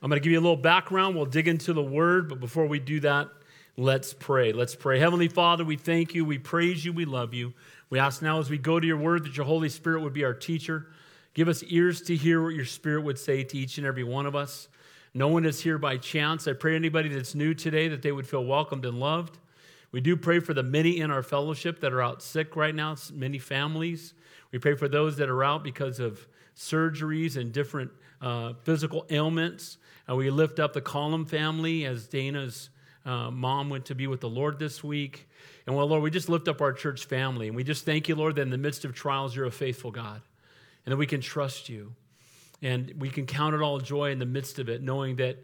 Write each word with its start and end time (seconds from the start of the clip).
I'm 0.00 0.08
going 0.08 0.20
to 0.20 0.24
give 0.24 0.32
you 0.32 0.38
a 0.38 0.40
little 0.40 0.56
background. 0.56 1.16
We'll 1.16 1.26
dig 1.26 1.48
into 1.48 1.72
the 1.72 1.82
word, 1.82 2.28
but 2.28 2.38
before 2.38 2.66
we 2.66 2.78
do 2.78 3.00
that, 3.00 3.28
let's 3.76 4.14
pray. 4.14 4.52
Let's 4.52 4.76
pray. 4.76 5.00
Heavenly 5.00 5.26
Father, 5.26 5.64
we 5.64 5.76
thank 5.76 6.14
you, 6.14 6.24
we 6.24 6.38
praise 6.38 6.84
you, 6.84 6.92
we 6.92 7.04
love 7.04 7.34
you. 7.34 7.52
We 7.90 7.98
ask 7.98 8.22
now 8.22 8.38
as 8.38 8.48
we 8.48 8.58
go 8.58 8.78
to 8.78 8.86
your 8.86 8.96
word 8.96 9.24
that 9.24 9.36
your 9.36 9.46
Holy 9.46 9.68
Spirit 9.68 10.02
would 10.02 10.12
be 10.12 10.24
our 10.24 10.34
teacher. 10.34 10.86
Give 11.34 11.48
us 11.48 11.64
ears 11.64 12.00
to 12.02 12.14
hear 12.14 12.42
what 12.42 12.54
your 12.54 12.64
Spirit 12.64 13.02
would 13.02 13.18
say 13.18 13.42
to 13.42 13.58
each 13.58 13.78
and 13.78 13.86
every 13.86 14.04
one 14.04 14.26
of 14.26 14.36
us. 14.36 14.68
No 15.14 15.28
one 15.28 15.44
is 15.44 15.60
here 15.60 15.78
by 15.78 15.96
chance. 15.96 16.46
I 16.46 16.52
pray 16.52 16.76
anybody 16.76 17.08
that's 17.08 17.34
new 17.34 17.52
today 17.52 17.88
that 17.88 18.02
they 18.02 18.12
would 18.12 18.26
feel 18.26 18.44
welcomed 18.44 18.84
and 18.84 19.00
loved. 19.00 19.38
We 19.90 20.00
do 20.00 20.16
pray 20.16 20.38
for 20.38 20.54
the 20.54 20.62
many 20.62 21.00
in 21.00 21.10
our 21.10 21.22
fellowship 21.24 21.80
that 21.80 21.92
are 21.92 22.02
out 22.02 22.22
sick 22.22 22.54
right 22.54 22.74
now, 22.74 22.94
many 23.12 23.38
families. 23.38 24.14
We 24.52 24.60
pray 24.60 24.74
for 24.74 24.86
those 24.86 25.16
that 25.16 25.28
are 25.28 25.42
out 25.42 25.64
because 25.64 25.98
of 25.98 26.28
surgeries 26.54 27.36
and 27.36 27.52
different 27.52 27.90
uh, 28.20 28.54
physical 28.62 29.06
ailments. 29.10 29.78
And 30.06 30.16
we 30.16 30.30
lift 30.30 30.58
up 30.58 30.72
the 30.72 30.80
Column 30.80 31.26
family 31.26 31.84
as 31.84 32.06
Dana's 32.06 32.70
uh, 33.04 33.30
mom 33.30 33.70
went 33.70 33.86
to 33.86 33.94
be 33.94 34.06
with 34.06 34.20
the 34.20 34.28
Lord 34.28 34.58
this 34.58 34.82
week. 34.82 35.28
And 35.66 35.76
well, 35.76 35.86
Lord, 35.86 36.02
we 36.02 36.10
just 36.10 36.28
lift 36.28 36.48
up 36.48 36.60
our 36.60 36.72
church 36.72 37.06
family. 37.06 37.48
And 37.48 37.56
we 37.56 37.64
just 37.64 37.84
thank 37.84 38.08
you, 38.08 38.16
Lord, 38.16 38.36
that 38.36 38.42
in 38.42 38.50
the 38.50 38.58
midst 38.58 38.84
of 38.84 38.94
trials, 38.94 39.36
you're 39.36 39.46
a 39.46 39.50
faithful 39.50 39.90
God 39.90 40.22
and 40.88 40.92
that 40.94 40.96
we 40.96 41.06
can 41.06 41.20
trust 41.20 41.68
you. 41.68 41.94
And 42.62 42.94
we 42.98 43.10
can 43.10 43.26
count 43.26 43.54
it 43.54 43.60
all 43.60 43.78
joy 43.78 44.10
in 44.10 44.18
the 44.18 44.26
midst 44.26 44.58
of 44.58 44.70
it, 44.70 44.82
knowing 44.82 45.16
that 45.16 45.36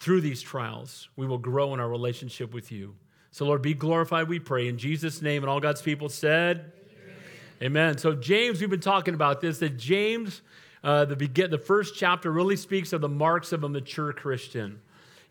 through 0.00 0.22
these 0.22 0.40
trials, 0.40 1.10
we 1.14 1.26
will 1.26 1.38
grow 1.38 1.74
in 1.74 1.80
our 1.80 1.88
relationship 1.88 2.54
with 2.54 2.72
you. 2.72 2.94
So, 3.30 3.44
Lord, 3.44 3.60
be 3.60 3.74
glorified, 3.74 4.28
we 4.28 4.38
pray. 4.38 4.66
In 4.66 4.78
Jesus' 4.78 5.20
name, 5.20 5.42
and 5.42 5.50
all 5.50 5.60
God's 5.60 5.82
people 5.82 6.08
said, 6.08 6.72
Amen. 7.60 7.90
Amen. 7.90 7.98
So, 7.98 8.14
James, 8.14 8.60
we've 8.60 8.70
been 8.70 8.80
talking 8.80 9.12
about 9.12 9.40
this, 9.40 9.58
that 9.58 9.76
James, 9.76 10.40
uh, 10.84 11.04
the, 11.04 11.16
begin, 11.16 11.50
the 11.50 11.58
first 11.58 11.94
chapter 11.96 12.30
really 12.30 12.56
speaks 12.56 12.92
of 12.92 13.00
the 13.00 13.08
marks 13.08 13.52
of 13.52 13.64
a 13.64 13.68
mature 13.68 14.12
Christian. 14.12 14.80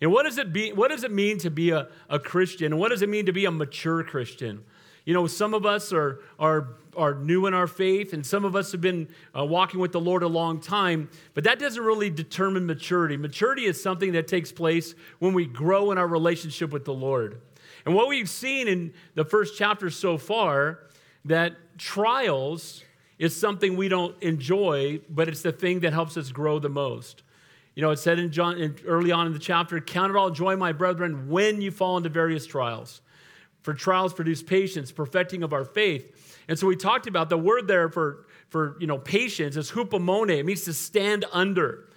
And 0.01 0.11
what 0.11 0.23
does 0.23 0.37
it, 0.37 0.53
be, 0.53 0.73
what 0.73 0.91
does 0.91 1.03
it 1.03 1.11
mean 1.11 1.39
to 1.39 1.49
be 1.49 1.71
a, 1.71 1.87
a 2.09 2.19
Christian? 2.19 2.73
And 2.73 2.79
what 2.79 2.89
does 2.89 3.01
it 3.01 3.09
mean 3.09 3.25
to 3.25 3.33
be 3.33 3.45
a 3.45 3.51
mature 3.51 4.03
Christian? 4.03 4.63
You 5.05 5.13
know, 5.13 5.25
some 5.25 5.53
of 5.53 5.65
us 5.65 5.93
are, 5.93 6.19
are, 6.37 6.75
are 6.95 7.15
new 7.15 7.45
in 7.45 7.53
our 7.53 7.65
faith, 7.67 8.11
and 8.11 8.25
some 8.25 8.43
of 8.43 8.55
us 8.55 8.73
have 8.73 8.81
been 8.81 9.07
uh, 9.35 9.45
walking 9.45 9.79
with 9.79 9.93
the 9.93 10.01
Lord 10.01 10.21
a 10.21 10.27
long 10.27 10.59
time, 10.59 11.09
but 11.33 11.45
that 11.45 11.59
doesn't 11.59 11.81
really 11.81 12.09
determine 12.09 12.65
maturity. 12.65 13.15
Maturity 13.15 13.65
is 13.65 13.81
something 13.81 14.11
that 14.11 14.27
takes 14.27 14.51
place 14.51 14.95
when 15.19 15.33
we 15.33 15.45
grow 15.45 15.91
in 15.91 15.97
our 15.97 16.07
relationship 16.07 16.71
with 16.71 16.83
the 16.83 16.93
Lord. 16.93 17.39
And 17.85 17.95
what 17.95 18.09
we've 18.09 18.29
seen 18.29 18.67
in 18.67 18.93
the 19.15 19.23
first 19.23 19.57
chapter 19.57 19.89
so 19.89 20.17
far, 20.17 20.79
that 21.23 21.55
trials 21.77 22.83
is 23.19 23.35
something 23.35 23.75
we 23.75 23.89
don't 23.89 24.15
enjoy, 24.21 25.01
but 25.09 25.27
it's 25.27 25.41
the 25.41 25.51
thing 25.51 25.79
that 25.81 25.93
helps 25.93 26.17
us 26.17 26.31
grow 26.31 26.59
the 26.59 26.69
most. 26.69 27.23
You 27.75 27.81
know, 27.81 27.91
it 27.91 27.97
said 27.97 28.19
in 28.19 28.31
John 28.31 28.57
in, 28.57 28.75
early 28.85 29.11
on 29.11 29.27
in 29.27 29.33
the 29.33 29.39
chapter, 29.39 29.79
"Count 29.79 30.11
it 30.11 30.15
all 30.15 30.31
joy, 30.31 30.55
my 30.55 30.71
brethren, 30.71 31.29
when 31.29 31.61
you 31.61 31.71
fall 31.71 31.97
into 31.97 32.09
various 32.09 32.45
trials." 32.45 33.01
For 33.61 33.73
trials 33.73 34.13
produce 34.13 34.41
patience, 34.41 34.91
perfecting 34.91 35.43
of 35.43 35.51
our 35.51 35.65
faith. 35.65 36.45
And 36.47 36.57
so 36.57 36.67
we 36.67 36.77
talked 36.77 37.05
about 37.05 37.29
the 37.29 37.37
word 37.37 37.67
there 37.67 37.89
for, 37.89 38.25
for 38.47 38.77
you 38.79 38.87
know, 38.87 38.97
patience 38.97 39.57
is 39.57 39.71
hupomone. 39.71 40.29
It 40.29 40.45
means 40.45 40.63
to 40.65 40.73
stand 40.73 41.25
under. 41.33 41.89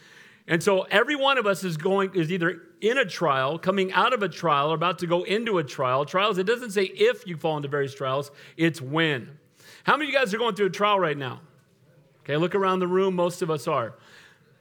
And 0.48 0.60
so 0.60 0.82
every 0.90 1.14
one 1.14 1.38
of 1.38 1.46
us 1.46 1.62
is 1.62 1.76
going, 1.76 2.12
is 2.14 2.32
either 2.32 2.62
in 2.80 2.98
a 2.98 3.04
trial, 3.04 3.56
coming 3.56 3.92
out 3.92 4.12
of 4.12 4.24
a 4.24 4.28
trial, 4.28 4.72
or 4.72 4.74
about 4.74 4.98
to 4.98 5.06
go 5.06 5.22
into 5.22 5.58
a 5.58 5.64
trial. 5.64 6.04
Trials, 6.04 6.38
it 6.38 6.44
doesn't 6.44 6.72
say 6.72 6.84
if 6.84 7.24
you 7.24 7.36
fall 7.36 7.56
into 7.56 7.68
various 7.68 7.94
trials, 7.94 8.32
it's 8.56 8.80
when. 8.80 9.38
How 9.84 9.96
many 9.96 10.08
of 10.08 10.12
you 10.12 10.18
guys 10.18 10.34
are 10.34 10.38
going 10.38 10.54
through 10.54 10.66
a 10.66 10.70
trial 10.70 10.98
right 10.98 11.16
now? 11.16 11.40
Okay, 12.24 12.36
look 12.36 12.54
around 12.54 12.80
the 12.80 12.88
room, 12.88 13.14
most 13.16 13.42
of 13.42 13.50
us 13.50 13.66
are. 13.66 13.94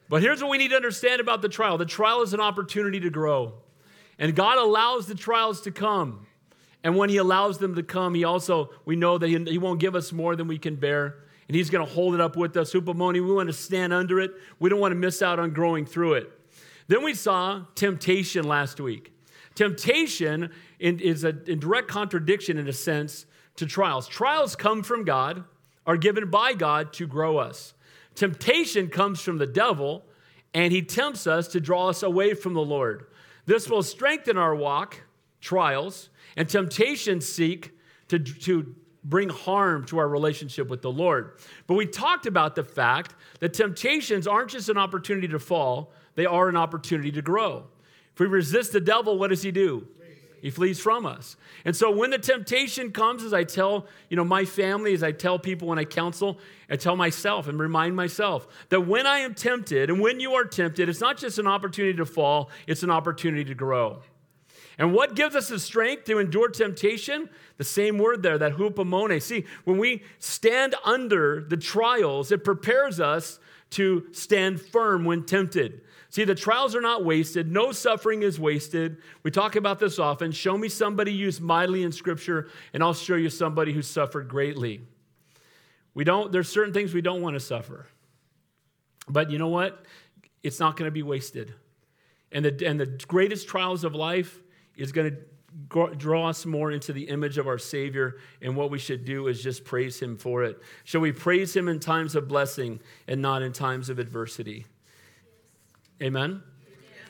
But 0.08 0.22
here's 0.22 0.42
what 0.42 0.50
we 0.50 0.58
need 0.58 0.70
to 0.70 0.76
understand 0.76 1.22
about 1.22 1.42
the 1.42 1.50
trial 1.50 1.78
the 1.78 1.86
trial 1.86 2.22
is 2.22 2.34
an 2.34 2.40
opportunity 2.40 3.00
to 3.02 3.10
grow. 3.10 3.54
And 4.18 4.36
God 4.36 4.58
allows 4.58 5.08
the 5.08 5.16
trials 5.16 5.62
to 5.62 5.72
come. 5.72 6.26
And 6.84 6.96
when 6.98 7.10
he 7.10 7.18
allows 7.18 7.58
them 7.58 7.76
to 7.76 7.84
come, 7.84 8.14
he 8.16 8.24
also, 8.24 8.70
we 8.86 8.96
know 8.96 9.18
that 9.18 9.28
he, 9.28 9.38
he 9.46 9.58
won't 9.58 9.80
give 9.80 9.96
us 9.96 10.12
more 10.12 10.36
than 10.36 10.48
we 10.48 10.58
can 10.58 10.76
bear. 10.76 11.24
And 11.48 11.56
he's 11.56 11.70
going 11.70 11.86
to 11.86 11.92
hold 11.92 12.14
it 12.14 12.22
up 12.22 12.38
with 12.38 12.56
us. 12.58 12.72
Hupomone, 12.74 13.14
we 13.14 13.22
want 13.22 13.48
to 13.48 13.54
stand 13.54 13.92
under 13.92 14.20
it. 14.20 14.32
We 14.60 14.70
don't 14.70 14.80
want 14.80 14.92
to 14.92 14.98
miss 14.98 15.22
out 15.22 15.40
on 15.40 15.52
growing 15.52 15.86
through 15.86 16.14
it. 16.14 16.32
Then 16.88 17.04
we 17.04 17.14
saw 17.14 17.66
temptation 17.76 18.48
last 18.48 18.80
week. 18.80 19.14
Temptation 19.56 20.52
is 20.80 21.24
a 21.24 21.36
in 21.48 21.60
direct 21.60 21.88
contradiction, 21.88 22.58
in 22.58 22.68
a 22.68 22.74
sense, 22.74 23.26
to 23.60 23.66
trials. 23.66 24.08
Trials 24.08 24.56
come 24.56 24.84
from 24.84 25.04
God, 25.04 25.44
are 25.86 25.98
given 25.98 26.30
by 26.30 26.54
God 26.54 26.92
to 26.94 27.08
grow 27.08 27.38
us. 27.38 27.74
Temptation 28.16 28.90
comes 28.90 29.22
from 29.22 29.38
the 29.38 29.48
devil, 29.48 30.06
and 30.54 30.74
he 30.74 30.82
tempts 30.82 31.28
us 31.28 31.48
to 31.50 31.60
draw 31.60 31.90
us 31.90 32.04
away 32.04 32.34
from 32.34 32.54
the 32.54 32.62
Lord. 32.62 33.06
This 33.46 33.70
will 33.70 33.84
strengthen 33.84 34.38
our 34.38 34.56
walk, 34.56 35.04
trials, 35.42 36.10
and 36.36 36.50
temptations 36.50 37.28
seek 37.28 37.72
to, 38.10 38.20
to 38.20 38.76
bring 39.04 39.30
harm 39.30 39.86
to 39.86 39.98
our 39.98 40.08
relationship 40.08 40.68
with 40.68 40.82
the 40.82 40.92
Lord. 40.92 41.40
But 41.68 41.76
we 41.76 41.86
talked 41.86 42.26
about 42.26 42.56
the 42.56 42.64
fact 42.64 43.16
that 43.40 43.54
temptations 43.54 44.28
aren't 44.28 44.52
just 44.52 44.70
an 44.70 44.78
opportunity 44.78 45.28
to 45.30 45.40
fall, 45.40 45.94
they 46.16 46.26
are 46.26 46.50
an 46.50 46.58
opportunity 46.58 47.12
to 47.12 47.22
grow. 47.22 47.66
If 48.14 48.20
we 48.20 48.28
resist 48.28 48.74
the 48.74 48.82
devil, 48.82 49.18
what 49.18 49.30
does 49.30 49.42
he 49.42 49.52
do? 49.52 49.88
He 50.42 50.50
flees 50.50 50.80
from 50.80 51.06
us. 51.06 51.36
And 51.66 51.76
so 51.76 51.92
when 51.92 52.10
the 52.10 52.18
temptation 52.18 52.92
comes, 52.92 53.24
as 53.24 53.34
I 53.34 53.44
tell, 53.44 53.88
you 54.10 54.18
know, 54.18 54.24
my 54.24 54.46
family, 54.46 54.94
as 54.94 55.04
I 55.04 55.12
tell 55.12 55.38
people 55.40 55.68
when 55.68 55.80
I 55.80 55.86
counsel, 55.86 56.40
I 56.70 56.76
tell 56.76 56.96
myself 56.96 57.48
and 57.48 57.60
remind 57.60 57.96
myself 57.96 58.48
that 58.70 58.82
when 58.82 59.06
I 59.06 59.20
am 59.20 59.34
tempted 59.34 59.90
and 59.90 60.00
when 60.00 60.20
you 60.20 60.34
are 60.34 60.46
tempted, 60.46 60.90
it's 60.90 61.02
not 61.02 61.18
just 61.18 61.40
an 61.40 61.48
opportunity 61.48 61.98
to 61.98 62.06
fall, 62.06 62.50
it's 62.68 62.84
an 62.84 62.92
opportunity 62.92 63.46
to 63.46 63.56
grow. 63.56 64.02
And 64.78 64.94
what 64.94 65.16
gives 65.16 65.36
us 65.36 65.50
the 65.50 65.60
strength 65.60 66.06
to 66.06 66.20
endure 66.20 66.48
temptation? 66.48 67.30
The 67.58 67.66
same 67.66 67.98
word 67.98 68.24
there, 68.24 68.38
that 68.38 68.54
hupomone. 68.54 69.22
See, 69.22 69.46
when 69.66 69.78
we 69.78 70.04
stand 70.20 70.74
under 70.86 71.42
the 71.42 71.58
trials, 71.58 72.32
it 72.32 72.46
prepares 72.46 73.02
us 73.02 73.40
to 73.72 74.08
stand 74.14 74.62
firm 74.62 75.04
when 75.04 75.26
tempted. 75.26 75.82
See, 76.12 76.24
the 76.24 76.36
trials 76.36 76.76
are 76.76 76.82
not 76.82 77.06
wasted. 77.06 77.52
No 77.52 77.72
suffering 77.72 78.24
is 78.24 78.40
wasted. 78.40 78.98
We 79.22 79.30
talk 79.30 79.56
about 79.56 79.80
this 79.80 80.00
often. 80.00 80.32
Show 80.32 80.58
me 80.58 80.68
somebody 80.68 81.14
used 81.14 81.40
mightily 81.40 81.84
in 81.84 81.92
Scripture, 81.92 82.50
and 82.74 82.82
I'll 82.82 82.96
show 82.96 83.16
you 83.16 83.30
somebody 83.30 83.74
who 83.74 83.84
suffered 83.84 84.28
greatly. 84.28 84.82
We 85.94 86.04
don't, 86.04 86.32
there's 86.32 86.50
certain 86.50 86.74
things 86.74 86.94
we 86.94 87.02
don't 87.02 87.22
want 87.22 87.36
to 87.36 87.40
suffer. 87.40 87.88
But 89.08 89.30
you 89.30 89.38
know 89.38 89.50
what? 89.50 89.86
It's 90.42 90.60
not 90.60 90.78
going 90.78 90.88
to 90.88 90.92
be 90.92 91.04
wasted. 91.04 91.54
And 92.32 92.46
the, 92.46 92.66
and 92.66 92.80
the 92.80 92.88
greatest 93.08 93.48
trials 93.48 93.84
of 93.84 93.94
life 93.94 94.40
is 94.76 94.92
going 94.92 95.12
to 95.12 95.96
draw 95.96 96.30
us 96.30 96.46
more 96.46 96.72
into 96.72 96.94
the 96.94 97.04
image 97.04 97.38
of 97.38 97.48
our 97.48 97.58
Savior, 97.58 98.18
and 98.42 98.56
what 98.56 98.72
we 98.72 98.80
should 98.80 99.06
do 99.06 99.28
is 99.28 99.44
just 99.44 99.64
praise 99.64 100.00
Him 100.00 100.18
for 100.18 100.44
it. 100.44 100.60
Shall 100.86 101.02
we 101.02 101.12
praise 101.12 101.56
Him 101.56 101.68
in 101.68 101.80
times 101.80 102.16
of 102.16 102.28
blessing 102.28 102.80
and 103.08 103.22
not 103.22 103.42
in 103.42 103.52
times 103.52 103.90
of 103.90 104.00
adversity? 104.00 104.66
Amen? 106.02 106.42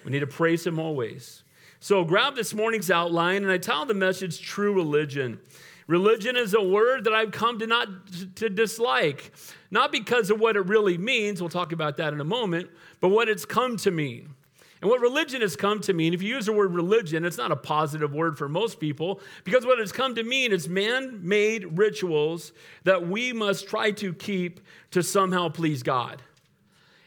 We 0.03 0.11
need 0.11 0.19
to 0.19 0.27
praise 0.27 0.65
Him 0.65 0.79
always. 0.79 1.43
So 1.79 2.03
grab 2.03 2.35
this 2.35 2.53
morning's 2.53 2.91
outline, 2.91 3.43
and 3.43 3.51
I 3.51 3.57
title 3.57 3.85
the 3.85 3.93
message 3.93 4.41
True 4.41 4.73
Religion. 4.73 5.39
Religion 5.87 6.35
is 6.35 6.53
a 6.53 6.61
word 6.61 7.05
that 7.05 7.13
I've 7.13 7.31
come 7.31 7.57
to 7.59 7.67
not 7.67 7.87
to 8.35 8.49
dislike, 8.49 9.31
not 9.71 9.91
because 9.91 10.29
of 10.29 10.39
what 10.39 10.55
it 10.55 10.65
really 10.67 10.97
means, 10.97 11.41
we'll 11.41 11.49
talk 11.49 11.71
about 11.71 11.97
that 11.97 12.13
in 12.13 12.21
a 12.21 12.25
moment, 12.25 12.69
but 12.99 13.09
what 13.09 13.27
it's 13.27 13.45
come 13.45 13.77
to 13.77 13.91
mean. 13.91 14.35
And 14.81 14.89
what 14.89 15.01
religion 15.01 15.41
has 15.41 15.55
come 15.55 15.81
to 15.81 15.93
mean, 15.93 16.13
if 16.13 16.21
you 16.21 16.35
use 16.35 16.45
the 16.45 16.53
word 16.53 16.73
religion, 16.73 17.25
it's 17.25 17.37
not 17.37 17.51
a 17.51 17.55
positive 17.55 18.13
word 18.13 18.37
for 18.37 18.47
most 18.47 18.79
people, 18.79 19.19
because 19.43 19.65
what 19.65 19.79
it's 19.79 19.91
come 19.91 20.15
to 20.15 20.23
mean 20.23 20.53
is 20.53 20.69
man 20.69 21.19
made 21.21 21.77
rituals 21.77 22.53
that 22.83 23.07
we 23.07 23.33
must 23.33 23.67
try 23.67 23.91
to 23.91 24.13
keep 24.13 24.61
to 24.91 25.03
somehow 25.03 25.49
please 25.49 25.83
God. 25.83 26.21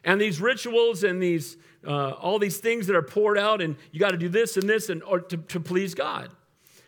And 0.04 0.20
these 0.20 0.40
rituals 0.40 1.04
and 1.04 1.22
these, 1.22 1.56
uh, 1.86 2.10
all 2.10 2.38
these 2.38 2.58
things 2.58 2.86
that 2.86 2.96
are 2.96 3.02
poured 3.02 3.38
out, 3.38 3.60
and 3.60 3.76
you 3.90 4.00
got 4.00 4.12
to 4.12 4.16
do 4.18 4.28
this 4.28 4.56
and 4.56 4.68
this 4.68 4.88
and, 4.88 5.02
or 5.02 5.20
to, 5.20 5.36
to 5.36 5.60
please 5.60 5.94
God. 5.94 6.30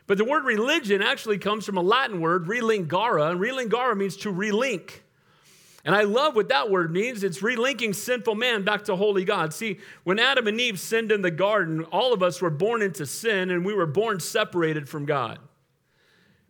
But 0.07 0.19
the 0.19 0.25
word 0.25 0.45
religion 0.45 1.03
actually 1.03 1.39
comes 1.39 1.65
from 1.65 1.77
a 1.77 1.83
Latin 1.83 2.21
word, 2.21 2.47
relingare, 2.47 3.31
and 3.31 3.41
relingare 3.41 3.97
means 3.97 4.17
to 4.19 4.33
relink. 4.33 5.01
And 5.87 5.95
I 5.95 6.03
love 6.03 6.35
what 6.35 6.49
that 6.49 6.71
word 6.71 6.93
means. 6.93 7.23
It's 7.25 7.41
relinking 7.41 7.95
sinful 7.95 8.35
man 8.35 8.65
back 8.65 8.85
to 8.85 8.97
holy 8.97 9.25
God. 9.25 9.53
See, 9.53 9.79
when 10.05 10.19
Adam 10.19 10.47
and 10.47 10.59
Eve 10.59 10.81
sinned 10.81 11.13
in 11.13 11.21
the 11.21 11.31
garden, 11.31 11.85
all 11.85 12.15
of 12.15 12.23
us 12.23 12.41
were 12.41 12.51
born 12.51 12.81
into 12.81 13.05
sin 13.05 13.51
and 13.51 13.67
we 13.67 13.75
were 13.75 13.87
born 13.87 14.19
separated 14.21 14.89
from 14.89 15.05
God. 15.05 15.39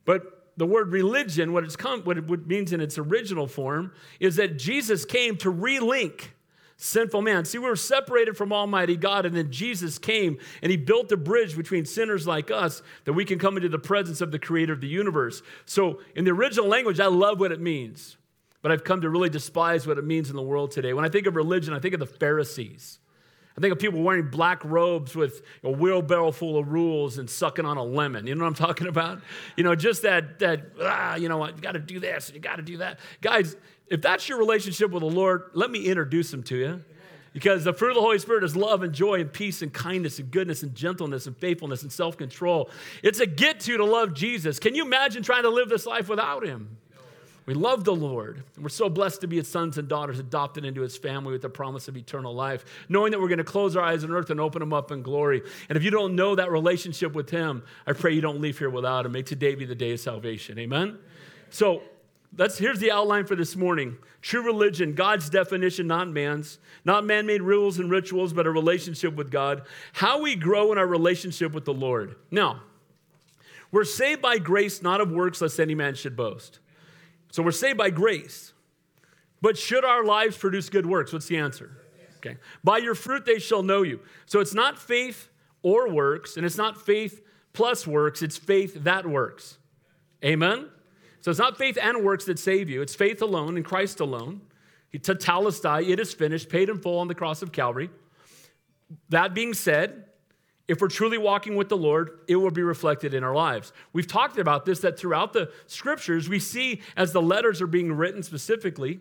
But 0.05 0.53
the 0.57 0.67
word 0.67 0.93
religion, 0.93 1.53
what, 1.53 1.65
it's 1.65 1.75
come, 1.75 2.03
what 2.03 2.17
it 2.17 2.47
means 2.47 2.73
in 2.73 2.81
its 2.81 2.97
original 2.97 3.49
form, 3.49 3.93
is 4.21 4.37
that 4.37 4.57
Jesus 4.57 5.05
came 5.05 5.37
to 5.39 5.53
relink 5.53 6.29
sinful 6.77 7.23
man. 7.23 7.45
See, 7.45 7.59
we 7.59 7.69
were 7.69 7.77
separated 7.77 8.37
from 8.37 8.53
Almighty 8.53 8.97
God, 8.97 9.27
and 9.27 9.37
then 9.37 9.51
Jesus 9.51 9.99
came 9.99 10.39
and 10.63 10.71
He 10.71 10.77
built 10.77 11.11
a 11.13 11.17
bridge 11.17 11.57
between 11.57 11.85
sinners 11.85 12.27
like 12.27 12.51
us 12.51 12.83
that 13.05 13.13
we 13.13 13.25
can 13.25 13.39
come 13.39 13.57
into 13.57 13.69
the 13.69 13.79
presence 13.79 14.21
of 14.21 14.31
the 14.33 14.39
Creator 14.39 14.73
of 14.73 14.81
the 14.81 14.89
universe. 14.89 15.43
So, 15.67 16.01
in 16.15 16.25
the 16.25 16.33
original 16.33 16.67
language, 16.67 17.01
I 17.01 17.07
love 17.07 17.41
what 17.41 17.53
it 17.53 17.61
means 17.61 18.17
but 18.65 18.73
I've 18.73 18.83
come 18.83 19.03
to 19.03 19.11
really 19.11 19.29
despise 19.29 19.87
what 19.87 19.99
it 19.99 20.07
means 20.07 20.31
in 20.31 20.37
the 20.37 20.43
world 20.43 20.71
today. 20.71 20.95
When 20.95 21.05
I 21.05 21.11
think 21.11 21.27
of 21.27 21.37
religion, 21.37 21.75
I 21.75 21.81
think 21.81 21.93
of 21.93 22.01
the 22.01 22.07
Pharisees. 22.07 22.99
I 23.59 23.61
think 23.61 23.73
of 23.73 23.79
people 23.79 24.03
wearing 24.03 24.31
black 24.31 24.65
robes 24.65 25.15
with 25.15 25.43
a 25.63 25.71
wheelbarrow 25.71 26.33
full 26.33 26.57
of 26.57 26.73
rules 26.73 27.19
and 27.19 27.29
sucking 27.29 27.67
on 27.67 27.77
a 27.77 27.85
lemon. 27.85 28.27
You 28.27 28.35
know 28.35 28.43
what 28.43 28.49
I'm 28.49 28.55
talking 28.55 28.87
about? 28.87 29.21
You 29.59 29.65
know, 29.65 29.75
just 29.75 30.01
that, 30.03 30.39
that 30.39 30.63
ah, 30.81 31.15
you 31.15 31.29
know, 31.29 31.47
you 31.47 31.53
got 31.53 31.73
to 31.73 31.79
do 31.79 32.01
this, 32.01 32.33
you 32.35 32.41
got 32.41 32.57
to 32.57 32.63
do 32.63 32.79
that. 32.79 33.01
Guys, 33.21 33.55
if 33.89 34.03
that's 34.03 34.29
your 34.29 34.39
relationship 34.39 34.91
with 34.91 35.03
the 35.03 35.11
Lord, 35.11 35.51
let 35.53 35.71
me 35.71 35.87
introduce 35.87 36.33
him 36.33 36.43
to 36.45 36.57
you. 36.57 36.85
Because 37.33 37.65
the 37.65 37.73
fruit 37.73 37.91
of 37.91 37.95
the 37.97 38.01
Holy 38.01 38.21
Spirit 38.21 38.45
is 38.45 38.55
love 38.55 38.85
and 38.85 38.93
joy 38.93 39.21
and 39.21 39.31
peace 39.31 39.61
and 39.61 39.73
kindness 39.73 40.21
and 40.21 40.31
goodness 40.31 40.63
and 40.63 40.73
gentleness 40.73 41.27
and 41.27 41.37
faithfulness 41.37 41.83
and 41.83 41.93
self 41.93 42.17
control. 42.17 42.71
It's 43.03 43.19
a 43.19 43.27
get 43.27 43.59
to 43.61 43.77
to 43.77 43.85
love 43.85 44.15
Jesus. 44.15 44.61
Can 44.61 44.77
you 44.77 44.85
imagine 44.85 45.25
trying 45.25 45.43
to 45.43 45.51
live 45.51 45.69
this 45.69 45.85
life 45.85 46.09
without 46.09 46.47
him? 46.47 46.77
We 47.47 47.53
love 47.53 47.85
the 47.85 47.95
Lord. 47.95 48.43
And 48.55 48.63
we're 48.63 48.71
so 48.71 48.89
blessed 48.89 49.21
to 49.23 49.27
be 49.27 49.37
his 49.37 49.49
sons 49.49 49.77
and 49.77 49.89
daughters 49.89 50.19
adopted 50.19 50.65
into 50.65 50.81
his 50.81 50.97
family 50.97 51.33
with 51.33 51.43
the 51.43 51.51
promise 51.51 51.89
of 51.89 51.97
eternal 51.97 52.35
life, 52.35 52.65
knowing 52.89 53.11
that 53.11 53.21
we're 53.21 53.29
going 53.29 53.39
to 53.39 53.45
close 53.45 53.77
our 53.77 53.83
eyes 53.83 54.05
on 54.05 54.13
earth 54.13 54.31
and 54.31 54.41
open 54.41 54.61
them 54.61 54.73
up 54.73 54.93
in 54.93 55.03
glory. 55.03 55.43
And 55.69 55.77
if 55.77 55.83
you 55.83 55.91
don't 55.91 56.15
know 56.15 56.37
that 56.37 56.51
relationship 56.51 57.15
with 57.15 57.31
him, 57.31 57.65
I 57.87 57.93
pray 57.93 58.13
you 58.13 58.23
don't 58.23 58.41
leave 58.41 58.59
here 58.59 58.71
without 58.71 59.05
him. 59.05 59.13
May 59.13 59.23
today 59.23 59.57
be 59.57 59.67
the 59.67 59.75
day 59.75 59.93
of 59.93 60.01
salvation. 60.01 60.59
Amen? 60.59 60.99
So 61.51 61.83
let's, 62.37 62.59
here's 62.59 62.79
the 62.79 62.91
outline 62.91 63.27
for 63.27 63.37
this 63.37 63.57
morning. 63.57 63.97
True 64.23 64.43
religion, 64.43 64.95
God's 64.95 65.29
definition, 65.29 65.87
not 65.87 66.09
man's. 66.09 66.59
Not 66.85 67.05
man 67.05 67.27
made 67.27 67.43
rules 67.43 67.79
and 67.79 67.91
rituals, 67.91 68.33
but 68.33 68.47
a 68.47 68.51
relationship 68.51 69.15
with 69.15 69.31
God. 69.31 69.63
How 69.93 70.21
we 70.21 70.37
grow 70.37 70.73
in 70.73 70.79
our 70.79 70.87
relationship 70.87 71.53
with 71.53 71.65
the 71.65 71.75
Lord. 71.75 72.17
Now, 72.31 72.63
we're 73.71 73.85
saved 73.85 74.23
by 74.23 74.39
grace, 74.39 74.83
not 74.83 75.01
of 75.01 75.11
works, 75.11 75.41
lest 75.41 75.59
any 75.59 75.75
man 75.75 75.95
should 75.95 76.17
boast. 76.17 76.61
So 77.31 77.43
we're 77.43 77.51
saved 77.51 77.79
by 77.79 77.91
grace. 77.91 78.53
But 79.41 79.59
should 79.59 79.85
our 79.85 80.05
lives 80.05 80.37
produce 80.37 80.69
good 80.71 80.87
works? 80.87 81.13
What's 81.13 81.27
the 81.27 81.37
answer? 81.37 81.77
Okay. 82.19 82.39
By 82.63 82.79
your 82.79 82.95
fruit 82.95 83.27
they 83.27 83.39
shall 83.39 83.63
know 83.63 83.83
you. 83.83 84.01
So 84.27 84.41
it's 84.41 84.55
not 84.55 84.79
faith 84.79 85.29
or 85.63 85.91
works, 85.91 86.37
and 86.37 86.47
it's 86.47 86.57
not 86.57 86.81
faith 86.81 87.21
plus 87.53 87.87
works, 87.87 88.23
it's 88.23 88.37
faith 88.37 88.85
that 88.85 89.07
works. 89.07 89.59
Amen? 90.25 90.69
So 91.25 91.31
it's 91.31 91.41
not 91.41 91.57
faith 91.57 91.79
and 91.81 92.05
works 92.05 92.27
that 92.27 92.39
save 92.39 92.69
you, 92.69 92.83
it's 92.83 92.95
faith 92.95 93.23
alone 93.23 93.57
in 93.57 93.63
Christ 93.63 94.01
alone. 94.01 94.43
Tetelestai, 94.93 95.89
it 95.89 95.99
is 95.99 96.13
finished, 96.13 96.51
paid 96.51 96.69
in 96.69 96.79
full 96.79 96.99
on 96.99 97.09
the 97.09 97.15
cross 97.15 97.41
of 97.41 97.51
Calvary. 97.51 97.89
That 99.09 99.33
being 99.33 99.55
said, 99.55 100.05
if 100.69 100.83
we're 100.83 100.89
truly 100.89 101.17
walking 101.17 101.57
with 101.57 101.71
the 101.71 101.79
Lord, 101.79 102.19
it 102.29 102.37
will 102.37 102.51
be 102.51 102.63
reflected 102.63 103.15
in 103.15 103.25
our 103.25 103.35
lives. 103.35 103.73
We've 103.95 104.07
talked 104.07 104.37
about 104.37 104.67
this 104.67 104.81
that 104.81 104.99
throughout 104.99 105.33
the 105.33 105.51
scriptures, 105.67 106.29
we 106.29 106.39
see 106.41 106.83
as 106.95 107.13
the 107.15 107.23
letters 107.23 107.63
are 107.63 107.67
being 107.67 107.95
written 107.95 108.23
specifically, 108.23 109.01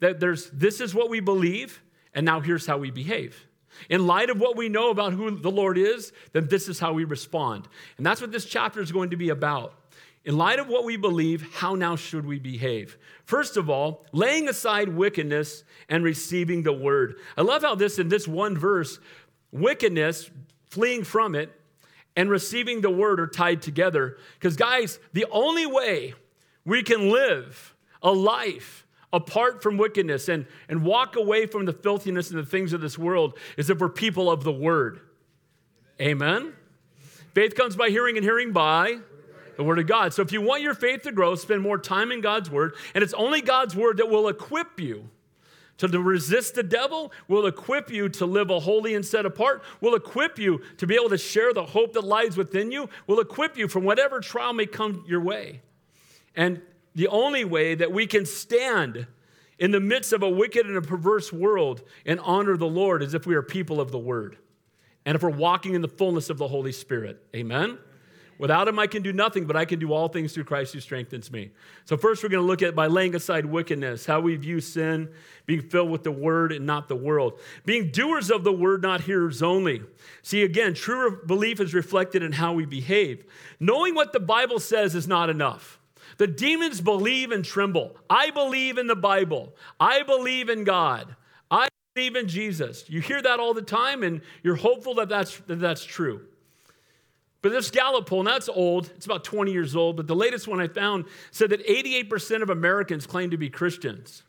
that 0.00 0.20
there's 0.20 0.48
this 0.48 0.80
is 0.80 0.94
what 0.94 1.10
we 1.10 1.20
believe, 1.20 1.82
and 2.14 2.24
now 2.24 2.40
here's 2.40 2.64
how 2.64 2.78
we 2.78 2.90
behave. 2.90 3.46
In 3.90 4.06
light 4.06 4.30
of 4.30 4.40
what 4.40 4.56
we 4.56 4.70
know 4.70 4.88
about 4.88 5.12
who 5.12 5.38
the 5.38 5.50
Lord 5.50 5.76
is, 5.76 6.14
then 6.32 6.48
this 6.48 6.66
is 6.66 6.80
how 6.80 6.94
we 6.94 7.04
respond. 7.04 7.68
And 7.98 8.06
that's 8.06 8.22
what 8.22 8.32
this 8.32 8.46
chapter 8.46 8.80
is 8.80 8.90
going 8.90 9.10
to 9.10 9.18
be 9.18 9.28
about. 9.28 9.77
In 10.28 10.36
light 10.36 10.58
of 10.58 10.68
what 10.68 10.84
we 10.84 10.98
believe, 10.98 11.54
how 11.54 11.74
now 11.74 11.96
should 11.96 12.26
we 12.26 12.38
behave? 12.38 12.98
First 13.24 13.56
of 13.56 13.70
all, 13.70 14.04
laying 14.12 14.46
aside 14.46 14.90
wickedness 14.90 15.64
and 15.88 16.04
receiving 16.04 16.64
the 16.64 16.72
word. 16.72 17.14
I 17.38 17.40
love 17.40 17.62
how 17.62 17.74
this, 17.74 17.98
in 17.98 18.10
this 18.10 18.28
one 18.28 18.54
verse, 18.54 18.98
wickedness 19.52 20.30
fleeing 20.66 21.02
from 21.02 21.34
it, 21.34 21.50
and 22.14 22.28
receiving 22.28 22.82
the 22.82 22.90
word 22.90 23.20
are 23.20 23.26
tied 23.26 23.62
together. 23.62 24.18
Because, 24.34 24.54
guys, 24.54 24.98
the 25.14 25.24
only 25.30 25.64
way 25.64 26.12
we 26.62 26.82
can 26.82 27.08
live 27.08 27.74
a 28.02 28.12
life 28.12 28.86
apart 29.14 29.62
from 29.62 29.78
wickedness 29.78 30.28
and, 30.28 30.44
and 30.68 30.84
walk 30.84 31.16
away 31.16 31.46
from 31.46 31.64
the 31.64 31.72
filthiness 31.72 32.28
and 32.28 32.38
the 32.38 32.44
things 32.44 32.74
of 32.74 32.82
this 32.82 32.98
world 32.98 33.38
is 33.56 33.70
if 33.70 33.78
we're 33.78 33.88
people 33.88 34.30
of 34.30 34.44
the 34.44 34.52
word. 34.52 35.00
Amen? 35.98 36.52
Faith 37.32 37.54
comes 37.54 37.76
by 37.76 37.88
hearing, 37.88 38.18
and 38.18 38.24
hearing 38.24 38.52
by 38.52 38.98
the 39.58 39.64
Word 39.64 39.80
of 39.80 39.88
God. 39.88 40.14
So 40.14 40.22
if 40.22 40.30
you 40.30 40.40
want 40.40 40.62
your 40.62 40.72
faith 40.72 41.02
to 41.02 41.10
grow, 41.10 41.34
spend 41.34 41.62
more 41.62 41.78
time 41.78 42.12
in 42.12 42.20
God's 42.20 42.48
Word. 42.48 42.76
And 42.94 43.02
it's 43.02 43.12
only 43.12 43.42
God's 43.42 43.74
Word 43.74 43.96
that 43.96 44.08
will 44.08 44.28
equip 44.28 44.78
you 44.78 45.10
to 45.78 45.88
resist 45.88 46.54
the 46.54 46.62
devil, 46.62 47.12
will 47.26 47.44
equip 47.44 47.90
you 47.90 48.08
to 48.08 48.24
live 48.24 48.50
a 48.50 48.60
holy 48.60 48.94
and 48.94 49.04
set 49.04 49.26
apart, 49.26 49.64
will 49.80 49.96
equip 49.96 50.38
you 50.38 50.62
to 50.76 50.86
be 50.86 50.94
able 50.94 51.08
to 51.08 51.18
share 51.18 51.52
the 51.52 51.64
hope 51.64 51.92
that 51.94 52.04
lies 52.04 52.36
within 52.36 52.70
you, 52.70 52.88
will 53.08 53.18
equip 53.18 53.58
you 53.58 53.66
from 53.66 53.82
whatever 53.82 54.20
trial 54.20 54.52
may 54.52 54.64
come 54.64 55.04
your 55.08 55.20
way. 55.20 55.60
And 56.36 56.62
the 56.94 57.08
only 57.08 57.44
way 57.44 57.74
that 57.74 57.90
we 57.90 58.06
can 58.06 58.26
stand 58.26 59.08
in 59.58 59.72
the 59.72 59.80
midst 59.80 60.12
of 60.12 60.22
a 60.22 60.30
wicked 60.30 60.66
and 60.66 60.76
a 60.76 60.82
perverse 60.82 61.32
world 61.32 61.82
and 62.06 62.20
honor 62.20 62.56
the 62.56 62.68
Lord 62.68 63.02
is 63.02 63.12
if 63.12 63.26
we 63.26 63.34
are 63.34 63.42
people 63.42 63.80
of 63.80 63.90
the 63.90 63.98
word 63.98 64.38
and 65.04 65.16
if 65.16 65.22
we're 65.22 65.30
walking 65.30 65.74
in 65.74 65.82
the 65.82 65.88
fullness 65.88 66.30
of 66.30 66.38
the 66.38 66.46
Holy 66.46 66.70
Spirit. 66.70 67.24
Amen? 67.34 67.78
Without 68.38 68.68
him, 68.68 68.78
I 68.78 68.86
can 68.86 69.02
do 69.02 69.12
nothing, 69.12 69.46
but 69.46 69.56
I 69.56 69.64
can 69.64 69.80
do 69.80 69.92
all 69.92 70.08
things 70.08 70.32
through 70.32 70.44
Christ 70.44 70.72
who 70.72 70.80
strengthens 70.80 71.32
me. 71.32 71.50
So, 71.84 71.96
first, 71.96 72.22
we're 72.22 72.28
going 72.28 72.42
to 72.42 72.46
look 72.46 72.62
at 72.62 72.76
by 72.76 72.86
laying 72.86 73.16
aside 73.16 73.44
wickedness, 73.44 74.06
how 74.06 74.20
we 74.20 74.36
view 74.36 74.60
sin, 74.60 75.08
being 75.44 75.62
filled 75.62 75.90
with 75.90 76.04
the 76.04 76.12
word 76.12 76.52
and 76.52 76.64
not 76.64 76.86
the 76.86 76.96
world, 76.96 77.40
being 77.64 77.90
doers 77.90 78.30
of 78.30 78.44
the 78.44 78.52
word, 78.52 78.82
not 78.82 79.00
hearers 79.02 79.42
only. 79.42 79.82
See, 80.22 80.44
again, 80.44 80.74
true 80.74 81.20
belief 81.26 81.60
is 81.60 81.74
reflected 81.74 82.22
in 82.22 82.32
how 82.32 82.52
we 82.52 82.64
behave. 82.64 83.24
Knowing 83.58 83.96
what 83.96 84.12
the 84.12 84.20
Bible 84.20 84.60
says 84.60 84.94
is 84.94 85.08
not 85.08 85.30
enough. 85.30 85.80
The 86.18 86.28
demons 86.28 86.80
believe 86.80 87.32
and 87.32 87.44
tremble. 87.44 87.96
I 88.08 88.30
believe 88.30 88.78
in 88.78 88.86
the 88.86 88.96
Bible, 88.96 89.54
I 89.80 90.04
believe 90.04 90.48
in 90.48 90.62
God. 90.62 91.16
I 91.50 91.68
believe 91.94 92.14
in 92.14 92.28
Jesus. 92.28 92.88
You 92.88 93.00
hear 93.00 93.20
that 93.20 93.40
all 93.40 93.54
the 93.54 93.62
time, 93.62 94.04
and 94.04 94.20
you're 94.44 94.54
hopeful 94.54 94.94
that 94.94 95.08
that's, 95.08 95.38
that 95.40 95.58
that's 95.58 95.84
true. 95.84 96.26
But 97.40 97.52
this 97.52 97.70
Gallup 97.70 98.06
poll, 98.06 98.20
and 98.20 98.28
that's 98.28 98.48
old, 98.48 98.90
it's 98.96 99.06
about 99.06 99.22
20 99.22 99.52
years 99.52 99.76
old, 99.76 99.96
but 99.96 100.06
the 100.06 100.16
latest 100.16 100.48
one 100.48 100.60
I 100.60 100.66
found 100.66 101.04
said 101.30 101.50
that 101.50 101.64
88% 101.66 102.42
of 102.42 102.50
Americans 102.50 103.06
claim 103.06 103.30
to 103.30 103.36
be 103.36 103.48
Christians. 103.48 104.24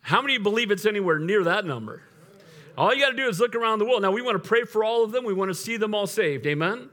How 0.00 0.20
many 0.20 0.38
believe 0.38 0.72
it's 0.72 0.84
anywhere 0.84 1.20
near 1.20 1.44
that 1.44 1.64
number? 1.64 2.02
All 2.76 2.92
you 2.92 3.00
got 3.00 3.10
to 3.10 3.16
do 3.16 3.28
is 3.28 3.38
look 3.38 3.54
around 3.54 3.78
the 3.78 3.84
world. 3.84 4.02
Now, 4.02 4.10
we 4.10 4.22
want 4.22 4.42
to 4.42 4.48
pray 4.48 4.64
for 4.64 4.82
all 4.82 5.04
of 5.04 5.12
them, 5.12 5.24
we 5.24 5.34
want 5.34 5.50
to 5.50 5.54
see 5.54 5.76
them 5.76 5.94
all 5.94 6.06
saved. 6.06 6.46
Amen? 6.46 6.88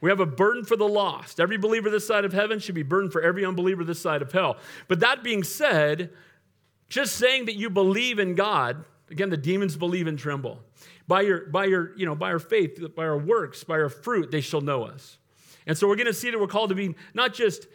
We 0.00 0.10
have 0.10 0.20
a 0.20 0.26
burden 0.26 0.64
for 0.64 0.76
the 0.76 0.88
lost. 0.88 1.40
Every 1.40 1.56
believer 1.56 1.90
this 1.90 2.06
side 2.06 2.24
of 2.24 2.32
heaven 2.32 2.58
should 2.58 2.74
be 2.74 2.82
burdened 2.82 3.12
for 3.12 3.22
every 3.22 3.44
unbeliever 3.44 3.84
this 3.84 4.00
side 4.00 4.22
of 4.22 4.32
hell. 4.32 4.58
But 4.88 5.00
that 5.00 5.22
being 5.22 5.42
said, 5.42 6.10
just 6.88 7.16
saying 7.16 7.46
that 7.46 7.56
you 7.56 7.70
believe 7.70 8.18
in 8.18 8.34
God, 8.34 8.84
again, 9.10 9.30
the 9.30 9.36
demons 9.36 9.76
believe 9.76 10.06
and 10.06 10.18
tremble. 10.18 10.60
By 11.06 11.22
your, 11.22 11.46
by 11.46 11.66
your, 11.66 11.96
you 11.96 12.06
know, 12.06 12.14
by 12.14 12.30
our 12.30 12.38
faith, 12.38 12.80
by 12.94 13.04
our 13.04 13.18
works, 13.18 13.62
by 13.64 13.74
our 13.74 13.88
fruit, 13.88 14.30
they 14.30 14.40
shall 14.40 14.60
know 14.60 14.84
us. 14.84 15.18
And 15.66 15.76
so 15.76 15.88
we're 15.88 15.96
going 15.96 16.06
to 16.06 16.14
see 16.14 16.30
that 16.30 16.38
we're 16.38 16.46
called 16.46 16.70
to 16.70 16.74
be 16.74 16.94
not 17.14 17.34
just, 17.34 17.66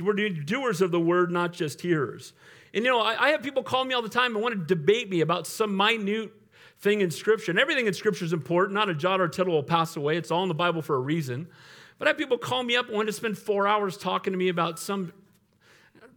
we're 0.00 0.14
doers 0.30 0.80
of 0.80 0.90
the 0.90 1.00
word, 1.00 1.30
not 1.30 1.52
just 1.52 1.80
hearers. 1.80 2.32
And 2.72 2.84
you 2.84 2.90
know, 2.90 3.00
I, 3.00 3.26
I 3.26 3.28
have 3.30 3.42
people 3.42 3.62
call 3.62 3.84
me 3.84 3.94
all 3.94 4.02
the 4.02 4.08
time 4.08 4.34
and 4.34 4.42
want 4.42 4.54
to 4.58 4.74
debate 4.74 5.08
me 5.08 5.20
about 5.20 5.46
some 5.46 5.76
minute 5.76 6.32
thing 6.80 7.00
in 7.00 7.10
Scripture. 7.10 7.52
And 7.52 7.58
everything 7.58 7.86
in 7.86 7.94
Scripture 7.94 8.24
is 8.24 8.32
important. 8.32 8.74
Not 8.74 8.88
a 8.88 8.94
jot 8.94 9.20
or 9.20 9.28
tittle 9.28 9.54
will 9.54 9.62
pass 9.62 9.96
away. 9.96 10.16
It's 10.16 10.30
all 10.30 10.42
in 10.42 10.48
the 10.48 10.54
Bible 10.54 10.82
for 10.82 10.96
a 10.96 11.00
reason. 11.00 11.48
But 11.98 12.08
I 12.08 12.10
have 12.10 12.18
people 12.18 12.36
call 12.36 12.62
me 12.62 12.76
up 12.76 12.86
and 12.86 12.96
want 12.96 13.06
to 13.06 13.12
spend 13.12 13.38
four 13.38 13.68
hours 13.68 13.96
talking 13.96 14.32
to 14.32 14.38
me 14.38 14.48
about 14.48 14.78
some 14.78 15.12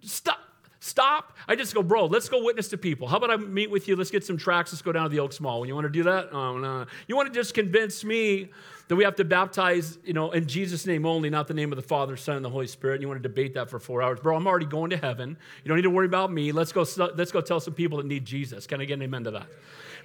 stuff 0.02 0.40
Stop. 0.80 1.36
I 1.48 1.56
just 1.56 1.74
go, 1.74 1.82
bro, 1.82 2.06
let's 2.06 2.30
go 2.30 2.44
witness 2.44 2.68
to 2.70 2.78
people. 2.78 3.08
How 3.08 3.18
about 3.18 3.32
I 3.32 3.38
meet 3.38 3.72
with 3.72 3.88
you? 3.88 3.96
Let's 3.96 4.12
get 4.12 4.24
some 4.24 4.38
tracts. 4.38 4.72
Let's 4.72 4.82
go 4.82 4.92
down 4.92 5.04
to 5.04 5.10
the 5.10 5.20
Oaks 5.20 5.40
Mall. 5.40 5.60
When 5.60 5.68
you 5.68 5.76
want 5.76 5.86
to 5.86 5.92
do 5.92 6.04
that? 6.04 6.30
Oh, 6.32 6.58
no. 6.58 6.86
You 7.08 7.16
want 7.16 7.34
to 7.34 7.34
just 7.34 7.54
convince 7.54 8.04
me 8.04 8.50
that 8.88 8.96
we 8.96 9.04
have 9.04 9.16
to 9.16 9.26
baptize, 9.26 9.98
you 10.04 10.14
know, 10.14 10.32
in 10.32 10.48
Jesus' 10.48 10.86
name 10.86 11.06
only, 11.06 11.30
not 11.30 11.48
the 11.48 11.54
name 11.54 11.72
of 11.72 11.78
the 11.78 11.82
Father, 11.82 12.16
Son, 12.16 12.36
and 12.36 12.46
the 12.46 12.50
Holy 12.50 12.68
Spirit. 12.68 12.96
And 12.96 13.02
you 13.02 13.08
want 13.08 13.22
to 13.22 13.28
debate 13.28 13.56
that 13.56 13.70
for 13.70 13.80
four 13.80 14.02
hours. 14.02 14.20
Bro, 14.20 14.36
I'm 14.36 14.48
already 14.48 14.66
going 14.68 14.92
to 14.92 14.98
heaven. 14.98 15.36
You 15.64 15.68
don't 15.68 15.78
need 15.78 15.84
to 15.84 15.90
worry 15.90 16.06
about 16.06 16.32
me. 16.32 16.52
Let's 16.52 16.72
go, 16.72 16.86
let's 17.16 17.32
go 17.32 17.42
tell 17.42 17.60
some 17.60 17.74
people 17.74 17.98
that 17.98 18.06
need 18.06 18.24
Jesus. 18.24 18.68
Can 18.68 18.80
I 18.80 18.86
get 18.86 18.94
an 18.94 19.02
amen 19.02 19.24
to 19.26 19.32
that? 19.32 19.48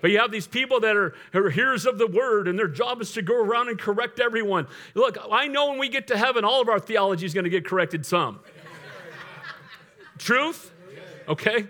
But 0.01 0.11
you 0.11 0.19
have 0.19 0.33
these 0.33 0.49
people 0.49 0.81
that 0.81 0.97
are, 0.97 1.15
are 1.33 1.51
hearers 1.51 1.87
of 1.87 1.97
the 1.97 2.09
word, 2.09 2.49
and 2.49 2.59
their 2.59 2.67
job 2.67 3.01
is 3.01 3.13
to 3.13 3.23
go 3.23 3.41
around 3.41 3.69
and 3.69 3.79
correct 3.79 4.19
everyone. 4.19 4.67
Look, 4.95 5.17
I 5.31 5.47
know 5.47 5.71
when 5.71 5.79
we 5.79 5.89
get 5.89 6.09
to 6.09 6.17
heaven, 6.17 6.45
all 6.45 6.61
of 6.61 6.69
our 6.69 6.81
theology 6.81 7.25
is 7.25 7.35
going 7.35 7.45
to 7.45 7.51
get 7.51 7.65
corrected 7.65 8.05
some. 8.05 8.41
Truth? 10.23 10.71
Okay? 11.27 11.67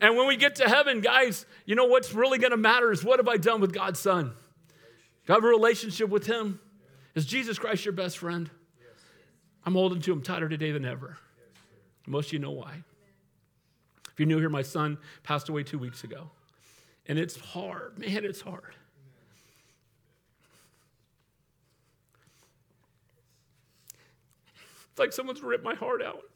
And 0.00 0.16
when 0.16 0.28
we 0.28 0.36
get 0.36 0.56
to 0.56 0.68
heaven, 0.68 1.00
guys, 1.00 1.46
you 1.66 1.74
know 1.74 1.86
what's 1.86 2.14
really 2.14 2.38
going 2.38 2.52
to 2.52 2.56
matter 2.56 2.92
is 2.92 3.02
what 3.02 3.18
have 3.18 3.26
I 3.26 3.36
done 3.36 3.60
with 3.60 3.72
God's 3.72 3.98
Son? 3.98 4.32
Do 5.26 5.32
I 5.32 5.36
have 5.36 5.44
a 5.44 5.48
relationship 5.48 6.08
with 6.08 6.24
Him? 6.24 6.60
Is 7.16 7.26
Jesus 7.26 7.58
Christ 7.58 7.84
your 7.84 7.92
best 7.92 8.18
friend? 8.18 8.48
I'm 9.64 9.72
holding 9.72 10.00
to 10.02 10.12
Him 10.12 10.22
tighter 10.22 10.48
today 10.48 10.70
than 10.70 10.84
ever. 10.84 11.18
Most 12.06 12.28
of 12.28 12.34
you 12.34 12.38
know 12.38 12.52
why. 12.52 12.84
If 14.12 14.20
you're 14.20 14.28
new 14.28 14.38
here, 14.38 14.48
my 14.48 14.62
son 14.62 14.98
passed 15.24 15.48
away 15.48 15.64
two 15.64 15.78
weeks 15.78 16.04
ago. 16.04 16.30
And 17.06 17.18
it's 17.18 17.36
hard. 17.36 17.98
Man, 17.98 18.24
it's 18.24 18.40
hard. 18.40 18.74
It's 24.90 24.98
like 24.98 25.12
someone's 25.12 25.42
ripped 25.42 25.64
my 25.64 25.74
heart 25.74 26.00
out 26.00 26.27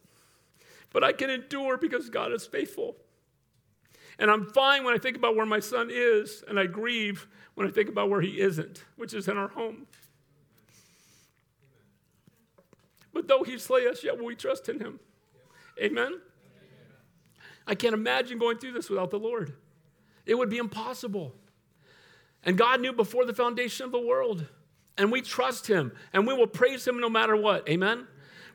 but 0.92 1.04
I 1.04 1.12
can 1.12 1.30
endure 1.30 1.76
because 1.76 2.10
God 2.10 2.32
is 2.32 2.46
faithful. 2.46 2.96
And 4.18 4.30
I'm 4.30 4.46
fine 4.46 4.84
when 4.84 4.94
I 4.94 4.98
think 4.98 5.16
about 5.16 5.36
where 5.36 5.46
my 5.46 5.60
son 5.60 5.88
is, 5.90 6.44
and 6.46 6.58
I 6.60 6.66
grieve 6.66 7.26
when 7.54 7.66
I 7.66 7.70
think 7.70 7.88
about 7.88 8.10
where 8.10 8.20
he 8.20 8.40
isn't, 8.40 8.84
which 8.96 9.14
is 9.14 9.28
in 9.28 9.36
our 9.36 9.48
home. 9.48 9.86
But 13.12 13.28
though 13.28 13.42
he 13.42 13.58
slay 13.58 13.86
us, 13.86 14.04
yet 14.04 14.18
will 14.18 14.26
we 14.26 14.34
trust 14.34 14.68
in 14.68 14.80
him. 14.80 15.00
Amen? 15.80 16.20
I 17.66 17.74
can't 17.74 17.94
imagine 17.94 18.38
going 18.38 18.58
through 18.58 18.72
this 18.72 18.90
without 18.90 19.10
the 19.10 19.18
Lord. 19.18 19.54
It 20.26 20.34
would 20.34 20.50
be 20.50 20.58
impossible. 20.58 21.34
And 22.44 22.58
God 22.58 22.80
knew 22.80 22.92
before 22.92 23.24
the 23.24 23.34
foundation 23.34 23.86
of 23.86 23.92
the 23.92 24.00
world. 24.00 24.46
And 24.98 25.10
we 25.10 25.22
trust 25.22 25.68
him 25.68 25.92
and 26.12 26.26
we 26.26 26.34
will 26.34 26.46
praise 26.46 26.86
him 26.86 27.00
no 27.00 27.08
matter 27.08 27.36
what. 27.36 27.68
Amen? 27.68 28.06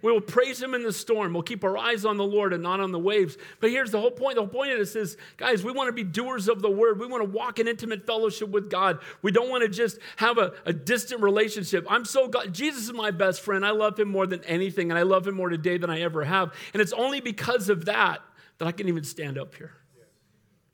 We 0.02 0.12
will 0.12 0.22
praise 0.22 0.62
him 0.62 0.74
in 0.74 0.84
the 0.84 0.94
storm. 0.94 1.34
We'll 1.34 1.44
keep 1.44 1.64
our 1.64 1.78
eyes 1.78 2.06
on 2.06 2.18
the 2.18 2.24
Lord 2.24 2.54
and 2.54 2.62
not 2.62 2.80
on 2.80 2.92
the 2.92 3.00
waves. 3.00 3.38
But 3.60 3.72
here's 3.72 3.92
the 3.92 4.00
whole 4.00 4.12
point. 4.12 4.36
The 4.36 4.42
whole 4.42 4.50
point 4.50 4.72
of 4.72 4.78
this 4.78 4.96
is, 4.96 5.18
guys, 5.38 5.64
we 5.64 5.72
want 5.72 5.88
to 5.88 5.94
be 5.94 6.04
doers 6.04 6.48
of 6.48 6.62
the 6.62 6.70
word. 6.70 7.00
We 7.00 7.08
want 7.08 7.24
to 7.24 7.30
walk 7.30 7.60
in 7.60 7.68
intimate 7.68 8.06
fellowship 8.06 8.50
with 8.50 8.70
God. 8.70 9.00
We 9.22 9.32
don't 9.32 9.50
want 9.50 9.64
to 9.64 9.70
just 9.70 9.98
have 10.18 10.38
a, 10.38 10.54
a 10.66 10.74
distant 10.74 11.22
relationship. 11.22 11.86
I'm 11.90 12.06
so 12.06 12.28
God. 12.28 12.54
Jesus 12.54 12.84
is 12.84 12.94
my 12.94 13.12
best 13.12 13.42
friend. 13.42 13.66
I 13.66 13.72
love 13.72 14.00
him 14.00 14.08
more 14.08 14.28
than 14.28 14.44
anything, 14.44 14.92
and 14.92 14.98
I 14.98 15.04
love 15.04 15.28
him 15.28 15.36
more 15.36 15.50
today 15.50 15.78
than 15.78 15.90
I 15.90 16.02
ever 16.02 16.24
have. 16.24 16.54
And 16.74 16.82
it's 16.82 16.94
only 16.94 17.22
because 17.22 17.70
of 17.70 17.86
that 17.86 18.22
that 18.60 18.68
I 18.68 18.72
can 18.72 18.88
even 18.88 19.04
stand 19.04 19.38
up 19.38 19.56
here. 19.56 19.74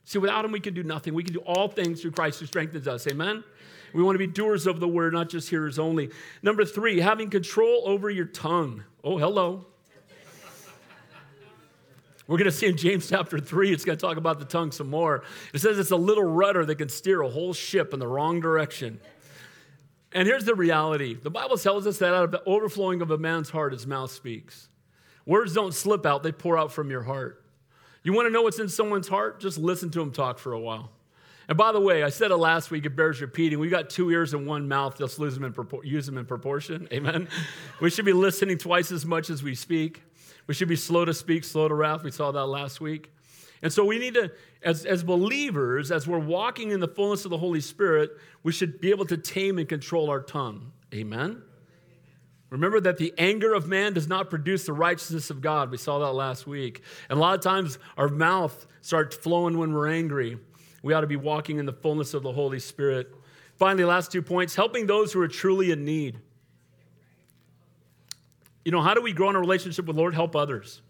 See, 0.04 0.18
without 0.18 0.44
him, 0.44 0.52
we 0.52 0.60
can 0.60 0.74
do 0.74 0.82
nothing. 0.82 1.14
We 1.14 1.24
can 1.24 1.32
do 1.32 1.40
all 1.40 1.68
things 1.68 2.02
through 2.02 2.12
Christ 2.12 2.40
who 2.40 2.46
strengthens 2.46 2.86
us. 2.86 3.06
Amen? 3.06 3.42
We 3.94 4.02
want 4.02 4.16
to 4.16 4.18
be 4.18 4.26
doers 4.26 4.66
of 4.66 4.80
the 4.80 4.88
word, 4.88 5.12
not 5.12 5.28
just 5.28 5.48
hearers 5.48 5.78
only. 5.78 6.10
Number 6.42 6.64
three, 6.64 7.00
having 7.00 7.30
control 7.30 7.82
over 7.86 8.10
your 8.10 8.26
tongue. 8.26 8.84
Oh, 9.02 9.18
hello. 9.18 9.66
We're 12.26 12.38
going 12.38 12.50
to 12.50 12.56
see 12.56 12.66
in 12.66 12.76
James 12.76 13.08
chapter 13.08 13.38
3, 13.38 13.72
it's 13.72 13.84
going 13.84 13.98
to 13.98 14.00
talk 14.00 14.16
about 14.16 14.38
the 14.38 14.46
tongue 14.46 14.72
some 14.72 14.88
more. 14.88 15.24
It 15.52 15.58
says 15.58 15.78
it's 15.78 15.90
a 15.90 15.96
little 15.96 16.24
rudder 16.24 16.64
that 16.64 16.76
can 16.76 16.88
steer 16.88 17.20
a 17.20 17.28
whole 17.28 17.52
ship 17.52 17.92
in 17.92 18.00
the 18.00 18.06
wrong 18.06 18.40
direction. 18.40 18.98
And 20.12 20.26
here's 20.26 20.44
the 20.44 20.54
reality 20.54 21.14
the 21.14 21.30
Bible 21.30 21.58
tells 21.58 21.86
us 21.86 21.98
that 21.98 22.14
out 22.14 22.24
of 22.24 22.30
the 22.30 22.42
overflowing 22.44 23.02
of 23.02 23.10
a 23.10 23.18
man's 23.18 23.50
heart, 23.50 23.72
his 23.72 23.86
mouth 23.86 24.10
speaks. 24.10 24.68
Words 25.26 25.52
don't 25.52 25.74
slip 25.74 26.06
out, 26.06 26.22
they 26.22 26.32
pour 26.32 26.56
out 26.56 26.72
from 26.72 26.90
your 26.90 27.02
heart. 27.02 27.43
You 28.04 28.12
want 28.12 28.26
to 28.26 28.30
know 28.30 28.42
what's 28.42 28.58
in 28.58 28.68
someone's 28.68 29.08
heart? 29.08 29.40
Just 29.40 29.58
listen 29.58 29.90
to 29.90 29.98
them 29.98 30.12
talk 30.12 30.38
for 30.38 30.52
a 30.52 30.60
while. 30.60 30.90
And 31.48 31.58
by 31.58 31.72
the 31.72 31.80
way, 31.80 32.02
I 32.02 32.10
said 32.10 32.30
it 32.30 32.36
last 32.36 32.70
week, 32.70 32.86
it 32.86 32.96
bears 32.96 33.20
repeating. 33.20 33.58
We've 33.58 33.70
got 33.70 33.90
two 33.90 34.10
ears 34.10 34.32
and 34.34 34.46
one 34.46 34.68
mouth, 34.68 34.98
just 34.98 35.18
lose 35.18 35.34
them 35.34 35.44
in 35.44 35.54
use 35.82 36.06
them 36.06 36.18
in 36.18 36.24
proportion. 36.24 36.86
Amen. 36.92 37.28
we 37.80 37.90
should 37.90 38.04
be 38.04 38.12
listening 38.12 38.58
twice 38.58 38.92
as 38.92 39.04
much 39.04 39.30
as 39.30 39.42
we 39.42 39.54
speak. 39.54 40.02
We 40.46 40.54
should 40.54 40.68
be 40.68 40.76
slow 40.76 41.04
to 41.04 41.14
speak, 41.14 41.44
slow 41.44 41.68
to 41.68 41.74
wrath. 41.74 42.02
We 42.02 42.10
saw 42.10 42.30
that 42.30 42.46
last 42.46 42.80
week. 42.80 43.10
And 43.62 43.72
so 43.72 43.84
we 43.84 43.98
need 43.98 44.14
to, 44.14 44.30
as, 44.62 44.84
as 44.84 45.02
believers, 45.02 45.90
as 45.90 46.06
we're 46.06 46.18
walking 46.18 46.70
in 46.70 46.80
the 46.80 46.88
fullness 46.88 47.24
of 47.24 47.30
the 47.30 47.38
Holy 47.38 47.62
Spirit, 47.62 48.10
we 48.42 48.52
should 48.52 48.78
be 48.78 48.90
able 48.90 49.06
to 49.06 49.16
tame 49.16 49.58
and 49.58 49.66
control 49.66 50.10
our 50.10 50.20
tongue. 50.20 50.72
Amen. 50.92 51.42
Remember 52.54 52.80
that 52.80 52.98
the 52.98 53.12
anger 53.18 53.52
of 53.52 53.68
man 53.68 53.92
does 53.92 54.08
not 54.08 54.30
produce 54.30 54.64
the 54.64 54.72
righteousness 54.72 55.28
of 55.28 55.40
God. 55.40 55.70
We 55.70 55.76
saw 55.76 55.98
that 55.98 56.12
last 56.12 56.46
week. 56.46 56.82
And 57.08 57.18
a 57.18 57.20
lot 57.20 57.34
of 57.34 57.42
times 57.42 57.78
our 57.96 58.08
mouth 58.08 58.66
starts 58.80 59.16
flowing 59.16 59.58
when 59.58 59.72
we're 59.72 59.88
angry 59.88 60.38
we 60.84 60.92
ought 60.92 61.00
to 61.00 61.06
be 61.06 61.16
walking 61.16 61.58
in 61.58 61.64
the 61.64 61.72
fullness 61.72 62.12
of 62.12 62.22
the 62.22 62.30
Holy 62.30 62.60
Spirit. 62.60 63.10
Finally, 63.56 63.84
last 63.84 64.12
two 64.12 64.20
points 64.20 64.54
helping 64.54 64.86
those 64.86 65.14
who 65.14 65.20
are 65.22 65.28
truly 65.28 65.70
in 65.70 65.82
need. 65.86 66.18
You 68.66 68.72
know, 68.72 68.82
how 68.82 68.92
do 68.92 69.00
we 69.00 69.14
grow 69.14 69.30
in 69.30 69.36
a 69.36 69.40
relationship 69.40 69.86
with 69.86 69.96
Lord? 69.96 70.14
Help 70.14 70.36
others. 70.36 70.82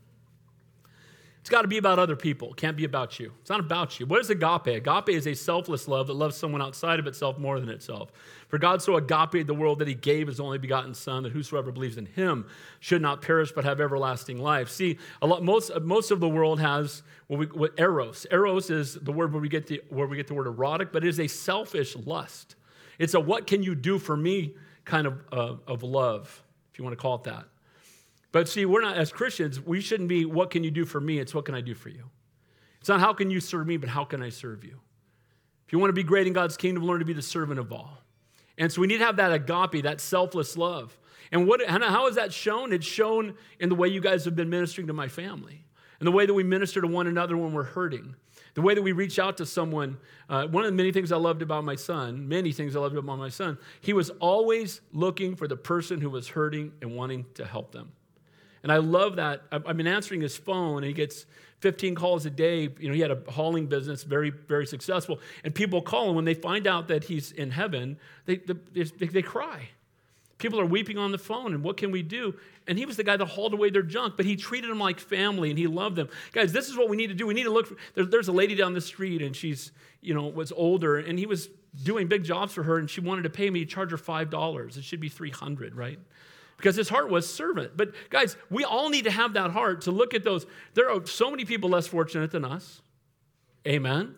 It's 1.44 1.50
got 1.50 1.60
to 1.60 1.68
be 1.68 1.76
about 1.76 1.98
other 1.98 2.16
people. 2.16 2.52
It 2.52 2.56
can't 2.56 2.74
be 2.74 2.86
about 2.86 3.20
you. 3.20 3.30
It's 3.42 3.50
not 3.50 3.60
about 3.60 4.00
you. 4.00 4.06
What 4.06 4.18
is 4.18 4.30
agape? 4.30 4.66
Agape 4.66 5.10
is 5.10 5.26
a 5.26 5.34
selfless 5.34 5.86
love 5.86 6.06
that 6.06 6.14
loves 6.14 6.38
someone 6.38 6.62
outside 6.62 6.98
of 6.98 7.06
itself 7.06 7.36
more 7.36 7.60
than 7.60 7.68
itself. 7.68 8.10
For 8.48 8.56
God 8.56 8.80
so 8.80 8.96
agape 8.96 9.46
the 9.46 9.52
world 9.52 9.80
that 9.80 9.86
he 9.86 9.92
gave 9.92 10.26
his 10.26 10.40
only 10.40 10.56
begotten 10.56 10.94
Son, 10.94 11.22
that 11.22 11.32
whosoever 11.32 11.70
believes 11.70 11.98
in 11.98 12.06
him 12.06 12.46
should 12.80 13.02
not 13.02 13.20
perish 13.20 13.52
but 13.52 13.62
have 13.62 13.78
everlasting 13.78 14.38
life. 14.38 14.70
See, 14.70 14.96
a 15.20 15.26
lot, 15.26 15.44
most, 15.44 15.70
most 15.82 16.10
of 16.10 16.18
the 16.18 16.30
world 16.30 16.60
has 16.60 17.02
what, 17.26 17.38
we, 17.38 17.46
what 17.48 17.74
eros. 17.76 18.26
Eros 18.30 18.70
is 18.70 18.94
the 18.94 19.12
word 19.12 19.30
where 19.34 19.42
we, 19.42 19.50
get 19.50 19.66
the, 19.66 19.82
where 19.90 20.06
we 20.06 20.16
get 20.16 20.28
the 20.28 20.34
word 20.34 20.46
erotic, 20.46 20.92
but 20.92 21.04
it 21.04 21.08
is 21.08 21.20
a 21.20 21.26
selfish 21.26 21.94
lust. 21.94 22.56
It's 22.98 23.12
a 23.12 23.20
what 23.20 23.46
can 23.46 23.62
you 23.62 23.74
do 23.74 23.98
for 23.98 24.16
me 24.16 24.54
kind 24.86 25.06
of, 25.06 25.20
uh, 25.30 25.56
of 25.66 25.82
love, 25.82 26.42
if 26.72 26.78
you 26.78 26.84
want 26.84 26.96
to 26.96 27.02
call 27.02 27.16
it 27.16 27.24
that. 27.24 27.44
But 28.34 28.48
see, 28.48 28.64
we're 28.64 28.80
not, 28.80 28.96
as 28.96 29.12
Christians, 29.12 29.60
we 29.60 29.80
shouldn't 29.80 30.08
be, 30.08 30.24
what 30.24 30.50
can 30.50 30.64
you 30.64 30.72
do 30.72 30.84
for 30.84 31.00
me? 31.00 31.20
It's 31.20 31.32
what 31.32 31.44
can 31.44 31.54
I 31.54 31.60
do 31.60 31.72
for 31.72 31.88
you? 31.88 32.10
It's 32.80 32.88
not 32.88 32.98
how 32.98 33.12
can 33.12 33.30
you 33.30 33.38
serve 33.38 33.64
me, 33.64 33.76
but 33.76 33.88
how 33.88 34.04
can 34.04 34.24
I 34.24 34.30
serve 34.30 34.64
you? 34.64 34.80
If 35.64 35.72
you 35.72 35.78
want 35.78 35.90
to 35.90 35.94
be 35.94 36.02
great 36.02 36.26
in 36.26 36.32
God's 36.32 36.56
kingdom, 36.56 36.82
learn 36.82 36.98
to 36.98 37.04
be 37.04 37.12
the 37.12 37.22
servant 37.22 37.60
of 37.60 37.72
all. 37.72 38.02
And 38.58 38.72
so 38.72 38.80
we 38.80 38.88
need 38.88 38.98
to 38.98 39.04
have 39.04 39.18
that 39.18 39.32
agape, 39.32 39.84
that 39.84 40.00
selfless 40.00 40.56
love. 40.56 40.98
And 41.30 41.46
what, 41.46 41.64
how 41.64 42.08
is 42.08 42.16
that 42.16 42.32
shown? 42.32 42.72
It's 42.72 42.84
shown 42.84 43.34
in 43.60 43.68
the 43.68 43.76
way 43.76 43.86
you 43.86 44.00
guys 44.00 44.24
have 44.24 44.34
been 44.34 44.50
ministering 44.50 44.88
to 44.88 44.92
my 44.92 45.06
family, 45.06 45.64
and 46.00 46.06
the 46.08 46.10
way 46.12 46.26
that 46.26 46.34
we 46.34 46.42
minister 46.42 46.80
to 46.80 46.88
one 46.88 47.06
another 47.06 47.36
when 47.36 47.52
we're 47.52 47.62
hurting, 47.62 48.16
the 48.54 48.62
way 48.62 48.74
that 48.74 48.82
we 48.82 48.90
reach 48.90 49.20
out 49.20 49.36
to 49.36 49.46
someone. 49.46 49.96
Uh, 50.28 50.48
one 50.48 50.64
of 50.64 50.72
the 50.72 50.76
many 50.76 50.90
things 50.90 51.12
I 51.12 51.18
loved 51.18 51.42
about 51.42 51.62
my 51.62 51.76
son, 51.76 52.26
many 52.26 52.50
things 52.50 52.74
I 52.74 52.80
loved 52.80 52.96
about 52.96 53.16
my 53.16 53.28
son, 53.28 53.58
he 53.80 53.92
was 53.92 54.10
always 54.18 54.80
looking 54.92 55.36
for 55.36 55.46
the 55.46 55.56
person 55.56 56.00
who 56.00 56.10
was 56.10 56.26
hurting 56.26 56.72
and 56.82 56.96
wanting 56.96 57.26
to 57.34 57.44
help 57.44 57.70
them. 57.70 57.92
And 58.64 58.72
I 58.72 58.78
love 58.78 59.16
that. 59.16 59.42
I've 59.52 59.76
been 59.76 59.86
answering 59.86 60.22
his 60.22 60.38
phone, 60.38 60.78
and 60.78 60.86
he 60.86 60.94
gets 60.94 61.26
15 61.60 61.94
calls 61.94 62.24
a 62.24 62.30
day. 62.30 62.62
You 62.80 62.88
know, 62.88 62.94
he 62.94 63.00
had 63.00 63.10
a 63.10 63.20
hauling 63.30 63.66
business, 63.66 64.02
very, 64.04 64.30
very 64.30 64.66
successful. 64.66 65.20
And 65.44 65.54
people 65.54 65.82
call 65.82 66.08
him 66.08 66.16
when 66.16 66.24
they 66.24 66.32
find 66.32 66.66
out 66.66 66.88
that 66.88 67.04
he's 67.04 67.30
in 67.30 67.50
heaven, 67.50 67.98
they, 68.24 68.36
they, 68.36 68.88
they 68.88 69.20
cry. 69.20 69.68
People 70.38 70.58
are 70.58 70.66
weeping 70.66 70.96
on 70.96 71.12
the 71.12 71.18
phone, 71.18 71.52
and 71.52 71.62
what 71.62 71.76
can 71.76 71.90
we 71.90 72.02
do? 72.02 72.34
And 72.66 72.78
he 72.78 72.86
was 72.86 72.96
the 72.96 73.04
guy 73.04 73.18
that 73.18 73.26
hauled 73.26 73.52
away 73.52 73.68
their 73.68 73.82
junk, 73.82 74.14
but 74.16 74.24
he 74.24 74.34
treated 74.34 74.70
them 74.70 74.78
like 74.78 74.98
family 74.98 75.50
and 75.50 75.58
he 75.58 75.66
loved 75.66 75.96
them. 75.96 76.08
Guys, 76.32 76.50
this 76.50 76.70
is 76.70 76.76
what 76.76 76.88
we 76.88 76.96
need 76.96 77.08
to 77.08 77.14
do. 77.14 77.26
We 77.26 77.34
need 77.34 77.44
to 77.44 77.50
look. 77.50 77.66
For, 77.66 77.76
there, 77.94 78.06
there's 78.06 78.28
a 78.28 78.32
lady 78.32 78.54
down 78.54 78.72
the 78.72 78.80
street, 78.80 79.20
and 79.20 79.36
she's, 79.36 79.72
you 80.00 80.14
know, 80.14 80.26
was 80.28 80.52
older, 80.52 80.96
and 80.96 81.18
he 81.18 81.26
was 81.26 81.50
doing 81.82 82.06
big 82.06 82.24
jobs 82.24 82.54
for 82.54 82.62
her, 82.62 82.78
and 82.78 82.88
she 82.88 83.02
wanted 83.02 83.22
to 83.22 83.30
pay 83.30 83.50
me 83.50 83.60
to 83.60 83.66
charge 83.66 83.90
her 83.90 83.98
$5. 83.98 84.78
It 84.78 84.84
should 84.84 85.00
be 85.00 85.10
300 85.10 85.74
right? 85.74 85.98
Because 86.56 86.76
his 86.76 86.88
heart 86.88 87.10
was 87.10 87.32
servant. 87.32 87.76
But 87.76 87.92
guys, 88.10 88.36
we 88.50 88.64
all 88.64 88.88
need 88.88 89.04
to 89.04 89.10
have 89.10 89.34
that 89.34 89.50
heart 89.50 89.82
to 89.82 89.90
look 89.90 90.14
at 90.14 90.24
those. 90.24 90.46
There 90.74 90.90
are 90.90 91.06
so 91.06 91.30
many 91.30 91.44
people 91.44 91.70
less 91.70 91.86
fortunate 91.86 92.30
than 92.30 92.44
us. 92.44 92.82
Amen. 93.66 94.14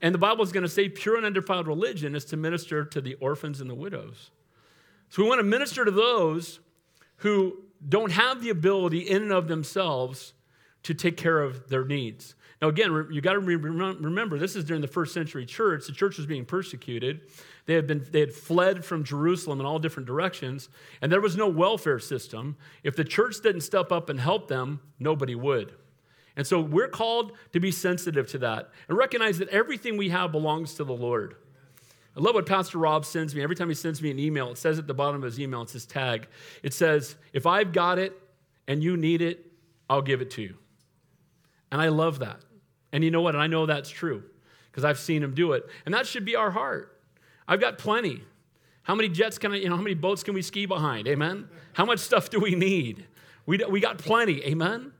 And 0.00 0.14
the 0.14 0.18
Bible 0.18 0.42
is 0.42 0.50
going 0.50 0.64
to 0.64 0.68
say 0.68 0.88
pure 0.88 1.16
and 1.16 1.24
undefiled 1.24 1.68
religion 1.68 2.14
is 2.14 2.24
to 2.26 2.36
minister 2.36 2.84
to 2.84 3.00
the 3.00 3.14
orphans 3.14 3.60
and 3.60 3.70
the 3.70 3.74
widows. 3.74 4.30
So 5.10 5.22
we 5.22 5.28
want 5.28 5.38
to 5.38 5.44
minister 5.44 5.84
to 5.84 5.90
those 5.90 6.58
who 7.16 7.58
don't 7.88 8.12
have 8.12 8.42
the 8.42 8.50
ability 8.50 8.98
in 8.98 9.22
and 9.22 9.32
of 9.32 9.46
themselves 9.46 10.32
to 10.82 10.94
take 10.94 11.16
care 11.16 11.40
of 11.40 11.68
their 11.68 11.84
needs. 11.84 12.34
Now, 12.62 12.68
again, 12.68 13.08
you 13.10 13.20
got 13.20 13.32
to 13.32 13.40
remember, 13.40 14.38
this 14.38 14.54
is 14.54 14.62
during 14.62 14.82
the 14.82 14.88
first 14.88 15.12
century 15.12 15.44
church. 15.44 15.88
The 15.88 15.92
church 15.92 16.16
was 16.16 16.26
being 16.26 16.44
persecuted. 16.44 17.22
They 17.66 17.74
had, 17.74 17.88
been, 17.88 18.06
they 18.12 18.20
had 18.20 18.32
fled 18.32 18.84
from 18.84 19.02
Jerusalem 19.02 19.58
in 19.58 19.66
all 19.66 19.80
different 19.80 20.06
directions, 20.06 20.68
and 21.00 21.10
there 21.10 21.20
was 21.20 21.36
no 21.36 21.48
welfare 21.48 21.98
system. 21.98 22.56
If 22.84 22.94
the 22.94 23.02
church 23.02 23.42
didn't 23.42 23.62
step 23.62 23.90
up 23.90 24.08
and 24.08 24.20
help 24.20 24.46
them, 24.46 24.80
nobody 25.00 25.34
would. 25.34 25.74
And 26.36 26.46
so 26.46 26.60
we're 26.60 26.88
called 26.88 27.32
to 27.52 27.58
be 27.58 27.72
sensitive 27.72 28.28
to 28.28 28.38
that 28.38 28.70
and 28.88 28.96
recognize 28.96 29.38
that 29.38 29.48
everything 29.48 29.96
we 29.96 30.10
have 30.10 30.30
belongs 30.30 30.74
to 30.74 30.84
the 30.84 30.94
Lord. 30.94 31.34
I 32.16 32.20
love 32.20 32.36
what 32.36 32.46
Pastor 32.46 32.78
Rob 32.78 33.04
sends 33.04 33.34
me. 33.34 33.42
Every 33.42 33.56
time 33.56 33.70
he 33.70 33.74
sends 33.74 34.00
me 34.00 34.12
an 34.12 34.20
email, 34.20 34.52
it 34.52 34.58
says 34.58 34.78
at 34.78 34.86
the 34.86 34.94
bottom 34.94 35.16
of 35.16 35.22
his 35.24 35.40
email, 35.40 35.62
it's 35.62 35.72
his 35.72 35.84
tag. 35.84 36.28
It 36.62 36.74
says, 36.74 37.16
If 37.32 37.44
I've 37.44 37.72
got 37.72 37.98
it 37.98 38.16
and 38.68 38.84
you 38.84 38.96
need 38.96 39.20
it, 39.20 39.50
I'll 39.90 40.00
give 40.00 40.20
it 40.22 40.30
to 40.32 40.42
you. 40.42 40.54
And 41.72 41.82
I 41.82 41.88
love 41.88 42.20
that. 42.20 42.38
And 42.92 43.02
you 43.02 43.10
know 43.10 43.22
what? 43.22 43.34
And 43.34 43.42
I 43.42 43.46
know 43.46 43.66
that's 43.66 43.90
true 43.90 44.22
because 44.70 44.84
I've 44.84 44.98
seen 44.98 45.22
him 45.22 45.34
do 45.34 45.52
it. 45.52 45.66
And 45.84 45.94
that 45.94 46.06
should 46.06 46.24
be 46.24 46.36
our 46.36 46.50
heart. 46.50 46.98
I've 47.48 47.60
got 47.60 47.78
plenty. 47.78 48.22
How 48.82 48.94
many 48.94 49.08
jets 49.08 49.38
can 49.38 49.52
I, 49.52 49.56
you 49.56 49.68
know, 49.68 49.76
how 49.76 49.82
many 49.82 49.94
boats 49.94 50.22
can 50.22 50.34
we 50.34 50.42
ski 50.42 50.66
behind? 50.66 51.06
Amen? 51.08 51.48
How 51.72 51.84
much 51.84 52.00
stuff 52.00 52.30
do 52.30 52.40
we 52.40 52.54
need? 52.54 53.06
We, 53.46 53.58
we 53.68 53.80
got 53.80 53.98
plenty. 53.98 54.44
Amen? 54.44 54.92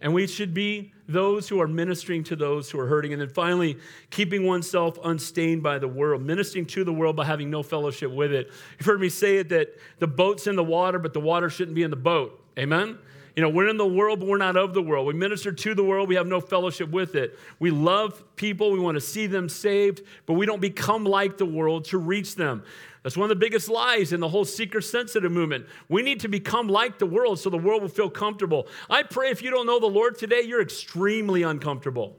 And 0.00 0.12
we 0.12 0.26
should 0.26 0.52
be 0.52 0.92
those 1.08 1.48
who 1.48 1.60
are 1.60 1.68
ministering 1.68 2.22
to 2.24 2.36
those 2.36 2.70
who 2.70 2.78
are 2.78 2.86
hurting. 2.86 3.12
And 3.12 3.20
then 3.20 3.28
finally, 3.28 3.78
keeping 4.10 4.44
oneself 4.44 4.98
unstained 5.02 5.62
by 5.62 5.78
the 5.78 5.88
world, 5.88 6.22
ministering 6.22 6.66
to 6.66 6.84
the 6.84 6.92
world 6.92 7.16
by 7.16 7.24
having 7.24 7.50
no 7.50 7.62
fellowship 7.62 8.10
with 8.10 8.32
it. 8.32 8.50
You've 8.78 8.86
heard 8.86 9.00
me 9.00 9.08
say 9.08 9.38
it 9.38 9.48
that 9.50 9.68
the 9.98 10.06
boat's 10.06 10.46
in 10.46 10.56
the 10.56 10.64
water, 10.64 10.98
but 10.98 11.12
the 11.12 11.20
water 11.20 11.48
shouldn't 11.48 11.74
be 11.74 11.82
in 11.82 11.90
the 11.90 11.96
boat. 11.96 12.42
Amen? 12.58 12.98
You 13.36 13.42
know, 13.42 13.50
we're 13.50 13.68
in 13.68 13.76
the 13.76 13.86
world, 13.86 14.20
but 14.20 14.28
we're 14.28 14.38
not 14.38 14.56
of 14.56 14.72
the 14.72 14.80
world. 14.80 15.06
We 15.06 15.12
minister 15.12 15.52
to 15.52 15.74
the 15.74 15.84
world, 15.84 16.08
we 16.08 16.14
have 16.14 16.26
no 16.26 16.40
fellowship 16.40 16.90
with 16.90 17.14
it. 17.14 17.38
We 17.58 17.70
love 17.70 18.24
people, 18.34 18.72
we 18.72 18.78
want 18.78 18.94
to 18.94 19.00
see 19.00 19.26
them 19.26 19.50
saved, 19.50 20.00
but 20.24 20.34
we 20.34 20.46
don't 20.46 20.60
become 20.60 21.04
like 21.04 21.36
the 21.36 21.44
world 21.44 21.84
to 21.86 21.98
reach 21.98 22.34
them. 22.34 22.64
That's 23.02 23.16
one 23.16 23.30
of 23.30 23.38
the 23.38 23.44
biggest 23.44 23.68
lies 23.68 24.14
in 24.14 24.20
the 24.20 24.28
whole 24.28 24.46
seeker 24.46 24.80
sensitive 24.80 25.30
movement. 25.30 25.66
We 25.90 26.00
need 26.00 26.20
to 26.20 26.28
become 26.28 26.66
like 26.66 26.98
the 26.98 27.06
world 27.06 27.38
so 27.38 27.50
the 27.50 27.58
world 27.58 27.82
will 27.82 27.90
feel 27.90 28.08
comfortable. 28.08 28.68
I 28.88 29.02
pray 29.02 29.30
if 29.30 29.42
you 29.42 29.50
don't 29.50 29.66
know 29.66 29.78
the 29.78 29.86
Lord 29.86 30.18
today, 30.18 30.40
you're 30.40 30.62
extremely 30.62 31.42
uncomfortable. 31.42 32.16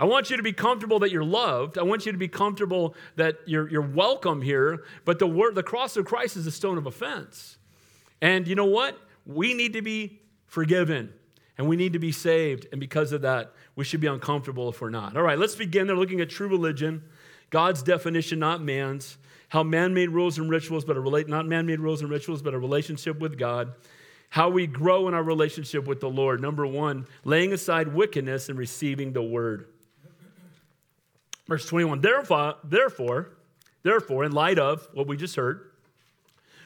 I 0.00 0.04
want 0.04 0.30
you 0.30 0.36
to 0.36 0.42
be 0.42 0.52
comfortable 0.52 0.98
that 0.98 1.10
you're 1.10 1.24
loved. 1.24 1.78
I 1.78 1.82
want 1.82 2.06
you 2.06 2.12
to 2.12 2.18
be 2.18 2.28
comfortable 2.28 2.94
that 3.16 3.36
you're, 3.46 3.68
you're 3.70 3.80
welcome 3.80 4.42
here. 4.42 4.84
But 5.04 5.20
the, 5.20 5.26
word, 5.26 5.54
the 5.54 5.62
cross 5.62 5.96
of 5.96 6.04
Christ 6.04 6.36
is 6.36 6.46
a 6.46 6.52
stone 6.52 6.76
of 6.76 6.86
offense. 6.86 7.56
And 8.20 8.46
you 8.46 8.56
know 8.56 8.66
what? 8.66 8.98
We 9.28 9.54
need 9.54 9.74
to 9.74 9.82
be 9.82 10.20
forgiven 10.46 11.12
and 11.56 11.68
we 11.68 11.76
need 11.76 11.92
to 11.92 12.00
be 12.00 12.10
saved. 12.10 12.66
And 12.72 12.80
because 12.80 13.12
of 13.12 13.22
that, 13.22 13.52
we 13.76 13.84
should 13.84 14.00
be 14.00 14.08
uncomfortable 14.08 14.68
if 14.68 14.80
we're 14.80 14.90
not. 14.90 15.16
All 15.16 15.22
right, 15.22 15.38
let's 15.38 15.54
begin. 15.54 15.86
They're 15.86 15.94
looking 15.94 16.20
at 16.20 16.28
true 16.28 16.48
religion, 16.48 17.04
God's 17.50 17.84
definition, 17.84 18.40
not 18.40 18.60
man's. 18.60 19.18
How 19.50 19.62
man 19.62 19.94
made 19.94 20.10
rules 20.10 20.38
and 20.38 20.50
rituals, 20.50 20.84
but 20.84 20.96
a 20.96 21.00
relate, 21.00 21.28
not 21.28 21.46
man 21.46 21.66
made 21.66 21.78
rules 21.78 22.02
and 22.02 22.10
rituals, 22.10 22.42
but 22.42 22.54
a 22.54 22.58
relationship 22.58 23.20
with 23.20 23.38
God 23.38 23.72
how 24.30 24.48
we 24.50 24.66
grow 24.66 25.08
in 25.08 25.14
our 25.14 25.22
relationship 25.22 25.86
with 25.86 26.00
the 26.00 26.10
Lord. 26.10 26.40
Number 26.40 26.66
one, 26.66 27.06
laying 27.24 27.52
aside 27.52 27.88
wickedness 27.88 28.48
and 28.48 28.58
receiving 28.58 29.12
the 29.12 29.22
word. 29.22 29.68
Verse 31.46 31.66
21 31.66 32.02
therefore, 32.02 32.56
therefore, 32.62 33.30
therefore, 33.82 34.24
in 34.24 34.32
light 34.32 34.58
of 34.58 34.86
what 34.92 35.06
we 35.06 35.16
just 35.16 35.34
heard, 35.36 35.70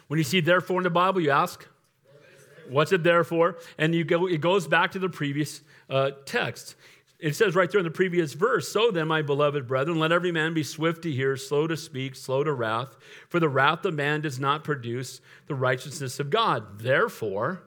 when 0.09 0.19
you 0.19 0.25
see 0.25 0.41
therefore 0.41 0.79
in 0.79 0.83
the 0.83 0.91
Bible, 0.91 1.21
you 1.21 1.31
ask, 1.31 1.67
what's 2.73 2.93
it 2.93 3.03
there 3.03 3.25
for? 3.25 3.59
And 3.79 3.95
you 3.95 4.05
go, 4.05 4.27
it 4.27 4.41
goes 4.41 4.67
back 4.67 4.93
to 4.93 4.99
the 4.99 5.09
previous 5.09 5.61
uh, 5.89 6.13
text. 6.25 6.75
It 7.19 7.37
says 7.37 7.55
right 7.55 7.71
there 7.71 7.79
in 7.79 7.85
the 7.85 7.91
previous 7.91 8.33
verse, 8.33 8.69
So 8.69 8.91
then, 8.91 9.07
my 9.07 9.23
beloved 9.23 9.69
brethren, 9.69 10.01
let 10.01 10.11
every 10.11 10.33
man 10.33 10.55
be 10.55 10.65
swift 10.65 11.03
to 11.03 11.13
hear, 11.13 11.37
slow 11.37 11.69
to 11.69 11.77
speak, 11.77 12.17
slow 12.17 12.43
to 12.43 12.53
wrath, 12.53 12.97
for 13.29 13.39
the 13.39 13.49
wrath 13.49 13.85
of 13.85 13.95
man 13.95 14.23
does 14.23 14.41
not 14.41 14.65
produce 14.65 15.21
the 15.47 15.55
righteousness 15.55 16.19
of 16.19 16.31
God. 16.31 16.81
Therefore, 16.81 17.63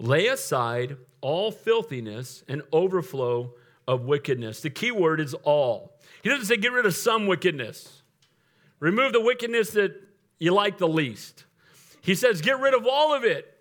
lay 0.00 0.26
aside 0.26 0.96
all 1.20 1.52
filthiness 1.52 2.42
and 2.48 2.62
overflow 2.72 3.54
of 3.86 4.04
wickedness. 4.04 4.60
The 4.60 4.70
key 4.70 4.90
word 4.90 5.20
is 5.20 5.34
all. 5.34 5.96
He 6.22 6.28
doesn't 6.28 6.46
say 6.46 6.56
get 6.56 6.72
rid 6.72 6.86
of 6.86 6.94
some 6.96 7.28
wickedness, 7.28 8.02
remove 8.80 9.12
the 9.12 9.20
wickedness 9.20 9.70
that 9.70 9.94
you 10.38 10.52
like 10.52 10.78
the 10.78 10.88
least. 10.88 11.44
He 12.00 12.14
says 12.14 12.40
get 12.40 12.58
rid 12.58 12.74
of 12.74 12.84
all 12.84 13.14
of 13.14 13.22
it. 13.22 13.55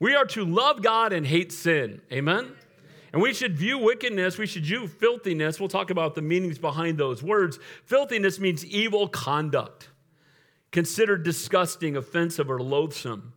We 0.00 0.14
are 0.14 0.24
to 0.26 0.44
love 0.44 0.82
God 0.82 1.12
and 1.12 1.26
hate 1.26 1.52
sin. 1.52 2.00
Amen? 2.10 2.50
And 3.12 3.20
we 3.20 3.34
should 3.34 3.56
view 3.56 3.78
wickedness, 3.78 4.38
we 4.38 4.46
should 4.46 4.64
view 4.64 4.86
filthiness. 4.86 5.60
We'll 5.60 5.68
talk 5.68 5.90
about 5.90 6.14
the 6.14 6.22
meanings 6.22 6.58
behind 6.58 6.96
those 6.96 7.22
words. 7.22 7.58
Filthiness 7.84 8.38
means 8.38 8.64
evil 8.64 9.08
conduct, 9.08 9.88
considered 10.70 11.22
disgusting, 11.22 11.96
offensive, 11.96 12.50
or 12.50 12.60
loathsome. 12.60 13.32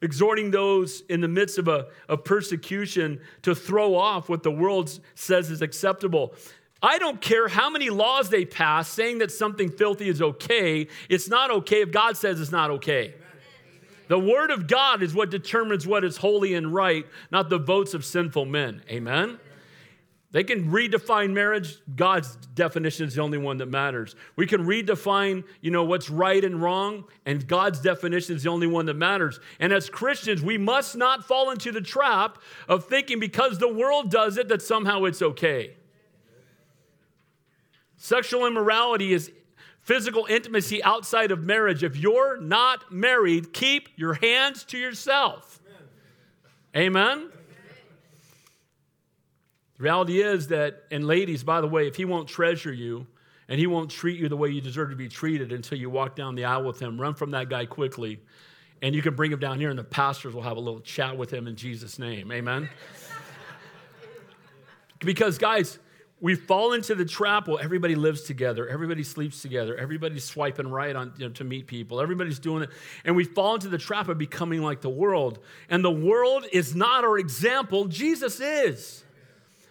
Exhorting 0.00 0.52
those 0.52 1.02
in 1.08 1.20
the 1.20 1.28
midst 1.28 1.58
of 1.58 1.66
a 1.66 1.88
of 2.08 2.22
persecution 2.24 3.20
to 3.42 3.52
throw 3.54 3.96
off 3.96 4.28
what 4.28 4.44
the 4.44 4.50
world 4.50 4.98
says 5.16 5.50
is 5.50 5.60
acceptable. 5.60 6.34
I 6.80 6.98
don't 6.98 7.20
care 7.20 7.48
how 7.48 7.68
many 7.68 7.90
laws 7.90 8.30
they 8.30 8.44
pass 8.44 8.88
saying 8.88 9.18
that 9.18 9.32
something 9.32 9.68
filthy 9.68 10.08
is 10.08 10.22
okay. 10.22 10.86
It's 11.08 11.28
not 11.28 11.50
okay 11.50 11.82
if 11.82 11.90
God 11.90 12.16
says 12.16 12.40
it's 12.40 12.52
not 12.52 12.70
okay. 12.70 13.06
Amen. 13.08 13.27
The 14.08 14.18
word 14.18 14.50
of 14.50 14.66
God 14.66 15.02
is 15.02 15.14
what 15.14 15.30
determines 15.30 15.86
what 15.86 16.04
is 16.04 16.16
holy 16.16 16.54
and 16.54 16.72
right, 16.74 17.06
not 17.30 17.50
the 17.50 17.58
votes 17.58 17.94
of 17.94 18.04
sinful 18.04 18.46
men. 18.46 18.82
Amen? 18.90 19.38
They 20.30 20.44
can 20.44 20.70
redefine 20.70 21.32
marriage. 21.32 21.78
God's 21.94 22.36
definition 22.54 23.06
is 23.06 23.14
the 23.14 23.22
only 23.22 23.38
one 23.38 23.56
that 23.58 23.66
matters. 23.66 24.14
We 24.36 24.46
can 24.46 24.66
redefine, 24.66 25.44
you 25.62 25.70
know, 25.70 25.84
what's 25.84 26.10
right 26.10 26.44
and 26.44 26.60
wrong, 26.60 27.04
and 27.24 27.46
God's 27.46 27.80
definition 27.80 28.36
is 28.36 28.42
the 28.42 28.50
only 28.50 28.66
one 28.66 28.86
that 28.86 28.94
matters. 28.94 29.40
And 29.58 29.72
as 29.72 29.88
Christians, 29.88 30.42
we 30.42 30.58
must 30.58 30.96
not 30.96 31.24
fall 31.24 31.50
into 31.50 31.72
the 31.72 31.80
trap 31.80 32.38
of 32.68 32.84
thinking 32.84 33.20
because 33.20 33.58
the 33.58 33.72
world 33.72 34.10
does 34.10 34.36
it 34.36 34.48
that 34.48 34.60
somehow 34.60 35.04
it's 35.04 35.22
okay. 35.22 35.76
Sexual 37.96 38.46
immorality 38.46 39.14
is 39.14 39.32
physical 39.88 40.26
intimacy 40.28 40.84
outside 40.84 41.30
of 41.30 41.42
marriage. 41.42 41.82
If 41.82 41.96
you're 41.96 42.38
not 42.38 42.92
married, 42.92 43.54
keep 43.54 43.88
your 43.96 44.12
hands 44.12 44.62
to 44.64 44.76
yourself. 44.76 45.62
Amen? 46.76 47.08
Amen? 47.08 47.30
The 49.78 49.82
reality 49.82 50.20
is 50.20 50.48
that, 50.48 50.82
and 50.90 51.06
ladies, 51.06 51.42
by 51.42 51.62
the 51.62 51.66
way, 51.66 51.86
if 51.86 51.96
he 51.96 52.04
won't 52.04 52.28
treasure 52.28 52.72
you 52.72 53.06
and 53.48 53.58
he 53.58 53.66
won't 53.66 53.90
treat 53.90 54.20
you 54.20 54.28
the 54.28 54.36
way 54.36 54.50
you 54.50 54.60
deserve 54.60 54.90
to 54.90 54.96
be 54.96 55.08
treated 55.08 55.52
until 55.52 55.78
you 55.78 55.88
walk 55.88 56.14
down 56.14 56.34
the 56.34 56.44
aisle 56.44 56.64
with 56.64 56.78
him, 56.78 57.00
run 57.00 57.14
from 57.14 57.30
that 57.30 57.48
guy 57.48 57.64
quickly. 57.64 58.20
And 58.82 58.94
you 58.94 59.00
can 59.00 59.14
bring 59.14 59.32
him 59.32 59.40
down 59.40 59.58
here, 59.58 59.70
and 59.70 59.78
the 59.78 59.84
pastors 59.84 60.34
will 60.34 60.42
have 60.42 60.58
a 60.58 60.60
little 60.60 60.80
chat 60.80 61.16
with 61.16 61.32
him 61.32 61.46
in 61.46 61.56
Jesus' 61.56 61.98
name. 61.98 62.30
Amen? 62.30 62.68
because, 64.98 65.38
guys, 65.38 65.78
we 66.20 66.34
fall 66.34 66.72
into 66.72 66.94
the 66.94 67.04
trap 67.04 67.46
well 67.48 67.58
everybody 67.60 67.94
lives 67.94 68.22
together 68.22 68.68
everybody 68.68 69.02
sleeps 69.02 69.42
together 69.42 69.76
everybody's 69.76 70.24
swiping 70.24 70.68
right 70.68 70.96
on 70.96 71.12
you 71.16 71.26
know, 71.26 71.32
to 71.32 71.44
meet 71.44 71.66
people 71.66 72.00
everybody's 72.00 72.38
doing 72.38 72.62
it 72.62 72.70
and 73.04 73.14
we 73.14 73.24
fall 73.24 73.54
into 73.54 73.68
the 73.68 73.78
trap 73.78 74.08
of 74.08 74.18
becoming 74.18 74.62
like 74.62 74.80
the 74.80 74.88
world. 74.88 75.38
And 75.68 75.84
the 75.84 75.90
world 75.90 76.46
is 76.52 76.74
not 76.74 77.04
our 77.04 77.18
example 77.18 77.86
jesus 77.86 78.40
is. 78.40 79.04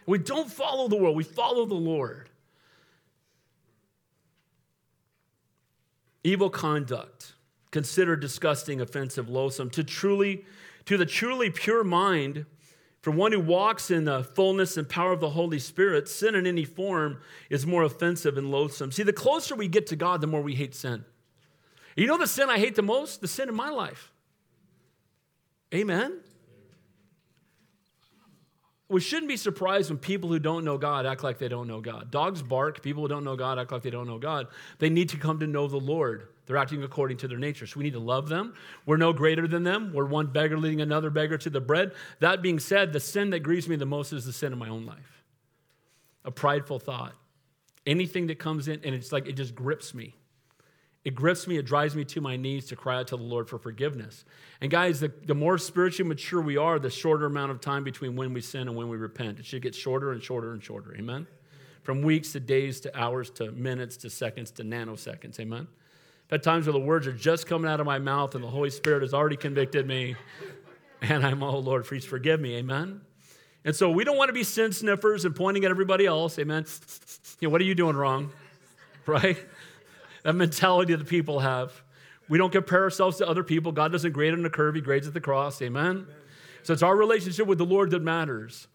We 0.06 0.18
don't 0.20 0.50
follow 0.50 0.88
the 0.88 0.98
world 0.98 1.16
we 1.16 1.24
follow 1.24 1.66
the 1.66 1.76
lord. 1.76 2.30
Evil 6.24 6.50
conduct 6.50 7.34
considered 7.72 8.20
disgusting 8.20 8.82
offensive 8.82 9.30
loathsome 9.30 9.70
to 9.72 9.84
truly 9.84 10.46
to 10.86 10.98
the 10.98 11.06
truly 11.06 11.50
pure 11.50 11.84
mind 11.84 12.46
for 13.08 13.12
one 13.12 13.32
who 13.32 13.40
walks 13.40 13.90
in 13.90 14.04
the 14.04 14.22
fullness 14.22 14.76
and 14.76 14.90
power 14.90 15.14
of 15.14 15.22
the 15.22 15.30
Holy 15.30 15.60
Spirit, 15.60 16.10
sin 16.10 16.36
in 16.36 16.46
any 16.46 16.66
form 16.66 17.22
is 17.50 17.66
more 17.66 17.84
offensive 17.84 18.38
and 18.38 18.52
loathsome. 18.52 18.92
See, 18.92 19.04
the 19.04 19.14
closer 19.14 19.56
we 19.56 19.70
get 19.70 19.88
to 19.88 19.96
God, 19.96 20.20
the 20.20 20.28
more 20.28 20.42
we 20.42 20.56
hate 20.56 20.76
sin. 20.76 21.06
You 21.96 22.06
know 22.06 22.18
the 22.18 22.28
sin 22.28 22.50
I 22.50 22.60
hate 22.60 22.76
the 22.76 22.82
most? 22.82 23.22
The 23.22 23.30
sin 23.30 23.48
in 23.48 23.56
my 23.56 23.70
life. 23.70 24.12
Amen? 25.74 26.20
We 28.90 29.02
shouldn't 29.02 29.28
be 29.28 29.36
surprised 29.36 29.90
when 29.90 30.00
people 30.00 30.30
who 30.30 30.40
don't 30.40 30.64
know 30.64 30.78
God 30.78 31.06
act 31.06 31.22
like 31.22 31.40
they 31.40 31.50
don't 31.50 31.68
know 31.68 31.82
God. 31.82 32.10
Dogs 32.10 32.42
bark, 32.42 32.82
people 32.82 33.04
who 33.04 33.10
don't 33.10 33.26
know 33.26 33.36
God 33.36 33.60
act 33.60 33.72
like 33.72 33.82
they 33.82 33.90
don't 33.90 34.08
know 34.08 34.18
God. 34.18 34.48
They 34.80 34.90
need 34.90 35.10
to 35.10 35.18
come 35.18 35.40
to 35.40 35.48
know 35.48 35.68
the 35.68 35.78
Lord. 35.78 36.30
They're 36.46 36.56
acting 36.56 36.82
according 36.84 37.18
to 37.18 37.28
their 37.28 37.38
nature. 37.38 37.68
So 37.68 37.78
we 37.80 37.84
need 37.84 37.94
to 37.94 38.00
love 38.00 38.30
them. 38.30 38.54
We're 38.86 38.96
no 38.96 39.12
greater 39.12 39.46
than 39.46 39.64
them. 39.64 39.92
We're 39.94 40.06
one 40.06 40.28
beggar 40.28 40.58
leading 40.58 40.80
another 40.80 41.10
beggar 41.10 41.38
to 41.38 41.50
the 41.50 41.60
bread. 41.60 41.92
That 42.22 42.42
being 42.42 42.60
said, 42.60 42.94
the 42.94 43.02
sin 43.02 43.32
that 43.32 43.40
grieves 43.40 43.68
me 43.68 43.76
the 43.76 43.86
most 43.86 44.14
is 44.14 44.26
the 44.26 44.32
sin 44.32 44.54
of 44.54 44.60
my 44.60 44.70
own 44.70 44.86
life 44.86 45.18
a 46.28 46.32
prideful 46.32 46.78
thought. 46.78 47.16
Anything 47.88 48.28
that 48.28 48.38
comes 48.38 48.68
in, 48.68 48.82
and 48.84 48.94
it's 48.94 49.14
like 49.14 49.28
it 49.28 49.34
just 49.34 49.56
grips 49.56 49.94
me. 49.94 50.14
It 51.08 51.16
grips 51.16 51.48
me, 51.48 51.56
it 51.56 51.66
drives 51.66 51.96
me 51.96 52.04
to 52.04 52.20
my 52.20 52.36
knees 52.36 52.66
to 52.66 52.76
cry 52.76 52.98
out 52.98 53.08
to 53.08 53.16
the 53.16 53.24
Lord 53.24 53.48
for 53.48 53.58
forgiveness. 53.58 54.26
And 54.60 54.70
guys, 54.70 55.00
the, 55.00 55.10
the 55.24 55.34
more 55.34 55.58
spiritually 55.58 56.10
mature 56.10 56.42
we 56.42 56.58
are, 56.58 56.80
the 56.80 56.90
shorter 56.90 57.28
amount 57.28 57.52
of 57.52 57.62
time 57.62 57.86
between 57.86 58.18
when 58.18 58.34
we 58.34 58.42
sin 58.42 58.68
and 58.68 58.76
when 58.76 58.90
we 58.90 58.98
repent. 58.98 59.40
It 59.40 59.46
should 59.46 59.62
get 59.62 59.74
shorter 59.74 60.12
and 60.12 60.22
shorter 60.22 60.52
and 60.52 60.62
shorter. 60.62 60.94
Amen? 60.98 61.26
From 61.84 62.02
weeks 62.02 62.34
to 62.34 62.42
days 62.42 62.82
to 62.82 63.00
hours 63.00 63.30
to 63.36 63.54
minutes 63.54 63.96
to 63.98 64.10
seconds 64.10 64.52
to 64.52 64.64
nanoseconds. 64.64 65.40
Amen? 65.40 65.70
I've 66.26 66.32
had 66.32 66.44
times 66.44 66.66
where 66.66 66.74
the 66.74 66.80
words 66.80 67.08
are 67.08 67.14
just 67.14 67.48
coming 67.48 67.72
out 67.72 67.80
of 67.80 67.86
my 67.86 68.00
mouth 68.00 68.36
and 68.36 68.44
the 68.44 68.50
Holy 68.50 68.70
Spirit 68.70 69.02
has 69.02 69.14
already 69.14 69.38
convicted 69.38 69.88
me. 69.88 70.18
And 71.02 71.26
I'm, 71.26 71.42
oh 71.42 71.60
Lord, 71.60 71.86
please 71.86 72.04
forgive 72.04 72.42
me. 72.42 72.58
Amen. 72.58 73.00
And 73.64 73.74
so 73.74 73.90
we 73.90 74.04
don't 74.04 74.18
want 74.18 74.28
to 74.28 74.34
be 74.34 74.44
sin 74.44 74.74
sniffers 74.74 75.24
and 75.24 75.34
pointing 75.34 75.64
at 75.64 75.72
everybody 75.72 76.06
else. 76.06 76.38
Amen. 76.38 76.66
You 77.40 77.48
know, 77.48 77.52
what 77.54 77.62
are 77.62 77.66
you 77.66 77.76
doing 77.76 77.96
wrong? 77.96 78.34
Right? 79.06 79.38
That 80.24 80.34
mentality 80.34 80.96
that 80.96 81.08
people 81.08 81.40
have. 81.40 81.84
We 82.30 82.38
don't 82.38 82.52
compare 82.52 82.84
ourselves 82.84 83.18
to 83.18 83.28
other 83.28 83.44
people. 83.44 83.72
God 83.72 83.92
doesn't 83.92 84.12
grade 84.12 84.34
on 84.34 84.46
a 84.46 84.50
curve, 84.50 84.76
He 84.76 84.82
grades 84.82 85.08
at 85.08 85.14
the 85.14 85.22
cross. 85.22 85.62
Amen? 85.62 85.86
Amen. 85.86 86.08
So 86.64 86.74
it's 86.74 86.84
our 86.84 86.96
relationship 86.96 87.48
with 87.48 87.58
the 87.58 87.66
Lord 87.66 87.92
that 87.92 88.02
matters. 88.02 88.68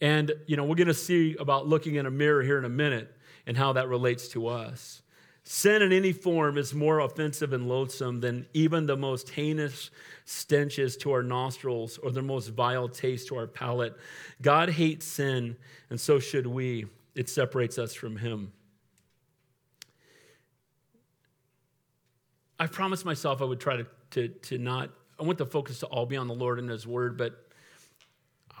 And, 0.00 0.32
you 0.46 0.56
know, 0.56 0.64
we're 0.64 0.76
going 0.76 0.88
to 0.88 0.94
see 0.94 1.36
about 1.38 1.68
looking 1.68 1.96
in 1.96 2.06
a 2.06 2.10
mirror 2.10 2.42
here 2.42 2.58
in 2.58 2.64
a 2.64 2.70
minute 2.70 3.14
and 3.46 3.56
how 3.56 3.74
that 3.74 3.88
relates 3.88 4.28
to 4.28 4.48
us. 4.48 5.02
Sin 5.46 5.82
in 5.82 5.92
any 5.92 6.12
form 6.12 6.56
is 6.56 6.72
more 6.72 7.00
offensive 7.00 7.52
and 7.52 7.68
loathsome 7.68 8.20
than 8.20 8.46
even 8.54 8.86
the 8.86 8.96
most 8.96 9.28
heinous 9.28 9.90
stenches 10.24 10.96
to 10.96 11.12
our 11.12 11.22
nostrils 11.22 11.98
or 11.98 12.10
the 12.10 12.22
most 12.22 12.48
vile 12.48 12.88
taste 12.88 13.28
to 13.28 13.36
our 13.36 13.46
palate. 13.46 13.94
God 14.40 14.70
hates 14.70 15.04
sin, 15.04 15.56
and 15.90 16.00
so 16.00 16.18
should 16.18 16.46
we. 16.46 16.86
It 17.14 17.28
separates 17.28 17.78
us 17.78 17.92
from 17.94 18.16
Him. 18.16 18.52
I 22.58 22.66
promised 22.66 23.04
myself 23.04 23.42
I 23.42 23.44
would 23.44 23.60
try 23.60 23.76
to, 23.76 23.86
to, 24.12 24.28
to 24.28 24.58
not, 24.58 24.90
I 25.18 25.24
want 25.24 25.38
the 25.38 25.46
focus 25.46 25.80
to 25.80 25.86
all 25.86 26.06
be 26.06 26.16
on 26.16 26.28
the 26.28 26.34
Lord 26.34 26.58
and 26.58 26.70
His 26.70 26.86
Word, 26.86 27.16
but 27.16 27.48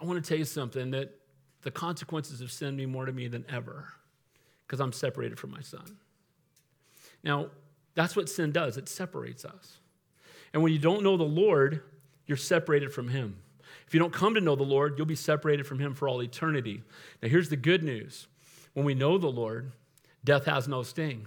I 0.00 0.04
want 0.04 0.22
to 0.22 0.28
tell 0.28 0.38
you 0.38 0.44
something 0.44 0.90
that 0.90 1.14
the 1.62 1.70
consequences 1.70 2.40
of 2.40 2.50
sin 2.50 2.76
mean 2.76 2.90
more 2.90 3.06
to 3.06 3.12
me 3.12 3.28
than 3.28 3.44
ever 3.48 3.92
because 4.66 4.80
I'm 4.80 4.92
separated 4.92 5.38
from 5.38 5.50
my 5.50 5.60
son. 5.60 5.96
Now, 7.22 7.46
that's 7.94 8.16
what 8.16 8.28
sin 8.28 8.52
does 8.52 8.76
it 8.76 8.88
separates 8.88 9.44
us. 9.44 9.78
And 10.52 10.62
when 10.62 10.72
you 10.72 10.78
don't 10.78 11.02
know 11.02 11.16
the 11.16 11.24
Lord, 11.24 11.82
you're 12.26 12.36
separated 12.36 12.92
from 12.92 13.08
Him. 13.08 13.36
If 13.86 13.94
you 13.94 14.00
don't 14.00 14.12
come 14.12 14.34
to 14.34 14.40
know 14.40 14.56
the 14.56 14.62
Lord, 14.62 14.94
you'll 14.96 15.06
be 15.06 15.14
separated 15.14 15.66
from 15.66 15.78
Him 15.78 15.94
for 15.94 16.08
all 16.08 16.22
eternity. 16.22 16.82
Now, 17.22 17.28
here's 17.28 17.48
the 17.48 17.56
good 17.56 17.82
news 17.82 18.26
When 18.72 18.84
we 18.84 18.94
know 18.94 19.18
the 19.18 19.28
Lord, 19.28 19.72
death 20.24 20.46
has 20.46 20.68
no 20.68 20.82
sting. 20.82 21.26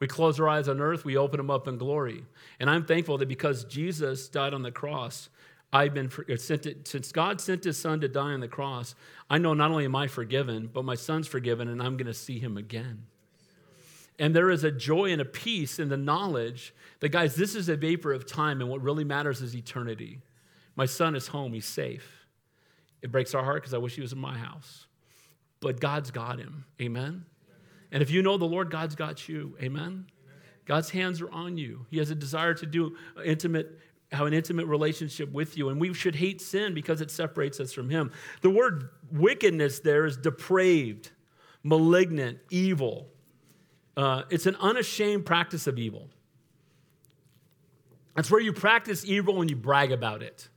We 0.00 0.06
close 0.06 0.38
our 0.38 0.48
eyes 0.48 0.68
on 0.68 0.80
earth, 0.80 1.04
we 1.04 1.16
open 1.16 1.38
them 1.38 1.50
up 1.50 1.66
in 1.66 1.76
glory. 1.76 2.24
And 2.60 2.70
I'm 2.70 2.84
thankful 2.84 3.18
that 3.18 3.28
because 3.28 3.64
Jesus 3.64 4.28
died 4.28 4.54
on 4.54 4.62
the 4.62 4.70
cross, 4.70 5.28
I've 5.72 5.92
been 5.92 6.10
uh, 6.30 6.36
sent 6.36 6.62
to, 6.62 6.76
since 6.84 7.12
God 7.12 7.40
sent 7.40 7.64
his 7.64 7.76
son 7.76 8.00
to 8.00 8.08
die 8.08 8.32
on 8.32 8.40
the 8.40 8.48
cross, 8.48 8.94
I 9.28 9.38
know 9.38 9.54
not 9.54 9.70
only 9.70 9.84
am 9.84 9.96
I 9.96 10.06
forgiven, 10.06 10.70
but 10.72 10.84
my 10.84 10.94
son's 10.94 11.26
forgiven 11.26 11.68
and 11.68 11.82
I'm 11.82 11.96
going 11.96 12.06
to 12.06 12.14
see 12.14 12.38
him 12.38 12.56
again. 12.56 13.04
And 14.18 14.34
there 14.34 14.50
is 14.50 14.64
a 14.64 14.70
joy 14.70 15.12
and 15.12 15.20
a 15.20 15.24
peace 15.24 15.78
in 15.78 15.88
the 15.88 15.96
knowledge 15.96 16.74
that, 17.00 17.10
guys, 17.10 17.36
this 17.36 17.54
is 17.54 17.68
a 17.68 17.76
vapor 17.76 18.12
of 18.12 18.26
time, 18.26 18.60
and 18.60 18.68
what 18.68 18.82
really 18.82 19.04
matters 19.04 19.40
is 19.40 19.54
eternity. 19.54 20.20
My 20.74 20.86
son 20.86 21.14
is 21.14 21.28
home, 21.28 21.52
he's 21.52 21.66
safe. 21.66 22.26
It 23.00 23.12
breaks 23.12 23.32
our 23.34 23.44
heart 23.44 23.62
because 23.62 23.74
I 23.74 23.78
wish 23.78 23.94
he 23.94 24.00
was 24.00 24.12
in 24.12 24.18
my 24.18 24.36
house. 24.36 24.86
But 25.60 25.80
God's 25.80 26.10
got 26.10 26.40
him. 26.40 26.64
Amen. 26.80 27.26
And 27.92 28.02
if 28.02 28.10
you 28.10 28.22
know 28.22 28.36
the 28.36 28.44
Lord, 28.44 28.70
God's 28.70 28.94
got 28.94 29.28
you. 29.28 29.56
Amen. 29.60 30.06
God's 30.66 30.90
hands 30.90 31.20
are 31.22 31.30
on 31.30 31.56
you. 31.56 31.86
He 31.90 31.98
has 31.98 32.10
a 32.10 32.14
desire 32.14 32.54
to 32.54 32.66
do 32.66 32.96
intimate 33.24 33.78
have 34.10 34.26
an 34.26 34.32
intimate 34.32 34.64
relationship 34.64 35.30
with 35.32 35.58
you 35.58 35.68
and 35.68 35.78
we 35.78 35.92
should 35.92 36.14
hate 36.14 36.40
sin 36.40 36.72
because 36.72 37.02
it 37.02 37.10
separates 37.10 37.60
us 37.60 37.74
from 37.74 37.90
him. 37.90 38.10
The 38.40 38.48
word 38.48 38.88
wickedness 39.12 39.80
there 39.80 40.06
is 40.06 40.16
depraved, 40.16 41.10
malignant, 41.62 42.38
evil. 42.50 43.08
Uh, 43.98 44.22
it's 44.30 44.46
an 44.46 44.56
unashamed 44.60 45.26
practice 45.26 45.66
of 45.66 45.78
evil. 45.78 46.08
It's 48.16 48.30
where 48.30 48.40
you 48.40 48.52
practice 48.52 49.04
evil 49.04 49.42
and 49.42 49.50
you 49.50 49.56
brag 49.56 49.92
about 49.92 50.22
it. 50.22 50.48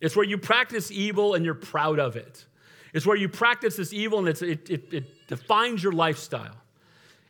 It's 0.00 0.14
where 0.14 0.26
you 0.26 0.36
practice 0.36 0.90
evil 0.90 1.34
and 1.34 1.44
you're 1.44 1.54
proud 1.54 1.98
of 1.98 2.16
it. 2.16 2.46
It's 2.94 3.04
where 3.04 3.16
you 3.16 3.28
practice 3.28 3.76
this 3.76 3.92
evil 3.92 4.20
and 4.20 4.28
it, 4.28 4.70
it, 4.70 4.94
it 4.94 5.26
defines 5.26 5.82
your 5.82 5.92
lifestyle. 5.92 6.54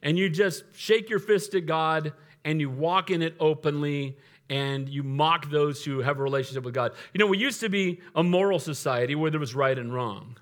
And 0.03 0.19
you 0.19 0.29
just 0.29 0.65
shake 0.75 1.09
your 1.09 1.19
fist 1.19 1.55
at 1.55 1.65
God 1.65 2.13
and 2.45 2.61
you 2.61 2.69
walk 2.69 3.11
in 3.11 3.23
it 3.23 3.35
openly 3.41 4.19
and 4.51 4.89
you 4.89 5.03
mock 5.03 5.51
those 5.51 5.83
who 5.83 6.01
have 6.01 6.19
a 6.19 6.23
relationship 6.23 6.65
with 6.65 6.75
God. 6.75 6.93
You 7.15 7.19
know, 7.19 7.27
we 7.27 7.39
used 7.39 7.61
to 7.61 7.71
be 7.71 8.01
a 8.15 8.23
moral 8.23 8.59
society 8.59 9.15
where 9.15 9.31
there 9.31 9.41
was 9.41 9.55
right 9.55 9.79
and 9.79 9.93
wrong. 9.93 10.37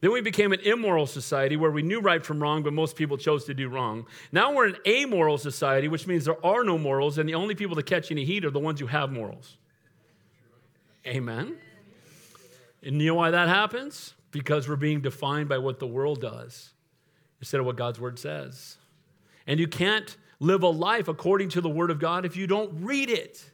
Then 0.00 0.12
we 0.12 0.22
became 0.22 0.52
an 0.52 0.60
immoral 0.60 1.06
society 1.06 1.56
where 1.56 1.70
we 1.70 1.82
knew 1.82 2.00
right 2.00 2.24
from 2.24 2.40
wrong, 2.40 2.62
but 2.62 2.72
most 2.72 2.96
people 2.96 3.18
chose 3.18 3.44
to 3.44 3.52
do 3.52 3.68
wrong. 3.68 4.06
Now 4.32 4.54
we're 4.54 4.68
an 4.68 4.76
amoral 4.86 5.36
society, 5.36 5.88
which 5.88 6.06
means 6.06 6.24
there 6.24 6.44
are 6.44 6.64
no 6.64 6.78
morals, 6.78 7.18
and 7.18 7.28
the 7.28 7.34
only 7.34 7.54
people 7.54 7.76
that 7.76 7.84
catch 7.84 8.10
any 8.10 8.24
heat 8.24 8.46
are 8.46 8.50
the 8.50 8.58
ones 8.58 8.80
who 8.80 8.86
have 8.86 9.12
morals. 9.12 9.58
Amen. 11.06 11.58
And 12.82 13.02
you 13.02 13.08
know 13.08 13.14
why 13.14 13.30
that 13.30 13.48
happens? 13.48 14.14
Because 14.30 14.68
we're 14.68 14.76
being 14.76 15.00
defined 15.00 15.48
by 15.48 15.58
what 15.58 15.78
the 15.78 15.86
world 15.86 16.20
does 16.20 16.70
instead 17.40 17.60
of 17.60 17.66
what 17.66 17.76
God's 17.76 17.98
word 17.98 18.18
says. 18.18 18.76
And 19.46 19.58
you 19.58 19.66
can't 19.66 20.16
live 20.38 20.62
a 20.62 20.68
life 20.68 21.08
according 21.08 21.50
to 21.50 21.60
the 21.60 21.68
word 21.68 21.90
of 21.90 21.98
God 21.98 22.24
if 22.24 22.36
you 22.36 22.46
don't 22.46 22.84
read 22.84 23.10
it. 23.10 23.44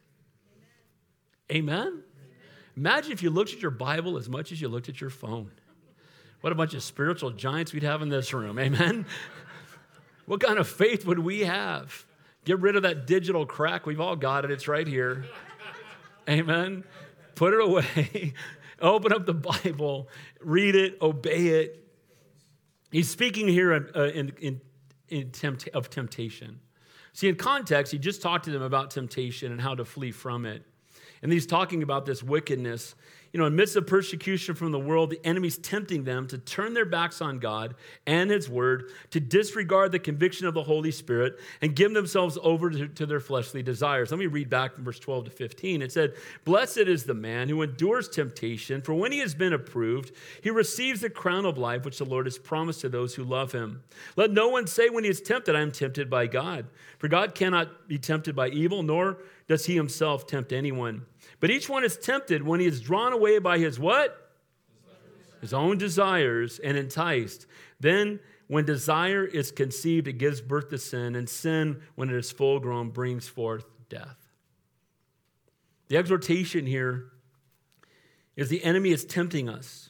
Amen? 1.51 1.79
Amen? 1.79 2.03
Imagine 2.75 3.11
if 3.11 3.23
you 3.23 3.29
looked 3.29 3.53
at 3.53 3.61
your 3.61 3.71
Bible 3.71 4.17
as 4.17 4.29
much 4.29 4.51
as 4.51 4.61
you 4.61 4.67
looked 4.67 4.89
at 4.89 5.01
your 5.01 5.09
phone. 5.09 5.51
What 6.41 6.53
a 6.53 6.55
bunch 6.55 6.73
of 6.73 6.83
spiritual 6.83 7.31
giants 7.31 7.73
we'd 7.73 7.83
have 7.83 8.01
in 8.01 8.09
this 8.09 8.33
room. 8.33 8.59
Amen? 8.59 9.05
what 10.25 10.39
kind 10.41 10.59
of 10.59 10.67
faith 10.67 11.05
would 11.05 11.19
we 11.19 11.41
have? 11.41 12.05
Get 12.45 12.59
rid 12.59 12.75
of 12.75 12.83
that 12.83 13.07
digital 13.07 13.45
crack. 13.45 13.85
We've 13.85 13.99
all 13.99 14.15
got 14.15 14.45
it, 14.45 14.51
it's 14.51 14.67
right 14.67 14.87
here. 14.87 15.25
Amen? 16.29 16.83
Put 17.35 17.53
it 17.53 17.61
away. 17.61 18.33
Open 18.81 19.11
up 19.11 19.25
the 19.25 19.33
Bible, 19.33 20.09
read 20.41 20.75
it, 20.75 20.97
obey 21.01 21.47
it. 21.47 21.83
He's 22.91 23.09
speaking 23.09 23.47
here 23.47 23.89
uh, 23.95 24.03
in, 24.03 24.33
in, 24.39 24.61
in 25.09 25.31
tempt- 25.31 25.69
of 25.73 25.89
temptation. 25.89 26.59
See, 27.13 27.27
in 27.27 27.35
context, 27.35 27.91
he 27.91 27.97
just 27.97 28.21
talked 28.21 28.45
to 28.45 28.51
them 28.51 28.61
about 28.61 28.91
temptation 28.91 29.51
and 29.51 29.59
how 29.59 29.73
to 29.75 29.83
flee 29.83 30.11
from 30.11 30.45
it. 30.45 30.63
And 31.21 31.31
he's 31.31 31.45
talking 31.45 31.83
about 31.83 32.05
this 32.05 32.21
wickedness 32.21 32.95
you 33.33 33.39
know, 33.39 33.45
in 33.45 33.55
midst 33.55 33.75
of 33.75 33.85
persecution 33.85 34.55
from 34.55 34.71
the 34.71 34.79
world, 34.79 35.09
the 35.09 35.23
enemy's 35.25 35.57
tempting 35.57 36.03
them 36.03 36.27
to 36.27 36.37
turn 36.37 36.73
their 36.73 36.85
backs 36.85 37.21
on 37.21 37.39
God 37.39 37.75
and 38.05 38.31
His 38.31 38.49
Word, 38.49 38.91
to 39.11 39.19
disregard 39.19 39.91
the 39.91 39.99
conviction 39.99 40.47
of 40.47 40.53
the 40.53 40.63
Holy 40.63 40.91
Spirit, 40.91 41.39
and 41.61 41.75
give 41.75 41.93
themselves 41.93 42.37
over 42.41 42.69
to, 42.69 42.87
to 42.87 43.05
their 43.05 43.19
fleshly 43.19 43.61
desires. 43.61 44.11
Let 44.11 44.19
me 44.19 44.27
read 44.27 44.49
back 44.49 44.73
from 44.73 44.85
verse 44.85 44.99
12 44.99 45.25
to 45.25 45.31
15. 45.31 45.81
It 45.81 45.91
said, 45.91 46.13
Blessed 46.45 46.77
is 46.77 47.03
the 47.03 47.13
man 47.13 47.49
who 47.49 47.61
endures 47.61 48.09
temptation, 48.09 48.81
for 48.81 48.93
when 48.93 49.11
he 49.11 49.19
has 49.19 49.35
been 49.35 49.53
approved, 49.53 50.13
he 50.41 50.49
receives 50.49 51.01
the 51.01 51.09
crown 51.09 51.45
of 51.45 51.57
life 51.57 51.85
which 51.85 51.97
the 51.97 52.05
Lord 52.05 52.25
has 52.25 52.37
promised 52.37 52.81
to 52.81 52.89
those 52.89 53.15
who 53.15 53.23
love 53.23 53.51
him. 53.51 53.83
Let 54.15 54.31
no 54.31 54.49
one 54.49 54.67
say 54.67 54.89
when 54.89 55.03
he 55.03 55.09
is 55.09 55.21
tempted, 55.21 55.55
I 55.55 55.61
am 55.61 55.71
tempted 55.71 56.09
by 56.09 56.27
God. 56.27 56.65
For 56.97 57.07
God 57.07 57.35
cannot 57.35 57.87
be 57.87 57.99
tempted 57.99 58.35
by 58.35 58.49
evil, 58.49 58.81
nor 58.81 59.19
does 59.47 59.65
he 59.65 59.75
himself 59.75 60.27
tempt 60.27 60.51
anyone. 60.51 61.05
But 61.39 61.51
each 61.51 61.69
one 61.69 61.83
is 61.83 61.97
tempted 61.97 62.43
when 62.43 62.59
he 62.59 62.65
is 62.65 62.81
drawn 62.81 63.13
away 63.13 63.39
by 63.39 63.59
his 63.59 63.79
what? 63.79 64.31
His 65.41 65.53
own 65.53 65.77
desires 65.77 66.59
and 66.59 66.77
enticed. 66.77 67.45
Then, 67.79 68.19
when 68.47 68.65
desire 68.65 69.23
is 69.23 69.51
conceived, 69.51 70.07
it 70.07 70.13
gives 70.13 70.41
birth 70.41 70.69
to 70.69 70.77
sin, 70.77 71.15
and 71.15 71.29
sin, 71.29 71.81
when 71.95 72.09
it 72.09 72.15
is 72.15 72.31
full 72.31 72.59
grown, 72.59 72.89
brings 72.89 73.27
forth 73.27 73.65
death. 73.89 74.17
The 75.89 75.97
exhortation 75.97 76.65
here 76.65 77.11
is 78.35 78.49
the 78.49 78.63
enemy 78.63 78.91
is 78.91 79.05
tempting 79.05 79.47
us 79.47 79.89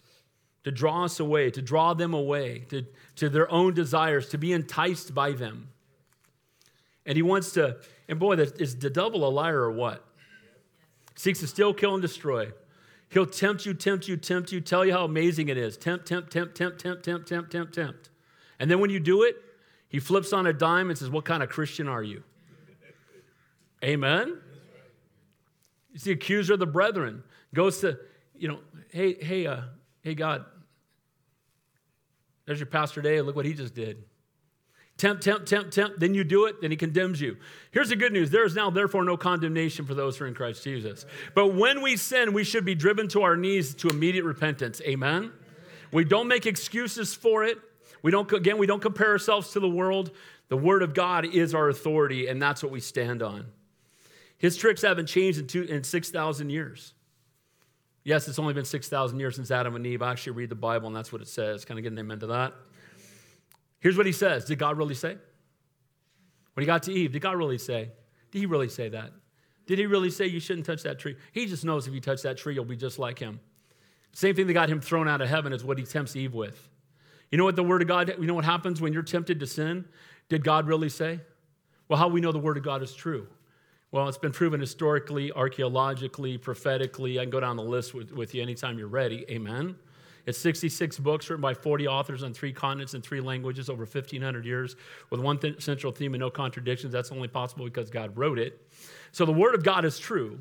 to 0.64 0.72
draw 0.72 1.06
us 1.06 1.20
away, 1.20 1.50
to 1.52 1.62
draw 1.62 1.94
them 1.94 2.14
away 2.14 2.60
to, 2.70 2.86
to 3.16 3.30
their 3.30 3.50
own 3.52 3.74
desires, 3.74 4.30
to 4.30 4.38
be 4.38 4.54
enticed 4.54 5.14
by 5.14 5.32
them. 5.32 5.70
And 7.08 7.16
he 7.16 7.24
wants 7.24 7.54
to, 7.54 7.78
and 8.08 8.20
boy, 8.20 8.34
is 8.34 8.78
the 8.78 8.92
devil 8.92 9.28
a 9.28 9.32
liar 9.32 9.62
or 9.62 9.72
what? 9.72 10.04
seeks 11.18 11.40
to 11.40 11.48
steal, 11.48 11.74
kill, 11.74 11.94
and 11.94 12.02
destroy. 12.02 12.52
He'll 13.10 13.26
tempt 13.26 13.66
you, 13.66 13.74
tempt 13.74 14.08
you, 14.08 14.16
tempt 14.18 14.52
you, 14.52 14.62
tell 14.62 14.86
you 14.86 14.94
how 14.94 15.04
amazing 15.04 15.50
it 15.50 15.58
is. 15.58 15.78
Tempt, 15.78 16.06
tempt, 16.06 16.32
tempt, 16.32 16.56
tempt, 16.56 16.80
tempt, 16.80 17.04
tempt, 17.04 17.28
tempt, 17.28 17.52
tempt, 17.52 17.74
tempt. 17.74 18.10
And 18.60 18.72
then 18.72 18.80
when 18.80 18.90
you 18.90 19.00
do 19.00 19.24
it, 19.24 19.36
he 19.90 20.00
flips 20.00 20.34
on 20.34 20.46
a 20.46 20.54
dime 20.54 20.90
and 20.90 20.98
says, 20.98 21.10
What 21.10 21.26
kind 21.26 21.42
of 21.42 21.50
Christian 21.50 21.88
are 21.88 22.04
you? 22.04 22.24
Amen? 23.84 24.40
It's 25.94 26.04
the 26.04 26.12
accuser 26.12 26.54
of 26.54 26.60
the 26.60 26.66
brethren. 26.66 27.24
Goes 27.54 27.80
to, 27.80 27.98
you 28.36 28.48
know, 28.48 28.60
hey, 28.92 29.14
hey, 29.14 29.48
uh, 29.48 29.62
hey, 30.02 30.14
God, 30.14 30.46
there's 32.46 32.60
your 32.60 32.68
pastor 32.68 33.02
today. 33.02 33.22
Look 33.22 33.36
what 33.36 33.46
he 33.46 33.54
just 33.54 33.74
did. 33.74 34.04
Tempt, 34.98 35.22
tempt, 35.22 35.48
tempt, 35.48 35.72
tempt. 35.72 36.00
Then 36.00 36.16
you 36.16 36.24
do 36.24 36.46
it, 36.46 36.60
then 36.60 36.72
he 36.72 36.78
condemns 36.78 37.22
you. 37.22 37.38
Here's 37.72 37.90
the 37.90 37.96
good 37.96 38.12
news 38.12 38.32
there 38.32 38.46
is 38.46 38.56
now, 38.56 38.72
therefore, 38.72 39.04
no 39.04 39.16
condemnation 39.16 39.86
for 39.86 39.94
those 39.94 40.18
who 40.18 40.26
are 40.26 40.28
in 40.28 40.34
Christ 40.34 40.64
Jesus. 40.64 41.06
But 41.36 41.54
when 41.54 41.82
we 41.84 41.98
sin, 41.98 42.34
we 42.34 42.44
should 42.44 42.66
be 42.66 42.74
driven 42.74 43.08
to 43.10 43.22
our 43.22 43.38
knees 43.38 43.76
to 43.76 43.90
immediate 43.90 44.26
repentance. 44.26 44.82
Amen? 44.82 45.32
We 45.92 46.04
don't 46.04 46.28
make 46.28 46.48
excuses 46.48 47.14
for 47.14 47.44
it. 47.44 47.60
We 48.02 48.12
don't, 48.12 48.32
again, 48.32 48.58
we 48.58 48.66
don't 48.66 48.82
compare 48.82 49.12
ourselves 49.12 49.52
to 49.52 49.60
the 49.60 49.70
world. 49.70 50.12
The 50.50 50.58
Word 50.58 50.82
of 50.82 50.94
God 50.94 51.26
is 51.26 51.54
our 51.54 51.70
authority, 51.70 52.28
and 52.28 52.42
that's 52.42 52.64
what 52.64 52.72
we 52.72 52.80
stand 52.80 53.22
on. 53.22 53.46
His 54.38 54.58
tricks 54.58 54.82
haven't 54.82 55.08
changed 55.08 55.56
in, 55.56 55.64
in 55.66 55.84
6,000 55.84 56.50
years. 56.50 56.94
Yes, 58.04 58.28
it's 58.28 58.40
only 58.40 58.54
been 58.54 58.66
6,000 58.66 59.20
years 59.20 59.36
since 59.36 59.52
Adam 59.52 59.76
and 59.76 59.86
Eve. 59.86 60.02
I 60.02 60.12
actually 60.12 60.34
read 60.34 60.50
the 60.50 60.56
Bible, 60.56 60.88
and 60.88 60.96
that's 60.96 61.12
what 61.12 61.22
it 61.22 61.28
says. 61.28 61.66
Kind 61.66 61.78
of 61.78 61.84
getting 61.84 62.00
amen 62.00 62.20
to 62.20 62.28
that. 62.28 62.54
Here's 63.80 63.98
what 63.98 64.06
he 64.06 64.12
says 64.12 64.46
Did 64.46 64.60
God 64.60 64.78
really 64.78 64.96
say? 64.96 65.18
When 66.54 66.64
he 66.64 66.66
got 66.66 66.84
to 66.84 66.94
Eve, 66.94 67.12
did 67.12 67.22
God 67.22 67.38
really 67.38 67.58
say? 67.58 67.92
Did 68.32 68.40
he 68.40 68.46
really 68.46 68.70
say 68.70 68.90
that? 68.90 69.12
Did 69.68 69.80
he 69.80 69.86
really 69.86 70.10
say 70.10 70.26
you 70.26 70.40
shouldn't 70.40 70.66
touch 70.66 70.84
that 70.84 70.98
tree? 70.98 71.16
He 71.32 71.46
just 71.46 71.64
knows 71.64 71.88
if 71.88 71.94
you 71.94 72.02
touch 72.02 72.24
that 72.24 72.38
tree, 72.38 72.56
you'll 72.56 72.66
be 72.66 72.78
just 72.78 72.98
like 72.98 73.20
him. 73.20 73.40
Same 74.14 74.34
thing 74.34 74.48
that 74.48 74.54
got 74.54 74.70
him 74.70 74.82
thrown 74.82 75.08
out 75.08 75.22
of 75.22 75.30
heaven 75.30 75.54
is 75.54 75.64
what 75.64 75.78
he 75.78 75.84
tempts 75.84 76.16
Eve 76.16 76.34
with. 76.34 76.70
You 77.30 77.38
know 77.38 77.44
what 77.44 77.56
the 77.56 77.64
word 77.64 77.82
of 77.82 77.88
God, 77.88 78.14
you 78.20 78.26
know 78.26 78.34
what 78.34 78.46
happens 78.46 78.82
when 78.82 78.94
you're 78.94 79.04
tempted 79.04 79.40
to 79.42 79.46
sin? 79.46 79.86
Did 80.30 80.44
God 80.44 80.68
really 80.68 80.90
say? 80.90 81.20
Well, 81.88 82.00
how 82.00 82.08
we 82.08 82.22
know 82.22 82.32
the 82.32 82.40
word 82.40 82.58
of 82.58 82.64
God 82.64 82.82
is 82.82 82.94
true? 82.94 83.28
Well, 83.92 84.08
it's 84.08 84.18
been 84.18 84.32
proven 84.32 84.60
historically, 84.60 85.32
archaeologically, 85.32 86.38
prophetically. 86.38 87.20
I 87.20 87.24
can 87.24 87.30
go 87.30 87.40
down 87.40 87.56
the 87.56 87.64
list 87.64 87.94
with, 87.94 88.12
with 88.12 88.34
you 88.34 88.42
anytime 88.42 88.78
you're 88.78 88.88
ready. 88.88 89.26
Amen. 89.30 89.76
It's 90.28 90.38
66 90.40 91.00
books 91.00 91.30
written 91.30 91.42
by 91.42 91.54
40 91.54 91.88
authors 91.88 92.22
on 92.22 92.34
three 92.34 92.52
continents 92.52 92.94
and 92.94 93.04
three 93.04 93.22
languages 93.22 93.70
over 93.70 93.84
1,500 93.84 94.46
years 94.46 94.76
with 95.10 95.22
one 95.22 95.40
th- 95.40 95.62
central 95.64 95.94
theme 95.94 96.14
and 96.14 96.20
no 96.20 96.30
contradictions. 96.30 96.92
That's 96.92 97.14
only 97.14 97.30
possible 97.30 97.64
because 97.64 97.90
God 97.90 98.16
wrote 98.18 98.38
it. 98.38 98.62
So 99.14 99.26
the 99.26 99.32
Word 99.32 99.56
of 99.56 99.64
God 99.64 99.86
is 99.86 99.98
true. 99.98 100.38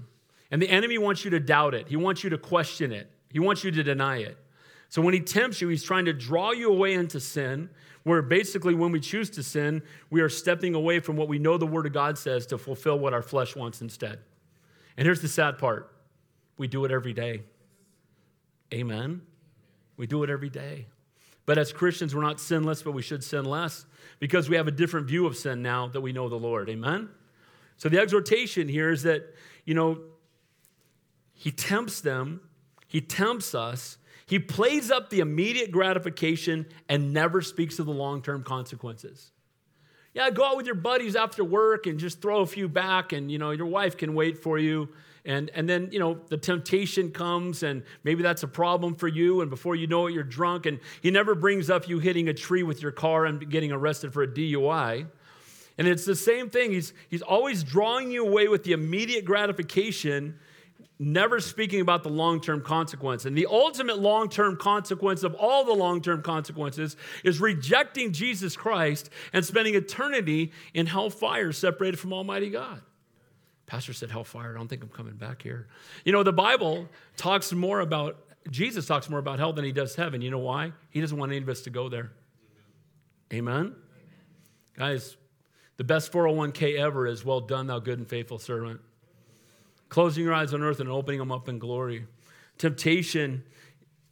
And 0.51 0.61
the 0.61 0.69
enemy 0.69 0.99
wants 0.99 1.25
you 1.25 1.31
to 1.31 1.41
doubt 1.41 1.73
it, 1.73 1.87
he 1.89 1.97
wants 1.97 2.25
you 2.25 2.31
to 2.31 2.39
question 2.39 2.93
it, 2.93 3.09
he 3.31 3.39
wants 3.39 3.63
you 3.63 3.71
to 3.71 3.83
deny 3.85 4.19
it. 4.19 4.37
So 4.89 5.01
when 5.01 5.15
he 5.15 5.21
tempts 5.21 5.61
you, 5.61 5.69
he's 5.69 5.85
trying 5.85 6.05
to 6.07 6.13
draw 6.13 6.51
you 6.51 6.71
away 6.73 6.95
into 6.95 7.21
sin, 7.21 7.71
where 8.03 8.23
basically 8.23 8.75
when 8.75 8.91
we 8.91 8.99
choose 8.99 9.31
to 9.31 9.43
sin, 9.43 9.83
we 10.11 10.21
are 10.21 10.29
stepping 10.29 10.75
away 10.75 10.99
from 10.99 11.17
what 11.17 11.29
we 11.29 11.39
know 11.39 11.59
the 11.59 11.67
Word 11.67 11.87
of 11.87 11.93
God 11.93 12.19
says 12.19 12.45
to 12.47 12.59
fulfill 12.59 12.99
what 12.99 13.15
our 13.15 13.23
flesh 13.23 13.55
wants 13.55 13.81
instead. 13.81 14.19
And 14.97 15.07
here's 15.07 15.23
the 15.23 15.29
sad 15.29 15.59
part 15.59 15.93
we 16.59 16.67
do 16.67 16.85
it 16.85 16.91
every 16.91 17.13
day. 17.13 17.43
Amen. 18.75 19.23
We 19.97 20.07
do 20.07 20.23
it 20.23 20.31
every 20.31 20.51
day. 20.51 20.87
But 21.47 21.59
as 21.59 21.73
Christians, 21.73 22.15
we're 22.15 22.23
not 22.23 22.41
sinless, 22.41 22.83
but 22.83 22.93
we 22.93 23.03
should 23.03 23.23
sin 23.23 23.45
less 23.45 23.87
because 24.19 24.49
we 24.49 24.57
have 24.57 24.67
a 24.67 24.73
different 24.73 25.07
view 25.07 25.27
of 25.27 25.37
sin 25.37 25.63
now 25.63 25.87
that 25.89 26.01
we 26.01 26.13
know 26.13 26.29
the 26.29 26.37
Lord. 26.37 26.69
Amen? 26.69 27.09
So 27.77 27.89
the 27.89 28.01
exhortation 28.01 28.69
here 28.69 28.91
is 28.91 29.05
that, 29.05 29.35
you 29.65 29.75
know, 29.75 30.01
he 31.33 31.53
tempts 31.53 32.01
them, 32.01 32.41
he 32.89 33.01
tempts 33.01 33.55
us, 33.55 33.99
he 34.27 34.39
plays 34.41 34.91
up 34.91 35.11
the 35.11 35.21
immediate 35.21 35.71
gratification 35.71 36.67
and 36.89 37.13
never 37.13 37.41
speaks 37.43 37.79
of 37.79 37.87
the 37.87 37.93
long 37.93 38.23
term 38.23 38.43
consequences. 38.43 39.31
Yeah, 40.15 40.31
go 40.31 40.45
out 40.45 40.57
with 40.57 40.67
your 40.67 40.75
buddies 40.75 41.15
after 41.15 41.45
work 41.45 41.87
and 41.87 42.01
just 42.01 42.23
throw 42.23 42.41
a 42.41 42.47
few 42.47 42.69
back, 42.69 43.13
and 43.13 43.31
you 43.31 43.39
know, 43.39 43.51
your 43.51 43.67
wife 43.67 43.97
can 43.97 44.15
wait 44.15 44.39
for 44.39 44.59
you. 44.59 44.89
And, 45.27 45.51
and 45.55 45.69
then, 45.69 45.89
you 45.91 45.99
know, 45.99 46.21
the 46.29 46.37
temptation 46.39 47.11
comes, 47.11 47.65
and 47.65 47.83
maybe 48.05 48.23
that's 48.23 48.45
a 48.45 48.49
problem 48.49 48.95
for 48.95 49.09
you. 49.09 49.41
And 49.41 49.51
before 49.51 49.75
you 49.75 49.89
know 49.89 50.07
it, 50.07 50.15
you're 50.15 50.23
drunk. 50.23 50.67
And 50.67 50.79
he 51.03 51.11
never 51.11 51.35
brings 51.35 51.69
up 51.69 51.89
you 51.89 51.99
hitting 51.99 52.29
a 52.29 52.35
tree 52.35 52.63
with 52.63 52.81
your 52.81 52.93
car 52.93 53.27
and 53.27 53.51
getting 53.51 53.73
arrested 53.73 54.13
for 54.13 54.23
a 54.23 54.29
DUI. 54.29 55.07
And 55.79 55.89
it's 55.89 56.05
the 56.05 56.15
same 56.15 56.49
thing. 56.49 56.71
He's, 56.71 56.95
he's 57.11 57.23
always 57.23 57.65
drawing 57.65 58.13
you 58.13 58.25
away 58.25 58.47
with 58.47 58.63
the 58.63 58.71
immediate 58.71 59.25
gratification, 59.25 60.39
never 61.01 61.41
speaking 61.41 61.81
about 61.81 62.05
the 62.05 62.09
long 62.09 62.41
term 62.41 62.63
consequence. 62.63 63.25
And 63.25 63.37
the 63.37 63.49
ultimate 63.51 63.99
long 63.99 64.29
term 64.29 64.57
consequence 64.57 65.25
of 65.25 65.35
all 65.35 65.65
the 65.65 65.75
long 65.75 66.01
term 66.01 66.23
consequences 66.23 66.97
is 67.25 67.41
rejecting 67.41 68.13
Jesus 68.13 68.57
Christ 68.57 69.11
and 69.33 69.45
spending 69.45 69.75
eternity 69.75 70.53
in 70.73 70.87
hellfire 70.87 71.51
separated 71.51 71.99
from 71.99 72.13
Almighty 72.13 72.49
God. 72.49 72.81
Pastor 73.67 73.93
said 73.93 74.11
hellfire. 74.11 74.55
I 74.55 74.59
don't 74.59 74.69
think 74.69 74.83
I'm 74.83 74.89
coming 74.89 75.15
back 75.15 75.43
here. 75.43 75.67
You 76.05 76.13
know, 76.13 76.23
the 76.23 76.33
Bible 76.33 76.89
talks 77.17 77.53
more 77.53 77.81
about, 77.81 78.19
Jesus 78.51 78.87
talks 78.87 79.11
more 79.11 79.19
about 79.19 79.39
hell 79.39 79.53
than 79.53 79.65
he 79.65 79.73
does 79.73 79.97
heaven. 79.97 80.23
You 80.23 80.31
know 80.31 80.39
why? 80.39 80.73
He 80.91 81.01
doesn't 81.01 81.19
want 81.19 81.33
any 81.33 81.43
of 81.43 81.49
us 81.49 81.63
to 81.63 81.71
go 81.71 81.89
there. 81.89 82.13
Amen? 83.33 83.57
Amen. 83.57 83.75
Guys, 84.77 85.17
the 85.79 85.85
best 85.85 86.13
401k 86.13 86.79
ever 86.79 87.07
is 87.07 87.25
well 87.25 87.41
done, 87.41 87.67
thou 87.67 87.81
good 87.81 87.99
and 87.99 88.09
faithful 88.09 88.39
servant. 88.39 88.81
Closing 89.89 90.25
your 90.25 90.35
eyes 90.35 90.55
on 90.55 90.63
earth 90.63 90.81
and 90.81 90.89
opening 90.89 91.19
them 91.19 91.33
up 91.33 91.49
in 91.49 91.59
glory. 91.59 92.07
Temptation 92.59 93.43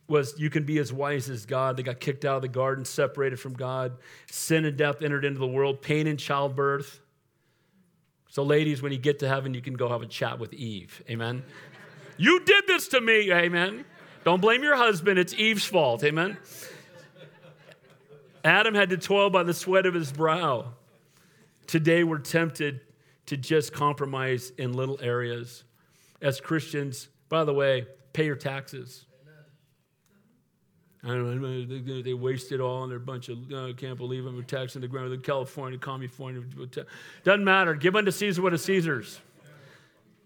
was 0.09 0.39
you 0.39 0.51
can 0.51 0.65
be 0.65 0.79
as 0.79 0.93
wise 0.93 1.31
as 1.31 1.47
God. 1.47 1.77
They 1.77 1.83
got 1.83 2.01
kicked 2.01 2.25
out 2.25 2.37
of 2.37 2.43
the 2.43 2.49
garden, 2.49 2.85
separated 2.85 3.41
from 3.41 3.55
God. 3.55 3.97
Sin 4.31 4.65
and 4.65 4.77
death 4.77 5.01
entered 5.03 5.25
into 5.25 5.39
the 5.39 5.47
world, 5.47 5.81
pain 5.81 6.07
and 6.07 6.19
childbirth. 6.19 7.01
So, 8.35 8.43
ladies, 8.43 8.83
when 8.83 8.91
you 8.91 8.99
get 8.99 9.21
to 9.21 9.29
heaven, 9.29 9.55
you 9.55 9.61
can 9.61 9.75
go 9.75 9.89
have 9.89 10.03
a 10.03 10.07
chat 10.07 10.41
with 10.41 10.53
Eve. 10.53 11.05
Amen. 11.09 11.45
you 12.17 12.41
did 12.41 12.67
this 12.67 12.89
to 12.89 13.01
me. 13.01 13.33
Amen. 13.33 13.85
Don't 14.25 14.41
blame 14.41 14.65
your 14.65 14.75
husband. 14.75 15.21
It's 15.21 15.33
Eve's 15.35 15.65
fault. 15.65 16.03
Amen. 16.03 16.37
Adam 18.43 18.75
had 18.75 18.91
to 18.91 18.97
toil 18.97 19.31
by 19.31 19.45
the 19.45 19.55
sweat 19.55 19.87
of 19.87 19.95
his 19.95 20.11
brow. 20.11 20.73
Today, 21.69 22.03
we're 22.03 22.19
tempted 22.19 22.81
to 23.27 23.37
just 23.37 23.73
compromise 23.73 24.51
in 24.59 24.73
little 24.73 24.99
areas. 25.01 25.63
As 26.21 26.41
Christians, 26.41 27.07
by 27.29 27.45
the 27.45 27.55
way, 27.55 27.87
pay 28.15 28.27
your 28.27 28.35
taxes. 28.35 29.07
They 31.07 32.15
waste 32.15 32.51
it 32.51 32.61
all, 32.61 32.85
and 32.85 32.91
they're 32.91 32.97
a 32.97 33.01
bunch 33.01 33.29
of, 33.29 33.39
I 33.53 33.75
can't 33.77 33.99
believe 33.99 34.25
them, 34.25 34.43
taxing 34.45 34.81
the 34.81 34.89
ground. 34.89 35.13
The 35.13 35.19
California, 35.19 35.79
California. 35.79 36.43
Uh, 36.61 36.83
doesn't 37.25 37.45
matter. 37.45 37.75
Give 37.75 37.95
unto 37.95 38.11
Caesar 38.11 38.41
what 38.41 38.55
is 38.55 38.65
Caesar's. 38.65 39.21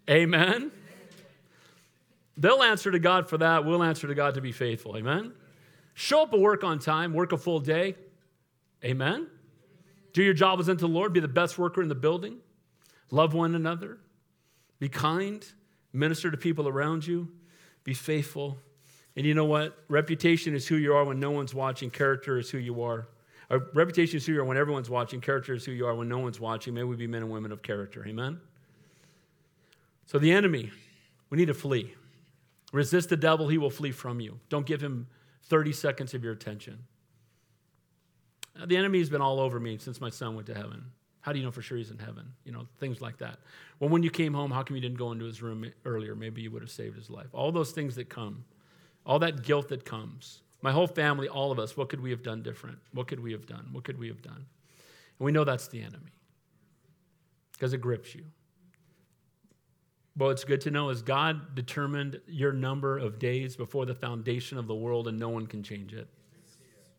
Amen. 0.08 0.70
They'll 2.36 2.62
answer 2.62 2.92
to 2.92 3.00
God 3.00 3.28
for 3.28 3.38
that. 3.38 3.64
We'll 3.64 3.82
answer 3.82 4.06
to 4.06 4.14
God 4.14 4.34
to 4.34 4.40
be 4.40 4.52
faithful. 4.52 4.96
Amen. 4.96 5.32
Show 5.94 6.22
up 6.22 6.32
at 6.32 6.38
work 6.38 6.62
on 6.62 6.78
time, 6.78 7.12
work 7.12 7.32
a 7.32 7.36
full 7.36 7.58
day. 7.58 7.96
Amen. 8.84 9.26
Do 10.12 10.22
your 10.22 10.34
job 10.34 10.60
as 10.60 10.68
unto 10.68 10.86
the 10.86 10.92
Lord. 10.92 11.12
Be 11.12 11.18
the 11.18 11.26
best 11.26 11.58
worker 11.58 11.82
in 11.82 11.88
the 11.88 11.96
building. 11.96 12.38
Love 13.10 13.34
one 13.34 13.56
another. 13.56 13.98
Be 14.78 14.88
kind. 14.88 15.44
Minister 15.92 16.30
to 16.30 16.36
people 16.36 16.68
around 16.68 17.04
you. 17.04 17.28
Be 17.82 17.94
faithful. 17.94 18.58
And 19.18 19.26
you 19.26 19.34
know 19.34 19.46
what? 19.46 19.76
Reputation 19.88 20.54
is 20.54 20.68
who 20.68 20.76
you 20.76 20.94
are 20.94 21.04
when 21.04 21.18
no 21.18 21.32
one's 21.32 21.52
watching. 21.52 21.90
Character 21.90 22.38
is 22.38 22.50
who 22.50 22.58
you 22.58 22.82
are. 22.82 23.08
Our 23.50 23.58
reputation 23.74 24.18
is 24.18 24.24
who 24.24 24.34
you 24.34 24.40
are 24.40 24.44
when 24.44 24.56
everyone's 24.56 24.88
watching. 24.88 25.20
Character 25.20 25.54
is 25.54 25.64
who 25.64 25.72
you 25.72 25.88
are 25.88 25.94
when 25.96 26.08
no 26.08 26.20
one's 26.20 26.38
watching. 26.38 26.72
May 26.72 26.84
we 26.84 26.94
be 26.94 27.08
men 27.08 27.22
and 27.22 27.30
women 27.32 27.50
of 27.50 27.60
character. 27.60 28.06
Amen? 28.06 28.40
So, 30.06 30.20
the 30.20 30.30
enemy, 30.30 30.70
we 31.30 31.36
need 31.36 31.46
to 31.46 31.54
flee. 31.54 31.96
Resist 32.72 33.08
the 33.08 33.16
devil, 33.16 33.48
he 33.48 33.58
will 33.58 33.70
flee 33.70 33.90
from 33.90 34.20
you. 34.20 34.38
Don't 34.50 34.64
give 34.64 34.80
him 34.80 35.08
30 35.46 35.72
seconds 35.72 36.14
of 36.14 36.22
your 36.22 36.32
attention. 36.32 36.78
Uh, 38.56 38.66
the 38.66 38.76
enemy 38.76 39.00
has 39.00 39.10
been 39.10 39.20
all 39.20 39.40
over 39.40 39.58
me 39.58 39.78
since 39.78 40.00
my 40.00 40.10
son 40.10 40.36
went 40.36 40.46
to 40.46 40.54
heaven. 40.54 40.92
How 41.22 41.32
do 41.32 41.40
you 41.40 41.44
know 41.44 41.50
for 41.50 41.60
sure 41.60 41.76
he's 41.76 41.90
in 41.90 41.98
heaven? 41.98 42.34
You 42.44 42.52
know, 42.52 42.68
things 42.78 43.00
like 43.00 43.18
that. 43.18 43.40
Well, 43.80 43.90
when 43.90 44.04
you 44.04 44.10
came 44.10 44.32
home, 44.32 44.52
how 44.52 44.62
come 44.62 44.76
you 44.76 44.80
didn't 44.80 44.98
go 44.98 45.10
into 45.10 45.24
his 45.24 45.42
room 45.42 45.68
earlier? 45.84 46.14
Maybe 46.14 46.40
you 46.40 46.52
would 46.52 46.62
have 46.62 46.70
saved 46.70 46.96
his 46.96 47.10
life. 47.10 47.26
All 47.32 47.50
those 47.50 47.72
things 47.72 47.96
that 47.96 48.08
come 48.08 48.44
all 49.08 49.18
that 49.20 49.42
guilt 49.42 49.70
that 49.70 49.84
comes. 49.84 50.42
My 50.60 50.70
whole 50.70 50.86
family, 50.86 51.28
all 51.28 51.50
of 51.50 51.58
us, 51.58 51.76
what 51.76 51.88
could 51.88 52.00
we 52.00 52.10
have 52.10 52.22
done 52.22 52.42
different? 52.42 52.78
What 52.92 53.08
could 53.08 53.20
we 53.20 53.32
have 53.32 53.46
done? 53.46 53.68
What 53.72 53.84
could 53.84 53.98
we 53.98 54.08
have 54.08 54.22
done? 54.22 54.36
And 54.36 55.24
we 55.24 55.32
know 55.32 55.44
that's 55.44 55.66
the 55.68 55.80
enemy 55.80 56.12
because 57.52 57.72
it 57.72 57.80
grips 57.80 58.14
you. 58.14 58.24
But 60.14 60.26
what's 60.26 60.44
good 60.44 60.60
to 60.62 60.70
know 60.70 60.90
is 60.90 61.00
God 61.00 61.54
determined 61.54 62.20
your 62.26 62.52
number 62.52 62.98
of 62.98 63.18
days 63.18 63.56
before 63.56 63.86
the 63.86 63.94
foundation 63.94 64.58
of 64.58 64.66
the 64.66 64.74
world, 64.74 65.08
and 65.08 65.18
no 65.18 65.28
one 65.28 65.46
can 65.46 65.62
change 65.62 65.94
it. 65.94 66.08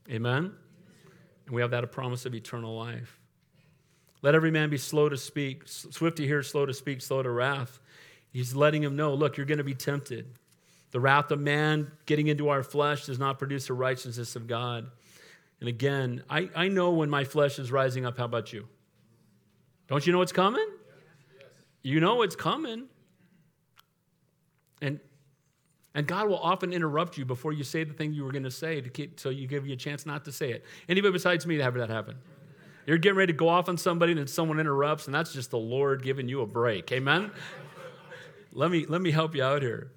Amen? 0.10 0.54
And 1.46 1.56
we 1.56 1.62
have 1.62 1.72
that 1.72 1.84
a 1.84 1.88
promise 1.88 2.26
of 2.26 2.34
eternal 2.34 2.78
life. 2.78 3.20
Let 4.22 4.36
every 4.36 4.52
man 4.52 4.70
be 4.70 4.78
slow 4.78 5.10
to 5.10 5.18
speak, 5.18 5.64
swift 5.66 6.18
to 6.18 6.26
hear, 6.26 6.42
slow 6.44 6.66
to 6.66 6.74
speak, 6.74 7.02
slow 7.02 7.22
to 7.22 7.30
wrath. 7.30 7.80
He's 8.32 8.56
letting 8.56 8.84
him 8.84 8.96
know 8.96 9.14
look, 9.14 9.38
you're 9.38 9.46
going 9.46 9.60
to 9.60 9.64
be 9.64 9.76
tempted. 9.76 10.39
The 10.92 11.00
wrath 11.00 11.32
of 11.32 11.40
man 11.40 11.92
getting 12.06 12.28
into 12.28 12.50
our 12.50 12.64
flesh 12.64 13.06
does 13.06 13.20
not 13.20 13.38
produce 13.38 13.68
the 13.68 13.74
righteousness 13.74 14.36
of 14.36 14.48
God. 14.48 14.90
And 15.60 15.70
again, 15.70 16.24
I, 16.30 16.50
I 16.56 16.68
know 16.68 16.92
when 16.92 17.10
my 17.10 17.24
flesh 17.24 17.60
is 17.60 17.72
rising 17.72 18.06
up. 18.06 18.18
How 18.18 18.26
about 18.26 18.54
you? 18.54 18.68
Don't 19.88 20.06
you 20.06 20.14
know 20.14 20.22
it's 20.22 20.32
coming? 20.32 20.68
You 21.82 22.00
know 22.00 22.22
it's 22.22 22.36
coming. 22.36 22.86
And 24.82 25.00
and 25.96 26.06
God 26.08 26.30
will 26.30 26.38
often 26.38 26.72
interrupt 26.72 27.18
you 27.18 27.26
before 27.26 27.52
you 27.52 27.64
say 27.64 27.84
the 27.84 27.94
thing 27.94 28.14
you 28.14 28.24
were 28.24 28.32
going 28.32 28.44
to 28.44 28.52
say 28.52 28.80
to 28.80 28.90
keep, 28.90 29.20
so 29.20 29.30
you 29.30 29.48
give 29.48 29.66
you 29.66 29.74
a 29.74 29.78
chance 29.78 30.06
not 30.06 30.24
to 30.26 30.32
say 30.32 30.52
it. 30.52 30.64
Anybody 30.88 31.12
besides 31.12 31.48
me 31.48 31.58
to 31.58 31.64
have 31.64 31.74
that 31.74 31.90
happen? 31.90 32.16
You're 32.86 33.00
getting 33.00 33.18
ready 33.18 33.34
to 33.34 33.38
go 33.38 33.50
off 33.50 33.68
on 33.70 33.78
somebody 33.78 34.12
and 34.12 34.20
then 34.20 34.28
someone 34.28 34.60
interrupts, 34.60 35.08
and 35.08 35.14
that's 35.14 35.34
just 35.34 35.52
the 35.52 35.58
Lord 35.58 36.04
giving 36.04 36.30
you 36.30 36.42
a 36.42 36.48
break. 36.48 36.92
Amen? 36.92 37.32
let, 38.54 38.70
me, 38.72 38.86
let 38.86 39.02
me 39.02 39.12
help 39.12 39.36
you 39.36 39.44
out 39.44 39.62
here. 39.62 39.92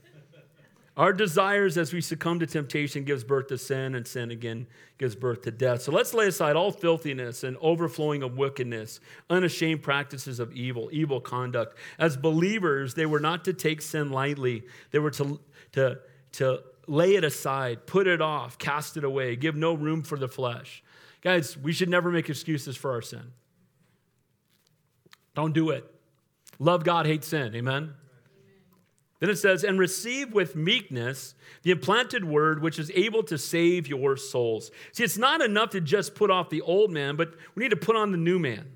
Our 0.95 1.15
desires 1.15 1.79
as 1.79 1.95
we 1.95 2.03
succumb 2.03 2.39
to 2.41 2.47
temptation 2.47 3.05
gives 3.05 3.25
birth 3.25 3.47
to 3.49 3.57
sin, 3.57 3.95
and 3.95 4.07
sin 4.07 4.31
again 4.31 4.67
gives 4.99 5.15
birth 5.15 5.41
to 5.43 5.51
death. 5.51 5.83
So 5.83 5.93
let's 5.93 6.13
lay 6.13 6.27
aside 6.27 6.55
all 6.55 6.71
filthiness 6.71 7.45
and 7.45 7.57
overflowing 7.63 8.23
of 8.23 8.37
wickedness, 8.37 9.01
unashamed 9.31 9.83
practices 9.83 10.39
of 10.39 10.53
evil, 10.53 10.91
evil 10.93 11.19
conduct. 11.19 11.79
As 11.99 12.19
believers, 12.19 12.93
they 12.93 13.07
were 13.07 13.21
not 13.21 13.45
to 13.47 13.55
take 13.55 13.81
sin 13.81 14.11
lightly. 14.11 14.65
They 14.91 14.99
were 14.99 15.11
to, 15.13 15.41
to, 15.73 15.99
to 16.33 16.63
lay 16.87 17.15
it 17.15 17.25
aside, 17.25 17.87
put 17.87 18.07
it 18.07 18.21
off, 18.21 18.59
cast 18.59 18.99
it 18.99 19.05
away, 19.05 19.35
give 19.35 19.57
no 19.57 19.73
room 19.73 20.03
for 20.03 20.19
the 20.19 20.29
flesh. 20.29 20.83
Guys, 21.23 21.57
we 21.57 21.73
should 21.73 21.89
never 21.89 22.11
make 22.11 22.29
excuses 22.29 22.77
for 22.77 22.91
our 22.91 23.03
sin. 23.03 23.33
Don't 25.35 25.55
do 25.55 25.71
it. 25.71 25.91
Love 26.59 26.85
God, 26.85 27.07
hate 27.07 27.25
sin. 27.25 27.55
Amen? 27.55 27.95
Then 29.23 29.31
it 29.31 29.39
says, 29.39 29.63
and 29.63 29.79
receive 29.79 30.33
with 30.33 30.57
meekness 30.57 31.37
the 31.63 31.71
implanted 31.71 32.25
word 32.25 32.61
which 32.61 32.81
is 32.81 32.91
able 32.93 33.23
to 33.23 33.39
save 33.39 33.87
your 33.87 34.17
souls. 34.17 34.73
See, 34.91 35.05
it's 35.05 35.17
not 35.17 35.41
enough 35.41 35.71
to 35.71 35.81
just 35.81 36.17
put 36.17 36.29
off 36.29 36.51
the 36.51 36.61
old 36.63 36.91
man, 36.91 37.15
but 37.15 37.35
we 37.55 37.63
need 37.63 37.71
to 37.71 37.77
put 37.77 37.95
on 37.95 38.11
the 38.11 38.19
new 38.19 38.41
man. 38.41 38.73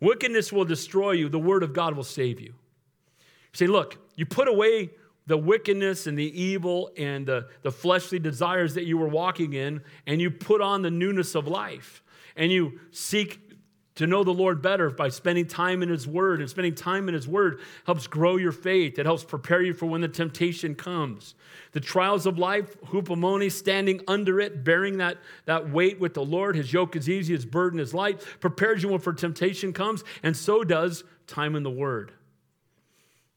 Wickedness 0.00 0.50
will 0.50 0.64
destroy 0.64 1.10
you, 1.10 1.28
the 1.28 1.38
word 1.38 1.62
of 1.62 1.74
God 1.74 1.96
will 1.96 2.02
save 2.02 2.40
you. 2.40 2.54
Say, 3.52 3.66
look, 3.66 3.98
you 4.16 4.24
put 4.24 4.48
away 4.48 4.88
the 5.26 5.36
wickedness 5.36 6.06
and 6.06 6.18
the 6.18 6.40
evil 6.42 6.90
and 6.96 7.26
the, 7.26 7.48
the 7.60 7.70
fleshly 7.70 8.18
desires 8.18 8.72
that 8.76 8.86
you 8.86 8.96
were 8.96 9.08
walking 9.08 9.52
in, 9.52 9.82
and 10.06 10.18
you 10.18 10.30
put 10.30 10.62
on 10.62 10.80
the 10.80 10.90
newness 10.90 11.34
of 11.34 11.46
life. 11.46 12.02
And 12.36 12.50
you 12.50 12.80
seek 12.90 13.43
to 13.96 14.06
know 14.06 14.24
the 14.24 14.32
Lord 14.32 14.60
better 14.60 14.90
by 14.90 15.08
spending 15.08 15.46
time 15.46 15.82
in 15.82 15.88
His 15.88 16.06
Word. 16.06 16.40
And 16.40 16.50
spending 16.50 16.74
time 16.74 17.08
in 17.08 17.14
His 17.14 17.28
Word 17.28 17.60
helps 17.86 18.06
grow 18.06 18.36
your 18.36 18.52
faith. 18.52 18.98
It 18.98 19.06
helps 19.06 19.24
prepare 19.24 19.62
you 19.62 19.72
for 19.72 19.86
when 19.86 20.00
the 20.00 20.08
temptation 20.08 20.74
comes. 20.74 21.34
The 21.72 21.80
trials 21.80 22.26
of 22.26 22.38
life, 22.38 22.80
hupomone, 22.82 23.50
standing 23.50 24.00
under 24.08 24.40
it, 24.40 24.64
bearing 24.64 24.98
that, 24.98 25.18
that 25.46 25.70
weight 25.70 26.00
with 26.00 26.14
the 26.14 26.24
Lord. 26.24 26.56
His 26.56 26.72
yoke 26.72 26.96
is 26.96 27.08
easy, 27.08 27.34
His 27.34 27.46
burden 27.46 27.78
is 27.78 27.94
light, 27.94 28.20
prepares 28.40 28.82
you 28.82 28.88
when 28.88 29.00
for 29.00 29.12
temptation 29.12 29.72
comes, 29.72 30.02
and 30.22 30.36
so 30.36 30.64
does 30.64 31.04
time 31.26 31.54
in 31.54 31.62
the 31.62 31.70
Word. 31.70 32.12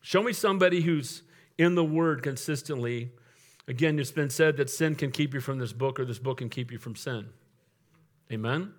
Show 0.01 0.23
me 0.23 0.33
somebody 0.33 0.81
who's 0.81 1.23
in 1.57 1.75
the 1.75 1.85
Word 1.85 2.23
consistently 2.23 3.11
Again, 3.67 3.99
it's 3.99 4.11
been 4.11 4.29
said 4.29 4.57
that 4.57 4.69
sin 4.69 4.95
can 4.95 5.11
keep 5.11 5.33
you 5.33 5.41
from 5.41 5.59
this 5.59 5.73
book, 5.73 5.99
or 5.99 6.05
this 6.05 6.19
book 6.19 6.37
can 6.37 6.49
keep 6.49 6.71
you 6.71 6.77
from 6.77 6.95
sin. 6.95 7.27
Amen? 8.31 8.73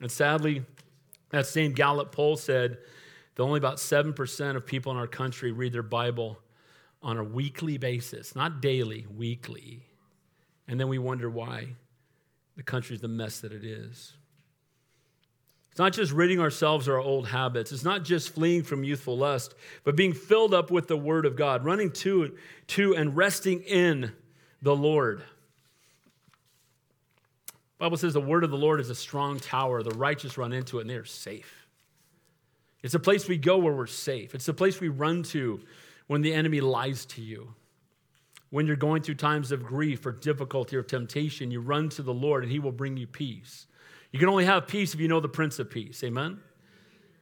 And 0.00 0.10
sadly, 0.10 0.64
that 1.30 1.46
same 1.46 1.72
Gallup 1.72 2.12
poll 2.12 2.36
said 2.36 2.78
that 3.34 3.42
only 3.42 3.58
about 3.58 3.76
7% 3.76 4.56
of 4.56 4.66
people 4.66 4.92
in 4.92 4.98
our 4.98 5.06
country 5.06 5.52
read 5.52 5.72
their 5.72 5.82
Bible 5.82 6.38
on 7.02 7.16
a 7.16 7.24
weekly 7.24 7.78
basis, 7.78 8.36
not 8.36 8.60
daily, 8.60 9.06
weekly. 9.16 9.84
And 10.68 10.78
then 10.78 10.88
we 10.88 10.98
wonder 10.98 11.30
why 11.30 11.68
the 12.56 12.62
country's 12.62 13.00
the 13.00 13.08
mess 13.08 13.40
that 13.40 13.52
it 13.52 13.64
is. 13.64 14.12
It's 15.70 15.78
not 15.78 15.92
just 15.92 16.12
ridding 16.12 16.40
ourselves 16.40 16.88
of 16.88 16.94
our 16.94 17.00
old 17.00 17.28
habits. 17.28 17.70
It's 17.70 17.84
not 17.84 18.04
just 18.04 18.34
fleeing 18.34 18.64
from 18.64 18.82
youthful 18.82 19.16
lust, 19.16 19.54
but 19.84 19.96
being 19.96 20.12
filled 20.12 20.52
up 20.52 20.70
with 20.70 20.88
the 20.88 20.96
Word 20.96 21.24
of 21.26 21.36
God, 21.36 21.64
running 21.64 21.92
to, 21.92 22.36
to 22.68 22.96
and 22.96 23.16
resting 23.16 23.62
in 23.62 24.12
the 24.62 24.74
Lord. 24.74 25.22
Bible 27.80 27.96
says 27.96 28.12
the 28.12 28.20
word 28.20 28.44
of 28.44 28.50
the 28.50 28.58
Lord 28.58 28.78
is 28.78 28.90
a 28.90 28.94
strong 28.94 29.40
tower. 29.40 29.82
The 29.82 29.96
righteous 29.96 30.36
run 30.36 30.52
into 30.52 30.78
it 30.78 30.82
and 30.82 30.90
they 30.90 30.96
are 30.96 31.04
safe. 31.06 31.66
It's 32.82 32.92
a 32.92 33.00
place 33.00 33.26
we 33.26 33.38
go 33.38 33.56
where 33.56 33.72
we're 33.72 33.86
safe. 33.86 34.34
It's 34.34 34.48
a 34.48 34.54
place 34.54 34.80
we 34.80 34.88
run 34.88 35.22
to 35.24 35.60
when 36.06 36.20
the 36.20 36.34
enemy 36.34 36.60
lies 36.60 37.06
to 37.06 37.22
you. 37.22 37.54
When 38.50 38.66
you're 38.66 38.76
going 38.76 39.02
through 39.02 39.14
times 39.14 39.50
of 39.50 39.64
grief 39.64 40.04
or 40.04 40.12
difficulty 40.12 40.76
or 40.76 40.82
temptation, 40.82 41.50
you 41.50 41.60
run 41.60 41.88
to 41.90 42.02
the 42.02 42.12
Lord 42.12 42.42
and 42.42 42.52
he 42.52 42.58
will 42.58 42.70
bring 42.70 42.98
you 42.98 43.06
peace. 43.06 43.66
You 44.12 44.18
can 44.18 44.28
only 44.28 44.44
have 44.44 44.68
peace 44.68 44.92
if 44.92 45.00
you 45.00 45.08
know 45.08 45.20
the 45.20 45.28
Prince 45.28 45.58
of 45.58 45.70
Peace. 45.70 46.04
Amen? 46.04 46.38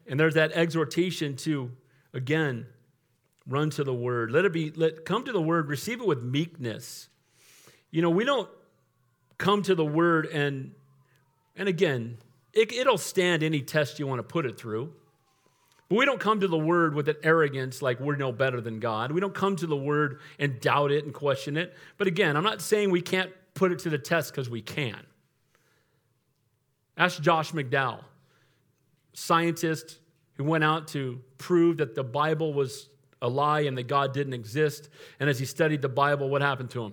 And 0.08 0.18
there's 0.18 0.34
that 0.34 0.52
exhortation 0.52 1.36
to, 1.36 1.70
again, 2.12 2.66
run 3.46 3.70
to 3.70 3.84
the 3.84 3.94
Word. 3.94 4.32
Let 4.32 4.44
it 4.44 4.52
be, 4.52 4.72
let 4.72 5.04
come 5.04 5.24
to 5.24 5.32
the 5.32 5.42
Word, 5.42 5.68
receive 5.68 6.00
it 6.00 6.06
with 6.06 6.22
meekness. 6.22 7.08
You 7.90 8.02
know, 8.02 8.10
we 8.10 8.24
don't 8.24 8.48
come 9.38 9.62
to 9.62 9.74
the 9.74 9.84
Word 9.84 10.26
and, 10.26 10.72
and 11.56 11.68
again, 11.68 12.18
it, 12.52 12.72
it'll 12.72 12.98
stand 12.98 13.42
any 13.42 13.62
test 13.62 13.98
you 13.98 14.06
want 14.06 14.18
to 14.18 14.24
put 14.24 14.44
it 14.46 14.58
through. 14.58 14.92
But 15.88 15.96
we 15.96 16.04
don't 16.04 16.20
come 16.20 16.40
to 16.40 16.48
the 16.48 16.58
Word 16.58 16.94
with 16.94 17.08
an 17.08 17.16
arrogance 17.22 17.80
like 17.80 17.98
we're 18.00 18.16
no 18.16 18.32
better 18.32 18.60
than 18.60 18.78
God. 18.78 19.12
We 19.12 19.20
don't 19.20 19.34
come 19.34 19.56
to 19.56 19.66
the 19.66 19.76
Word 19.76 20.20
and 20.38 20.60
doubt 20.60 20.90
it 20.90 21.04
and 21.04 21.14
question 21.14 21.56
it. 21.56 21.74
But 21.96 22.06
again, 22.06 22.36
I'm 22.36 22.44
not 22.44 22.60
saying 22.60 22.90
we 22.90 23.00
can't 23.00 23.30
put 23.54 23.72
it 23.72 23.78
to 23.80 23.90
the 23.90 23.98
test 23.98 24.32
because 24.32 24.50
we 24.50 24.60
can. 24.60 24.98
Ask 26.96 27.22
Josh 27.22 27.52
McDowell, 27.52 28.02
scientist 29.12 29.98
who 30.34 30.44
went 30.44 30.64
out 30.64 30.88
to 30.88 31.20
prove 31.38 31.78
that 31.78 31.94
the 31.94 32.04
Bible 32.04 32.52
was 32.52 32.88
a 33.22 33.28
lie 33.28 33.60
and 33.60 33.76
that 33.78 33.88
God 33.88 34.12
didn't 34.12 34.34
exist. 34.34 34.88
And 35.20 35.30
as 35.30 35.38
he 35.38 35.44
studied 35.44 35.82
the 35.82 35.88
Bible, 35.88 36.28
what 36.28 36.42
happened 36.42 36.70
to 36.70 36.84
him? 36.84 36.92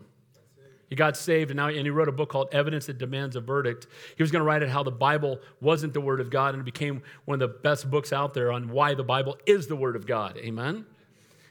He 0.89 0.95
got 0.95 1.17
saved, 1.17 1.49
and 1.49 1.57
now 1.57 1.67
and 1.67 1.77
he 1.77 1.89
wrote 1.89 2.07
a 2.07 2.11
book 2.11 2.29
called 2.29 2.49
Evidence 2.51 2.85
That 2.85 2.97
Demands 2.97 3.35
a 3.35 3.41
Verdict. 3.41 3.87
He 4.15 4.21
was 4.21 4.31
going 4.31 4.41
to 4.41 4.45
write 4.45 4.61
it 4.61 4.69
how 4.69 4.83
the 4.83 4.91
Bible 4.91 5.39
wasn't 5.59 5.93
the 5.93 6.01
Word 6.01 6.19
of 6.19 6.29
God, 6.29 6.53
and 6.53 6.61
it 6.61 6.65
became 6.65 7.01
one 7.25 7.41
of 7.41 7.49
the 7.49 7.59
best 7.59 7.89
books 7.89 8.13
out 8.13 8.33
there 8.33 8.51
on 8.51 8.69
why 8.69 8.93
the 8.93 9.03
Bible 9.03 9.37
is 9.45 9.67
the 9.67 9.75
Word 9.75 9.95
of 9.95 10.05
God. 10.05 10.37
Amen? 10.37 10.85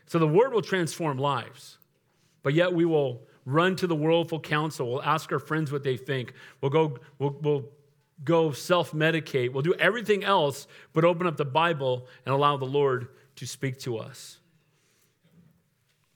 So 0.06 0.18
the 0.18 0.28
Word 0.28 0.52
will 0.52 0.62
transform 0.62 1.18
lives, 1.18 1.78
but 2.42 2.54
yet 2.54 2.72
we 2.72 2.84
will 2.84 3.22
run 3.44 3.76
to 3.76 3.86
the 3.86 3.96
worldful 3.96 4.42
counsel. 4.42 4.90
We'll 4.90 5.02
ask 5.02 5.30
our 5.32 5.38
friends 5.38 5.72
what 5.72 5.82
they 5.82 5.96
think. 5.96 6.32
We'll 6.60 6.70
go, 6.70 6.98
we'll, 7.18 7.36
we'll 7.40 7.64
go 8.22 8.52
self 8.52 8.92
medicate. 8.92 9.52
We'll 9.52 9.62
do 9.62 9.74
everything 9.74 10.24
else 10.24 10.66
but 10.92 11.04
open 11.04 11.26
up 11.26 11.36
the 11.36 11.44
Bible 11.44 12.06
and 12.24 12.34
allow 12.34 12.56
the 12.56 12.64
Lord 12.64 13.08
to 13.36 13.46
speak 13.46 13.78
to 13.80 13.98
us. 13.98 14.38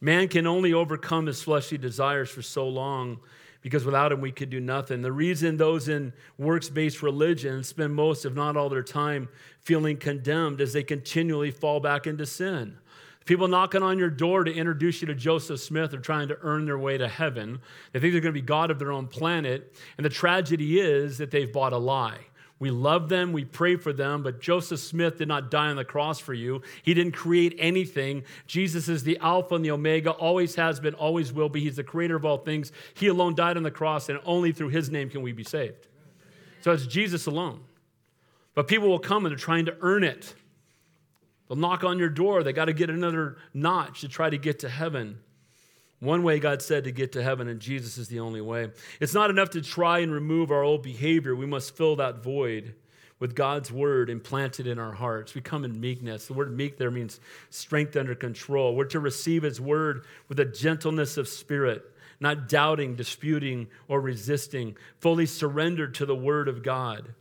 Man 0.01 0.29
can 0.29 0.47
only 0.47 0.73
overcome 0.73 1.27
his 1.27 1.43
fleshly 1.43 1.79
desires 1.79 2.31
for 2.31 2.43
so 2.43 2.69
long 2.69 3.19
because 3.63 3.85
without 3.85 4.13
him 4.13 4.21
we 4.21 4.31
could 4.31 4.51
do 4.51 4.61
nothing. 4.61 5.03
The 5.03 5.13
reason 5.13 5.57
those 5.57 5.89
in 5.89 6.13
works 6.37 6.69
based 6.69 7.03
religion 7.03 7.65
spend 7.65 7.95
most, 7.95 8.25
if 8.25 8.35
not 8.35 8.57
all, 8.57 8.69
their 8.69 8.83
time 8.83 9.29
feeling 9.61 9.97
condemned 9.97 10.61
is 10.61 10.73
they 10.73 10.85
continually 10.85 11.51
fall 11.51 11.81
back 11.81 12.07
into 12.07 12.27
sin. 12.27 12.79
People 13.25 13.49
knocking 13.49 13.83
on 13.83 13.99
your 13.99 14.09
door 14.09 14.43
to 14.45 14.51
introduce 14.51 15.03
you 15.03 15.07
to 15.09 15.15
Joseph 15.15 15.61
Smith 15.61 15.93
are 15.93 15.99
trying 15.99 16.29
to 16.29 16.39
earn 16.41 16.65
their 16.65 16.79
way 16.79 16.97
to 16.97 17.07
heaven. 17.07 17.61
They 17.93 18.01
think 18.01 18.13
they're 18.13 18.23
going 18.23 18.35
to 18.35 18.41
be 18.41 18.47
God 18.47 18.71
of 18.71 18.79
their 18.79 18.91
own 18.91 19.07
planet. 19.07 19.75
And 19.99 20.05
the 20.07 20.11
tragedy 20.11 20.81
is 20.81 21.19
that 21.19 21.31
they've 21.31 21.53
bought 21.53 21.75
a 21.75 21.79
lie. 21.79 22.21
We 22.61 22.71
love 22.73 23.09
them, 23.09 23.33
we 23.33 23.45
pray 23.45 23.77
for 23.77 23.93
them, 23.93 24.25
but 24.25 24.41
Joseph 24.41 24.81
Smith 24.81 25.19
did 25.19 25.29
not 25.29 25.51
die 25.51 25.69
on 25.69 25.77
the 25.77 25.85
cross 25.85 26.19
for 26.19 26.35
you. 26.35 26.63
He 26.83 26.93
didn't 26.93 27.13
create 27.13 27.55
anything. 27.57 28.25
Jesus 28.49 28.89
is 28.89 29.05
the 29.05 29.17
Alpha 29.19 29.55
and 29.55 29.65
the 29.65 29.71
Omega, 29.71 30.11
always 30.11 30.57
has 30.57 30.81
been, 30.81 30.95
always 30.95 31.33
will 31.33 31.49
be. 31.49 31.61
He's 31.61 31.77
the 31.77 31.85
creator 31.85 32.17
of 32.17 32.25
all 32.25 32.39
things. 32.39 32.73
He 32.95 33.07
alone 33.07 33.37
died 33.37 33.57
on 33.57 33.63
the 33.63 33.71
cross, 33.71 34.09
and 34.09 34.19
only 34.25 34.51
through 34.51 34.71
his 34.71 34.91
name 34.91 35.09
can 35.09 35.23
we 35.23 35.31
be 35.33 35.45
saved. 35.45 35.87
So 36.61 36.73
it's 36.73 36.87
Jesus 36.87 37.27
alone. 37.27 37.61
But 38.55 38.67
people 38.67 38.89
will 38.89 38.99
come 38.99 39.25
and 39.25 39.33
they're 39.33 39.39
trying 39.39 39.67
to 39.67 39.77
earn 39.81 40.03
it. 40.03 40.35
They'll 41.47 41.57
knock 41.57 41.85
on 41.85 42.01
your 42.01 42.09
door. 42.09 42.43
They 42.43 42.53
got 42.53 42.65
to 42.65 42.73
get 42.73 42.91
another 42.91 43.37
notch 43.55 44.01
to 44.01 44.09
try 44.09 44.29
to 44.29 44.37
get 44.37 44.59
to 44.61 44.69
heaven. 44.69 45.21
One 46.01 46.23
way 46.23 46.39
God 46.39 46.63
said 46.63 46.85
to 46.85 46.93
get 46.93 47.13
to 47.13 47.23
heaven, 47.23 47.49
and 47.49 47.61
Jesus 47.61 47.99
is 47.99 48.09
the 48.09 48.21
only 48.21 48.41
way. 48.41 48.71
It's 49.01 49.15
not 49.15 49.31
enough 49.31 49.51
to 49.51 49.63
try 49.63 49.99
and 49.99 50.13
remove 50.13 50.51
our 50.51 50.63
old 50.63 50.83
behavior. 50.83 51.35
We 51.35 51.47
must 51.47 51.77
fill 51.77 51.97
that 51.97 52.23
void 52.23 52.75
with 53.19 53.35
God's 53.35 53.73
word 53.73 54.11
implanted 54.11 54.67
in 54.67 54.79
our 54.79 54.93
hearts. 54.93 55.35
We 55.35 55.41
come 55.41 55.65
in 55.65 55.81
meekness. 55.81 56.27
The 56.27 56.35
word 56.35 56.57
meek 56.57 56.79
there 56.79 56.91
means 56.91 57.19
strength 57.51 57.97
under 57.97 58.15
control. 58.15 58.77
We're 58.77 58.85
to 58.87 59.01
receive 59.01 59.43
his 59.43 59.61
word 59.61 60.05
with 60.29 60.39
a 60.39 60.45
gentleness 60.45 61.17
of 61.17 61.27
spirit, 61.27 61.83
not 62.21 62.49
doubting, 62.49 62.95
disputing, 62.95 63.67
or 63.89 64.01
resisting, 64.01 64.77
fully 65.01 65.27
surrendered 65.27 65.95
to 65.95 66.07
the 66.07 66.15
word 66.15 66.47
of 66.47 66.63
God. 66.63 67.15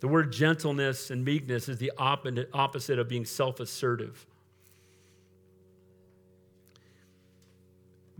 The 0.00 0.08
word 0.08 0.32
gentleness 0.32 1.10
and 1.10 1.24
meekness 1.24 1.68
is 1.68 1.76
the 1.76 1.92
opposite 1.98 2.98
of 2.98 3.08
being 3.08 3.24
self 3.24 3.60
assertive. 3.60 4.26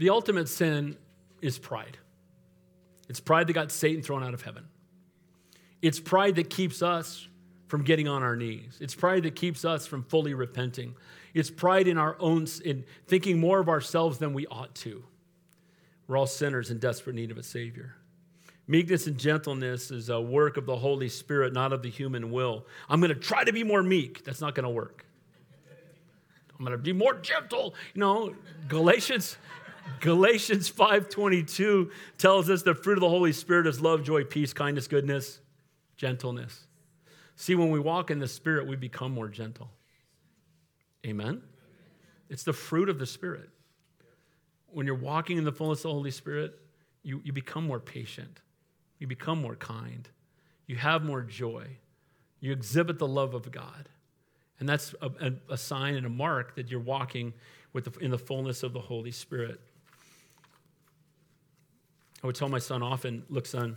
The 0.02 0.10
ultimate 0.10 0.48
sin 0.48 0.96
is 1.40 1.60
pride. 1.60 1.96
It's 3.08 3.20
pride 3.20 3.46
that 3.46 3.52
got 3.52 3.70
Satan 3.70 4.02
thrown 4.02 4.24
out 4.24 4.34
of 4.34 4.42
heaven. 4.42 4.64
It's 5.80 6.00
pride 6.00 6.34
that 6.34 6.50
keeps 6.50 6.82
us 6.82 7.28
from 7.68 7.84
getting 7.84 8.08
on 8.08 8.24
our 8.24 8.34
knees. 8.34 8.78
It's 8.80 8.96
pride 8.96 9.22
that 9.22 9.36
keeps 9.36 9.64
us 9.64 9.86
from 9.86 10.02
fully 10.02 10.34
repenting. 10.34 10.96
It's 11.34 11.50
pride 11.50 11.86
in 11.86 11.98
our 11.98 12.16
own 12.18 12.48
in 12.64 12.84
thinking 13.06 13.38
more 13.38 13.60
of 13.60 13.68
ourselves 13.68 14.18
than 14.18 14.34
we 14.34 14.44
ought 14.48 14.74
to. 14.74 15.04
We're 16.08 16.16
all 16.16 16.26
sinners 16.26 16.72
in 16.72 16.80
desperate 16.80 17.14
need 17.14 17.30
of 17.30 17.38
a 17.38 17.44
savior. 17.44 17.94
Meekness 18.66 19.06
and 19.06 19.16
gentleness 19.16 19.92
is 19.92 20.08
a 20.08 20.20
work 20.20 20.56
of 20.56 20.66
the 20.66 20.78
Holy 20.78 21.08
Spirit, 21.08 21.52
not 21.52 21.72
of 21.72 21.80
the 21.80 21.90
human 21.90 22.32
will. 22.32 22.66
I'm 22.88 22.98
going 22.98 23.14
to 23.14 23.20
try 23.20 23.44
to 23.44 23.52
be 23.52 23.62
more 23.62 23.84
meek. 23.84 24.24
That's 24.24 24.40
not 24.40 24.56
going 24.56 24.64
to 24.64 24.70
work. 24.70 25.06
I'm 26.58 26.66
going 26.66 26.76
to 26.76 26.82
be 26.82 26.92
more 26.92 27.14
gentle. 27.14 27.76
You 27.94 28.00
know, 28.00 28.34
Galatians 28.68 29.36
Galatians 30.00 30.68
5:22 30.68 31.90
tells 32.18 32.50
us 32.50 32.62
the 32.62 32.74
fruit 32.74 32.94
of 32.94 33.00
the 33.00 33.08
Holy 33.08 33.32
Spirit 33.32 33.66
is 33.66 33.80
love, 33.80 34.02
joy, 34.02 34.24
peace, 34.24 34.52
kindness, 34.52 34.88
goodness, 34.88 35.40
gentleness. 35.96 36.66
See, 37.36 37.54
when 37.54 37.70
we 37.70 37.78
walk 37.78 38.10
in 38.10 38.18
the 38.18 38.28
Spirit, 38.28 38.66
we 38.66 38.76
become 38.76 39.12
more 39.12 39.28
gentle. 39.28 39.70
Amen. 41.06 41.42
It's 42.28 42.44
the 42.44 42.52
fruit 42.52 42.88
of 42.88 42.98
the 42.98 43.06
Spirit. 43.06 43.50
When 44.68 44.86
you're 44.86 44.94
walking 44.94 45.38
in 45.38 45.44
the 45.44 45.52
fullness 45.52 45.80
of 45.80 45.84
the 45.84 45.94
Holy 45.94 46.10
Spirit, 46.10 46.58
you, 47.02 47.20
you 47.24 47.32
become 47.32 47.66
more 47.66 47.80
patient. 47.80 48.40
You 48.98 49.06
become 49.06 49.40
more 49.40 49.56
kind. 49.56 50.08
You 50.66 50.76
have 50.76 51.02
more 51.02 51.22
joy. 51.22 51.66
You 52.40 52.52
exhibit 52.52 52.98
the 52.98 53.08
love 53.08 53.34
of 53.34 53.50
God. 53.50 53.88
And 54.60 54.68
that's 54.68 54.94
a, 55.02 55.32
a, 55.48 55.56
sign 55.56 55.96
and 55.96 56.06
a 56.06 56.10
mark 56.10 56.54
that 56.54 56.70
you're 56.70 56.80
walking 56.80 57.32
with 57.72 57.92
the, 57.92 57.98
in 57.98 58.12
the 58.12 58.18
fullness 58.18 58.62
of 58.62 58.72
the 58.72 58.80
Holy 58.80 59.10
Spirit. 59.10 59.60
I 62.22 62.26
would 62.26 62.36
tell 62.36 62.48
my 62.48 62.58
son 62.58 62.82
often, 62.82 63.24
look, 63.28 63.46
son, 63.46 63.76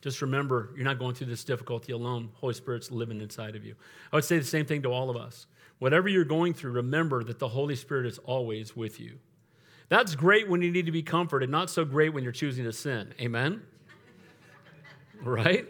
just 0.00 0.22
remember 0.22 0.70
you're 0.76 0.84
not 0.84 0.98
going 0.98 1.14
through 1.14 1.28
this 1.28 1.44
difficulty 1.44 1.92
alone. 1.92 2.30
Holy 2.34 2.54
Spirit's 2.54 2.90
living 2.90 3.20
inside 3.20 3.56
of 3.56 3.64
you. 3.64 3.74
I 4.12 4.16
would 4.16 4.24
say 4.24 4.38
the 4.38 4.44
same 4.44 4.66
thing 4.66 4.82
to 4.82 4.92
all 4.92 5.10
of 5.10 5.16
us. 5.16 5.46
Whatever 5.78 6.08
you're 6.08 6.24
going 6.24 6.54
through, 6.54 6.72
remember 6.72 7.24
that 7.24 7.38
the 7.38 7.48
Holy 7.48 7.74
Spirit 7.74 8.06
is 8.06 8.18
always 8.18 8.76
with 8.76 9.00
you. 9.00 9.18
That's 9.88 10.14
great 10.14 10.48
when 10.48 10.62
you 10.62 10.70
need 10.70 10.86
to 10.86 10.92
be 10.92 11.02
comforted, 11.02 11.50
not 11.50 11.70
so 11.70 11.84
great 11.84 12.10
when 12.10 12.22
you're 12.22 12.32
choosing 12.32 12.64
to 12.64 12.72
sin. 12.72 13.12
Amen? 13.20 13.62
right? 15.22 15.66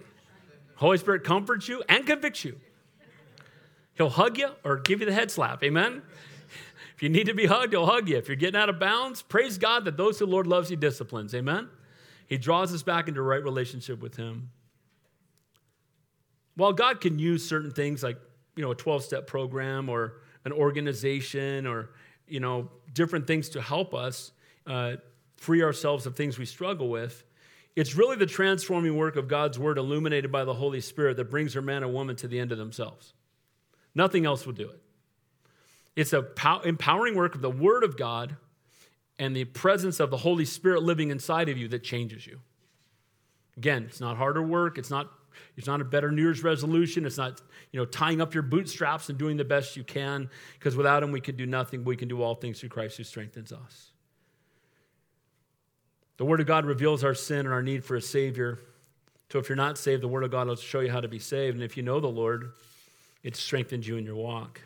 Holy 0.77 0.99
Spirit 0.99 1.25
comforts 1.25 1.69
you 1.69 1.83
and 1.89 2.07
convicts 2.07 2.45
you. 2.45 2.61
He'll 3.95 4.11
hug 4.11 4.39
you 4.39 4.51
or 4.65 4.77
give 4.77 5.01
you 5.01 5.07
the 5.07 5.12
head 5.12 5.31
slap. 5.31 5.62
Amen? 5.62 6.03
If 6.95 7.03
you 7.03 7.09
need 7.09 7.27
to 7.27 7.35
be 7.35 7.47
hugged, 7.47 7.73
he'll 7.73 7.87
hug 7.87 8.09
you. 8.09 8.17
If 8.17 8.29
you're 8.29 8.37
getting 8.37 8.61
out 8.61 8.69
of 8.69 8.79
bounds, 8.79 9.23
praise 9.23 9.59
God 9.59 9.85
that 9.87 9.97
those 9.97 10.19
who 10.19 10.27
the 10.27 10.33
Lord 10.33 10.47
loves, 10.47 10.69
he 10.69 10.77
disciplines. 10.77 11.35
Amen? 11.35 11.69
He 12.27 12.39
draws 12.39 12.73
us 12.73 12.83
back 12.83 13.09
into 13.09 13.21
right 13.21 13.43
relationship 13.43 14.01
with 14.01 14.17
him. 14.17 14.51
While 16.57 16.73
God 16.73 17.01
can 17.01 17.19
use 17.19 17.47
certain 17.47 17.73
things 17.73 18.03
like, 18.03 18.17
you 18.55 18.63
know, 18.63 18.71
a 18.71 18.77
12-step 18.77 19.27
program 19.27 19.89
or 19.89 20.21
an 20.45 20.53
organization 20.53 21.67
or, 21.67 21.91
you 22.29 22.39
know, 22.39 22.71
different 22.93 23.27
things 23.27 23.49
to 23.51 23.61
help 23.61 23.93
us, 23.93 24.31
uh, 24.67 24.97
free 25.37 25.63
ourselves 25.63 26.07
of 26.07 26.15
things 26.17 26.39
we 26.39 26.47
struggle 26.47 26.89
with. 26.89 27.25
It's 27.75 27.97
really 27.97 28.17
the 28.17 28.27
transforming 28.27 28.97
work 28.97 29.17
of 29.17 29.27
God's 29.27 29.59
word 29.59 29.79
illuminated 29.79 30.31
by 30.31 30.45
the 30.45 30.55
Holy 30.55 30.81
Spirit 30.81 31.17
that 31.17 31.29
brings 31.29 31.57
a 31.57 31.63
man 31.63 31.83
or 31.83 31.89
woman 31.89 32.15
to 32.17 32.29
the 32.29 32.39
end 32.39 32.53
of 32.53 32.59
themselves. 32.59 33.15
Nothing 33.97 34.27
else 34.27 34.47
will 34.47 34.53
do 34.53 34.69
it. 34.69 34.81
It's 35.97 36.13
a 36.13 36.27
empowering 36.65 37.15
work 37.15 37.35
of 37.35 37.41
the 37.41 37.51
word 37.51 37.85
of 37.85 37.97
God 37.97 38.37
and 39.19 39.35
the 39.35 39.45
presence 39.45 40.01
of 40.01 40.11
the 40.11 40.17
Holy 40.17 40.45
Spirit 40.45 40.83
living 40.83 41.11
inside 41.11 41.49
of 41.49 41.57
you 41.57 41.69
that 41.69 41.85
changes 41.85 42.27
you. 42.27 42.41
Again, 43.57 43.85
it's 43.89 44.01
not 44.01 44.17
harder 44.17 44.43
work. 44.43 44.77
It's 44.77 44.91
not, 44.91 45.09
it's 45.57 45.69
not 45.69 45.81
a 45.81 45.85
better 45.85 46.11
New 46.11 46.23
Year's 46.23 46.43
resolution. 46.43 47.07
It's 47.07 47.17
not, 47.17 47.41
you 47.71 47.79
know, 47.79 47.87
tying 47.87 48.21
up 48.21 48.35
your 48.35 48.43
bootstraps 48.43 49.09
and 49.09 49.17
doing 49.17 49.37
the 49.37 49.45
best 49.45 49.77
you 49.77 49.85
can, 49.85 50.29
because 50.59 50.75
without 50.75 51.05
him 51.05 51.13
we 51.13 51.21
can 51.21 51.37
do 51.37 51.47
nothing. 51.47 51.85
We 51.85 51.97
can 51.97 52.09
do 52.09 52.23
all 52.23 52.35
things 52.35 52.59
through 52.59 52.71
Christ 52.71 52.97
who 52.97 53.05
strengthens 53.05 53.53
us. 53.53 53.93
The 56.17 56.25
Word 56.25 56.41
of 56.41 56.47
God 56.47 56.65
reveals 56.65 57.05
our 57.05 57.15
sin 57.15 57.41
and 57.41 57.53
our 57.53 57.63
need 57.63 57.85
for 57.85 57.97
a 57.97 58.03
Savior. 58.03 58.59
So 59.31 59.39
if 59.39 59.49
you're 59.49 59.57
not 59.57 59.79
saved, 59.79 60.03
the 60.03 60.09
Word 60.09 60.25
of 60.25 60.31
God 60.31 60.49
will 60.49 60.57
show 60.57 60.81
you 60.81 60.91
how 60.91 61.01
to 61.01 61.09
be 61.09 61.19
saved. 61.19 61.55
And 61.55 61.63
if 61.65 61.77
you 61.77 61.83
know 61.83 62.01
the 62.01 62.09
Lord, 62.09 62.53
it 63.23 63.37
strengthens 63.37 63.87
you 63.87 63.97
in 63.97 64.05
your 64.05 64.17
walk. 64.17 64.61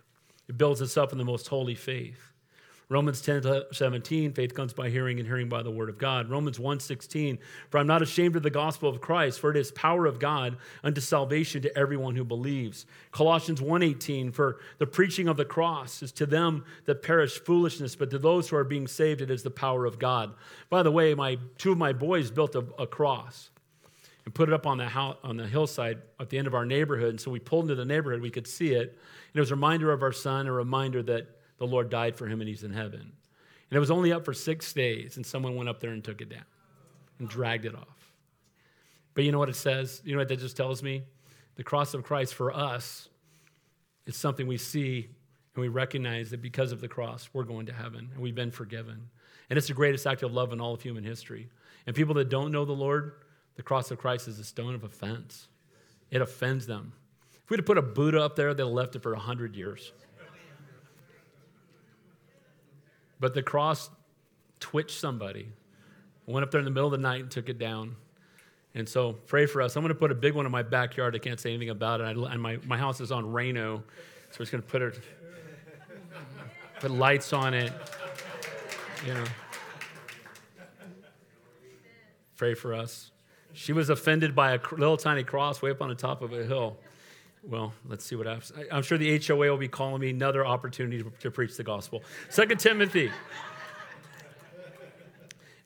It 0.49 0.59
builds 0.59 0.83
us 0.83 0.97
up 0.97 1.13
in 1.13 1.19
the 1.19 1.25
most 1.25 1.49
holy 1.49 1.75
faith. 1.75 2.33
Romans 2.91 3.21
10 3.21 3.65
17, 3.71 4.33
faith 4.33 4.55
comes 4.55 4.73
by 4.73 4.89
hearing 4.89 5.19
and 5.19 5.29
hearing 5.29 5.51
by 5.51 5.63
the 5.63 5.71
word 5.71 5.91
of 5.91 5.99
God. 5.99 6.31
Romans 6.31 6.59
1 6.59 6.81
16, 6.81 7.39
for 7.69 7.77
I'm 7.77 7.87
not 7.87 8.01
ashamed 8.01 8.35
of 8.35 8.43
the 8.43 8.49
gospel 8.49 8.89
of 8.89 9.03
Christ, 9.03 9.41
for 9.41 9.51
it 9.51 9.59
is 9.59 9.71
power 9.73 10.07
of 10.07 10.19
God 10.19 10.57
unto 10.83 11.03
salvation 11.03 11.61
to 11.63 11.79
everyone 11.79 12.17
who 12.17 12.25
believes. 12.25 12.87
Colossians 13.13 13.61
1 13.61 13.83
18, 13.83 14.33
for 14.33 14.61
the 14.79 14.87
preaching 14.87 15.29
of 15.29 15.37
the 15.37 15.45
cross 15.45 16.03
is 16.03 16.13
to 16.13 16.25
them 16.25 16.65
that 16.87 17.03
perish 17.03 17.39
foolishness, 17.39 17.95
but 17.95 18.09
to 18.09 18.19
those 18.19 18.49
who 18.49 18.57
are 18.57 18.65
being 18.65 18.87
saved, 18.87 19.21
it 19.21 19.31
is 19.31 19.43
the 19.43 19.51
power 19.51 19.85
of 19.85 19.99
God. 19.99 20.33
By 20.71 20.83
the 20.83 20.93
way, 20.93 21.15
my 21.15 21.37
two 21.59 21.73
of 21.73 21.79
my 21.79 21.93
boys 21.93 22.31
built 22.31 22.55
a, 22.55 22.65
a 22.79 22.87
cross 22.87 23.51
and 24.29 24.35
put 24.35 24.47
it 24.47 24.53
up 24.53 24.67
on 24.67 24.77
the, 24.77 24.87
house, 24.87 25.17
on 25.25 25.39
the 25.39 25.47
hillside 25.47 25.97
at 26.21 26.29
the 26.29 26.37
end 26.37 26.47
of 26.47 26.53
our 26.53 26.67
neighborhood. 26.67 27.09
And 27.09 27.19
so 27.19 27.31
we 27.31 27.39
pulled 27.39 27.65
into 27.65 27.77
the 27.77 27.87
neighborhood, 27.87 28.21
we 28.21 28.29
could 28.29 28.47
see 28.47 28.75
it. 28.75 28.91
And 28.91 29.37
it 29.37 29.41
was 29.41 29.51
a 29.51 29.55
reminder 29.55 29.91
of 29.91 30.03
our 30.03 30.13
son, 30.13 30.47
a 30.47 30.53
reminder 30.53 31.03
that 31.05 31.29
the 31.57 31.67
Lord 31.67 31.89
died 31.89 32.15
for 32.15 32.27
him 32.27 32.43
and 32.43 32.47
he's 32.47 32.63
in 32.63 32.75
heaven. 32.75 33.01
And 33.01 33.77
it 33.77 33.79
was 33.79 33.91
only 33.91 34.13
up 34.13 34.27
for 34.27 34.35
six 34.35 34.71
days, 34.75 35.17
and 35.17 35.25
someone 35.25 35.57
went 35.57 35.71
up 35.71 35.81
there 35.81 35.93
and 35.93 36.05
took 36.05 36.21
it 36.21 36.29
down 36.29 36.45
and 37.19 37.27
dragged 37.27 37.65
it 37.65 37.75
off. 37.75 38.13
But 39.15 39.25
you 39.25 39.33
know 39.33 39.39
what 39.39 39.49
it 39.49 39.57
says? 39.57 40.03
You 40.05 40.13
know 40.13 40.19
what 40.19 40.29
that 40.29 40.41
just 40.41 40.59
tells 40.59 40.83
me? 40.83 41.05
The 41.57 41.65
cross 41.65 41.95
of 41.95 42.05
Christ 42.05 42.35
for 42.35 42.55
us 42.55 43.09
is 44.05 44.15
something 44.15 44.47
we 44.47 44.59
see 44.59 45.09
and 45.55 45.63
we 45.63 45.69
recognize 45.69 46.29
that 46.33 46.43
because 46.43 46.71
of 46.71 46.83
the 46.83 46.89
cross, 46.89 47.31
we're 47.33 47.45
going 47.45 47.65
to 47.65 47.73
heaven 47.73 48.11
and 48.13 48.23
we've 48.23 48.35
been 48.35 48.51
forgiven. 48.51 49.09
And 49.49 49.57
it's 49.57 49.69
the 49.69 49.75
greatest 49.75 50.07
act 50.07 50.23
of 50.23 50.35
love 50.35 50.53
in 50.53 50.61
all 50.61 50.75
of 50.75 50.83
human 50.83 51.03
history. 51.03 51.49
And 51.87 51.97
people 51.97 52.13
that 52.17 52.29
don't 52.29 52.53
know 52.53 52.67
the 52.67 52.73
Lord, 52.73 53.15
the 53.59 53.65
cross 53.65 53.91
of 53.91 53.99
Christ 53.99 54.29
is 54.29 54.39
a 54.39 54.45
stone 54.45 54.77
of 54.77 54.85
offense. 54.85 55.49
It 56.13 56.23
offends 56.23 56.69
them. 56.69 56.93
If 57.45 57.51
we'd 57.51 57.59
have 57.59 57.67
put 57.67 57.77
a 57.77 57.83
Buddha 57.83 58.23
up 58.23 58.37
there, 58.37 58.55
they'd 58.55 58.63
have 58.63 58.73
left 58.73 58.95
it 58.95 59.03
for 59.03 59.13
100 59.13 59.57
years. 59.57 59.93
But 63.19 63.35
the 63.35 63.43
cross 63.43 63.91
twitched 64.61 64.97
somebody. 64.97 65.49
went 66.27 66.45
up 66.45 66.53
there 66.53 66.61
in 66.61 66.65
the 66.65 66.71
middle 66.71 66.87
of 66.87 66.93
the 66.93 66.99
night 66.99 67.23
and 67.23 67.31
took 67.33 67.49
it 67.49 67.59
down. 67.59 67.97
And 68.77 68.89
so 68.89 69.15
pray 69.15 69.47
for 69.47 69.61
us. 69.61 69.75
I'm 69.75 69.83
going 69.83 69.93
to 69.93 69.99
put 69.99 70.13
a 70.13 70.15
big 70.15 70.35
one 70.35 70.47
in 70.47 70.53
my 70.53 70.63
backyard. 70.63 71.17
I 71.17 71.19
can't 71.19 71.41
say 71.41 71.51
anything 71.51 71.71
about 71.71 72.01
it. 72.01 72.17
and 72.17 72.41
my, 72.41 72.59
my 72.65 72.79
house 72.79 73.01
is 73.01 73.11
on 73.11 73.33
Reno, 73.33 73.79
so 74.31 74.37
we're 74.39 74.45
just 74.45 74.53
going 74.53 74.63
to 74.63 74.69
put 74.69 74.83
it, 74.83 75.01
put 76.79 76.93
lights 76.93 77.33
on 77.33 77.55
it. 77.55 77.73
You 79.05 79.15
know. 79.15 79.25
Pray 82.37 82.55
for 82.55 82.73
us. 82.73 83.11
She 83.59 83.73
was 83.73 83.91
offended 83.91 84.37
by 84.37 84.53
a 84.53 84.61
little 84.71 84.97
tiny 84.97 85.25
cross 85.25 85.61
way 85.61 85.73
up 85.73 85.83
on 85.83 85.89
the 85.89 85.95
top 85.97 86.23
of 86.23 86.33
a 86.33 86.45
hill. 86.45 86.77
Well, 87.43 87.73
let's 87.89 88.05
see 88.05 88.15
what 88.15 88.29
happens. 88.29 88.53
I'm 88.71 88.85
sure 88.85 88.97
the 88.99 89.19
HOA 89.19 89.51
will 89.51 89.57
be 89.57 89.67
calling 89.67 90.01
me 90.01 90.11
another 90.11 90.47
opportunity 90.47 91.05
to 91.19 91.31
preach 91.33 91.57
the 91.57 91.65
gospel. 91.65 92.05
Second 92.31 92.61
Timothy. 92.61 93.11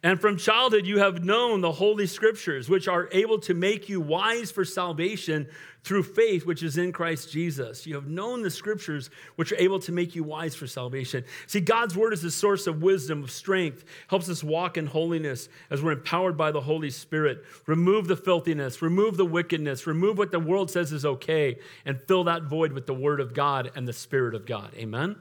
And 0.02 0.18
from 0.18 0.38
childhood 0.38 0.86
you 0.86 1.00
have 1.00 1.22
known 1.22 1.60
the 1.60 1.70
holy 1.70 2.06
scriptures, 2.06 2.70
which 2.70 2.88
are 2.88 3.10
able 3.12 3.38
to 3.40 3.52
make 3.52 3.90
you 3.90 4.00
wise 4.00 4.50
for 4.50 4.64
salvation 4.64 5.46
through 5.84 6.04
faith 6.04 6.46
which 6.46 6.62
is 6.62 6.78
in 6.78 6.92
Christ 6.92 7.30
Jesus. 7.32 7.86
You 7.86 7.96
have 7.96 8.06
known 8.06 8.42
the 8.42 8.50
scriptures 8.50 9.10
which 9.36 9.50
are 9.50 9.56
able 9.56 9.80
to 9.80 9.92
make 9.92 10.14
you 10.14 10.22
wise 10.22 10.54
for 10.54 10.66
salvation. 10.66 11.24
See, 11.46 11.60
God's 11.60 11.96
word 11.96 12.12
is 12.12 12.22
the 12.22 12.30
source 12.30 12.66
of 12.66 12.82
wisdom, 12.82 13.24
of 13.24 13.30
strength, 13.30 13.84
helps 14.08 14.28
us 14.28 14.44
walk 14.44 14.76
in 14.76 14.86
holiness 14.86 15.48
as 15.70 15.82
we're 15.82 15.92
empowered 15.92 16.36
by 16.36 16.52
the 16.52 16.60
Holy 16.60 16.90
Spirit. 16.90 17.44
Remove 17.66 18.06
the 18.06 18.16
filthiness, 18.16 18.80
remove 18.80 19.16
the 19.16 19.26
wickedness, 19.26 19.86
remove 19.86 20.18
what 20.18 20.30
the 20.30 20.38
world 20.38 20.70
says 20.70 20.92
is 20.92 21.04
okay, 21.04 21.58
and 21.84 22.00
fill 22.02 22.24
that 22.24 22.44
void 22.44 22.72
with 22.72 22.86
the 22.86 22.94
word 22.94 23.20
of 23.20 23.34
God 23.34 23.72
and 23.74 23.86
the 23.86 23.92
Spirit 23.92 24.34
of 24.34 24.46
God. 24.46 24.72
Amen? 24.76 25.16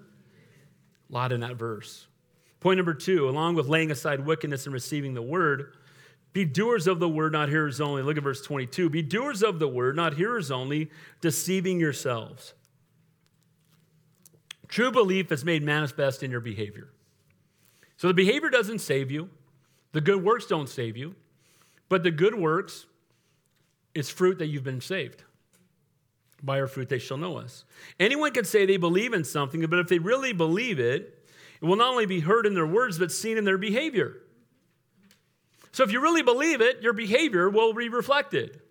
A 1.10 1.14
lot 1.14 1.32
in 1.32 1.40
that 1.40 1.56
verse. 1.56 2.08
Point 2.60 2.78
number 2.78 2.94
two, 2.94 3.28
along 3.28 3.56
with 3.56 3.68
laying 3.68 3.90
aside 3.90 4.24
wickedness 4.24 4.66
and 4.66 4.74
receiving 4.74 5.16
the 5.16 5.22
word, 5.22 5.74
be 6.34 6.46
doers 6.46 6.88
of 6.88 7.00
the 7.00 7.10
word, 7.10 7.34
not 7.34 7.50
hearers 7.50 7.82
only. 7.82 8.02
Look 8.02 8.18
at 8.18 8.24
verse 8.24 8.42
22. 8.42 8.90
Be 8.90 9.02
doers 9.02 9.44
of 9.44 9.60
the 9.60 9.68
word, 9.68 9.96
not 9.96 10.14
hearers 10.14 10.50
only, 10.50 10.90
deceiving 11.20 11.80
yourselves. 11.80 12.54
True 14.68 14.92
belief 14.92 15.32
is 15.32 15.44
made 15.44 15.64
manifest 15.64 16.24
in 16.24 16.32
your 16.32 16.40
behavior. 16.40 16.90
So 17.98 18.08
the 18.08 18.14
behavior 18.14 18.50
doesn't 18.50 18.80
save 18.80 19.12
you, 19.12 19.30
the 19.92 20.02
good 20.02 20.24
works 20.24 20.46
don't 20.46 20.70
save 20.70 20.96
you, 20.96 21.16
but 21.90 22.04
the 22.04 22.12
good 22.12 22.34
works 22.34 22.86
is 23.94 24.10
fruit 24.10 24.40
that 24.40 24.48
you've 24.48 24.64
been 24.64 24.80
saved. 24.80 25.24
By 26.42 26.60
our 26.62 26.68
fruit 26.68 26.88
they 26.88 26.98
shall 26.98 27.18
know 27.18 27.38
us. 27.38 27.66
Anyone 28.00 28.32
can 28.32 28.46
say 28.46 28.66
they 28.66 28.78
believe 28.78 29.14
in 29.14 29.26
something, 29.26 29.62
but 29.62 29.80
if 29.80 29.90
they 29.90 30.00
really 30.00 30.32
believe 30.32 30.80
it, 30.80 31.28
it 31.62 31.66
will 31.66 31.76
not 31.76 31.92
only 31.92 32.06
be 32.06 32.22
heard 32.22 32.46
in 32.46 32.54
their 32.54 32.66
words, 32.66 32.98
but 32.98 33.12
seen 33.12 33.38
in 33.38 33.44
their 33.44 33.58
behavior. 33.58 34.24
So 35.72 35.84
if 35.84 35.92
you 35.92 36.02
really 36.02 36.22
believe 36.22 36.62
it, 36.62 36.82
your 36.82 36.94
behavior 36.94 37.50
will 37.50 37.74
be 37.74 37.90
reflected. 37.90 38.62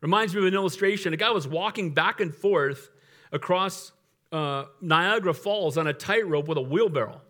Reminds 0.00 0.34
me 0.34 0.40
of 0.40 0.46
an 0.46 0.54
illustration. 0.54 1.12
A 1.12 1.16
guy 1.16 1.30
was 1.30 1.46
walking 1.46 1.92
back 1.92 2.20
and 2.20 2.34
forth 2.34 2.90
across 3.30 3.92
uh, 4.32 4.64
Niagara 4.80 5.34
Falls 5.34 5.76
on 5.76 5.86
a 5.86 5.92
tightrope 5.92 6.48
with 6.48 6.58
a 6.58 6.62
wheelbarrow. 6.62 7.20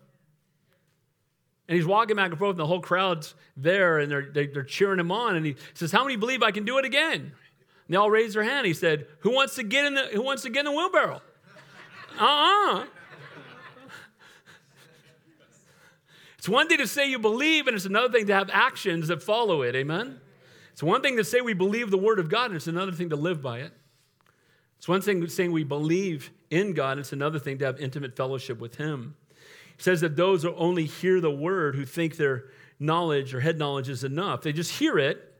And 1.67 1.75
he's 1.77 1.85
walking 1.85 2.15
back 2.15 2.31
and 2.31 2.39
forth, 2.39 2.51
and 2.51 2.59
the 2.59 2.67
whole 2.67 2.81
crowd's 2.81 3.35
there, 3.55 3.99
and 3.99 4.11
they're, 4.11 4.29
they're 4.31 4.63
cheering 4.63 4.99
him 4.99 5.11
on. 5.11 5.35
And 5.35 5.45
he 5.45 5.55
says, 5.73 5.91
How 5.91 6.03
many 6.03 6.17
believe 6.17 6.43
I 6.43 6.51
can 6.51 6.65
do 6.65 6.77
it 6.77 6.85
again? 6.85 7.21
And 7.21 7.31
they 7.89 7.95
all 7.95 8.09
raised 8.09 8.35
their 8.35 8.43
hand. 8.43 8.65
He 8.67 8.73
said, 8.73 9.07
Who 9.19 9.31
wants 9.31 9.55
to 9.55 9.63
get 9.63 9.85
in 9.85 9.93
the, 9.93 10.07
who 10.13 10.21
wants 10.21 10.43
to 10.43 10.49
get 10.49 10.61
in 10.61 10.65
the 10.65 10.71
wheelbarrow? 10.71 11.21
uh 12.19 12.23
uh-uh. 12.23 12.79
uh 12.81 12.85
It's 16.43 16.49
one 16.49 16.67
thing 16.67 16.79
to 16.79 16.87
say 16.87 17.09
you 17.09 17.19
believe, 17.19 17.67
and 17.67 17.75
it's 17.77 17.85
another 17.85 18.11
thing 18.11 18.27
to 18.27 18.33
have 18.33 18.49
actions 18.51 19.07
that 19.07 19.23
follow 19.23 19.61
it. 19.61 19.77
Amen? 19.77 20.19
It's 20.73 20.83
one 20.83 21.01
thing 21.01 21.15
to 21.15 21.23
say 21.23 21.39
we 21.39 21.53
believe 21.53 21.89
the 21.89 21.97
Word 21.97 22.19
of 22.19 22.27
God, 22.27 22.47
and 22.47 22.57
it's 22.57 22.67
another 22.67 22.91
thing 22.91 23.11
to 23.11 23.15
live 23.15 23.41
by 23.41 23.59
it. 23.59 23.71
It's 24.77 24.85
one 24.85 24.99
thing 24.99 25.25
saying 25.29 25.53
we 25.53 25.63
believe 25.63 26.31
in 26.49 26.73
God, 26.73 26.99
it's 26.99 27.13
another 27.13 27.39
thing 27.39 27.59
to 27.59 27.65
have 27.65 27.79
intimate 27.79 28.17
fellowship 28.17 28.59
with 28.59 28.75
Him. 28.75 29.15
He 29.77 29.83
says 29.83 30.01
that 30.01 30.17
those 30.17 30.43
who 30.43 30.53
only 30.55 30.83
hear 30.83 31.21
the 31.21 31.31
Word, 31.31 31.75
who 31.75 31.85
think 31.85 32.17
their 32.17 32.49
knowledge 32.77 33.33
or 33.33 33.39
head 33.39 33.57
knowledge 33.57 33.87
is 33.87 34.03
enough, 34.03 34.41
they 34.41 34.51
just 34.51 34.79
hear 34.79 34.99
it 34.99 35.33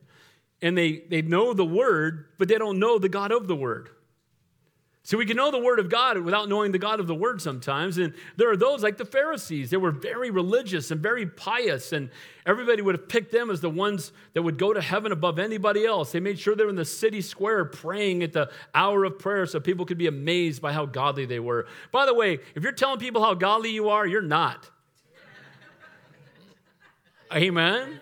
and 0.62 0.78
they, 0.78 1.04
they 1.10 1.22
know 1.22 1.54
the 1.54 1.66
Word, 1.66 2.28
but 2.38 2.48
they 2.48 2.58
don't 2.58 2.80
know 2.80 2.98
the 2.98 3.10
God 3.10 3.34
of 3.34 3.50
the 3.50 3.58
Word. 3.58 3.90
So 5.06 5.18
we 5.18 5.26
can 5.26 5.36
know 5.36 5.52
the 5.52 5.60
Word 5.60 5.80
of 5.80 5.90
God 5.90 6.18
without 6.20 6.48
knowing 6.48 6.72
the 6.72 6.80
God 6.80 7.02
of 7.02 7.08
the 7.08 7.16
Word 7.16 7.42
sometimes. 7.42 7.98
And 7.98 8.14
there 8.38 8.50
are 8.50 8.56
those 8.56 8.82
like 8.82 8.96
the 8.96 9.04
Pharisees. 9.04 9.70
They 9.70 9.76
were 9.76 9.92
very 9.92 10.32
religious 10.32 10.92
and 10.92 11.02
very 11.02 11.26
pious, 11.26 11.92
and 11.92 12.10
everybody 12.46 12.82
would 12.82 12.96
have 12.96 13.10
picked 13.10 13.34
them 13.34 13.50
as 13.50 13.60
the 13.60 13.70
ones 13.70 14.14
that 14.34 14.42
would 14.42 14.58
go 14.58 14.72
to 14.72 14.80
heaven 14.80 15.12
above 15.12 15.40
anybody 15.40 15.86
else. 15.86 16.14
They 16.14 16.22
made 16.22 16.40
sure 16.40 16.56
they 16.56 16.64
were 16.64 16.70
in 16.70 16.78
the 16.78 16.86
city 16.86 17.20
square 17.20 17.66
praying 17.66 18.24
at 18.24 18.32
the 18.32 18.50
hour 18.74 19.04
of 19.04 19.20
prayer 19.20 19.46
so 19.46 19.60
people 19.60 19.86
could 19.86 19.98
be 19.98 20.08
amazed 20.08 20.62
by 20.62 20.72
how 20.72 20.86
godly 20.86 21.26
they 21.26 21.40
were. 21.40 21.68
By 21.92 22.06
the 22.06 22.14
way, 22.14 22.40
if 22.56 22.64
you're 22.64 22.72
telling 22.72 23.00
people 23.00 23.22
how 23.22 23.34
godly 23.34 23.72
you 23.72 23.90
are, 23.90 24.08
you're 24.08 24.22
not. 24.22 24.70
Amen. 27.34 28.00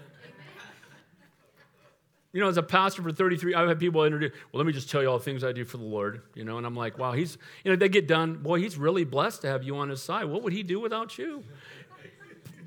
You 2.34 2.40
know, 2.40 2.48
as 2.48 2.58
a 2.58 2.64
pastor 2.64 3.02
for 3.02 3.12
33, 3.12 3.56
I've 3.56 3.68
had 3.68 3.80
people 3.80 4.06
introduce, 4.06 4.32
well, 4.52 4.60
let 4.60 4.66
me 4.66 4.72
just 4.72 4.90
tell 4.90 5.02
you 5.02 5.10
all 5.10 5.18
the 5.18 5.24
things 5.24 5.44
I 5.44 5.52
do 5.52 5.66
for 5.66 5.78
the 5.78 5.84
Lord, 5.84 6.22
you 6.34 6.46
know, 6.46 6.58
and 6.58 6.66
I'm 6.66 6.76
like, 6.76 6.98
wow, 6.98 7.12
he's, 7.12 7.38
you 7.64 7.72
know, 7.72 7.76
they 7.76 7.90
get 7.90 8.08
done, 8.08 8.36
boy, 8.36 8.60
he's 8.60 8.78
really 8.78 9.04
blessed 9.04 9.42
to 9.42 9.48
have 9.48 9.64
you 9.64 9.76
on 9.76 9.90
his 9.90 10.02
side. 10.02 10.26
What 10.26 10.42
would 10.44 10.54
he 10.54 10.64
do 10.64 10.80
without 10.80 11.18
you? 11.18 11.44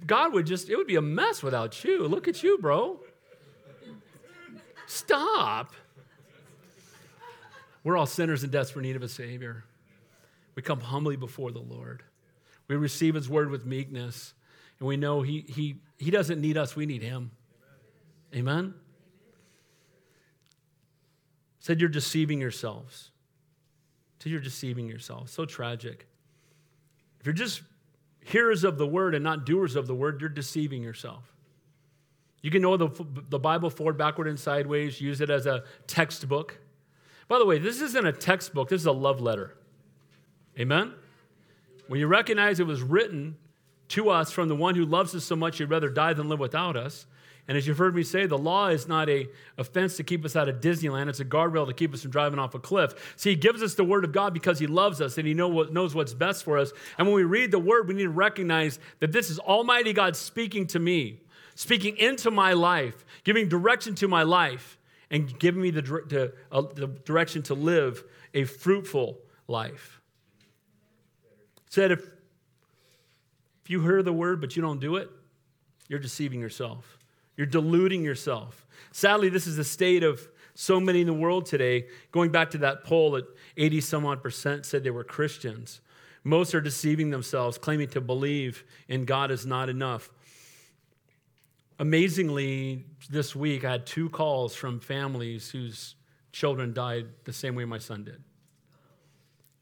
God 0.06 0.34
would 0.34 0.46
just, 0.46 0.68
it 0.68 0.76
would 0.76 0.86
be 0.86 0.96
a 0.96 1.02
mess 1.02 1.42
without 1.42 1.82
you. 1.82 2.06
Look 2.06 2.28
at 2.28 2.42
you, 2.42 2.58
bro. 2.58 3.00
Stop. 4.86 5.72
We're 7.82 7.96
all 7.96 8.06
sinners 8.06 8.44
in 8.44 8.50
desperate 8.50 8.82
need 8.82 8.96
of 8.96 9.02
a 9.02 9.08
Savior. 9.08 9.64
We 10.54 10.62
come 10.62 10.80
humbly 10.80 11.16
before 11.16 11.52
the 11.52 11.60
Lord. 11.60 12.02
We 12.68 12.76
receive 12.76 13.14
His 13.14 13.30
word 13.30 13.50
with 13.50 13.64
meekness. 13.64 14.34
And 14.78 14.88
we 14.88 14.96
know 14.96 15.22
he, 15.22 15.44
he, 15.48 15.76
he 15.98 16.10
doesn't 16.10 16.40
need 16.40 16.56
us, 16.56 16.76
we 16.76 16.86
need 16.86 17.02
him. 17.02 17.30
Amen? 18.34 18.74
Said 21.64 21.80
you're 21.80 21.88
deceiving 21.88 22.42
yourselves. 22.42 23.10
Said 24.18 24.30
you're 24.30 24.40
deceiving 24.42 24.86
yourselves. 24.86 25.32
So 25.32 25.46
tragic. 25.46 26.06
If 27.18 27.24
you're 27.24 27.32
just 27.32 27.62
hearers 28.20 28.64
of 28.64 28.76
the 28.76 28.86
word 28.86 29.14
and 29.14 29.24
not 29.24 29.46
doers 29.46 29.74
of 29.74 29.86
the 29.86 29.94
word, 29.94 30.20
you're 30.20 30.28
deceiving 30.28 30.82
yourself. 30.82 31.32
You 32.42 32.50
can 32.50 32.60
know 32.60 32.76
the, 32.76 32.90
the 33.30 33.38
Bible 33.38 33.70
forward, 33.70 33.96
backward, 33.96 34.28
and 34.28 34.38
sideways, 34.38 35.00
use 35.00 35.22
it 35.22 35.30
as 35.30 35.46
a 35.46 35.64
textbook. 35.86 36.58
By 37.28 37.38
the 37.38 37.46
way, 37.46 37.58
this 37.58 37.80
isn't 37.80 38.06
a 38.06 38.12
textbook, 38.12 38.68
this 38.68 38.82
is 38.82 38.86
a 38.86 38.92
love 38.92 39.22
letter. 39.22 39.56
Amen? 40.60 40.92
When 41.88 41.98
you 41.98 42.08
recognize 42.08 42.60
it 42.60 42.66
was 42.66 42.82
written 42.82 43.38
to 43.88 44.10
us 44.10 44.30
from 44.30 44.48
the 44.48 44.56
one 44.56 44.74
who 44.74 44.84
loves 44.84 45.14
us 45.14 45.24
so 45.24 45.34
much 45.34 45.56
he'd 45.56 45.70
rather 45.70 45.88
die 45.88 46.12
than 46.12 46.28
live 46.28 46.40
without 46.40 46.76
us. 46.76 47.06
And 47.46 47.58
as 47.58 47.66
you've 47.66 47.76
heard 47.76 47.94
me 47.94 48.02
say, 48.02 48.24
the 48.26 48.38
law 48.38 48.68
is 48.68 48.88
not 48.88 49.10
a, 49.10 49.28
a 49.58 49.64
fence 49.64 49.98
to 49.98 50.02
keep 50.02 50.24
us 50.24 50.34
out 50.34 50.48
of 50.48 50.60
Disneyland. 50.60 51.08
It's 51.08 51.20
a 51.20 51.26
guardrail 51.26 51.66
to 51.66 51.74
keep 51.74 51.92
us 51.92 52.00
from 52.00 52.10
driving 52.10 52.38
off 52.38 52.54
a 52.54 52.58
cliff. 52.58 53.14
See, 53.16 53.30
he 53.30 53.36
gives 53.36 53.62
us 53.62 53.74
the 53.74 53.84
word 53.84 54.04
of 54.04 54.12
God 54.12 54.32
because 54.32 54.58
he 54.58 54.66
loves 54.66 55.02
us 55.02 55.18
and 55.18 55.26
he 55.26 55.34
know 55.34 55.48
what, 55.48 55.72
knows 55.72 55.94
what's 55.94 56.14
best 56.14 56.42
for 56.42 56.56
us. 56.56 56.72
And 56.96 57.06
when 57.06 57.16
we 57.16 57.24
read 57.24 57.50
the 57.50 57.58
word, 57.58 57.86
we 57.86 57.94
need 57.94 58.04
to 58.04 58.10
recognize 58.10 58.78
that 59.00 59.12
this 59.12 59.28
is 59.28 59.38
Almighty 59.38 59.92
God 59.92 60.16
speaking 60.16 60.66
to 60.68 60.78
me, 60.78 61.20
speaking 61.54 61.98
into 61.98 62.30
my 62.30 62.54
life, 62.54 63.04
giving 63.24 63.48
direction 63.48 63.94
to 63.96 64.08
my 64.08 64.22
life, 64.22 64.78
and 65.10 65.38
giving 65.38 65.60
me 65.60 65.70
the, 65.70 65.82
the, 65.82 66.32
uh, 66.50 66.62
the 66.74 66.86
direction 66.86 67.42
to 67.42 67.54
live 67.54 68.02
a 68.32 68.44
fruitful 68.44 69.18
life. 69.48 70.00
Said 71.68 71.92
if 71.92 72.10
if 73.64 73.70
you 73.70 73.80
hear 73.80 74.02
the 74.02 74.12
word 74.12 74.42
but 74.42 74.56
you 74.56 74.62
don't 74.62 74.78
do 74.78 74.96
it, 74.96 75.10
you're 75.88 75.98
deceiving 75.98 76.38
yourself. 76.38 76.98
You're 77.36 77.46
deluding 77.46 78.04
yourself. 78.04 78.66
Sadly, 78.92 79.28
this 79.28 79.46
is 79.46 79.56
the 79.56 79.64
state 79.64 80.02
of 80.02 80.28
so 80.54 80.78
many 80.78 81.00
in 81.00 81.06
the 81.06 81.12
world 81.12 81.46
today. 81.46 81.86
Going 82.12 82.30
back 82.30 82.50
to 82.50 82.58
that 82.58 82.84
poll 82.84 83.12
that 83.12 83.24
80 83.56 83.80
some 83.80 84.06
odd 84.06 84.22
percent 84.22 84.66
said 84.66 84.84
they 84.84 84.90
were 84.90 85.04
Christians. 85.04 85.80
Most 86.22 86.54
are 86.54 86.60
deceiving 86.60 87.10
themselves, 87.10 87.58
claiming 87.58 87.88
to 87.88 88.00
believe 88.00 88.64
in 88.88 89.04
God 89.04 89.30
is 89.30 89.44
not 89.44 89.68
enough. 89.68 90.10
Amazingly, 91.78 92.84
this 93.10 93.34
week 93.34 93.64
I 93.64 93.72
had 93.72 93.86
two 93.86 94.08
calls 94.08 94.54
from 94.54 94.80
families 94.80 95.50
whose 95.50 95.96
children 96.32 96.72
died 96.72 97.06
the 97.24 97.32
same 97.32 97.54
way 97.54 97.64
my 97.64 97.78
son 97.78 98.04
did. 98.04 98.22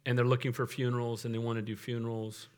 And 0.04 0.16
they're 0.16 0.24
looking 0.24 0.52
for 0.52 0.66
funerals 0.66 1.24
and 1.24 1.34
they 1.34 1.38
want 1.38 1.56
to 1.56 1.62
do 1.62 1.74
funerals. 1.74 2.48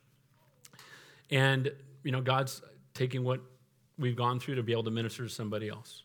And, 1.31 1.73
you 2.03 2.11
know, 2.11 2.21
God's 2.21 2.63
taking 2.95 3.23
what 3.23 3.41
we've 3.99 4.17
gone 4.17 4.41
through 4.41 4.57
to 4.57 4.63
be 4.63 4.73
able 4.73 4.85
to 4.85 4.91
minister 4.91 5.25
to 5.25 5.29
somebody 5.29 5.69
else. 5.69 6.03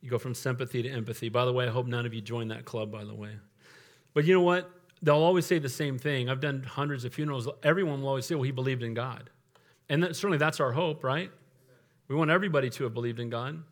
You 0.00 0.10
go 0.10 0.18
from 0.18 0.34
sympathy 0.34 0.82
to 0.82 0.88
empathy. 0.88 1.28
By 1.28 1.44
the 1.44 1.52
way, 1.52 1.66
I 1.66 1.70
hope 1.70 1.86
none 1.86 2.06
of 2.06 2.14
you 2.14 2.20
join 2.20 2.48
that 2.48 2.64
club, 2.64 2.90
by 2.90 3.04
the 3.04 3.14
way. 3.14 3.32
But 4.14 4.24
you 4.24 4.34
know 4.34 4.42
what? 4.42 4.70
They'll 5.02 5.16
always 5.16 5.46
say 5.46 5.58
the 5.58 5.68
same 5.68 5.98
thing. 5.98 6.28
I've 6.28 6.40
done 6.40 6.62
hundreds 6.62 7.04
of 7.04 7.14
funerals. 7.14 7.48
Everyone 7.62 8.02
will 8.02 8.08
always 8.08 8.26
say, 8.26 8.34
well, 8.34 8.44
he 8.44 8.50
believed 8.50 8.82
in 8.82 8.94
God. 8.94 9.30
And 9.88 10.02
that, 10.02 10.16
certainly 10.16 10.38
that's 10.38 10.60
our 10.60 10.72
hope, 10.72 11.04
right? 11.04 11.30
We 12.08 12.14
want 12.14 12.30
everybody 12.30 12.70
to 12.70 12.84
have 12.84 12.94
believed 12.94 13.20
in 13.20 13.30
God. 13.30 13.62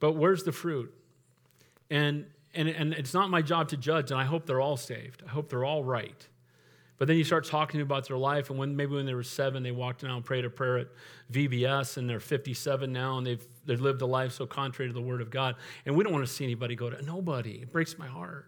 But 0.00 0.12
where's 0.12 0.44
the 0.44 0.52
fruit? 0.52 0.92
And, 1.90 2.26
and, 2.54 2.68
and 2.68 2.92
it's 2.92 3.14
not 3.14 3.30
my 3.30 3.42
job 3.42 3.68
to 3.68 3.76
judge, 3.76 4.10
and 4.10 4.20
I 4.20 4.24
hope 4.24 4.46
they're 4.46 4.60
all 4.60 4.76
saved. 4.76 5.22
I 5.26 5.30
hope 5.30 5.48
they're 5.48 5.64
all 5.64 5.84
right. 5.84 6.26
But 6.96 7.08
then 7.08 7.16
you 7.16 7.24
start 7.24 7.44
talking 7.44 7.80
about 7.80 8.06
their 8.06 8.16
life, 8.16 8.50
and 8.50 8.58
when 8.58 8.76
maybe 8.76 8.94
when 8.94 9.04
they 9.06 9.14
were 9.14 9.24
seven, 9.24 9.62
they 9.62 9.72
walked 9.72 10.04
out 10.04 10.10
and 10.10 10.24
prayed 10.24 10.44
a 10.44 10.50
prayer 10.50 10.78
at 10.78 10.88
VBS, 11.32 11.96
and 11.96 12.08
they're 12.08 12.20
57 12.20 12.92
now, 12.92 13.18
and 13.18 13.26
they've 13.26 13.44
they've 13.66 13.80
lived 13.80 14.00
a 14.02 14.06
life 14.06 14.32
so 14.32 14.46
contrary 14.46 14.88
to 14.88 14.94
the 14.94 15.02
Word 15.02 15.20
of 15.20 15.30
God. 15.30 15.56
And 15.86 15.96
we 15.96 16.04
don't 16.04 16.12
want 16.12 16.26
to 16.26 16.32
see 16.32 16.44
anybody 16.44 16.76
go 16.76 16.90
to 16.90 17.04
nobody. 17.04 17.62
It 17.62 17.72
breaks 17.72 17.98
my 17.98 18.06
heart. 18.06 18.46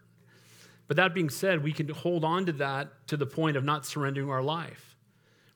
But 0.86 0.96
that 0.98 1.14
being 1.14 1.30
said, 1.30 1.64
we 1.64 1.72
can 1.72 1.88
hold 1.88 2.24
on 2.24 2.46
to 2.46 2.52
that 2.52 3.08
to 3.08 3.16
the 3.16 3.26
point 3.26 3.56
of 3.56 3.64
not 3.64 3.84
surrendering 3.84 4.30
our 4.30 4.42
life. 4.42 4.96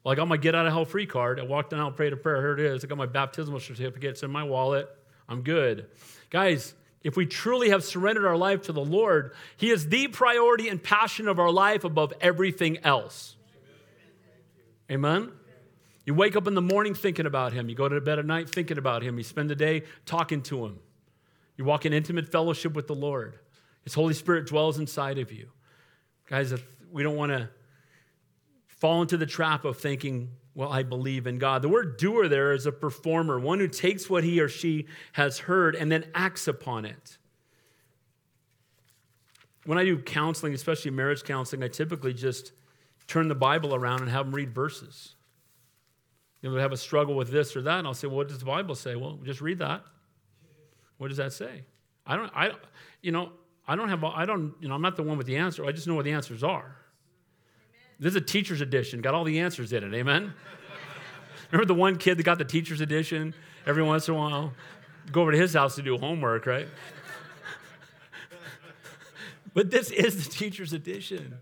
I 0.04 0.14
got 0.14 0.28
my 0.28 0.38
get 0.38 0.54
out 0.54 0.66
of 0.66 0.72
hell 0.72 0.84
free 0.86 1.06
card. 1.06 1.38
I 1.38 1.44
walked 1.44 1.70
down, 1.70 1.86
and 1.86 1.94
prayed 1.94 2.12
a 2.12 2.16
prayer. 2.16 2.38
Here 2.38 2.52
it 2.54 2.74
is. 2.74 2.84
I 2.84 2.88
got 2.88 2.98
my 2.98 3.06
baptismal 3.06 3.60
certificate. 3.60 4.10
It's 4.10 4.22
in 4.22 4.30
my 4.30 4.42
wallet. 4.42 4.88
I'm 5.28 5.42
good. 5.42 5.86
Guys, 6.30 6.74
if 7.02 7.16
we 7.16 7.26
truly 7.26 7.70
have 7.70 7.82
surrendered 7.82 8.26
our 8.26 8.36
life 8.36 8.62
to 8.62 8.72
the 8.72 8.84
Lord, 8.84 9.32
He 9.56 9.70
is 9.70 9.88
the 9.88 10.08
priority 10.08 10.68
and 10.68 10.82
passion 10.82 11.28
of 11.28 11.38
our 11.38 11.50
life 11.50 11.84
above 11.84 12.12
everything 12.20 12.78
else. 12.78 13.36
Amen? 14.90 15.32
You 16.04 16.14
wake 16.14 16.36
up 16.36 16.46
in 16.46 16.54
the 16.54 16.62
morning 16.62 16.94
thinking 16.94 17.26
about 17.26 17.52
Him. 17.52 17.68
You 17.68 17.74
go 17.74 17.88
to 17.88 18.00
bed 18.00 18.18
at 18.18 18.26
night 18.26 18.50
thinking 18.50 18.78
about 18.78 19.02
Him. 19.02 19.16
You 19.16 19.24
spend 19.24 19.48
the 19.48 19.54
day 19.54 19.84
talking 20.04 20.42
to 20.42 20.66
Him. 20.66 20.78
You 21.56 21.64
walk 21.64 21.86
in 21.86 21.92
intimate 21.92 22.30
fellowship 22.30 22.74
with 22.74 22.86
the 22.86 22.94
Lord. 22.94 23.38
His 23.82 23.94
Holy 23.94 24.14
Spirit 24.14 24.46
dwells 24.46 24.78
inside 24.78 25.18
of 25.18 25.32
you. 25.32 25.48
Guys, 26.28 26.54
we 26.90 27.02
don't 27.02 27.16
want 27.16 27.32
to 27.32 27.48
fall 28.66 29.02
into 29.02 29.16
the 29.16 29.26
trap 29.26 29.64
of 29.64 29.78
thinking 29.78 30.30
well, 30.54 30.72
I 30.72 30.82
believe 30.82 31.26
in 31.26 31.38
God. 31.38 31.62
The 31.62 31.68
word 31.68 31.96
doer 31.96 32.28
there 32.28 32.52
is 32.52 32.66
a 32.66 32.72
performer, 32.72 33.38
one 33.38 33.60
who 33.60 33.68
takes 33.68 34.10
what 34.10 34.24
he 34.24 34.40
or 34.40 34.48
she 34.48 34.86
has 35.12 35.38
heard 35.38 35.74
and 35.76 35.90
then 35.90 36.06
acts 36.14 36.48
upon 36.48 36.84
it. 36.84 37.18
When 39.64 39.78
I 39.78 39.84
do 39.84 39.98
counseling, 39.98 40.54
especially 40.54 40.90
marriage 40.90 41.22
counseling, 41.22 41.62
I 41.62 41.68
typically 41.68 42.12
just 42.12 42.52
turn 43.06 43.28
the 43.28 43.34
Bible 43.34 43.74
around 43.74 44.00
and 44.00 44.10
have 44.10 44.26
them 44.26 44.34
read 44.34 44.54
verses. 44.54 45.14
You 46.42 46.48
know, 46.48 46.56
they 46.56 46.62
have 46.62 46.72
a 46.72 46.76
struggle 46.76 47.14
with 47.14 47.30
this 47.30 47.54
or 47.54 47.62
that, 47.62 47.78
and 47.78 47.86
I'll 47.86 47.94
say, 47.94 48.06
well, 48.06 48.16
what 48.16 48.28
does 48.28 48.38
the 48.38 48.46
Bible 48.46 48.74
say? 48.74 48.96
Well, 48.96 49.18
just 49.22 49.40
read 49.40 49.58
that. 49.58 49.84
What 50.96 51.08
does 51.08 51.18
that 51.18 51.32
say? 51.32 51.64
I 52.06 52.16
don't, 52.16 52.32
I, 52.34 52.52
you 53.02 53.12
know, 53.12 53.32
I 53.68 53.76
don't 53.76 53.88
have, 53.88 54.02
I 54.02 54.24
don't, 54.24 54.54
you 54.60 54.68
know, 54.68 54.74
I'm 54.74 54.82
not 54.82 54.96
the 54.96 55.02
one 55.02 55.18
with 55.18 55.26
the 55.26 55.36
answer. 55.36 55.64
I 55.64 55.72
just 55.72 55.86
know 55.86 55.94
what 55.94 56.04
the 56.04 56.12
answers 56.12 56.42
are. 56.42 56.76
This 58.00 58.12
is 58.12 58.16
a 58.16 58.20
teacher's 58.22 58.62
edition, 58.62 59.02
got 59.02 59.14
all 59.14 59.24
the 59.24 59.40
answers 59.40 59.74
in 59.74 59.84
it. 59.84 59.94
Amen? 59.94 60.32
Remember 61.52 61.66
the 61.66 61.78
one 61.78 61.96
kid 61.96 62.16
that 62.18 62.22
got 62.22 62.38
the 62.38 62.44
teacher's 62.44 62.80
edition 62.80 63.34
every 63.66 63.82
once 63.82 64.08
in 64.08 64.14
a 64.14 64.16
while? 64.16 64.54
Go 65.12 65.22
over 65.22 65.32
to 65.32 65.38
his 65.38 65.52
house 65.52 65.74
to 65.76 65.82
do 65.82 65.98
homework, 65.98 66.46
right? 66.46 66.66
but 69.54 69.70
this 69.70 69.90
is 69.90 70.24
the 70.24 70.30
teacher's 70.30 70.72
edition. 70.72 71.36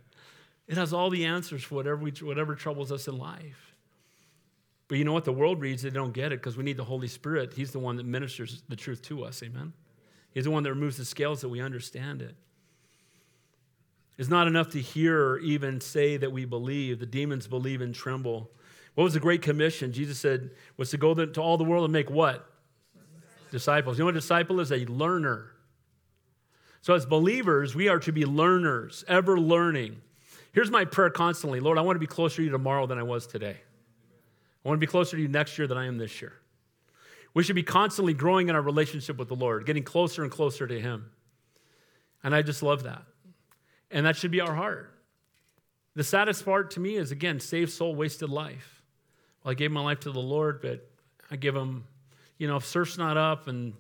It 0.67 0.77
has 0.77 0.93
all 0.93 1.11
the 1.11 1.27
answers 1.27 1.63
for 1.63 1.77
whatever, 1.77 1.97
we, 1.97 2.11
whatever 2.23 2.57
troubles 2.57 2.91
us 2.91 3.07
in 3.07 3.17
life. 3.17 3.75
But 4.89 4.99
you 4.99 5.05
know 5.05 5.13
what? 5.13 5.27
The 5.27 5.33
world 5.33 5.61
reads, 5.61 5.83
they 5.83 5.91
don't 5.91 6.13
get 6.13 6.33
it 6.33 6.41
because 6.41 6.57
we 6.57 6.65
need 6.65 6.77
the 6.77 6.85
Holy 6.85 7.09
Spirit. 7.09 7.53
He's 7.55 7.71
the 7.71 7.79
one 7.79 7.97
that 7.97 8.07
ministers 8.07 8.63
the 8.69 8.77
truth 8.77 9.03
to 9.03 9.23
us. 9.23 9.43
Amen? 9.45 9.75
He's 10.33 10.45
the 10.45 10.51
one 10.51 10.63
that 10.65 10.71
removes 10.71 10.97
the 10.97 11.05
scales 11.05 11.41
that 11.43 11.51
we 11.51 11.61
understand 11.61 12.21
it. 12.21 12.35
It's 14.19 14.29
not 14.29 14.49
enough 14.49 14.71
to 14.71 14.81
hear 14.81 15.17
or 15.25 15.39
even 15.39 15.81
say 15.81 16.17
that 16.17 16.33
we 16.33 16.45
believe. 16.45 16.99
The 16.99 17.07
demons 17.07 17.47
believe 17.47 17.81
and 17.81 17.95
tremble. 17.95 18.51
What 18.97 19.05
was 19.05 19.15
the 19.15 19.21
Great 19.21 19.43
Commission? 19.43 19.93
Jesus 19.93 20.19
said, 20.19 20.51
was 20.77 20.91
to 20.91 20.99
go 20.99 21.15
to 21.15 21.41
all 21.41 21.57
the 21.57 21.65
world 21.65 21.85
and 21.85 21.93
make 21.93 22.11
what? 22.11 22.45
Disciples. 23.53 23.97
You 23.97 24.03
know 24.03 24.07
what 24.07 24.17
a 24.17 24.21
disciple 24.21 24.59
is? 24.59 24.73
A 24.73 24.85
learner. 24.87 25.53
So, 26.81 26.95
as 26.95 27.07
believers, 27.07 27.75
we 27.75 27.89
are 27.89 27.99
to 28.01 28.13
be 28.13 28.25
learners, 28.25 29.05
ever 29.09 29.39
learning. 29.39 30.01
Here's 30.53 30.71
my 30.71 30.85
prayer 30.85 31.11
constantly 31.11 31.61
Lord, 31.61 31.79
I 31.79 31.83
want 31.83 31.97
to 31.97 32.01
be 32.01 32.07
closer 32.07 32.37
to 32.37 32.43
you 32.43 32.51
tomorrow 32.51 32.87
than 32.87 32.99
I 32.99 33.03
was 33.05 33.27
today. 33.27 33.57
I 34.65 34.69
want 34.69 34.81
to 34.81 34.87
be 34.87 34.91
closer 34.91 35.17
to 35.17 35.23
you 35.23 35.29
next 35.29 35.57
year 35.59 35.67
than 35.67 35.79
I 35.79 35.87
am 35.87 35.99
this 35.99 36.21
year. 36.21 36.35
We 37.35 37.45
should 37.45 37.57
be 37.57 37.63
constantly 37.63 38.15
growing 38.15 38.49
in 38.49 38.57
our 38.57 38.63
relationship 38.63 39.17
with 39.17 39.29
the 39.29 39.37
Lord, 39.37 39.65
getting 39.65 39.85
closer 39.85 40.23
and 40.25 40.33
closer 40.33 40.67
to 40.67 40.81
Him. 40.81 41.11
And 42.25 42.35
I 42.35 42.43
just 42.43 42.63
love 42.63 42.83
that. 42.83 43.03
And 43.91 44.07
that 44.07 44.17
should 44.17 44.31
be 44.31 44.41
our 44.41 44.55
heart. 44.55 44.93
The 45.95 46.05
saddest 46.05 46.45
part 46.45 46.73
to 46.73 46.81
me 46.81 46.97
is, 46.97 47.11
again, 47.11 47.41
saved 47.41 47.73
soul, 47.73 47.95
wasted 47.95 48.29
life. 48.29 48.83
Well, 49.43 49.53
I 49.53 49.55
gave 49.55 49.71
my 49.71 49.81
life 49.81 50.01
to 50.01 50.13
the 50.13 50.21
Lord, 50.21 50.61
but 50.61 50.89
I 51.31 51.37
give 51.37 51.57
him, 51.57 51.85
you 52.37 52.47
know, 52.47 52.57
if 52.57 52.65
surf's 52.65 52.99
not 52.99 53.17
up 53.17 53.49
and, 53.49 53.75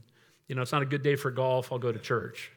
you 0.48 0.54
know, 0.54 0.62
it's 0.62 0.72
not 0.72 0.82
a 0.82 0.86
good 0.86 1.02
day 1.02 1.16
for 1.16 1.30
golf, 1.30 1.70
I'll 1.70 1.78
go 1.78 1.92
to 1.92 1.98
church. 1.98 2.50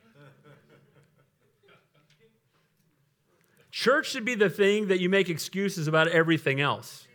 church 3.72 4.10
should 4.10 4.26
be 4.26 4.36
the 4.36 4.50
thing 4.50 4.88
that 4.88 5.00
you 5.00 5.10
make 5.10 5.30
excuses 5.30 5.88
about 5.88 6.08
everything 6.08 6.62
else. 6.62 7.08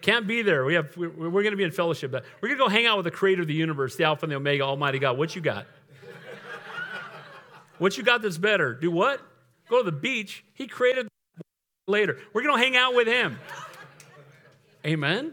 Can't 0.00 0.26
be 0.26 0.42
there. 0.42 0.64
We 0.64 0.74
have, 0.74 0.94
we're, 0.96 1.08
going 1.08 1.52
to 1.52 1.56
be 1.56 1.64
in 1.64 1.70
fellowship. 1.70 2.10
But 2.10 2.24
we're 2.40 2.48
going 2.48 2.58
to 2.58 2.64
go 2.64 2.68
hang 2.68 2.86
out 2.86 2.98
with 2.98 3.04
the 3.04 3.10
creator 3.10 3.40
of 3.40 3.48
the 3.48 3.54
universe, 3.54 3.96
the 3.96 4.04
Alpha 4.04 4.26
and 4.26 4.32
the 4.32 4.36
Omega, 4.36 4.62
Almighty 4.62 4.98
God. 4.98 5.16
What 5.16 5.34
you 5.34 5.40
got? 5.40 5.66
what 7.78 7.96
you 7.96 8.04
got 8.04 8.20
that's 8.20 8.36
better? 8.36 8.74
Do 8.74 8.90
what? 8.90 9.22
Go 9.68 9.82
to 9.82 9.90
the 9.90 9.96
beach. 9.96 10.44
He 10.54 10.66
created 10.66 11.08
later. 11.86 12.18
We're 12.32 12.42
going 12.42 12.58
to 12.58 12.64
hang 12.64 12.76
out 12.76 12.94
with 12.94 13.06
him. 13.06 13.38
Amen? 14.86 15.32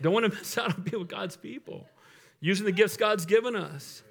Don't 0.00 0.12
want 0.12 0.30
to 0.30 0.38
miss 0.38 0.56
out 0.56 0.74
on 0.74 0.82
being 0.82 1.00
with 1.00 1.08
God's 1.08 1.36
people. 1.36 1.86
Using 2.40 2.64
the 2.64 2.72
gifts 2.72 2.96
God's 2.96 3.26
given 3.26 3.56
us. 3.56 4.02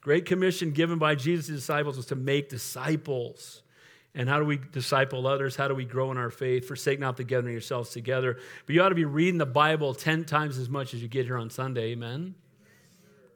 Great 0.00 0.24
commission 0.24 0.70
given 0.70 0.98
by 0.98 1.14
Jesus' 1.14 1.46
disciples 1.46 1.96
was 1.96 2.06
to 2.06 2.14
make 2.16 2.48
disciples. 2.48 3.62
And 4.14 4.28
how 4.28 4.38
do 4.38 4.44
we 4.44 4.56
disciple 4.56 5.26
others? 5.26 5.56
How 5.56 5.68
do 5.68 5.74
we 5.74 5.84
grow 5.84 6.10
in 6.10 6.16
our 6.16 6.30
faith? 6.30 6.66
Forsake 6.66 6.98
not 6.98 7.16
the 7.16 7.24
gathering 7.24 7.52
yourselves 7.52 7.90
together. 7.90 8.38
But 8.66 8.74
you 8.74 8.82
ought 8.82 8.88
to 8.88 8.94
be 8.94 9.04
reading 9.04 9.38
the 9.38 9.46
Bible 9.46 9.94
10 9.94 10.24
times 10.24 10.58
as 10.58 10.68
much 10.68 10.94
as 10.94 11.02
you 11.02 11.08
get 11.08 11.26
here 11.26 11.36
on 11.36 11.50
Sunday. 11.50 11.92
Amen? 11.92 12.34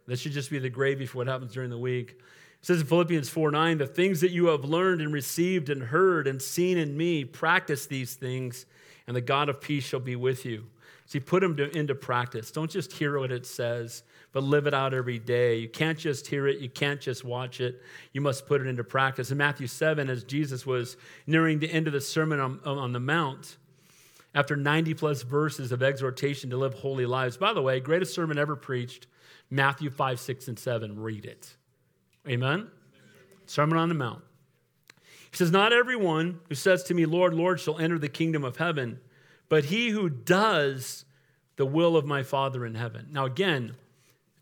This 0.06 0.20
should 0.20 0.32
just 0.32 0.50
be 0.50 0.58
the 0.58 0.70
gravy 0.70 1.06
for 1.06 1.18
what 1.18 1.26
happens 1.26 1.52
during 1.52 1.70
the 1.70 1.78
week. 1.78 2.18
It 2.64 2.68
says 2.68 2.80
in 2.80 2.86
Philippians 2.86 3.28
4 3.28 3.50
9, 3.50 3.76
the 3.76 3.86
things 3.86 4.22
that 4.22 4.30
you 4.30 4.46
have 4.46 4.64
learned 4.64 5.02
and 5.02 5.12
received 5.12 5.68
and 5.68 5.82
heard 5.82 6.26
and 6.26 6.40
seen 6.40 6.78
in 6.78 6.96
me, 6.96 7.22
practice 7.22 7.84
these 7.84 8.14
things, 8.14 8.64
and 9.06 9.14
the 9.14 9.20
God 9.20 9.50
of 9.50 9.60
peace 9.60 9.84
shall 9.84 10.00
be 10.00 10.16
with 10.16 10.46
you. 10.46 10.64
See, 11.04 11.20
put 11.20 11.42
them 11.42 11.58
to, 11.58 11.68
into 11.76 11.94
practice. 11.94 12.50
Don't 12.50 12.70
just 12.70 12.90
hear 12.94 13.18
what 13.18 13.30
it 13.30 13.44
says, 13.44 14.02
but 14.32 14.44
live 14.44 14.66
it 14.66 14.72
out 14.72 14.94
every 14.94 15.18
day. 15.18 15.58
You 15.58 15.68
can't 15.68 15.98
just 15.98 16.26
hear 16.26 16.48
it, 16.48 16.58
you 16.58 16.70
can't 16.70 17.02
just 17.02 17.22
watch 17.22 17.60
it. 17.60 17.82
You 18.14 18.22
must 18.22 18.46
put 18.46 18.62
it 18.62 18.66
into 18.66 18.82
practice. 18.82 19.30
In 19.30 19.36
Matthew 19.36 19.66
7, 19.66 20.08
as 20.08 20.24
Jesus 20.24 20.64
was 20.64 20.96
nearing 21.26 21.58
the 21.58 21.70
end 21.70 21.86
of 21.86 21.92
the 21.92 22.00
Sermon 22.00 22.40
on, 22.40 22.60
on 22.64 22.94
the 22.94 22.98
Mount, 22.98 23.58
after 24.34 24.56
90 24.56 24.94
plus 24.94 25.20
verses 25.20 25.70
of 25.70 25.82
exhortation 25.82 26.48
to 26.48 26.56
live 26.56 26.72
holy 26.72 27.04
lives, 27.04 27.36
by 27.36 27.52
the 27.52 27.60
way, 27.60 27.78
greatest 27.78 28.14
sermon 28.14 28.38
ever 28.38 28.56
preached, 28.56 29.06
Matthew 29.50 29.90
5, 29.90 30.18
6, 30.18 30.48
and 30.48 30.58
7. 30.58 30.98
Read 30.98 31.26
it. 31.26 31.56
Amen? 32.28 32.68
Sermon 33.46 33.78
on 33.78 33.88
the 33.88 33.94
Mount. 33.94 34.22
He 35.30 35.36
says, 35.36 35.50
Not 35.50 35.72
everyone 35.72 36.40
who 36.48 36.54
says 36.54 36.82
to 36.84 36.94
me, 36.94 37.06
Lord, 37.06 37.34
Lord, 37.34 37.60
shall 37.60 37.78
enter 37.78 37.98
the 37.98 38.08
kingdom 38.08 38.44
of 38.44 38.56
heaven, 38.56 39.00
but 39.48 39.66
he 39.66 39.90
who 39.90 40.08
does 40.08 41.04
the 41.56 41.66
will 41.66 41.96
of 41.96 42.04
my 42.04 42.22
Father 42.22 42.64
in 42.64 42.74
heaven. 42.74 43.08
Now, 43.10 43.26
again, 43.26 43.76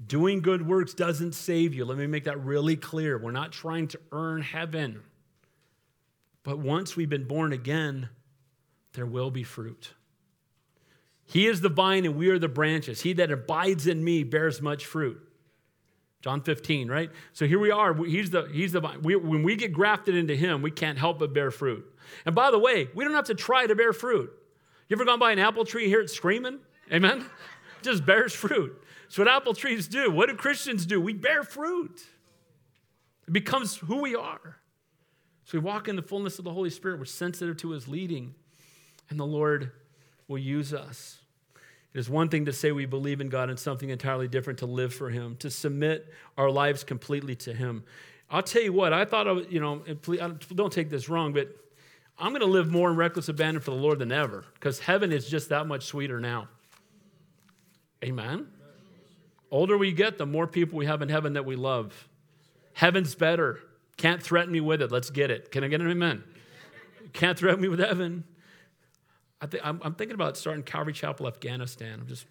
Doing 0.07 0.41
good 0.41 0.67
works 0.67 0.95
doesn't 0.95 1.33
save 1.33 1.75
you. 1.75 1.85
Let 1.85 1.99
me 1.99 2.07
make 2.07 2.25
that 2.25 2.43
really 2.43 2.77
clear. 2.77 3.19
We're 3.19 3.31
not 3.31 3.53
trying 3.53 3.89
to 3.89 4.01
earn 4.11 4.43
heaven. 4.43 5.03
But 6.43 6.59
once 6.59 6.97
we've 6.97 7.09
been 7.09 7.29
born 7.29 7.53
again, 7.53 8.09
there 8.95 9.07
will 9.07 9.31
be 9.31 9.45
fruit. 9.45 9.93
He 11.25 11.47
is 11.47 11.61
the 11.61 11.69
vine 11.69 12.05
and 12.05 12.17
we 12.17 12.29
are 12.31 12.39
the 12.39 12.49
branches. 12.49 13.03
He 13.03 13.13
that 13.15 13.31
abides 13.31 13.87
in 13.87 14.03
me 14.03 14.25
bears 14.25 14.61
much 14.61 14.87
fruit. 14.87 15.21
John 16.23 16.41
15, 16.41 16.89
right? 16.89 17.11
So 17.33 17.47
here 17.47 17.59
we 17.59 17.73
are. 17.73 17.93
He's 17.95 18.31
the, 18.31 18.49
he's 18.53 18.71
the. 18.71 18.81
We, 19.03 19.17
when 19.17 19.43
we 19.43 19.57
get 19.57 19.73
grafted 19.73 20.15
into 20.15 20.37
him, 20.37 20.63
we 20.63 20.71
can't 20.71 20.97
help 20.97 21.19
but 21.19 21.35
bear 21.35 21.51
fruit. 21.51 21.85
And 22.25 22.35
by 22.35 22.53
the 22.53 22.61
way, 22.61 22.89
we 22.95 23.05
don't 23.05 23.15
have 23.15 23.27
to 23.27 23.35
try 23.35 23.67
to 23.67 23.75
bear 23.75 23.93
fruit. 23.93 24.33
You 24.89 24.97
ever 24.97 25.05
gone 25.05 25.19
by 25.19 25.33
an 25.33 25.41
apple 25.41 25.65
tree 25.65 25.89
hear 25.89 26.01
it 26.01 26.11
screaming? 26.11 26.61
Amen? 26.93 27.27
Just 27.83 28.07
bears 28.07 28.33
fruit. 28.33 28.81
It's 29.07 29.19
what 29.19 29.27
apple 29.27 29.53
trees 29.53 29.89
do. 29.89 30.11
What 30.13 30.29
do 30.29 30.37
Christians 30.37 30.87
do? 30.87 31.01
We 31.01 31.13
bear 31.13 31.43
fruit. 31.43 32.01
It 33.27 33.33
becomes 33.33 33.77
who 33.77 34.01
we 34.01 34.15
are. 34.15 34.59
So 35.45 35.59
we 35.59 35.65
walk 35.65 35.89
in 35.89 35.97
the 35.97 36.03
fullness 36.03 36.39
of 36.39 36.45
the 36.45 36.53
Holy 36.53 36.71
Spirit. 36.71 37.01
We're 37.01 37.05
sensitive 37.07 37.57
to 37.59 37.71
his 37.71 37.89
leading, 37.89 38.35
and 39.11 39.19
the 39.19 39.27
Lord 39.27 39.73
will 40.29 40.39
use 40.39 40.73
us. 40.73 41.22
It 41.95 41.99
is 41.99 42.09
one 42.09 42.29
thing 42.29 42.47
to 42.47 42.53
say 42.53 42.73
we 42.73 42.87
believe 42.87 43.21
in 43.21 43.29
God 43.29 43.51
and 43.51 43.59
something 43.59 43.91
entirely 43.91 44.29
different 44.29 44.61
to 44.61 44.67
live 44.67 44.95
for 44.95 45.11
him, 45.11 45.37
to 45.37 45.51
submit 45.51 46.13
our 46.39 46.51
lives 46.51 46.85
completely 46.85 47.35
to 47.37 47.53
him. 47.53 47.85
I'll 48.31 48.43
tell 48.43 48.63
you 48.63 48.73
what, 48.73 48.95
I 48.95 49.05
thought, 49.05 49.29
I, 49.29 49.33
you 49.51 49.61
know, 49.61 49.83
please, 50.01 50.21
don't 50.55 50.73
take 50.73 50.89
this 50.89 51.11
wrong, 51.11 51.35
but 51.35 51.55
I'm 52.19 52.31
going 52.31 52.41
to 52.41 52.47
live 52.47 52.71
more 52.71 52.91
in 52.91 52.97
reckless 52.97 53.29
abandon 53.29 53.63
for 53.63 53.73
the 53.73 53.77
Lord 53.77 53.99
than 53.99 54.11
ever 54.11 54.45
because 54.55 54.79
heaven 54.79 55.13
is 55.13 55.29
just 55.29 55.51
that 55.51 55.67
much 55.67 55.85
sweeter 55.85 56.19
now. 56.19 56.49
Amen. 58.03 58.47
Older 59.51 59.77
we 59.77 59.93
get, 59.93 60.17
the 60.17 60.25
more 60.25 60.47
people 60.47 60.79
we 60.79 60.87
have 60.87 61.03
in 61.03 61.11
heaven 61.11 61.35
that 61.35 61.45
we 61.45 61.57
love. 61.57 62.09
Heaven's 62.73 63.15
better. 63.15 63.61
Can't 63.99 64.23
threaten 64.23 64.51
me 64.51 64.61
with 64.61 64.81
it. 64.81 64.91
Let's 64.91 65.11
get 65.11 65.31
it. 65.31 65.53
Can 65.53 65.63
I 65.63 65.69
get 65.69 65.83
an 65.83 65.91
amen? 65.91 66.25
Can't 67.13 67.39
threaten 67.39 67.61
me 67.61 67.69
with 67.69 67.81
heaven. 67.81 68.25
I 69.43 69.47
think, 69.47 69.67
I'm, 69.67 69.81
I'm 69.83 69.95
thinking 69.95 70.15
about 70.15 70.37
starting 70.37 70.63
Calvary 70.63 70.93
Chapel, 70.93 71.27
Afghanistan. 71.27 71.99
I'm 72.01 72.07
just. 72.07 72.27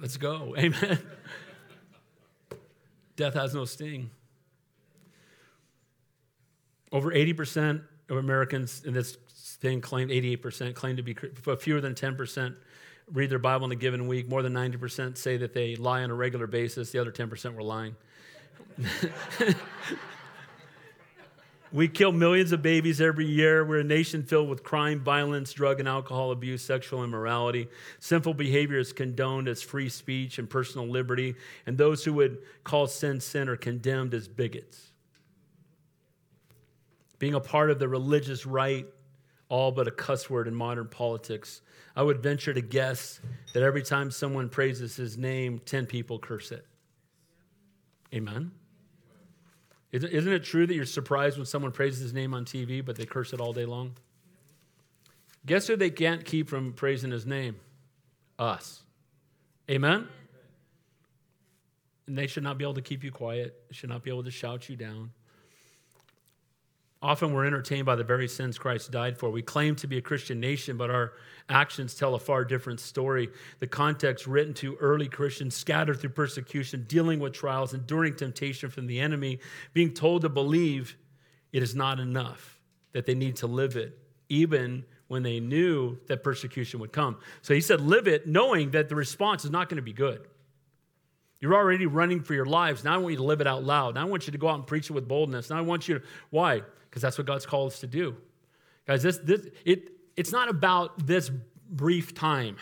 Let's 0.00 0.16
go. 0.16 0.54
Amen. 0.56 1.00
Death 3.16 3.34
has 3.34 3.52
no 3.52 3.64
sting. 3.64 4.10
Over 6.92 7.10
80% 7.10 7.82
of 8.08 8.16
Americans 8.16 8.84
in 8.84 8.94
this 8.94 9.16
thing 9.60 9.80
claim, 9.80 10.08
88% 10.08 10.72
claim 10.74 10.96
to 10.96 11.02
be, 11.02 11.16
fewer 11.58 11.80
than 11.80 11.96
10% 11.96 12.54
read 13.12 13.28
their 13.28 13.40
Bible 13.40 13.66
in 13.66 13.72
a 13.72 13.76
given 13.76 14.06
week. 14.06 14.28
More 14.28 14.42
than 14.42 14.54
90% 14.54 15.18
say 15.18 15.36
that 15.38 15.52
they 15.52 15.74
lie 15.74 16.04
on 16.04 16.10
a 16.10 16.14
regular 16.14 16.46
basis. 16.46 16.92
The 16.92 17.00
other 17.00 17.10
10% 17.10 17.54
were 17.54 17.62
lying. 17.64 17.96
we 21.72 21.88
kill 21.88 22.12
millions 22.12 22.52
of 22.52 22.62
babies 22.62 23.00
every 23.00 23.26
year. 23.26 23.64
We're 23.64 23.80
a 23.80 23.84
nation 23.84 24.22
filled 24.22 24.48
with 24.48 24.62
crime, 24.62 25.00
violence, 25.00 25.52
drug 25.52 25.80
and 25.80 25.88
alcohol 25.88 26.30
abuse, 26.30 26.62
sexual 26.62 27.04
immorality. 27.04 27.68
Sinful 27.98 28.34
behavior 28.34 28.78
is 28.78 28.92
condoned 28.92 29.48
as 29.48 29.62
free 29.62 29.88
speech 29.88 30.38
and 30.38 30.48
personal 30.48 30.88
liberty, 30.88 31.34
and 31.66 31.76
those 31.76 32.04
who 32.04 32.14
would 32.14 32.38
call 32.64 32.86
sin 32.86 33.20
sin 33.20 33.48
are 33.48 33.56
condemned 33.56 34.14
as 34.14 34.28
bigots. 34.28 34.92
Being 37.18 37.34
a 37.34 37.40
part 37.40 37.70
of 37.70 37.78
the 37.78 37.88
religious 37.88 38.46
right, 38.46 38.86
all 39.48 39.72
but 39.72 39.88
a 39.88 39.90
cuss 39.90 40.30
word 40.30 40.46
in 40.46 40.54
modern 40.54 40.88
politics. 40.88 41.62
I 41.96 42.02
would 42.02 42.22
venture 42.22 42.54
to 42.54 42.60
guess 42.60 43.20
that 43.54 43.62
every 43.62 43.82
time 43.82 44.10
someone 44.10 44.48
praises 44.48 44.94
his 44.94 45.18
name, 45.18 45.60
10 45.64 45.86
people 45.86 46.18
curse 46.18 46.52
it. 46.52 46.64
Amen? 48.14 48.52
Isn't 49.90 50.32
it 50.32 50.44
true 50.44 50.66
that 50.66 50.74
you're 50.74 50.84
surprised 50.84 51.38
when 51.38 51.46
someone 51.46 51.72
praises 51.72 52.00
his 52.00 52.12
name 52.12 52.34
on 52.34 52.44
TV, 52.44 52.84
but 52.84 52.96
they 52.96 53.06
curse 53.06 53.32
it 53.32 53.40
all 53.40 53.52
day 53.52 53.64
long? 53.64 53.94
Guess 55.46 55.66
who 55.68 55.76
they 55.76 55.90
can't 55.90 56.24
keep 56.24 56.48
from 56.48 56.74
praising 56.74 57.10
his 57.10 57.24
name? 57.24 57.56
Us. 58.38 58.82
Amen? 59.70 60.08
And 62.06 62.18
they 62.18 62.26
should 62.26 62.42
not 62.42 62.58
be 62.58 62.64
able 62.64 62.74
to 62.74 62.82
keep 62.82 63.02
you 63.02 63.10
quiet, 63.10 63.54
should 63.70 63.88
not 63.88 64.02
be 64.02 64.10
able 64.10 64.24
to 64.24 64.30
shout 64.30 64.68
you 64.68 64.76
down. 64.76 65.10
Often 67.00 67.32
we're 67.32 67.46
entertained 67.46 67.86
by 67.86 67.94
the 67.94 68.02
very 68.02 68.26
sins 68.26 68.58
Christ 68.58 68.90
died 68.90 69.18
for. 69.18 69.30
We 69.30 69.42
claim 69.42 69.76
to 69.76 69.86
be 69.86 69.98
a 69.98 70.02
Christian 70.02 70.40
nation, 70.40 70.76
but 70.76 70.90
our 70.90 71.12
actions 71.48 71.94
tell 71.94 72.16
a 72.16 72.18
far 72.18 72.44
different 72.44 72.80
story. 72.80 73.28
The 73.60 73.68
context 73.68 74.26
written 74.26 74.52
to 74.54 74.74
early 74.76 75.06
Christians 75.06 75.54
scattered 75.54 76.00
through 76.00 76.10
persecution, 76.10 76.86
dealing 76.88 77.20
with 77.20 77.32
trials, 77.32 77.72
enduring 77.72 78.16
temptation 78.16 78.68
from 78.68 78.88
the 78.88 78.98
enemy, 78.98 79.38
being 79.74 79.94
told 79.94 80.22
to 80.22 80.28
believe 80.28 80.96
it 81.52 81.62
is 81.62 81.74
not 81.74 82.00
enough, 82.00 82.58
that 82.92 83.06
they 83.06 83.14
need 83.14 83.36
to 83.36 83.46
live 83.46 83.76
it, 83.76 83.96
even 84.28 84.84
when 85.06 85.22
they 85.22 85.38
knew 85.38 85.98
that 86.08 86.24
persecution 86.24 86.80
would 86.80 86.92
come. 86.92 87.16
So 87.42 87.54
he 87.54 87.60
said, 87.60 87.80
Live 87.80 88.08
it, 88.08 88.26
knowing 88.26 88.72
that 88.72 88.88
the 88.88 88.96
response 88.96 89.44
is 89.44 89.52
not 89.52 89.68
going 89.68 89.76
to 89.76 89.82
be 89.82 89.92
good. 89.92 90.26
You're 91.40 91.54
already 91.54 91.86
running 91.86 92.22
for 92.22 92.34
your 92.34 92.44
lives. 92.44 92.82
Now 92.82 92.94
I 92.94 92.98
want 92.98 93.12
you 93.12 93.18
to 93.18 93.24
live 93.24 93.40
it 93.40 93.46
out 93.46 93.62
loud. 93.62 93.94
Now 93.94 94.02
I 94.02 94.04
want 94.04 94.26
you 94.26 94.32
to 94.32 94.38
go 94.38 94.48
out 94.48 94.56
and 94.56 94.66
preach 94.66 94.90
it 94.90 94.92
with 94.92 95.06
boldness. 95.06 95.50
Now 95.50 95.58
I 95.58 95.60
want 95.60 95.88
you 95.88 96.00
to, 96.00 96.04
why? 96.30 96.62
Because 96.98 97.02
that's 97.14 97.18
what 97.18 97.28
God's 97.28 97.46
called 97.46 97.70
us 97.70 97.78
to 97.78 97.86
do. 97.86 98.16
Guys, 98.84 99.04
this, 99.04 99.18
this, 99.18 99.46
it, 99.64 99.92
it's 100.16 100.32
not 100.32 100.48
about 100.48 101.06
this 101.06 101.30
brief 101.70 102.12
time. 102.12 102.56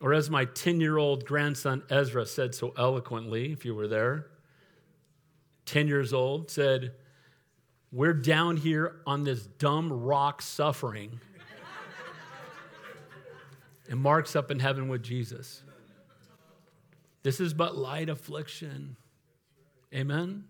Or 0.00 0.12
as 0.12 0.28
my 0.28 0.46
10 0.46 0.80
year 0.80 0.98
old 0.98 1.24
grandson 1.24 1.84
Ezra 1.88 2.26
said 2.26 2.52
so 2.52 2.74
eloquently, 2.76 3.52
if 3.52 3.64
you 3.64 3.76
were 3.76 3.86
there, 3.86 4.26
10 5.66 5.86
years 5.86 6.12
old, 6.12 6.50
said, 6.50 6.94
We're 7.92 8.12
down 8.12 8.56
here 8.56 8.96
on 9.06 9.22
this 9.22 9.46
dumb 9.46 9.92
rock 9.92 10.42
suffering. 10.42 11.20
and 13.88 14.00
Mark's 14.00 14.34
up 14.34 14.50
in 14.50 14.58
heaven 14.58 14.88
with 14.88 15.04
Jesus. 15.04 15.62
This 17.22 17.38
is 17.38 17.54
but 17.54 17.76
light 17.76 18.08
affliction. 18.08 18.96
Amen? 19.94 20.46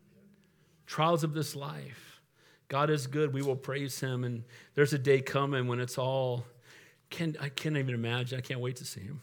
Trials 0.86 1.24
of 1.24 1.34
this 1.34 1.54
life. 1.56 2.20
God 2.68 2.90
is 2.90 3.06
good. 3.06 3.34
We 3.34 3.42
will 3.42 3.56
praise 3.56 4.00
him. 4.00 4.24
And 4.24 4.44
there's 4.74 4.92
a 4.92 4.98
day 4.98 5.20
coming 5.20 5.68
when 5.68 5.78
it's 5.78 5.98
all, 5.98 6.44
can, 7.10 7.36
I 7.40 7.48
can't 7.48 7.76
even 7.76 7.94
imagine. 7.94 8.38
I 8.38 8.40
can't 8.40 8.60
wait 8.60 8.76
to 8.76 8.84
see 8.84 9.02
him. 9.02 9.22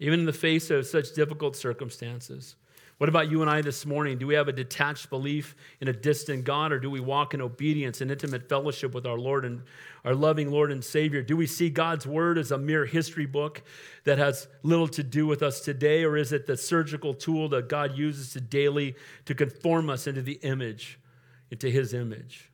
Even 0.00 0.20
in 0.20 0.26
the 0.26 0.32
face 0.32 0.70
of 0.70 0.86
such 0.86 1.14
difficult 1.14 1.54
circumstances. 1.54 2.56
What 3.04 3.10
about 3.10 3.30
you 3.30 3.42
and 3.42 3.50
I 3.50 3.60
this 3.60 3.84
morning? 3.84 4.16
Do 4.16 4.26
we 4.26 4.32
have 4.32 4.48
a 4.48 4.52
detached 4.52 5.10
belief 5.10 5.54
in 5.78 5.88
a 5.88 5.92
distant 5.92 6.44
God, 6.44 6.72
or 6.72 6.80
do 6.80 6.88
we 6.88 7.00
walk 7.00 7.34
in 7.34 7.42
obedience 7.42 8.00
and 8.00 8.10
intimate 8.10 8.48
fellowship 8.48 8.94
with 8.94 9.04
our 9.04 9.18
Lord 9.18 9.44
and 9.44 9.60
our 10.06 10.14
loving 10.14 10.50
Lord 10.50 10.72
and 10.72 10.82
Savior? 10.82 11.20
Do 11.20 11.36
we 11.36 11.46
see 11.46 11.68
God's 11.68 12.06
Word 12.06 12.38
as 12.38 12.50
a 12.50 12.56
mere 12.56 12.86
history 12.86 13.26
book 13.26 13.60
that 14.04 14.16
has 14.16 14.48
little 14.62 14.88
to 14.88 15.02
do 15.02 15.26
with 15.26 15.42
us 15.42 15.60
today, 15.60 16.02
or 16.02 16.16
is 16.16 16.32
it 16.32 16.46
the 16.46 16.56
surgical 16.56 17.12
tool 17.12 17.50
that 17.50 17.68
God 17.68 17.94
uses 17.94 18.32
to 18.32 18.40
daily 18.40 18.94
to 19.26 19.34
conform 19.34 19.90
us 19.90 20.06
into 20.06 20.22
the 20.22 20.40
image, 20.42 20.98
into 21.50 21.68
His 21.68 21.92
image? 21.92 22.48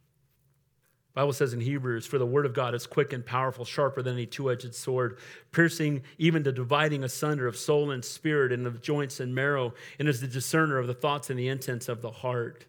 Bible 1.12 1.32
says 1.32 1.52
in 1.52 1.60
Hebrews, 1.60 2.06
for 2.06 2.18
the 2.18 2.26
word 2.26 2.46
of 2.46 2.54
God 2.54 2.74
is 2.74 2.86
quick 2.86 3.12
and 3.12 3.26
powerful, 3.26 3.64
sharper 3.64 4.00
than 4.00 4.14
any 4.14 4.26
two-edged 4.26 4.74
sword, 4.74 5.18
piercing 5.50 6.02
even 6.18 6.44
to 6.44 6.52
dividing 6.52 7.02
asunder 7.02 7.48
of 7.48 7.56
soul 7.56 7.90
and 7.90 8.04
spirit 8.04 8.52
and 8.52 8.66
of 8.66 8.80
joints 8.80 9.18
and 9.18 9.34
marrow, 9.34 9.74
and 9.98 10.08
is 10.08 10.20
the 10.20 10.28
discerner 10.28 10.78
of 10.78 10.86
the 10.86 10.94
thoughts 10.94 11.28
and 11.28 11.38
the 11.38 11.48
intents 11.48 11.88
of 11.88 12.00
the 12.00 12.10
heart. 12.10 12.64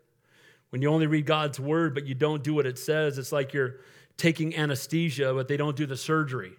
When 0.71 0.81
you 0.81 0.89
only 0.89 1.05
read 1.05 1.25
God's 1.25 1.59
word, 1.59 1.93
but 1.93 2.07
you 2.07 2.15
don't 2.15 2.43
do 2.43 2.55
what 2.55 2.65
it 2.65 2.79
says, 2.79 3.17
it's 3.19 3.31
like 3.31 3.53
you're 3.53 3.75
taking 4.17 4.55
anesthesia, 4.55 5.33
but 5.33 5.47
they 5.47 5.57
don't 5.57 5.75
do 5.75 5.85
the 5.85 5.97
surgery. 5.97 6.53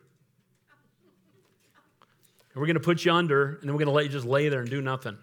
And 2.55 2.61
we're 2.61 2.67
going 2.67 2.75
to 2.75 2.81
put 2.81 3.05
you 3.05 3.13
under, 3.13 3.55
and 3.55 3.63
then 3.63 3.73
we're 3.73 3.79
going 3.79 3.87
to 3.87 3.93
let 3.93 4.05
you 4.05 4.11
just 4.11 4.27
lay 4.27 4.49
there 4.49 4.61
and 4.61 4.71
do 4.71 4.83
nothing. 4.83 5.17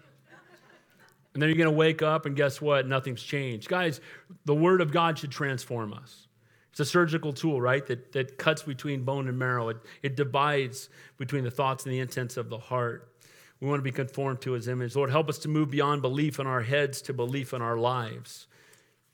And 1.32 1.40
then 1.40 1.48
you're 1.48 1.56
going 1.56 1.70
to 1.70 1.76
wake 1.76 2.02
up, 2.02 2.26
and 2.26 2.34
guess 2.36 2.60
what? 2.60 2.86
Nothing's 2.86 3.22
changed. 3.22 3.68
Guys, 3.68 4.00
the 4.44 4.54
Word 4.54 4.80
of 4.80 4.92
God 4.92 5.18
should 5.18 5.30
transform 5.30 5.92
us. 5.92 6.26
It's 6.70 6.80
a 6.80 6.84
surgical 6.84 7.32
tool, 7.32 7.60
right? 7.60 7.84
That, 7.86 8.12
that 8.12 8.38
cuts 8.38 8.62
between 8.62 9.04
bone 9.04 9.28
and 9.28 9.38
marrow. 9.38 9.70
It, 9.70 9.78
it 10.02 10.16
divides 10.16 10.88
between 11.16 11.44
the 11.44 11.50
thoughts 11.50 11.84
and 11.84 11.92
the 11.92 11.98
intents 11.98 12.36
of 12.36 12.48
the 12.48 12.58
heart. 12.58 13.12
We 13.60 13.68
want 13.68 13.80
to 13.80 13.84
be 13.84 13.92
conformed 13.92 14.40
to 14.42 14.52
his 14.52 14.68
image. 14.68 14.96
Lord, 14.96 15.10
help 15.10 15.28
us 15.28 15.38
to 15.38 15.48
move 15.48 15.70
beyond 15.70 16.00
belief 16.00 16.38
in 16.38 16.46
our 16.46 16.62
heads 16.62 17.02
to 17.02 17.12
belief 17.12 17.52
in 17.52 17.60
our 17.60 17.76
lives. 17.76 18.46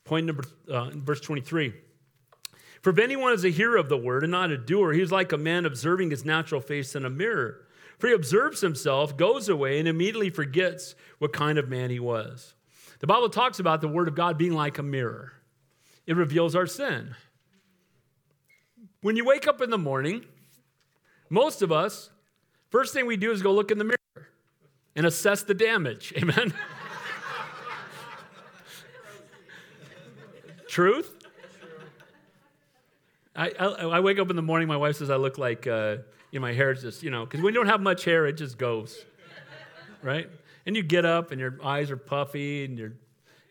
Point 0.05 0.27
number, 0.27 0.45
uh, 0.69 0.91
verse 0.95 1.21
23. 1.21 1.75
For 2.81 2.91
if 2.91 2.99
anyone 2.99 3.33
is 3.33 3.45
a 3.45 3.49
hearer 3.49 3.77
of 3.77 3.89
the 3.89 3.97
word 3.97 4.23
and 4.23 4.31
not 4.31 4.53
a 4.53 4.59
doer, 4.59 4.93
he 4.93 5.01
is 5.01 5.11
like 5.11 5.33
a 5.33 5.39
man 5.39 5.67
observing 5.67 6.11
his 6.11 6.25
natural 6.25 6.61
face 6.61 6.95
in 6.95 7.05
a 7.05 7.11
mirror. 7.11 7.67
For 7.99 8.09
he 8.09 8.15
observes 8.15 8.61
himself, 8.61 9.17
goes 9.17 9.49
away, 9.49 9.81
and 9.81 9.89
immediately 9.89 10.31
forgets 10.31 10.95
what 11.19 11.33
kind 11.33 11.59
of 11.59 11.69
man 11.69 11.91
he 11.91 11.99
was. 11.99 12.55
The 13.01 13.07
Bible 13.07 13.31
talks 13.31 13.59
about 13.59 13.81
the 13.81 13.89
word 13.89 14.07
of 14.07 14.15
God 14.15 14.39
being 14.39 14.53
like 14.53 14.79
a 14.79 14.83
mirror, 14.83 15.33
it 16.07 16.15
reveals 16.15 16.55
our 16.55 16.67
sin. 16.67 17.17
When 19.07 19.15
you 19.15 19.25
wake 19.25 19.47
up 19.47 19.63
in 19.63 19.71
the 19.71 19.79
morning, 19.79 20.25
most 21.31 21.63
of 21.63 21.71
us, 21.71 22.11
first 22.71 22.93
thing 22.93 23.07
we 23.07 23.17
do 23.17 23.31
is 23.31 23.41
go 23.41 23.53
look 23.53 23.71
in 23.71 23.79
the 23.79 23.85
mirror 23.85 24.29
and 24.97 25.07
assess 25.07 25.45
the 25.45 25.55
damage. 25.55 26.13
Amen? 26.21 26.53
Truth? 30.67 31.15
I, 33.37 33.51
I, 33.51 33.65
I, 33.67 34.01
wake 34.01 34.19
up 34.19 34.29
in 34.29 34.35
the 34.35 34.43
morning, 34.43 34.67
my 34.67 34.77
wife 34.77 34.97
says 34.97 35.09
I 35.09 35.15
look 35.15 35.39
like, 35.39 35.69
uh, 35.69 35.99
you 36.33 36.41
know, 36.41 36.43
my 36.45 36.53
hair 36.53 36.73
is 36.73 36.83
just, 36.83 37.05
you 37.05 37.11
know, 37.11 37.25
because 37.25 37.41
when 37.43 37.55
you 37.55 37.61
don't 37.61 37.69
have 37.69 37.81
much 37.81 38.05
hair, 38.05 38.27
it 38.27 38.33
just 38.33 38.59
goes, 38.59 39.05
right? 40.03 40.29
And 40.67 40.75
you 40.75 40.83
get 40.83 41.05
up 41.05 41.31
and 41.31 41.41
your 41.41 41.61
eyes 41.63 41.93
are 41.93 41.97
puffy 41.97 42.65
and 42.65 42.77
your, 42.77 42.95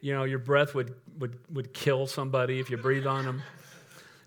you 0.02 0.14
know, 0.14 0.26
your 0.26 0.40
breath 0.40 0.76
would, 0.76 0.96
would, 1.18 1.40
would 1.50 1.74
kill 1.74 2.08
somebody 2.08 2.60
if 2.60 2.70
you 2.70 2.76
breathe 2.76 3.08
on 3.08 3.24
them. 3.24 3.42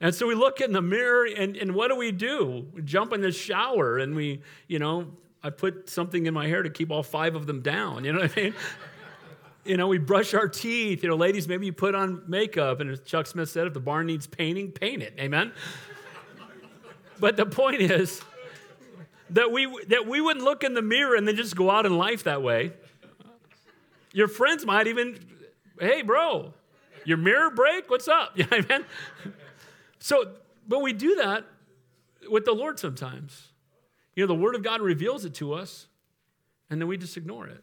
And 0.01 0.14
so 0.14 0.26
we 0.26 0.34
look 0.34 0.61
in 0.61 0.72
the 0.72 0.82
mirror, 0.82 1.26
and, 1.26 1.57
and 1.57 1.74
what 1.74 1.88
do 1.88 1.96
we 1.96 2.12
do? 2.12 2.66
We 2.72 2.82
jump 2.82 3.12
in 3.12 3.20
the 3.20 3.32
shower, 3.32 3.99
and 3.99 4.14
we, 4.14 4.42
you 4.68 4.78
know, 4.78 5.09
I 5.42 5.51
put 5.51 5.88
something 5.88 6.26
in 6.26 6.34
my 6.34 6.46
hair 6.46 6.62
to 6.62 6.70
keep 6.70 6.90
all 6.90 7.03
five 7.03 7.34
of 7.34 7.46
them 7.46 7.62
down. 7.62 8.05
You 8.05 8.12
know 8.12 8.20
what 8.20 8.36
I 8.36 8.40
mean? 8.40 8.55
you 9.64 9.76
know, 9.76 9.86
we 9.86 9.99
brush 9.99 10.34
our 10.34 10.49
teeth. 10.49 11.03
You 11.03 11.11
know, 11.11 11.16
ladies, 11.16 11.49
maybe 11.49 11.66
you 11.66 11.72
put 11.72 11.94
on 11.94 12.22
makeup. 12.26 12.80
And 12.80 12.90
as 12.90 13.01
Chuck 13.01 13.26
Smith 13.26 13.51
said, 13.51 13.66
if 13.66 13.74
the 13.74 13.80
barn 13.80 14.07
needs 14.07 14.26
painting, 14.26 14.72
paint 14.72 15.03
it. 15.03 15.14
Amen? 15.18 15.53
but 17.20 17.36
the 17.36 17.46
point 17.46 17.82
is 17.82 18.20
that 19.30 19.51
we, 19.51 19.66
that 19.88 20.07
we 20.07 20.20
wouldn't 20.20 20.44
look 20.44 20.64
in 20.64 20.74
the 20.74 20.82
mirror 20.82 21.16
and 21.16 21.26
then 21.26 21.36
just 21.36 21.55
go 21.55 21.70
out 21.70 21.86
in 21.86 21.99
life 21.99 22.24
that 22.24 22.42
way. 22.42 22.72
Your 24.12 24.28
friends 24.28 24.64
might 24.64 24.86
even, 24.86 25.18
hey, 25.78 26.03
bro, 26.03 26.55
your 27.05 27.18
mirror 27.18 27.51
break? 27.51 27.90
What's 27.90 28.09
up? 28.09 28.32
You 28.36 28.44
know 28.44 28.59
what 28.59 28.72
I 28.72 28.78
mean? 28.78 28.86
So, 29.99 30.34
but 30.66 30.80
we 30.80 30.92
do 30.92 31.16
that 31.16 31.44
with 32.30 32.44
the 32.44 32.53
Lord 32.53 32.78
sometimes. 32.78 33.49
You 34.14 34.24
know, 34.24 34.28
the 34.28 34.40
Word 34.40 34.55
of 34.55 34.62
God 34.62 34.80
reveals 34.80 35.24
it 35.24 35.34
to 35.34 35.55
us, 35.55 35.86
and 36.70 36.80
then 36.80 36.88
we 36.88 36.96
just 36.96 37.16
ignore 37.16 37.46
it. 37.46 37.62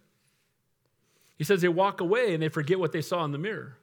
He 1.38 1.43
says 1.43 1.61
they 1.61 1.67
walk 1.67 1.99
away 2.01 2.33
and 2.33 2.41
they 2.41 2.47
forget 2.47 2.79
what 2.79 2.91
they 2.91 3.01
saw 3.01 3.25
in 3.25 3.31
the 3.31 3.38
mirror. 3.38 3.77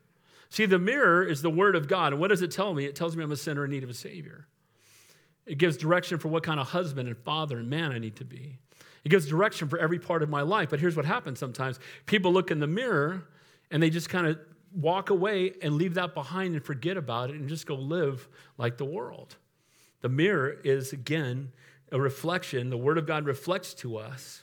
See, 0.49 0.67
the 0.67 0.79
mirror 0.79 1.23
is 1.23 1.43
the 1.43 1.51
Word 1.51 1.77
of 1.77 1.87
God. 1.87 2.13
And 2.13 2.21
what 2.21 2.29
does 2.29 2.43
it 2.43 2.51
tell 2.51 2.75
me? 2.75 2.85
It 2.85 2.97
tells 2.97 3.17
me 3.17 3.23
I'm 3.23 3.33
a 3.33 3.37
sinner 3.37 3.65
in 3.65 3.71
need 3.71 3.85
of 3.85 3.91
a 3.91 3.95
Savior. 3.95 4.47
It 5.47 5.59
gives 5.59 5.77
direction 5.77 6.19
for 6.19 6.29
what 6.29 6.43
kind 6.43 6.61
of 6.61 6.69
husband 6.69 7.09
and 7.09 7.19
father 7.19 7.59
and 7.59 7.69
man 7.69 7.93
I 7.93 7.99
need 7.99 8.17
to 8.17 8.25
be. 8.25 8.59
It 9.05 9.09
gives 9.09 9.27
direction 9.27 9.69
for 9.69 9.79
every 9.79 9.99
part 9.99 10.23
of 10.23 10.29
my 10.29 10.43
life. 10.43 10.71
But 10.71 10.81
here's 10.81 10.97
what 10.97 11.05
happens 11.05 11.39
sometimes 11.39 11.81
people 12.07 12.33
look 12.33 12.51
in 12.51 12.61
the 12.61 12.67
mirror 12.67 13.25
and 13.71 13.83
they 13.83 13.91
just 13.91 14.09
kind 14.09 14.27
of 14.27 14.39
walk 14.75 15.11
away 15.11 15.53
and 15.63 15.75
leave 15.75 15.95
that 15.95 16.15
behind 16.15 16.55
and 16.55 16.65
forget 16.65 16.97
about 16.97 17.31
it 17.31 17.37
and 17.37 17.49
just 17.49 17.67
go 17.67 17.75
live 17.75 18.29
like 18.59 18.79
the 18.79 18.85
world. 18.85 19.37
The 20.01 20.09
mirror 20.09 20.57
is, 20.65 20.93
again, 20.93 21.53
a 21.91 22.01
reflection. 22.01 22.71
The 22.71 22.77
Word 22.77 22.99
of 22.99 23.07
God 23.07 23.25
reflects 23.25 23.75
to 23.75 23.97
us 23.97 24.43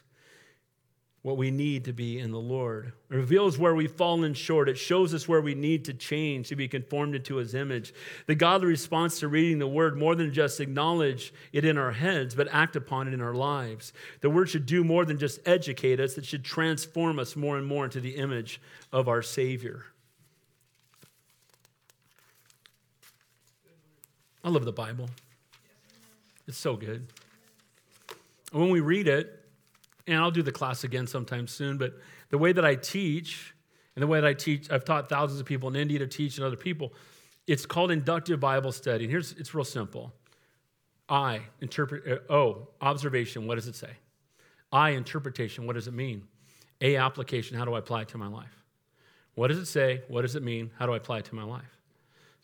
what 1.22 1.36
we 1.36 1.52
need 1.52 1.84
to 1.84 1.92
be 1.92 2.18
in 2.18 2.32
the 2.32 2.40
Lord. 2.40 2.94
It 3.10 3.16
reveals 3.16 3.58
where 3.58 3.76
we've 3.76 3.92
fallen 3.92 4.34
short. 4.34 4.70
It 4.70 4.78
shows 4.78 5.14
us 5.14 5.28
where 5.28 5.42
we 5.42 5.54
need 5.54 5.84
to 5.86 5.94
change 5.94 6.48
to 6.48 6.56
be 6.56 6.70
conformed 6.70 7.14
into 7.14 7.36
His 7.36 7.54
image. 7.54 7.94
The 8.26 8.36
godly 8.36 8.68
response 8.68 9.20
to 9.20 9.28
reading 9.28 9.60
the 9.60 9.68
Word, 9.68 9.98
more 9.98 10.16
than 10.16 10.32
just 10.32 10.62
acknowledge 10.62 11.34
it 11.52 11.66
in 11.66 11.78
our 11.78 11.92
heads, 11.92 12.36
but 12.36 12.48
act 12.52 12.78
upon 12.78 13.10
it 13.10 13.14
in 13.14 13.22
our 13.22 13.34
lives. 13.34 13.92
The 14.22 14.30
Word 14.30 14.50
should 14.50 14.66
do 14.66 14.86
more 14.86 15.04
than 15.04 15.18
just 15.18 15.40
educate 15.46 16.00
us, 16.00 16.18
it 16.18 16.26
should 16.26 16.46
transform 16.46 17.20
us 17.20 17.36
more 17.36 17.58
and 17.58 17.68
more 17.68 17.84
into 17.84 18.00
the 18.00 18.16
image 18.16 18.62
of 18.94 19.10
our 19.10 19.22
Savior. 19.22 19.86
I 24.44 24.50
love 24.50 24.66
the 24.66 24.72
Bible. 24.72 25.10
It's 26.48 26.58
so 26.58 26.76
good. 26.76 27.08
When 28.52 28.70
we 28.70 28.80
read 28.80 29.08
it, 29.08 29.46
and 30.08 30.18
I'll 30.18 30.32
do 30.32 30.42
the 30.42 30.52
class 30.52 30.84
again 30.84 31.06
sometime 31.06 31.48
soon, 31.48 31.78
but 31.78 31.94
the 32.30 32.38
way 32.38 32.52
that 32.52 32.66
I 32.66 32.76
teach, 32.76 33.54
and 33.96 34.02
the 34.02 34.08
way 34.08 34.20
that 34.20 34.28
I 34.28 34.34
teach, 34.34 34.72
I've 34.72 34.86
taught 34.86 35.10
thousands 35.10 35.40
of 35.40 35.46
people 35.46 35.70
in 35.70 35.76
India 35.76 36.00
to 36.00 36.08
teach 36.08 36.38
and 36.38 36.46
other 36.46 36.56
people. 36.56 36.94
It's 37.48 37.66
called 37.66 37.92
inductive 37.92 38.40
Bible 38.40 38.72
study. 38.72 39.04
And 39.06 39.12
here's 39.12 39.34
it's 39.34 39.54
real 39.54 39.66
simple. 39.66 40.14
I 41.10 41.42
interpret 41.62 42.22
uh, 42.30 42.34
O 42.34 42.68
observation, 42.82 43.48
what 43.48 43.56
does 43.56 43.68
it 43.68 43.76
say? 43.76 43.92
I 44.72 44.92
interpretation, 44.92 45.66
what 45.66 45.74
does 45.74 45.88
it 45.88 45.94
mean? 45.94 46.28
A 46.82 46.96
application, 46.96 47.58
how 47.58 47.66
do 47.66 47.74
I 47.74 47.80
apply 47.80 48.04
it 48.04 48.08
to 48.10 48.18
my 48.18 48.28
life? 48.28 48.64
What 49.36 49.48
does 49.48 49.58
it 49.58 49.66
say? 49.66 50.04
What 50.08 50.22
does 50.22 50.36
it 50.36 50.44
mean? 50.44 50.72
How 50.78 50.86
do 50.86 50.94
I 50.94 50.98
apply 50.98 51.20
it 51.20 51.26
to 51.26 51.36
my 51.36 51.44
life? 51.44 51.78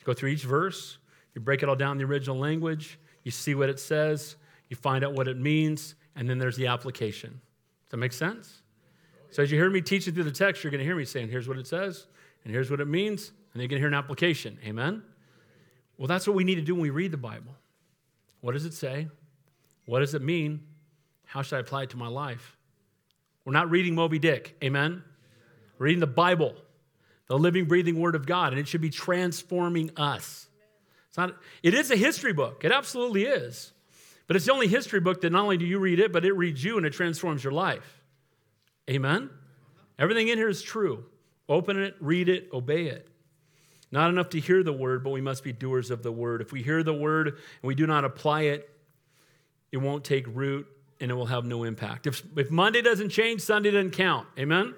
Go 0.03 0.13
through 0.13 0.29
each 0.29 0.43
verse, 0.43 0.97
you 1.35 1.41
break 1.41 1.61
it 1.61 1.69
all 1.69 1.75
down 1.75 1.91
in 1.91 1.97
the 1.99 2.05
original 2.05 2.37
language, 2.37 2.97
you 3.23 3.31
see 3.31 3.53
what 3.53 3.69
it 3.69 3.79
says, 3.79 4.37
you 4.69 4.75
find 4.75 5.03
out 5.03 5.13
what 5.13 5.27
it 5.27 5.37
means, 5.37 5.95
and 6.15 6.29
then 6.29 6.39
there's 6.39 6.55
the 6.55 6.67
application. 6.67 7.29
Does 7.83 7.91
that 7.91 7.97
make 7.97 8.13
sense? 8.13 8.61
So 9.29 9.43
as 9.43 9.51
you 9.51 9.57
hear 9.57 9.69
me 9.69 9.81
teaching 9.81 10.13
through 10.13 10.23
the 10.23 10.31
text, 10.31 10.63
you're 10.63 10.71
going 10.71 10.79
to 10.79 10.85
hear 10.85 10.95
me 10.95 11.05
saying, 11.05 11.29
here's 11.29 11.47
what 11.47 11.57
it 11.57 11.67
says, 11.67 12.07
and 12.43 12.53
here's 12.53 12.71
what 12.71 12.79
it 12.79 12.87
means, 12.87 13.29
and 13.29 13.35
then 13.53 13.61
you're 13.61 13.67
going 13.67 13.77
to 13.77 13.81
hear 13.81 13.87
an 13.89 13.93
application. 13.93 14.57
Amen? 14.65 15.03
Well, 15.97 16.07
that's 16.07 16.25
what 16.25 16.35
we 16.35 16.43
need 16.43 16.55
to 16.55 16.61
do 16.61 16.73
when 16.73 16.81
we 16.81 16.89
read 16.89 17.11
the 17.11 17.17
Bible. 17.17 17.53
What 18.41 18.53
does 18.53 18.65
it 18.65 18.73
say? 18.73 19.07
What 19.85 19.99
does 19.99 20.13
it 20.13 20.21
mean? 20.21 20.61
How 21.25 21.41
should 21.41 21.57
I 21.57 21.59
apply 21.59 21.83
it 21.83 21.89
to 21.91 21.97
my 21.97 22.07
life? 22.07 22.55
We're 23.43 23.53
not 23.53 23.69
reading 23.69 23.93
Moby 23.95 24.19
Dick. 24.19 24.55
Amen? 24.63 25.03
We're 25.77 25.87
reading 25.87 25.99
the 25.99 26.07
Bible, 26.07 26.55
the 27.27 27.37
living, 27.37 27.65
breathing 27.65 27.99
Word 27.99 28.15
of 28.15 28.25
God, 28.25 28.53
and 28.53 28.59
it 28.59 28.67
should 28.67 28.81
be 28.81 28.89
transforming 28.89 29.91
us. 29.97 30.47
It's 31.15 31.17
not, 31.17 31.37
it 31.63 31.73
is 31.73 31.91
a 31.91 31.95
history 31.95 32.33
book. 32.33 32.65
It 32.65 32.73
absolutely 32.73 33.23
is. 33.23 33.71
But 34.27 34.35
it's 34.35 34.47
the 34.47 34.51
only 34.51 34.67
history 34.67 34.99
book 34.99 35.21
that 35.21 35.31
not 35.31 35.43
only 35.43 35.55
do 35.55 35.63
you 35.63 35.79
read 35.79 36.01
it, 36.01 36.11
but 36.11 36.25
it 36.25 36.33
reads 36.33 36.61
you 36.61 36.75
and 36.75 36.85
it 36.85 36.91
transforms 36.91 37.41
your 37.41 37.53
life. 37.53 38.03
Amen? 38.89 39.29
Everything 39.97 40.27
in 40.27 40.37
here 40.37 40.49
is 40.49 40.61
true. 40.61 41.05
Open 41.47 41.79
it, 41.79 41.95
read 42.01 42.27
it, 42.27 42.49
obey 42.51 42.87
it. 42.87 43.07
Not 43.93 44.09
enough 44.09 44.27
to 44.31 44.41
hear 44.41 44.61
the 44.61 44.73
word, 44.73 45.05
but 45.05 45.11
we 45.11 45.21
must 45.21 45.41
be 45.41 45.53
doers 45.53 45.89
of 45.89 46.03
the 46.03 46.11
word. 46.11 46.41
If 46.41 46.51
we 46.51 46.61
hear 46.61 46.83
the 46.83 46.93
word 46.93 47.27
and 47.27 47.37
we 47.63 47.75
do 47.75 47.87
not 47.87 48.03
apply 48.03 48.41
it, 48.41 48.69
it 49.71 49.77
won't 49.77 50.03
take 50.03 50.25
root 50.27 50.67
and 50.99 51.09
it 51.09 51.13
will 51.13 51.27
have 51.27 51.45
no 51.45 51.63
impact. 51.63 52.07
If, 52.07 52.23
if 52.35 52.51
Monday 52.51 52.81
doesn't 52.81 53.07
change, 53.07 53.39
Sunday 53.39 53.71
doesn't 53.71 53.91
count. 53.91 54.27
Amen? 54.37 54.75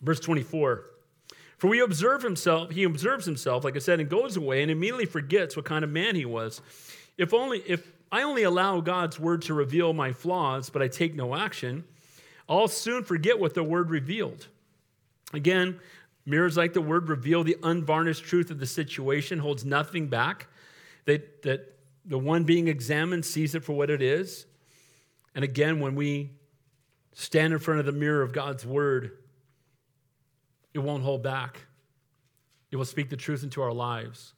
Verse 0.00 0.20
24. 0.20 0.86
For 1.62 1.68
we 1.68 1.78
observe 1.78 2.24
himself, 2.24 2.72
he 2.72 2.82
observes 2.82 3.24
himself, 3.24 3.62
like 3.62 3.76
I 3.76 3.78
said, 3.78 4.00
and 4.00 4.10
goes 4.10 4.36
away 4.36 4.62
and 4.62 4.70
immediately 4.72 5.06
forgets 5.06 5.54
what 5.54 5.64
kind 5.64 5.84
of 5.84 5.90
man 5.90 6.16
he 6.16 6.24
was. 6.24 6.60
If 7.16 7.32
only 7.32 7.60
if 7.60 7.86
I 8.10 8.24
only 8.24 8.42
allow 8.42 8.80
God's 8.80 9.20
word 9.20 9.42
to 9.42 9.54
reveal 9.54 9.92
my 9.92 10.12
flaws, 10.12 10.70
but 10.70 10.82
I 10.82 10.88
take 10.88 11.14
no 11.14 11.36
action, 11.36 11.84
I'll 12.48 12.66
soon 12.66 13.04
forget 13.04 13.38
what 13.38 13.54
the 13.54 13.62
word 13.62 13.90
revealed. 13.90 14.48
Again, 15.32 15.78
mirrors 16.26 16.56
like 16.56 16.72
the 16.72 16.80
word 16.80 17.08
reveal 17.08 17.44
the 17.44 17.56
unvarnished 17.62 18.24
truth 18.24 18.50
of 18.50 18.58
the 18.58 18.66
situation, 18.66 19.38
holds 19.38 19.64
nothing 19.64 20.08
back. 20.08 20.48
That, 21.04 21.42
that 21.42 21.76
the 22.04 22.18
one 22.18 22.42
being 22.42 22.66
examined 22.66 23.24
sees 23.24 23.54
it 23.54 23.62
for 23.62 23.74
what 23.74 23.88
it 23.88 24.02
is. 24.02 24.46
And 25.36 25.44
again, 25.44 25.78
when 25.78 25.94
we 25.94 26.32
stand 27.12 27.52
in 27.52 27.60
front 27.60 27.78
of 27.78 27.86
the 27.86 27.92
mirror 27.92 28.22
of 28.22 28.32
God's 28.32 28.66
word, 28.66 29.12
it 30.74 30.78
won't 30.78 31.02
hold 31.02 31.22
back. 31.22 31.60
It 32.70 32.76
will 32.76 32.84
speak 32.84 33.10
the 33.10 33.16
truth 33.16 33.42
into 33.42 33.62
our 33.62 33.72
lives. 33.72 34.34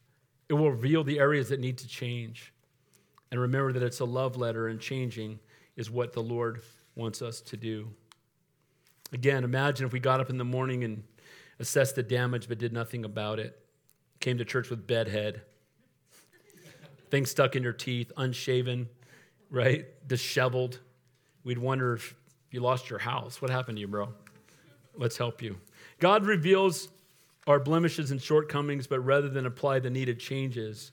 It 0.48 0.54
will 0.54 0.70
reveal 0.70 1.04
the 1.04 1.18
areas 1.18 1.48
that 1.50 1.60
need 1.60 1.78
to 1.78 1.88
change. 1.88 2.52
And 3.30 3.40
remember 3.40 3.72
that 3.72 3.82
it's 3.82 4.00
a 4.00 4.04
love 4.04 4.36
letter, 4.36 4.68
and 4.68 4.80
changing 4.80 5.40
is 5.76 5.90
what 5.90 6.12
the 6.12 6.22
Lord 6.22 6.62
wants 6.94 7.22
us 7.22 7.40
to 7.42 7.56
do. 7.56 7.88
Again, 9.12 9.44
imagine 9.44 9.86
if 9.86 9.92
we 9.92 10.00
got 10.00 10.20
up 10.20 10.30
in 10.30 10.38
the 10.38 10.44
morning 10.44 10.84
and 10.84 11.02
assessed 11.58 11.94
the 11.94 12.02
damage 12.02 12.48
but 12.48 12.58
did 12.58 12.72
nothing 12.72 13.04
about 13.04 13.38
it. 13.38 13.58
Came 14.20 14.38
to 14.38 14.44
church 14.44 14.70
with 14.70 14.86
bedhead, 14.86 15.42
things 17.10 17.30
stuck 17.30 17.56
in 17.56 17.62
your 17.62 17.72
teeth, 17.72 18.10
unshaven, 18.16 18.88
right? 19.50 19.86
Disheveled. 20.08 20.80
We'd 21.44 21.58
wonder 21.58 21.94
if 21.94 22.14
you 22.50 22.60
lost 22.60 22.90
your 22.90 22.98
house. 22.98 23.42
What 23.42 23.50
happened 23.50 23.76
to 23.76 23.80
you, 23.80 23.88
bro? 23.88 24.08
Let's 24.96 25.16
help 25.16 25.42
you. 25.42 25.56
God 25.98 26.26
reveals 26.26 26.88
our 27.46 27.60
blemishes 27.60 28.10
and 28.10 28.20
shortcomings, 28.20 28.86
but 28.86 29.00
rather 29.00 29.28
than 29.28 29.46
apply 29.46 29.78
the 29.78 29.90
needed 29.90 30.18
changes, 30.18 30.92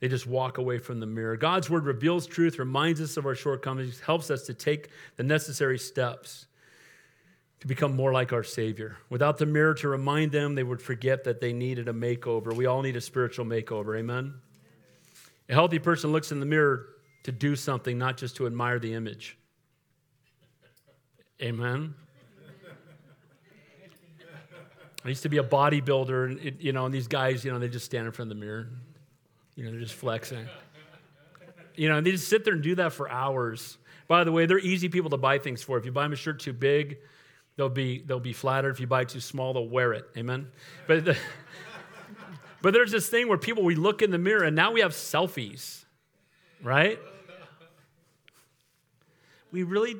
they 0.00 0.08
just 0.08 0.26
walk 0.26 0.58
away 0.58 0.78
from 0.78 1.00
the 1.00 1.06
mirror. 1.06 1.36
God's 1.36 1.70
word 1.70 1.84
reveals 1.84 2.26
truth, 2.26 2.58
reminds 2.58 3.00
us 3.00 3.16
of 3.16 3.26
our 3.26 3.34
shortcomings, 3.34 4.00
helps 4.00 4.30
us 4.30 4.44
to 4.46 4.54
take 4.54 4.90
the 5.16 5.22
necessary 5.22 5.78
steps 5.78 6.46
to 7.60 7.66
become 7.66 7.96
more 7.96 8.12
like 8.12 8.32
our 8.32 8.42
Savior. 8.42 8.98
Without 9.08 9.38
the 9.38 9.46
mirror 9.46 9.72
to 9.72 9.88
remind 9.88 10.32
them, 10.32 10.54
they 10.54 10.62
would 10.62 10.82
forget 10.82 11.24
that 11.24 11.40
they 11.40 11.52
needed 11.52 11.88
a 11.88 11.94
makeover. 11.94 12.54
We 12.54 12.66
all 12.66 12.82
need 12.82 12.96
a 12.96 13.00
spiritual 13.00 13.46
makeover. 13.46 13.98
Amen? 13.98 14.34
A 15.48 15.54
healthy 15.54 15.78
person 15.78 16.12
looks 16.12 16.32
in 16.32 16.40
the 16.40 16.46
mirror 16.46 16.86
to 17.22 17.32
do 17.32 17.56
something, 17.56 17.96
not 17.96 18.18
just 18.18 18.36
to 18.36 18.46
admire 18.46 18.78
the 18.78 18.92
image. 18.92 19.38
Amen? 21.40 21.94
I 25.04 25.08
used 25.08 25.22
to 25.24 25.28
be 25.28 25.36
a 25.36 25.44
bodybuilder, 25.44 26.30
and 26.30 26.40
it, 26.40 26.60
you 26.60 26.72
know, 26.72 26.86
and 26.86 26.94
these 26.94 27.08
guys, 27.08 27.44
you 27.44 27.52
know, 27.52 27.58
they 27.58 27.68
just 27.68 27.84
stand 27.84 28.06
in 28.06 28.12
front 28.12 28.30
of 28.30 28.38
the 28.38 28.44
mirror. 28.44 28.68
You 29.54 29.64
know, 29.64 29.70
they're 29.70 29.80
just 29.80 29.94
flexing. 29.94 30.46
You 31.76 31.88
know, 31.88 31.96
and 31.96 32.06
they 32.06 32.12
just 32.12 32.28
sit 32.28 32.44
there 32.44 32.54
and 32.54 32.62
do 32.62 32.76
that 32.76 32.92
for 32.92 33.10
hours. 33.10 33.78
By 34.06 34.22
the 34.22 34.30
way, 34.30 34.46
they're 34.46 34.60
easy 34.60 34.88
people 34.88 35.10
to 35.10 35.16
buy 35.16 35.38
things 35.38 35.60
for. 35.60 35.76
If 35.76 35.84
you 35.84 35.90
buy 35.90 36.04
them 36.04 36.12
a 36.12 36.16
shirt 36.16 36.38
too 36.38 36.52
big, 36.52 36.98
they'll 37.56 37.68
be 37.68 37.98
they'll 37.98 38.20
be 38.20 38.32
flattered. 38.32 38.70
If 38.70 38.78
you 38.78 38.86
buy 38.86 39.00
it 39.00 39.08
too 39.08 39.18
small, 39.18 39.54
they'll 39.54 39.68
wear 39.68 39.92
it. 39.92 40.04
Amen. 40.16 40.46
But 40.86 41.04
the, 41.04 41.18
but 42.62 42.74
there's 42.74 42.92
this 42.92 43.08
thing 43.08 43.26
where 43.26 43.38
people 43.38 43.64
we 43.64 43.74
look 43.74 44.02
in 44.02 44.12
the 44.12 44.18
mirror 44.18 44.44
and 44.44 44.54
now 44.54 44.70
we 44.70 44.82
have 44.82 44.92
selfies, 44.92 45.84
right? 46.62 47.00
We 49.50 49.64
really 49.64 49.96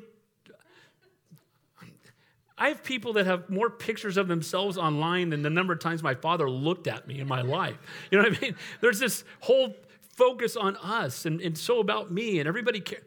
I 2.57 2.69
have 2.69 2.83
people 2.83 3.13
that 3.13 3.25
have 3.25 3.49
more 3.49 3.69
pictures 3.69 4.15
of 4.15 4.27
themselves 4.27 4.77
online 4.77 5.29
than 5.29 5.41
the 5.41 5.49
number 5.49 5.73
of 5.73 5.79
times 5.79 6.01
my 6.01 6.15
father 6.15 6.49
looked 6.49 6.87
at 6.87 7.05
me 7.07 7.19
in 7.19 7.27
my 7.27 7.41
life. 7.41 7.77
You 8.09 8.17
know 8.17 8.29
what 8.29 8.37
I 8.37 8.41
mean? 8.41 8.55
There's 8.81 8.99
this 8.99 9.25
whole 9.41 9.75
focus 10.15 10.55
on 10.55 10.77
us 10.77 11.25
and, 11.25 11.41
and 11.41 11.57
so 11.57 11.79
about 11.79 12.11
me, 12.11 12.39
and 12.39 12.47
everybody 12.47 12.79
cares. 12.79 13.03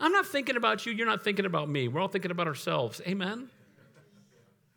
I'm 0.00 0.12
not 0.12 0.26
thinking 0.26 0.54
about 0.54 0.86
you, 0.86 0.92
you're 0.92 1.06
not 1.06 1.24
thinking 1.24 1.44
about 1.44 1.68
me. 1.68 1.88
We're 1.88 2.00
all 2.00 2.08
thinking 2.08 2.30
about 2.30 2.46
ourselves. 2.46 3.00
Amen? 3.06 3.48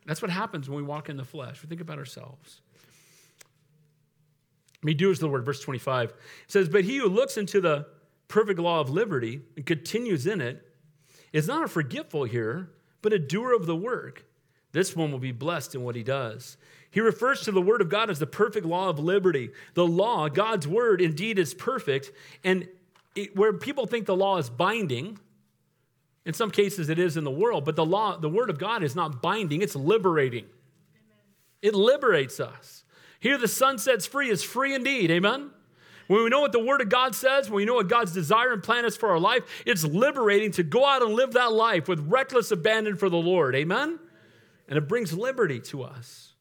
That's 0.07 0.21
what 0.21 0.31
happens 0.31 0.67
when 0.67 0.77
we 0.77 0.83
walk 0.83 1.09
in 1.09 1.17
the 1.17 1.23
flesh. 1.23 1.61
We 1.61 1.69
think 1.69 1.81
about 1.81 1.99
ourselves. 1.99 2.61
Me 4.81 4.95
do 4.95 5.11
is 5.11 5.19
the 5.19 5.27
word, 5.27 5.45
verse 5.45 5.61
25. 5.61 6.09
It 6.09 6.15
says, 6.47 6.67
But 6.67 6.85
he 6.85 6.97
who 6.97 7.07
looks 7.07 7.37
into 7.37 7.61
the 7.61 7.85
perfect 8.27 8.59
law 8.59 8.79
of 8.79 8.89
liberty 8.89 9.41
and 9.55 9.63
continues 9.63 10.25
in 10.25 10.41
it 10.41 10.65
is 11.31 11.47
not 11.47 11.63
a 11.63 11.67
forgetful 11.67 12.23
hearer 12.23 12.71
but 13.01 13.13
a 13.13 13.19
doer 13.19 13.53
of 13.53 13.65
the 13.65 13.75
work. 13.75 14.25
This 14.71 14.95
one 14.95 15.11
will 15.11 15.19
be 15.19 15.31
blessed 15.31 15.75
in 15.75 15.83
what 15.83 15.95
he 15.95 16.03
does. 16.03 16.57
He 16.89 16.99
refers 16.99 17.41
to 17.41 17.51
the 17.51 17.61
word 17.61 17.81
of 17.81 17.89
God 17.89 18.09
as 18.09 18.19
the 18.19 18.27
perfect 18.27 18.65
law 18.65 18.89
of 18.89 18.99
liberty. 18.99 19.51
The 19.73 19.87
law, 19.87 20.29
God's 20.29 20.67
word, 20.67 21.01
indeed 21.01 21.39
is 21.39 21.53
perfect. 21.53 22.11
And 22.43 22.67
it, 23.15 23.35
where 23.35 23.53
people 23.53 23.85
think 23.85 24.05
the 24.05 24.15
law 24.15 24.37
is 24.37 24.49
binding, 24.49 25.17
in 26.25 26.33
some 26.33 26.51
cases 26.51 26.89
it 26.89 26.99
is 26.99 27.17
in 27.17 27.23
the 27.23 27.31
world, 27.31 27.65
but 27.65 27.75
the 27.75 27.85
law, 27.85 28.17
the 28.17 28.29
word 28.29 28.49
of 28.49 28.59
God 28.59 28.83
is 28.83 28.95
not 28.95 29.21
binding, 29.21 29.61
it's 29.61 29.75
liberating. 29.75 30.45
It 31.61 31.75
liberates 31.75 32.39
us. 32.39 32.83
Here 33.19 33.37
the 33.37 33.47
Son 33.47 33.77
sets 33.77 34.05
free 34.05 34.29
is 34.29 34.43
free 34.43 34.73
indeed. 34.73 35.11
Amen? 35.11 35.51
When 36.11 36.25
we 36.25 36.29
know 36.29 36.41
what 36.41 36.51
the 36.51 36.59
Word 36.59 36.81
of 36.81 36.89
God 36.89 37.15
says, 37.15 37.49
when 37.49 37.55
we 37.55 37.63
know 37.63 37.75
what 37.75 37.87
God's 37.87 38.11
desire 38.11 38.51
and 38.51 38.61
plan 38.61 38.83
is 38.83 38.97
for 38.97 39.11
our 39.11 39.19
life, 39.19 39.43
it's 39.65 39.85
liberating 39.85 40.51
to 40.51 40.63
go 40.63 40.85
out 40.85 41.01
and 41.01 41.13
live 41.13 41.31
that 41.31 41.53
life 41.53 41.87
with 41.87 42.01
reckless 42.01 42.51
abandon 42.51 42.97
for 42.97 43.09
the 43.09 43.15
Lord. 43.15 43.55
Amen? 43.55 43.97
And 44.67 44.77
it 44.77 44.89
brings 44.89 45.13
liberty 45.13 45.61
to 45.61 45.83
us. 45.83 46.33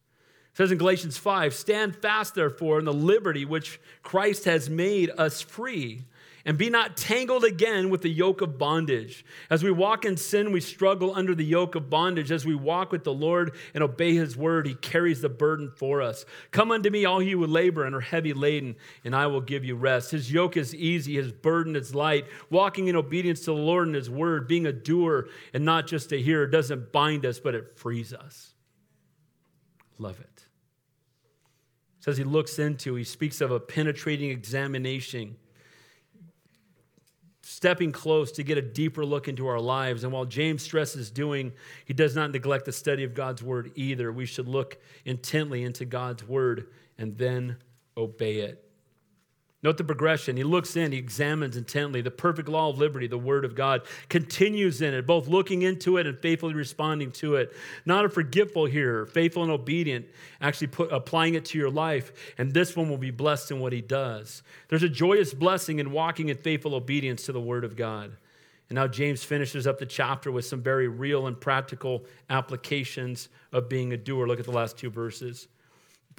It 0.51 0.57
says 0.57 0.73
in 0.73 0.79
Galatians 0.79 1.19
5 1.19 1.55
Stand 1.55 1.95
fast, 1.95 2.35
therefore, 2.35 2.81
in 2.81 2.85
the 2.85 2.93
liberty 2.93 3.45
which 3.45 3.81
Christ 4.03 4.45
has 4.47 4.69
made 4.69 5.13
us 5.17 5.41
free 5.41 6.03
and 6.45 6.57
be 6.57 6.71
not 6.71 6.97
tangled 6.97 7.45
again 7.45 7.91
with 7.91 8.03
the 8.03 8.09
yoke 8.09 8.41
of 8.41 8.59
bondage. 8.59 9.25
As 9.51 9.63
we 9.63 9.71
walk 9.71 10.05
in 10.05 10.17
sin, 10.17 10.53
we 10.53 10.61
struggle 10.61 11.15
under 11.15 11.35
the 11.35 11.45
yoke 11.45 11.75
of 11.75 11.91
bondage. 11.91 12.31
As 12.31 12.47
we 12.47 12.55
walk 12.55 12.93
with 12.93 13.05
the 13.05 13.13
Lord 13.13 13.55
and 13.75 13.83
obey 13.83 14.15
his 14.15 14.37
word, 14.37 14.67
he 14.67 14.75
carries 14.75 15.21
the 15.21 15.29
burden 15.29 15.71
for 15.77 16.01
us. 16.01 16.25
Come 16.51 16.71
unto 16.71 16.91
me, 16.91 17.05
all 17.05 17.23
you 17.23 17.39
who 17.39 17.47
labor 17.47 17.85
and 17.85 17.95
are 17.95 18.01
heavy 18.01 18.33
laden, 18.33 18.77
and 19.05 19.15
I 19.15 19.27
will 19.27 19.41
give 19.41 19.65
you 19.65 19.77
rest. 19.77 20.11
His 20.11 20.33
yoke 20.33 20.57
is 20.57 20.75
easy, 20.75 21.15
his 21.15 21.33
burden 21.33 21.77
is 21.77 21.95
light. 21.95 22.27
Walking 22.51 22.89
in 22.89 22.97
obedience 22.97 23.41
to 23.41 23.47
the 23.47 23.55
Lord 23.55 23.87
and 23.87 23.97
his 23.97 24.11
word, 24.11 24.49
being 24.49 24.67
a 24.67 24.73
doer 24.73 25.29
and 25.53 25.65
not 25.65 25.87
just 25.87 26.13
a 26.13 26.17
hearer, 26.17 26.47
doesn't 26.47 26.93
bind 26.93 27.27
us, 27.27 27.39
but 27.39 27.55
it 27.55 27.77
frees 27.77 28.13
us. 28.13 28.55
Love 29.99 30.19
it. 30.19 30.47
says 31.99 32.17
he 32.17 32.25
looks 32.25 32.59
into, 32.59 32.95
he 32.95 33.05
speaks 33.05 33.43
of 33.43 33.51
a 33.51 33.61
penetrating 33.61 34.31
examination 34.31 35.37
stepping 37.51 37.91
close 37.91 38.31
to 38.33 38.43
get 38.43 38.57
a 38.57 38.63
deeper 38.63 39.05
look 39.05 39.27
into 39.27 39.47
our 39.47 39.61
lives. 39.61 40.05
And 40.05 40.13
while 40.13 40.25
James 40.25 40.63
stresses 40.63 41.11
doing, 41.11 41.53
he 41.85 41.93
does 41.93 42.15
not 42.15 42.31
neglect 42.31 42.65
the 42.65 42.73
study 42.73 43.03
of 43.03 43.13
God's 43.13 43.43
word 43.43 43.73
either. 43.75 44.13
We 44.13 44.27
should 44.27 44.49
look 44.49 44.79
intently 45.05 45.65
into 45.65 45.85
God's 45.85 46.27
word 46.27 46.69
and 46.97 47.19
then 47.19 47.57
obey 47.97 48.37
it. 48.41 48.70
Note 49.63 49.77
the 49.77 49.85
progression. 49.85 50.39
He 50.39 50.43
looks 50.43 50.75
in, 50.75 50.93
he 50.93 50.99
examines 50.99 51.55
intently. 51.55 52.01
The 52.01 52.11
perfect 52.11 52.49
law 52.49 52.71
of 52.71 52.79
liberty, 52.79 53.07
the 53.07 53.19
word 53.19 53.45
of 53.45 53.55
God, 53.55 53.83
continues 54.09 54.81
in 54.81 54.95
it, 54.95 55.07
both 55.07 55.29
looking 55.29 55.61
into 55.61 55.99
it 55.99 56.07
and 56.07 56.19
faithfully 56.19 56.55
responding 56.55 57.13
to 57.13 57.35
it. 57.37 57.53
Not 57.85 58.07
a 58.07 58.09
forgetful 58.09 58.65
hearer, 58.67 59.05
faithful 59.05 59.43
and 59.43 59.53
obedient, 59.53 60.07
actually 60.41 60.69
put, 60.69 60.91
applying 60.91 61.35
it 61.35 61.45
to 61.47 61.59
your 61.59 61.69
life. 61.69 62.35
And 62.39 62.55
this 62.55 62.75
one 62.75 62.89
will 62.89 62.97
be 62.97 63.11
blessed 63.11 63.51
in 63.51 63.61
what 63.61 63.75
he 63.75 63.83
does. 63.83 64.43
There's 64.69 64.83
a 64.83 64.89
joyous 64.89 65.35
blessing 65.35 65.79
in 65.79 65.93
walking 65.93 66.31
in 66.31 66.39
faithful 66.39 66.75
obedience 66.75 67.27
to 67.27 67.33
the 67.33 67.41
word 67.41 67.65
of 67.65 67.77
God. 67.77 68.17
And 68.71 68.77
now 68.77 68.87
James 68.87 69.25
finishes 69.25 69.67
up 69.67 69.79
the 69.79 69.85
chapter 69.85 70.33
with 70.33 70.47
some 70.47 70.63
very 70.63 70.89
real 70.89 71.27
and 71.27 71.39
practical 71.39 72.07
applications 72.31 73.29
of 73.53 73.69
being 73.69 73.93
a 73.93 73.97
doer. 73.99 74.27
Look 74.27 74.39
at 74.39 74.47
the 74.47 74.53
last 74.53 74.79
two 74.79 74.91
verses. 74.91 75.49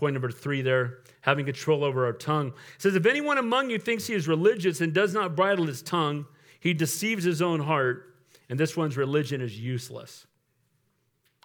Point 0.02 0.16
number 0.16 0.32
three 0.32 0.64
there, 0.64 1.02
having 1.22 1.46
control 1.46 1.84
over 1.84 2.08
our 2.08 2.14
tongue. 2.14 2.48
It 2.48 2.82
says, 2.82 2.96
If 2.96 3.06
anyone 3.06 3.38
among 3.38 3.70
you 3.70 3.78
thinks 3.78 4.08
he 4.08 4.16
is 4.16 4.28
religious 4.28 4.82
and 4.82 4.94
does 4.94 5.14
not 5.14 5.36
bridle 5.36 5.68
his 5.68 5.84
tongue, 5.84 6.26
he 6.60 6.74
deceives 6.74 7.24
his 7.24 7.40
own 7.40 7.60
heart, 7.60 8.16
and 8.50 8.60
this 8.60 8.76
one's 8.76 8.98
religion 8.98 9.42
is 9.42 9.60
useless. 9.60 10.26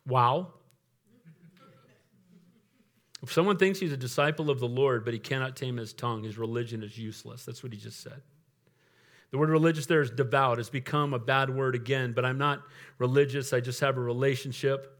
Wow. 0.06 0.54
If 3.22 3.30
someone 3.30 3.58
thinks 3.58 3.78
he's 3.78 3.92
a 3.92 3.96
disciple 3.98 4.48
of 4.48 4.58
the 4.58 4.68
Lord, 4.68 5.04
but 5.04 5.12
he 5.12 5.20
cannot 5.20 5.54
tame 5.54 5.76
his 5.76 5.92
tongue, 5.92 6.24
his 6.24 6.38
religion 6.38 6.82
is 6.82 6.96
useless. 6.96 7.44
That's 7.44 7.62
what 7.62 7.74
he 7.74 7.78
just 7.78 8.00
said. 8.00 8.22
The 9.32 9.36
word 9.36 9.50
religious 9.50 9.84
there 9.84 10.00
is 10.00 10.08
devout. 10.08 10.58
It's 10.58 10.70
become 10.70 11.12
a 11.12 11.18
bad 11.18 11.50
word 11.50 11.74
again, 11.74 12.14
but 12.14 12.24
I'm 12.24 12.38
not 12.38 12.62
religious. 12.96 13.52
I 13.52 13.60
just 13.60 13.80
have 13.80 13.98
a 13.98 14.00
relationship. 14.00 14.98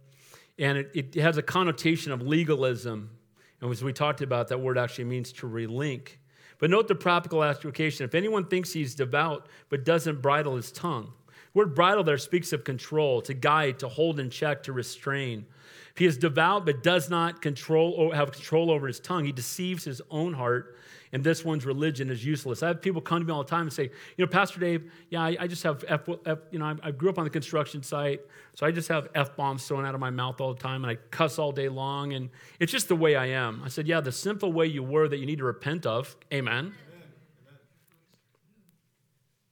And 0.59 0.77
it, 0.77 0.91
it 0.95 1.15
has 1.15 1.39
a 1.39 1.43
connotation 1.43 2.13
of 2.13 2.21
legalism 2.21 3.16
and 3.61 3.71
as 3.71 3.83
we 3.83 3.93
talked 3.93 4.21
about, 4.21 4.49
that 4.49 4.61
word 4.61 4.79
actually 4.79 5.05
means 5.05 5.33
to 5.33 5.49
relink. 5.49 6.17
But 6.59 6.71
note 6.71 6.89
the 6.89 6.95
practical 6.95 7.43
application. 7.43 8.05
If 8.05 8.15
anyone 8.15 8.47
thinks 8.47 8.73
he's 8.73 8.95
devout 8.95 9.49
but 9.69 9.85
doesn't 9.85 10.23
bridle 10.23 10.57
his 10.57 10.73
tongue, 10.73 11.13
word 11.55 11.75
bridle 11.75 12.05
there 12.05 12.19
speaks 12.19 12.53
of 12.53 12.65
control, 12.65 13.21
to 13.23 13.35
guide, 13.35 13.79
to 13.81 13.89
hold 13.89 14.21
in 14.21 14.31
check, 14.31 14.63
to 14.65 14.73
restrain. 14.73 15.47
If 15.93 15.99
he 15.99 16.07
is 16.07 16.19
devout 16.19 16.67
but 16.67 16.83
does 16.83 17.09
not 17.09 17.41
control 17.41 17.93
or 17.93 18.15
have 18.15 18.33
control 18.33 18.71
over 18.71 18.87
his 18.87 19.01
tongue, 19.01 19.25
he 19.25 19.33
deceives 19.33 19.85
his 19.85 20.03
own 20.11 20.35
heart 20.35 20.77
and 21.17 21.25
this 21.25 21.47
one's 21.47 21.65
religion 21.65 22.11
is 22.11 22.23
useless. 22.23 22.63
I 22.63 22.69
have 22.69 22.83
people 22.83 23.01
come 23.01 23.21
to 23.21 23.25
me 23.25 23.33
all 23.33 23.43
the 23.43 23.49
time 23.49 23.63
and 23.63 23.73
say, 23.73 23.85
you 23.85 24.27
know, 24.27 24.27
Pastor 24.27 24.61
Dave, 24.61 24.93
yeah, 25.09 25.23
I, 25.23 25.37
I 25.41 25.47
just 25.47 25.63
have 25.63 25.83
F, 25.89 26.07
F, 26.27 26.41
you 26.51 26.59
know, 26.59 26.67
I, 26.67 26.75
I, 26.83 26.91
grew 26.91 27.09
up 27.09 27.17
on 27.17 27.25
the 27.25 27.31
construction 27.31 27.83
site, 27.83 28.21
so 28.53 28.67
I 28.67 28.71
just 28.71 28.89
have 28.89 29.09
F 29.15 29.35
bombs 29.35 29.67
thrown 29.67 29.87
out 29.87 29.95
of 29.95 30.01
my 30.01 30.11
mouth 30.11 30.43
all 30.43 30.53
the 30.53 30.61
time, 30.61 30.85
and 30.85 30.91
I 30.91 30.97
cuss 31.11 31.39
all 31.39 31.53
day 31.53 31.71
long, 31.71 32.13
and 32.13 32.29
it's 32.61 32.71
just 32.71 32.89
the 32.89 32.97
way 32.97 33.17
I 33.17 33.29
am. 33.29 33.63
I 33.65 33.69
said, 33.69 33.89
yeah, 33.89 34.03
the 34.03 34.13
simple 34.13 34.53
way 34.53 34.67
you 34.67 34.83
were 34.83 35.09
that 35.09 35.17
you 35.17 35.25
need 35.25 35.39
to 35.39 35.45
repent 35.45 35.87
of. 35.87 36.15
Amen. 36.35 36.55
Amen. 36.55 36.75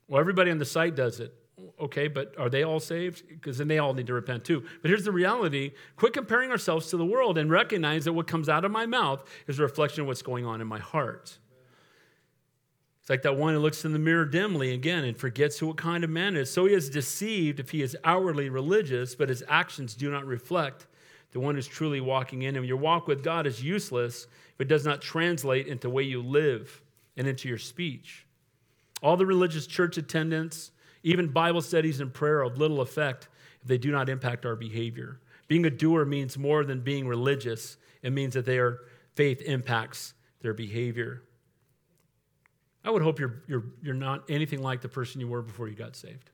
Well, 0.06 0.20
everybody 0.20 0.50
on 0.50 0.58
the 0.58 0.66
site 0.66 0.94
does 0.94 1.18
it. 1.18 1.34
Okay, 1.80 2.08
but 2.08 2.34
are 2.38 2.50
they 2.50 2.62
all 2.62 2.78
saved? 2.78 3.26
Because 3.26 3.56
then 3.56 3.68
they 3.68 3.78
all 3.78 3.94
need 3.94 4.08
to 4.08 4.12
repent 4.12 4.44
too. 4.44 4.64
But 4.82 4.90
here's 4.90 5.04
the 5.04 5.12
reality 5.12 5.72
quit 5.96 6.12
comparing 6.12 6.50
ourselves 6.50 6.90
to 6.90 6.98
the 6.98 7.06
world 7.06 7.38
and 7.38 7.50
recognize 7.50 8.04
that 8.04 8.12
what 8.12 8.26
comes 8.26 8.50
out 8.50 8.66
of 8.66 8.70
my 8.70 8.84
mouth 8.84 9.24
is 9.46 9.58
a 9.58 9.62
reflection 9.62 10.02
of 10.02 10.08
what's 10.08 10.20
going 10.20 10.44
on 10.44 10.60
in 10.60 10.66
my 10.66 10.78
heart. 10.78 11.38
It's 13.04 13.10
like 13.10 13.22
that 13.24 13.36
one 13.36 13.52
who 13.52 13.60
looks 13.60 13.84
in 13.84 13.92
the 13.92 13.98
mirror 13.98 14.24
dimly 14.24 14.72
again 14.72 15.04
and 15.04 15.14
forgets 15.14 15.58
who 15.58 15.66
what 15.66 15.76
kind 15.76 16.04
of 16.04 16.08
man 16.08 16.38
is. 16.38 16.50
So 16.50 16.64
he 16.64 16.72
is 16.72 16.88
deceived 16.88 17.60
if 17.60 17.68
he 17.68 17.82
is 17.82 17.94
outwardly 18.02 18.48
religious, 18.48 19.14
but 19.14 19.28
his 19.28 19.44
actions 19.46 19.94
do 19.94 20.10
not 20.10 20.24
reflect 20.24 20.86
the 21.32 21.38
one 21.38 21.54
who's 21.54 21.66
truly 21.66 22.00
walking 22.00 22.40
in 22.40 22.56
him. 22.56 22.64
Your 22.64 22.78
walk 22.78 23.06
with 23.06 23.22
God 23.22 23.46
is 23.46 23.62
useless 23.62 24.26
if 24.54 24.60
it 24.62 24.68
does 24.68 24.86
not 24.86 25.02
translate 25.02 25.66
into 25.66 25.88
the 25.88 25.92
way 25.92 26.02
you 26.02 26.22
live 26.22 26.80
and 27.14 27.28
into 27.28 27.46
your 27.46 27.58
speech. 27.58 28.24
All 29.02 29.18
the 29.18 29.26
religious 29.26 29.66
church 29.66 29.98
attendance, 29.98 30.70
even 31.02 31.28
Bible 31.28 31.60
studies 31.60 32.00
and 32.00 32.10
prayer, 32.10 32.38
are 32.38 32.44
of 32.44 32.56
little 32.56 32.80
effect 32.80 33.28
if 33.60 33.68
they 33.68 33.76
do 33.76 33.92
not 33.92 34.08
impact 34.08 34.46
our 34.46 34.56
behavior. 34.56 35.20
Being 35.46 35.66
a 35.66 35.70
doer 35.70 36.06
means 36.06 36.38
more 36.38 36.64
than 36.64 36.80
being 36.80 37.06
religious, 37.06 37.76
it 38.00 38.14
means 38.14 38.32
that 38.32 38.46
their 38.46 38.78
faith 39.14 39.42
impacts 39.42 40.14
their 40.40 40.54
behavior. 40.54 41.20
I 42.84 42.90
would 42.90 43.02
hope 43.02 43.18
you're, 43.18 43.42
you're, 43.46 43.64
you're 43.82 43.94
not 43.94 44.24
anything 44.28 44.62
like 44.62 44.82
the 44.82 44.88
person 44.88 45.20
you 45.20 45.28
were 45.28 45.42
before 45.42 45.68
you 45.68 45.74
got 45.74 45.96
saved. 45.96 46.30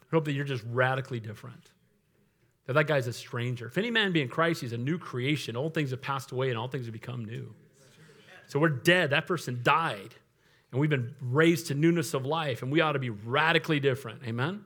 I 0.00 0.16
hope 0.16 0.24
that 0.24 0.32
you're 0.32 0.44
just 0.44 0.64
radically 0.70 1.20
different. 1.20 1.70
That 2.66 2.72
that 2.72 2.86
guy's 2.86 3.06
a 3.06 3.12
stranger. 3.12 3.66
If 3.66 3.78
any 3.78 3.90
man 3.90 4.12
be 4.12 4.22
in 4.22 4.28
Christ, 4.28 4.60
he's 4.60 4.72
a 4.72 4.78
new 4.78 4.98
creation. 4.98 5.56
Old 5.56 5.72
things 5.72 5.90
have 5.90 6.02
passed 6.02 6.32
away 6.32 6.50
and 6.50 6.58
all 6.58 6.68
things 6.68 6.86
have 6.86 6.92
become 6.92 7.24
new. 7.24 7.54
So 8.48 8.58
we're 8.58 8.68
dead. 8.68 9.10
That 9.10 9.28
person 9.28 9.60
died. 9.62 10.14
And 10.72 10.80
we've 10.80 10.90
been 10.90 11.14
raised 11.20 11.68
to 11.68 11.74
newness 11.74 12.14
of 12.14 12.24
life, 12.26 12.62
and 12.62 12.70
we 12.70 12.80
ought 12.80 12.92
to 12.92 13.00
be 13.00 13.10
radically 13.10 13.80
different. 13.80 14.22
Amen? 14.24 14.64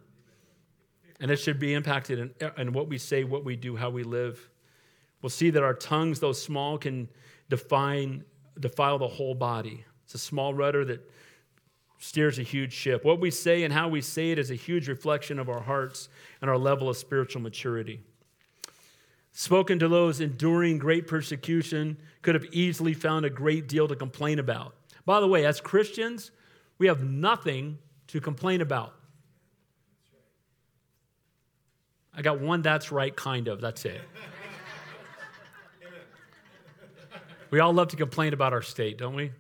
And 1.20 1.30
it 1.30 1.36
should 1.36 1.58
be 1.58 1.72
impacted 1.72 2.18
in, 2.18 2.50
in 2.58 2.72
what 2.72 2.88
we 2.88 2.98
say, 2.98 3.24
what 3.24 3.44
we 3.44 3.56
do, 3.56 3.76
how 3.76 3.88
we 3.88 4.02
live. 4.02 4.50
We'll 5.22 5.30
see 5.30 5.48
that 5.50 5.62
our 5.62 5.72
tongues, 5.72 6.20
though 6.20 6.32
small, 6.32 6.76
can 6.76 7.08
define, 7.48 8.24
defile 8.60 8.98
the 8.98 9.08
whole 9.08 9.34
body. 9.34 9.84
It's 10.04 10.14
a 10.14 10.18
small 10.18 10.54
rudder 10.54 10.84
that 10.84 11.10
steers 11.98 12.38
a 12.38 12.42
huge 12.42 12.72
ship. 12.72 13.04
What 13.04 13.20
we 13.20 13.30
say 13.30 13.62
and 13.62 13.72
how 13.72 13.88
we 13.88 14.02
say 14.02 14.30
it 14.30 14.38
is 14.38 14.50
a 14.50 14.54
huge 14.54 14.88
reflection 14.88 15.38
of 15.38 15.48
our 15.48 15.60
hearts 15.60 16.08
and 16.40 16.50
our 16.50 16.58
level 16.58 16.88
of 16.88 16.96
spiritual 16.96 17.40
maturity. 17.40 18.00
Spoken 19.32 19.78
to 19.78 19.88
those 19.88 20.20
enduring 20.20 20.78
great 20.78 21.08
persecution 21.08 21.96
could 22.22 22.34
have 22.34 22.44
easily 22.52 22.94
found 22.94 23.24
a 23.24 23.30
great 23.30 23.68
deal 23.68 23.88
to 23.88 23.96
complain 23.96 24.38
about. 24.38 24.74
By 25.06 25.20
the 25.20 25.26
way, 25.26 25.44
as 25.44 25.60
Christians, 25.60 26.30
we 26.78 26.86
have 26.86 27.02
nothing 27.02 27.78
to 28.08 28.20
complain 28.20 28.60
about. 28.60 28.94
I 32.16 32.22
got 32.22 32.40
one 32.40 32.62
that's 32.62 32.92
right, 32.92 33.14
kind 33.14 33.48
of. 33.48 33.60
That's 33.60 33.84
it. 33.84 34.00
we 37.50 37.58
all 37.60 37.72
love 37.72 37.88
to 37.88 37.96
complain 37.96 38.34
about 38.34 38.52
our 38.52 38.62
state, 38.62 38.98
don't 38.98 39.14
we? 39.14 39.32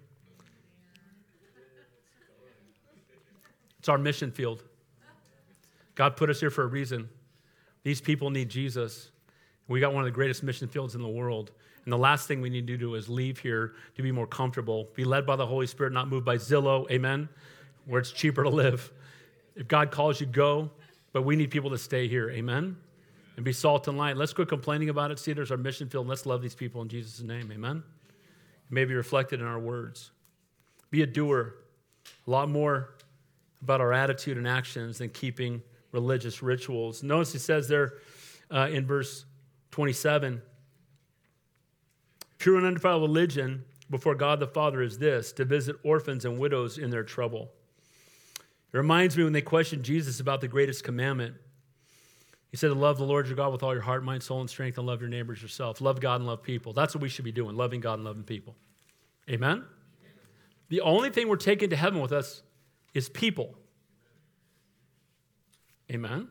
It's 3.84 3.88
our 3.90 3.98
mission 3.98 4.30
field. 4.30 4.62
God 5.94 6.16
put 6.16 6.30
us 6.30 6.40
here 6.40 6.48
for 6.48 6.62
a 6.62 6.66
reason. 6.66 7.06
These 7.82 8.00
people 8.00 8.30
need 8.30 8.48
Jesus. 8.48 9.10
We 9.68 9.78
got 9.78 9.92
one 9.92 10.02
of 10.02 10.06
the 10.06 10.14
greatest 10.14 10.42
mission 10.42 10.68
fields 10.68 10.94
in 10.94 11.02
the 11.02 11.08
world. 11.08 11.50
And 11.84 11.92
the 11.92 11.98
last 11.98 12.26
thing 12.26 12.40
we 12.40 12.48
need 12.48 12.66
to 12.68 12.78
do 12.78 12.94
is 12.94 13.10
leave 13.10 13.40
here 13.40 13.74
to 13.96 14.02
be 14.02 14.10
more 14.10 14.26
comfortable, 14.26 14.88
be 14.94 15.04
led 15.04 15.26
by 15.26 15.36
the 15.36 15.44
Holy 15.44 15.66
Spirit, 15.66 15.92
not 15.92 16.08
moved 16.08 16.24
by 16.24 16.36
Zillow, 16.36 16.90
amen, 16.90 17.28
where 17.84 18.00
it's 18.00 18.10
cheaper 18.10 18.42
to 18.44 18.48
live. 18.48 18.90
If 19.54 19.68
God 19.68 19.90
calls 19.90 20.18
you, 20.18 20.28
go, 20.28 20.70
but 21.12 21.26
we 21.26 21.36
need 21.36 21.50
people 21.50 21.68
to 21.68 21.76
stay 21.76 22.08
here, 22.08 22.30
amen, 22.30 22.78
and 23.36 23.44
be 23.44 23.52
salt 23.52 23.86
and 23.86 23.98
light. 23.98 24.16
Let's 24.16 24.32
quit 24.32 24.48
complaining 24.48 24.88
about 24.88 25.10
it. 25.10 25.18
See, 25.18 25.34
there's 25.34 25.50
our 25.50 25.58
mission 25.58 25.90
field. 25.90 26.08
Let's 26.08 26.24
love 26.24 26.40
these 26.40 26.54
people 26.54 26.80
in 26.80 26.88
Jesus' 26.88 27.20
name, 27.20 27.52
amen. 27.52 27.82
It 28.06 28.72
may 28.72 28.86
be 28.86 28.94
reflected 28.94 29.42
in 29.42 29.46
our 29.46 29.60
words. 29.60 30.10
Be 30.90 31.02
a 31.02 31.06
doer. 31.06 31.56
A 32.26 32.30
lot 32.30 32.48
more 32.48 32.93
about 33.64 33.80
our 33.80 33.92
attitude 33.92 34.36
and 34.36 34.46
actions 34.46 34.98
than 34.98 35.08
keeping 35.08 35.62
religious 35.90 36.42
rituals. 36.42 37.02
Notice 37.02 37.32
he 37.32 37.38
says 37.38 37.66
there 37.66 37.94
uh, 38.50 38.68
in 38.70 38.86
verse 38.86 39.24
27 39.72 40.40
Pure 42.38 42.58
and 42.58 42.66
undefiled 42.66 43.00
religion 43.00 43.64
before 43.88 44.14
God 44.14 44.38
the 44.38 44.46
Father 44.46 44.82
is 44.82 44.98
this 44.98 45.32
to 45.32 45.44
visit 45.44 45.76
orphans 45.82 46.26
and 46.26 46.38
widows 46.38 46.76
in 46.76 46.90
their 46.90 47.02
trouble. 47.02 47.48
It 48.72 48.76
reminds 48.76 49.16
me 49.16 49.24
when 49.24 49.32
they 49.32 49.40
questioned 49.40 49.82
Jesus 49.82 50.20
about 50.20 50.42
the 50.42 50.48
greatest 50.48 50.84
commandment. 50.84 51.36
He 52.50 52.58
said 52.58 52.68
to 52.68 52.74
love 52.74 52.98
the 52.98 53.04
Lord 53.04 53.26
your 53.26 53.34
God 53.34 53.50
with 53.50 53.62
all 53.62 53.72
your 53.72 53.82
heart, 53.82 54.04
mind, 54.04 54.22
soul, 54.22 54.40
and 54.40 54.48
strength, 54.48 54.78
and 54.78 54.86
love 54.86 55.00
your 55.00 55.10
neighbors 55.10 55.42
yourself. 55.42 55.80
Love 55.80 56.00
God 56.00 56.20
and 56.20 56.26
love 56.26 56.42
people. 56.42 56.72
That's 56.72 56.94
what 56.94 57.02
we 57.02 57.08
should 57.08 57.24
be 57.24 57.32
doing, 57.32 57.56
loving 57.56 57.80
God 57.80 57.94
and 57.94 58.04
loving 58.04 58.22
people. 58.22 58.54
Amen? 59.28 59.50
Amen. 59.50 59.64
The 60.68 60.80
only 60.82 61.10
thing 61.10 61.28
we're 61.28 61.36
taking 61.36 61.70
to 61.70 61.76
heaven 61.76 62.00
with 62.00 62.12
us 62.12 62.43
is 62.94 63.08
people. 63.08 63.54
Amen? 65.90 66.28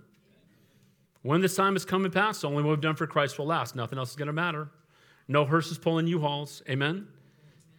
When 1.21 1.41
this 1.41 1.55
time 1.55 1.73
has 1.73 1.85
come 1.85 2.05
and 2.05 2.13
passed, 2.13 2.43
only 2.43 2.63
what 2.63 2.71
we've 2.71 2.81
done 2.81 2.95
for 2.95 3.05
Christ 3.05 3.37
will 3.37 3.45
last. 3.45 3.75
Nothing 3.75 3.99
else 3.99 4.09
is 4.09 4.15
going 4.15 4.27
to 4.27 4.33
matter. 4.33 4.69
No 5.27 5.45
hearses 5.45 5.77
pulling 5.77 6.07
U-Hauls. 6.07 6.63
Amen? 6.67 7.07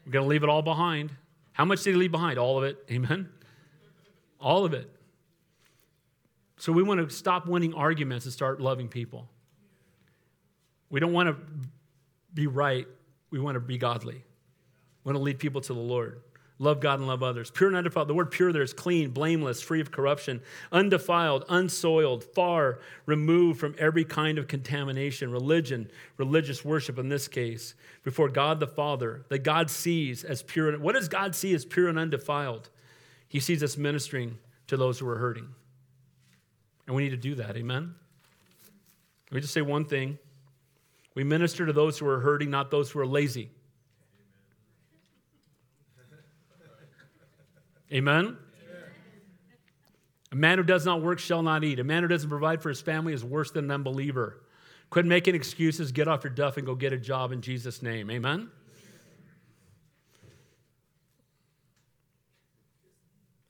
We're 0.07 0.13
going 0.13 0.25
to 0.25 0.29
leave 0.29 0.43
it 0.43 0.49
all 0.49 0.63
behind. 0.63 1.13
How 1.53 1.65
much 1.65 1.83
did 1.83 1.95
he 1.95 1.97
leave 1.97 2.13
behind? 2.13 2.39
All 2.39 2.57
of 2.59 2.65
it. 2.65 2.79
Amen? 2.91 3.29
All 4.41 4.65
of 4.65 4.73
it. 4.73 4.91
So 6.59 6.73
we 6.73 6.83
want 6.83 7.01
to 7.01 7.15
stop 7.15 7.47
winning 7.47 7.75
arguments 7.75 8.25
and 8.25 8.33
start 8.33 8.61
loving 8.61 8.89
people. 8.89 9.29
We 10.89 11.01
don't 11.01 11.13
want 11.13 11.29
to 11.29 11.37
be 12.33 12.47
right. 12.47 12.87
We 13.31 13.41
want 13.41 13.57
to 13.57 13.61
be 13.61 13.77
godly. 13.77 14.25
We 15.03 15.13
want 15.13 15.17
to 15.19 15.23
lead 15.23 15.39
people 15.39 15.61
to 15.61 15.75
the 15.75 15.81
Lord. 15.81 16.23
Love 16.61 16.79
God 16.79 17.01
and 17.01 17.09
love 17.09 17.23
others. 17.23 17.51
Pure 17.51 17.71
and 17.71 17.77
undefiled. 17.77 18.09
The 18.09 18.15
word 18.15 18.31
pure 18.31 18.53
there 18.53 18.63
is 18.63 18.73
clean, 18.73 19.11
blameless, 19.11 19.61
free 19.61 19.81
of 19.81 19.91
corruption, 19.91 20.41
undefiled, 20.71 21.45
unsoiled, 21.49 22.23
far 22.23 22.79
removed 23.07 23.59
from 23.59 23.75
every 23.77 24.05
kind 24.05 24.39
of 24.39 24.47
contamination, 24.47 25.33
religion, 25.33 25.91
religious 26.17 26.65
worship 26.65 26.97
in 26.97 27.09
this 27.09 27.27
case, 27.27 27.75
before 28.05 28.29
God 28.29 28.61
the 28.61 28.69
Father, 28.69 29.25
that 29.31 29.41
God 29.41 29.69
sees 29.69 30.23
as 30.23 30.43
pure. 30.43 30.69
And, 30.69 30.81
What 30.81 30.95
does 30.95 31.09
God 31.09 31.35
see 31.35 31.55
as 31.55 31.65
pure 31.65 31.89
and 31.89 31.99
undefiled? 31.99 32.71
He 33.27 33.41
sees 33.41 33.63
us 33.65 33.77
ministering 33.77 34.39
to 34.69 34.77
those 34.77 35.01
who 35.01 35.09
are 35.09 35.19
hurting. 35.19 35.49
And 36.87 36.95
we 36.95 37.03
need 37.03 37.11
to 37.11 37.17
do 37.17 37.35
that. 37.37 37.57
Amen? 37.57 37.95
Let 39.31 39.35
me 39.35 39.41
just 39.41 39.55
say 39.55 39.63
one 39.63 39.87
thing. 39.87 40.19
We 41.17 41.25
minister 41.25 41.67
to 41.67 41.73
those 41.73 41.99
who 41.99 42.07
are 42.07 42.21
hurting, 42.21 42.51
not 42.51 42.71
those 42.71 42.93
who 42.93 43.01
are 43.01 43.07
lazy. 43.07 43.51
Amen? 47.95 48.37
A 50.33 50.37
man 50.37 50.59
who 50.59 50.65
does 50.65 50.85
not 50.85 51.01
work 51.01 51.21
shall 51.21 51.43
not 51.43 51.63
eat. 51.63 51.79
A 51.79 51.85
man 51.85 52.03
who 52.03 52.09
doesn't 52.09 52.29
provide 52.29 52.61
for 52.61 52.69
his 52.69 52.81
family 52.81 53.13
is 53.13 53.25
worse 53.25 53.53
than 53.53 53.67
an 53.67 53.71
unbeliever. 53.71 54.43
Quit 54.91 55.07
making 55.07 55.37
excuses. 55.37 55.93
Get 55.93 56.09
off 56.09 56.25
your 56.25 56.33
duff 56.33 56.57
and 56.57 56.67
go 56.67 56.75
get 56.75 56.93
a 56.93 56.99
job 56.99 57.31
in 57.31 57.41
Jesus' 57.41 57.83
name. 57.83 58.11
Amen? 58.11 58.51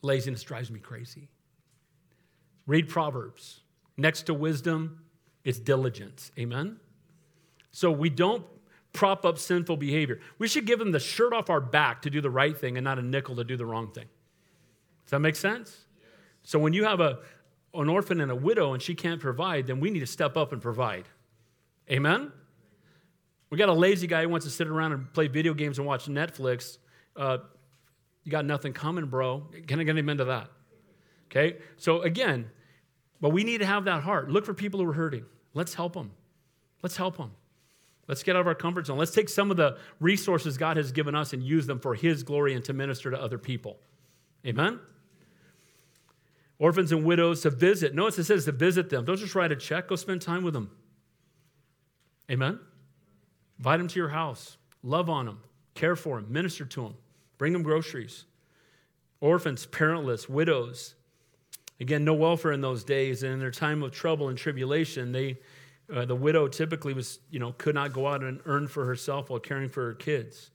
Laziness 0.03 0.43
drives 0.43 0.71
me 0.71 0.79
crazy. 0.79 1.31
Read 2.67 2.91
Proverbs. 2.91 3.61
Next 3.97 4.25
to 4.25 4.35
wisdom 4.35 5.05
is 5.45 5.59
diligence. 5.59 6.33
Amen? 6.39 6.79
So 7.73 7.91
we 7.91 8.11
don't 8.11 8.45
prop 8.93 9.25
up 9.25 9.39
sinful 9.39 9.79
behavior. 9.79 10.21
We 10.39 10.49
should 10.49 10.67
give 10.67 10.79
them 10.79 10.93
the 10.93 11.01
shirt 11.01 11.33
off 11.33 11.49
our 11.49 11.61
back 11.61 12.03
to 12.03 12.11
do 12.11 12.21
the 12.21 12.31
right 12.31 12.57
thing 12.57 12.77
and 12.77 12.85
not 12.85 12.99
a 12.99 13.03
nickel 13.03 13.37
to 13.37 13.45
do 13.45 13.57
the 13.57 13.65
wrong 13.65 13.91
thing. 13.91 14.05
That 15.15 15.21
make 15.21 15.37
sense? 15.37 15.87
So 16.43 16.59
when 16.59 16.73
you 16.73 16.83
have 16.83 16.99
a, 16.99 17.21
an 17.73 17.89
orphan 17.89 18.21
and 18.21 18.33
a 18.33 18.35
widow 18.35 18.73
and 18.73 18.83
she 18.83 18.97
can't 18.97 19.21
provide, 19.21 19.69
then 19.69 19.79
we 19.79 19.89
need 19.89 20.01
to 20.01 20.09
step 20.09 20.37
up 20.37 20.53
and 20.53 20.61
provide. 20.61 21.05
Amen? 21.89 22.33
We 23.49 23.57
got 23.57 23.69
a 23.69 23.75
lazy 23.75 24.09
guy 24.09 24.23
who 24.23 24.29
wants 24.29 24.45
to 24.47 24.51
sit 24.51 24.67
around 24.67 24.91
and 24.91 25.13
play 25.13 25.29
video 25.29 25.55
games 25.55 25.79
and 25.79 25.87
watch 25.87 26.07
Netflix. 26.07 26.79
Uh, 27.15 27.39
you 28.25 28.33
got 28.33 28.45
nothing 28.45 28.73
coming, 28.73 29.07
bro. 29.07 29.47
Can 29.69 29.79
I 29.79 29.85
get 29.85 29.97
him 29.97 30.09
into 30.09 30.25
that? 30.25 30.49
Okay? 31.31 31.59
So 31.77 32.03
again, 32.03 32.51
but 33.21 33.31
we 33.31 33.45
need 33.45 33.59
to 33.59 33.67
have 33.67 33.85
that 33.85 34.03
heart. 34.03 34.33
Look 34.33 34.45
for 34.45 34.53
people 34.53 34.81
who 34.81 34.91
are 34.91 34.95
hurting. 34.95 35.27
Let's 35.53 35.75
help 35.75 35.93
them. 35.93 36.11
Let's 36.83 36.97
help 36.97 37.19
them. 37.19 37.31
Let's 38.09 38.25
get 38.25 38.35
out 38.35 38.41
of 38.41 38.49
our 38.49 38.57
comfort 38.57 38.87
zone. 38.87 38.99
Let's 38.99 39.13
take 39.13 39.29
some 39.29 39.53
of 39.53 39.57
the 39.57 39.79
resources 40.01 40.59
God 40.59 40.77
has 40.77 40.91
given 40.91 41.15
us 41.15 41.33
and 41.33 41.41
use 41.41 41.69
them 41.69 41.79
for 41.79 41.95
His 41.95 42.25
glory 42.25 42.55
and 42.55 42.65
to 42.65 42.73
minister 42.73 43.13
to 43.13 43.23
other 43.23 43.39
people. 43.39 43.79
Amen? 44.47 44.81
Orphans 46.59 46.93
and 46.93 47.05
widows 47.05 47.43
to 47.43 47.51
visit. 47.51 47.95
Notice 47.95 48.19
it 48.19 48.25
says 48.25 48.45
to 48.45 48.53
visit 48.53 48.91
them. 48.91 49.05
Don't 49.05 49.17
just 49.17 49.35
write 49.35 49.53
a 49.53 49.57
check, 49.57 49.89
go 49.89 49.97
spend 49.97 50.23
time 50.23 50.43
with 50.43 50.55
them. 50.55 50.71
Amen? 52.31 52.59
Invite 53.59 53.79
them 53.79 53.89
to 53.89 53.99
your 53.99 54.09
house, 54.09 54.57
love 54.83 55.09
on 55.09 55.27
them, 55.27 55.41
care 55.75 55.97
for 55.97 56.21
them, 56.21 56.33
minister 56.33 56.65
to 56.65 56.83
them, 56.83 56.95
bring 57.39 57.53
them 57.53 57.63
groceries. 57.63 58.25
Orphans, 59.21 59.67
parentless, 59.67 60.29
widows. 60.29 60.95
Again, 61.81 62.05
no 62.05 62.15
welfare 62.15 62.53
in 62.53 62.61
those 62.61 62.85
days, 62.85 63.23
and 63.23 63.33
in 63.33 63.39
their 63.39 63.51
time 63.51 63.83
of 63.83 63.93
trouble 63.93 64.29
and 64.29 64.39
tribulation, 64.39 65.13
they, 65.13 65.39
uh, 65.93 66.05
the 66.05 66.15
widow 66.15 66.47
typically 66.47 66.95
was, 66.95 67.21
you 67.31 67.39
know, 67.39 67.53
could 67.53 67.75
not 67.75 67.93
go 67.93 68.07
out 68.07 68.23
and 68.23 68.41
earn 68.45 68.69
for 68.69 68.85
herself 68.85 69.31
while 69.31 69.41
caring 69.41 69.69
for 69.69 69.87
her 69.87 69.95
kids. 69.95 70.51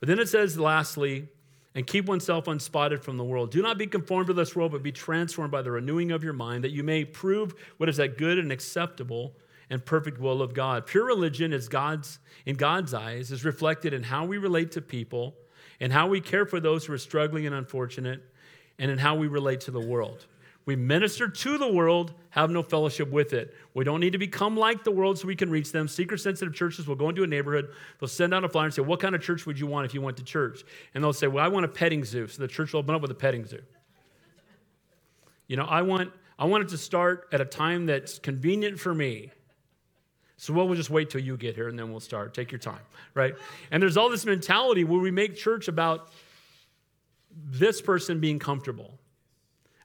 But 0.00 0.08
then 0.08 0.18
it 0.18 0.28
says, 0.28 0.58
lastly, 0.58 1.28
and 1.74 1.86
keep 1.86 2.06
oneself 2.06 2.48
unspotted 2.48 3.02
from 3.02 3.16
the 3.16 3.24
world. 3.24 3.50
Do 3.50 3.62
not 3.62 3.78
be 3.78 3.86
conformed 3.86 4.26
to 4.26 4.32
this 4.32 4.54
world, 4.54 4.72
but 4.72 4.82
be 4.82 4.92
transformed 4.92 5.50
by 5.50 5.62
the 5.62 5.70
renewing 5.70 6.10
of 6.10 6.22
your 6.22 6.34
mind, 6.34 6.64
that 6.64 6.70
you 6.70 6.82
may 6.82 7.04
prove 7.04 7.54
what 7.78 7.88
is 7.88 7.96
that 7.96 8.18
good 8.18 8.38
and 8.38 8.52
acceptable 8.52 9.34
and 9.70 9.84
perfect 9.84 10.20
will 10.20 10.42
of 10.42 10.52
God. 10.52 10.86
Pure 10.86 11.06
religion 11.06 11.52
is 11.52 11.68
God's 11.68 12.18
in 12.44 12.56
God's 12.56 12.92
eyes 12.92 13.32
is 13.32 13.44
reflected 13.44 13.94
in 13.94 14.02
how 14.02 14.24
we 14.26 14.36
relate 14.36 14.72
to 14.72 14.82
people 14.82 15.34
and 15.80 15.92
how 15.92 16.08
we 16.08 16.20
care 16.20 16.44
for 16.44 16.60
those 16.60 16.84
who 16.84 16.92
are 16.92 16.98
struggling 16.98 17.46
and 17.46 17.54
unfortunate 17.54 18.22
and 18.78 18.90
in 18.90 18.98
how 18.98 19.14
we 19.14 19.28
relate 19.28 19.60
to 19.62 19.70
the 19.70 19.80
world. 19.80 20.26
We 20.64 20.76
minister 20.76 21.28
to 21.28 21.58
the 21.58 21.70
world, 21.70 22.14
have 22.30 22.50
no 22.50 22.62
fellowship 22.62 23.10
with 23.10 23.32
it. 23.32 23.54
We 23.74 23.84
don't 23.84 23.98
need 23.98 24.12
to 24.12 24.18
become 24.18 24.56
like 24.56 24.84
the 24.84 24.92
world 24.92 25.18
so 25.18 25.26
we 25.26 25.34
can 25.34 25.50
reach 25.50 25.72
them. 25.72 25.88
Seeker 25.88 26.16
sensitive 26.16 26.54
churches 26.54 26.86
will 26.86 26.94
go 26.94 27.08
into 27.08 27.24
a 27.24 27.26
neighborhood, 27.26 27.70
they'll 27.98 28.08
send 28.08 28.32
out 28.32 28.44
a 28.44 28.48
flyer 28.48 28.66
and 28.66 28.74
say, 28.74 28.82
What 28.82 29.00
kind 29.00 29.14
of 29.14 29.22
church 29.22 29.44
would 29.44 29.58
you 29.58 29.66
want 29.66 29.86
if 29.86 29.94
you 29.94 30.00
went 30.00 30.16
to 30.18 30.24
church? 30.24 30.62
And 30.94 31.02
they'll 31.02 31.12
say, 31.12 31.26
Well, 31.26 31.44
I 31.44 31.48
want 31.48 31.64
a 31.64 31.68
petting 31.68 32.04
zoo. 32.04 32.28
So 32.28 32.42
the 32.42 32.48
church 32.48 32.72
will 32.72 32.80
open 32.80 32.94
up 32.94 33.02
with 33.02 33.10
a 33.10 33.14
petting 33.14 33.44
zoo. 33.44 33.60
You 35.48 35.56
know, 35.56 35.64
I 35.64 35.82
want, 35.82 36.12
I 36.38 36.44
want 36.44 36.64
it 36.64 36.68
to 36.70 36.78
start 36.78 37.28
at 37.32 37.40
a 37.40 37.44
time 37.44 37.86
that's 37.86 38.18
convenient 38.18 38.78
for 38.78 38.94
me. 38.94 39.32
So 40.36 40.52
we'll 40.52 40.74
just 40.74 40.90
wait 40.90 41.10
till 41.10 41.20
you 41.20 41.36
get 41.36 41.54
here 41.54 41.68
and 41.68 41.78
then 41.78 41.90
we'll 41.90 42.00
start. 42.00 42.34
Take 42.34 42.50
your 42.50 42.58
time, 42.58 42.80
right? 43.14 43.34
And 43.70 43.82
there's 43.82 43.96
all 43.96 44.08
this 44.08 44.24
mentality 44.24 44.82
where 44.82 45.00
we 45.00 45.10
make 45.10 45.36
church 45.36 45.68
about 45.68 46.10
this 47.30 47.80
person 47.80 48.18
being 48.18 48.38
comfortable. 48.38 48.98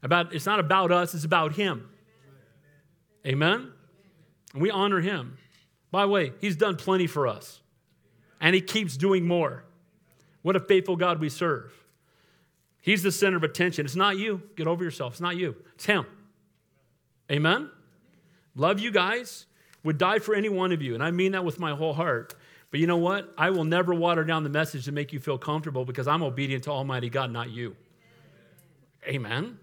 About 0.04 0.34
it's 0.34 0.46
not 0.46 0.60
about 0.60 0.92
us, 0.92 1.14
it's 1.14 1.26
about 1.26 1.54
him. 1.54 1.90
Amen. 3.26 3.72
And 4.54 4.62
we 4.62 4.72
honor 4.72 5.02
him. 5.02 5.38
By 5.92 6.04
the 6.04 6.08
way, 6.10 6.34
he's 6.40 6.56
done 6.56 6.76
plenty 6.76 7.08
for 7.08 7.28
us. 7.28 7.62
And 8.40 8.54
he 8.54 8.62
keeps 8.62 8.96
doing 8.98 9.28
more. 9.28 9.66
What 10.44 10.56
a 10.56 10.60
faithful 10.60 10.96
God 10.96 11.20
we 11.20 11.30
serve. 11.30 11.74
He's 12.82 13.04
the 13.04 13.12
center 13.12 13.38
of 13.38 13.44
attention. 13.44 13.86
It's 13.86 13.96
not 13.96 14.18
you. 14.18 14.44
Get 14.56 14.68
over 14.68 14.84
yourself. 14.84 15.14
It's 15.14 15.22
not 15.22 15.36
you. 15.36 15.56
It's 15.76 15.86
him. 15.86 16.06
Amen. 17.32 17.70
Love 18.56 18.80
you 18.80 18.92
guys. 18.92 19.46
Would 19.84 19.98
die 19.98 20.20
for 20.20 20.36
any 20.36 20.50
one 20.50 20.72
of 20.72 20.82
you. 20.82 20.94
And 20.94 21.04
I 21.04 21.12
mean 21.12 21.34
that 21.34 21.44
with 21.44 21.60
my 21.60 21.72
whole 21.76 21.94
heart. 21.94 22.34
But 22.72 22.80
you 22.80 22.88
know 22.88 22.98
what? 22.98 23.34
I 23.38 23.50
will 23.50 23.64
never 23.64 23.94
water 23.94 24.24
down 24.24 24.44
the 24.44 24.50
message 24.50 24.86
to 24.86 24.92
make 24.92 25.14
you 25.14 25.20
feel 25.20 25.38
comfortable 25.38 25.86
because 25.86 26.08
I'm 26.08 26.24
obedient 26.24 26.64
to 26.66 26.72
Almighty 26.72 27.10
God, 27.10 27.32
not 27.32 27.50
you. 27.50 27.76
Amen. 29.06 29.60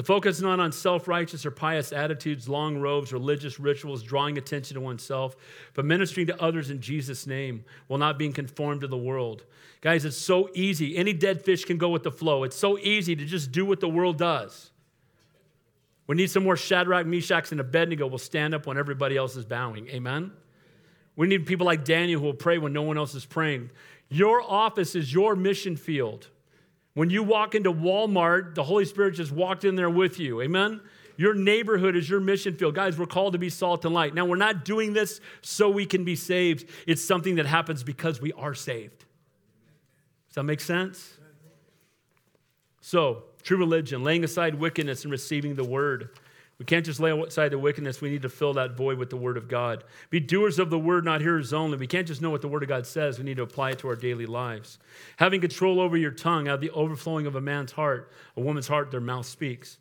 The 0.00 0.06
focus 0.06 0.36
is 0.36 0.42
not 0.42 0.60
on 0.60 0.72
self 0.72 1.08
righteous 1.08 1.44
or 1.44 1.50
pious 1.50 1.92
attitudes, 1.92 2.48
long 2.48 2.78
robes, 2.78 3.12
religious 3.12 3.60
rituals, 3.60 4.02
drawing 4.02 4.38
attention 4.38 4.76
to 4.76 4.80
oneself, 4.80 5.36
but 5.74 5.84
ministering 5.84 6.26
to 6.28 6.42
others 6.42 6.70
in 6.70 6.80
Jesus' 6.80 7.26
name 7.26 7.66
while 7.86 7.98
not 7.98 8.18
being 8.18 8.32
conformed 8.32 8.80
to 8.80 8.86
the 8.86 8.96
world. 8.96 9.44
Guys, 9.82 10.06
it's 10.06 10.16
so 10.16 10.48
easy. 10.54 10.96
Any 10.96 11.12
dead 11.12 11.42
fish 11.44 11.66
can 11.66 11.76
go 11.76 11.90
with 11.90 12.02
the 12.02 12.10
flow. 12.10 12.44
It's 12.44 12.56
so 12.56 12.78
easy 12.78 13.14
to 13.14 13.26
just 13.26 13.52
do 13.52 13.66
what 13.66 13.80
the 13.80 13.90
world 13.90 14.16
does. 14.16 14.70
We 16.06 16.16
need 16.16 16.30
some 16.30 16.44
more 16.44 16.56
Shadrach, 16.56 17.04
Meshachs, 17.04 17.52
and 17.52 17.60
Abednego 17.60 18.06
will 18.06 18.16
stand 18.16 18.54
up 18.54 18.66
when 18.66 18.78
everybody 18.78 19.18
else 19.18 19.36
is 19.36 19.44
bowing. 19.44 19.86
Amen? 19.88 20.32
We 21.14 21.26
need 21.26 21.44
people 21.44 21.66
like 21.66 21.84
Daniel 21.84 22.20
who 22.20 22.26
will 22.26 22.32
pray 22.32 22.56
when 22.56 22.72
no 22.72 22.80
one 22.80 22.96
else 22.96 23.14
is 23.14 23.26
praying. 23.26 23.68
Your 24.08 24.40
office 24.40 24.94
is 24.94 25.12
your 25.12 25.36
mission 25.36 25.76
field. 25.76 26.28
When 26.94 27.10
you 27.10 27.22
walk 27.22 27.54
into 27.54 27.72
Walmart, 27.72 28.54
the 28.54 28.64
Holy 28.64 28.84
Spirit 28.84 29.14
just 29.14 29.32
walked 29.32 29.64
in 29.64 29.76
there 29.76 29.90
with 29.90 30.18
you. 30.18 30.42
Amen? 30.42 30.80
Your 31.16 31.34
neighborhood 31.34 31.96
is 31.96 32.08
your 32.08 32.18
mission 32.18 32.56
field. 32.56 32.74
Guys, 32.74 32.98
we're 32.98 33.06
called 33.06 33.34
to 33.34 33.38
be 33.38 33.50
salt 33.50 33.84
and 33.84 33.94
light. 33.94 34.14
Now, 34.14 34.24
we're 34.24 34.36
not 34.36 34.64
doing 34.64 34.92
this 34.92 35.20
so 35.42 35.68
we 35.68 35.84
can 35.86 36.04
be 36.04 36.16
saved, 36.16 36.68
it's 36.86 37.04
something 37.04 37.34
that 37.36 37.46
happens 37.46 37.82
because 37.82 38.20
we 38.20 38.32
are 38.32 38.54
saved. 38.54 39.04
Does 40.28 40.36
that 40.36 40.44
make 40.44 40.60
sense? 40.60 41.14
So, 42.80 43.24
true 43.42 43.58
religion, 43.58 44.02
laying 44.02 44.24
aside 44.24 44.54
wickedness 44.54 45.04
and 45.04 45.12
receiving 45.12 45.56
the 45.56 45.64
word. 45.64 46.08
We 46.60 46.66
can't 46.66 46.84
just 46.84 47.00
lay 47.00 47.10
aside 47.18 47.52
the 47.52 47.58
wickedness. 47.58 48.02
We 48.02 48.10
need 48.10 48.20
to 48.20 48.28
fill 48.28 48.52
that 48.52 48.76
void 48.76 48.98
with 48.98 49.08
the 49.08 49.16
Word 49.16 49.38
of 49.38 49.48
God. 49.48 49.82
Be 50.10 50.20
doers 50.20 50.58
of 50.58 50.68
the 50.68 50.78
Word, 50.78 51.06
not 51.06 51.22
hearers 51.22 51.54
only. 51.54 51.78
We 51.78 51.86
can't 51.86 52.06
just 52.06 52.20
know 52.20 52.28
what 52.28 52.42
the 52.42 52.48
Word 52.48 52.62
of 52.62 52.68
God 52.68 52.86
says. 52.86 53.18
We 53.18 53.24
need 53.24 53.38
to 53.38 53.42
apply 53.42 53.70
it 53.70 53.78
to 53.78 53.88
our 53.88 53.96
daily 53.96 54.26
lives. 54.26 54.78
Having 55.16 55.40
control 55.40 55.80
over 55.80 55.96
your 55.96 56.10
tongue, 56.10 56.48
out 56.48 56.56
of 56.56 56.60
the 56.60 56.70
overflowing 56.72 57.26
of 57.26 57.34
a 57.34 57.40
man's 57.40 57.72
heart, 57.72 58.12
a 58.36 58.42
woman's 58.42 58.68
heart, 58.68 58.90
their 58.90 59.00
mouth 59.00 59.24
speaks. 59.24 59.78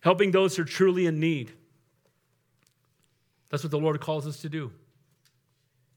Helping 0.00 0.30
those 0.30 0.54
who 0.54 0.62
are 0.62 0.64
truly 0.64 1.06
in 1.06 1.18
need. 1.18 1.52
That's 3.50 3.64
what 3.64 3.72
the 3.72 3.78
Lord 3.80 4.00
calls 4.00 4.28
us 4.28 4.40
to 4.42 4.48
do. 4.48 4.70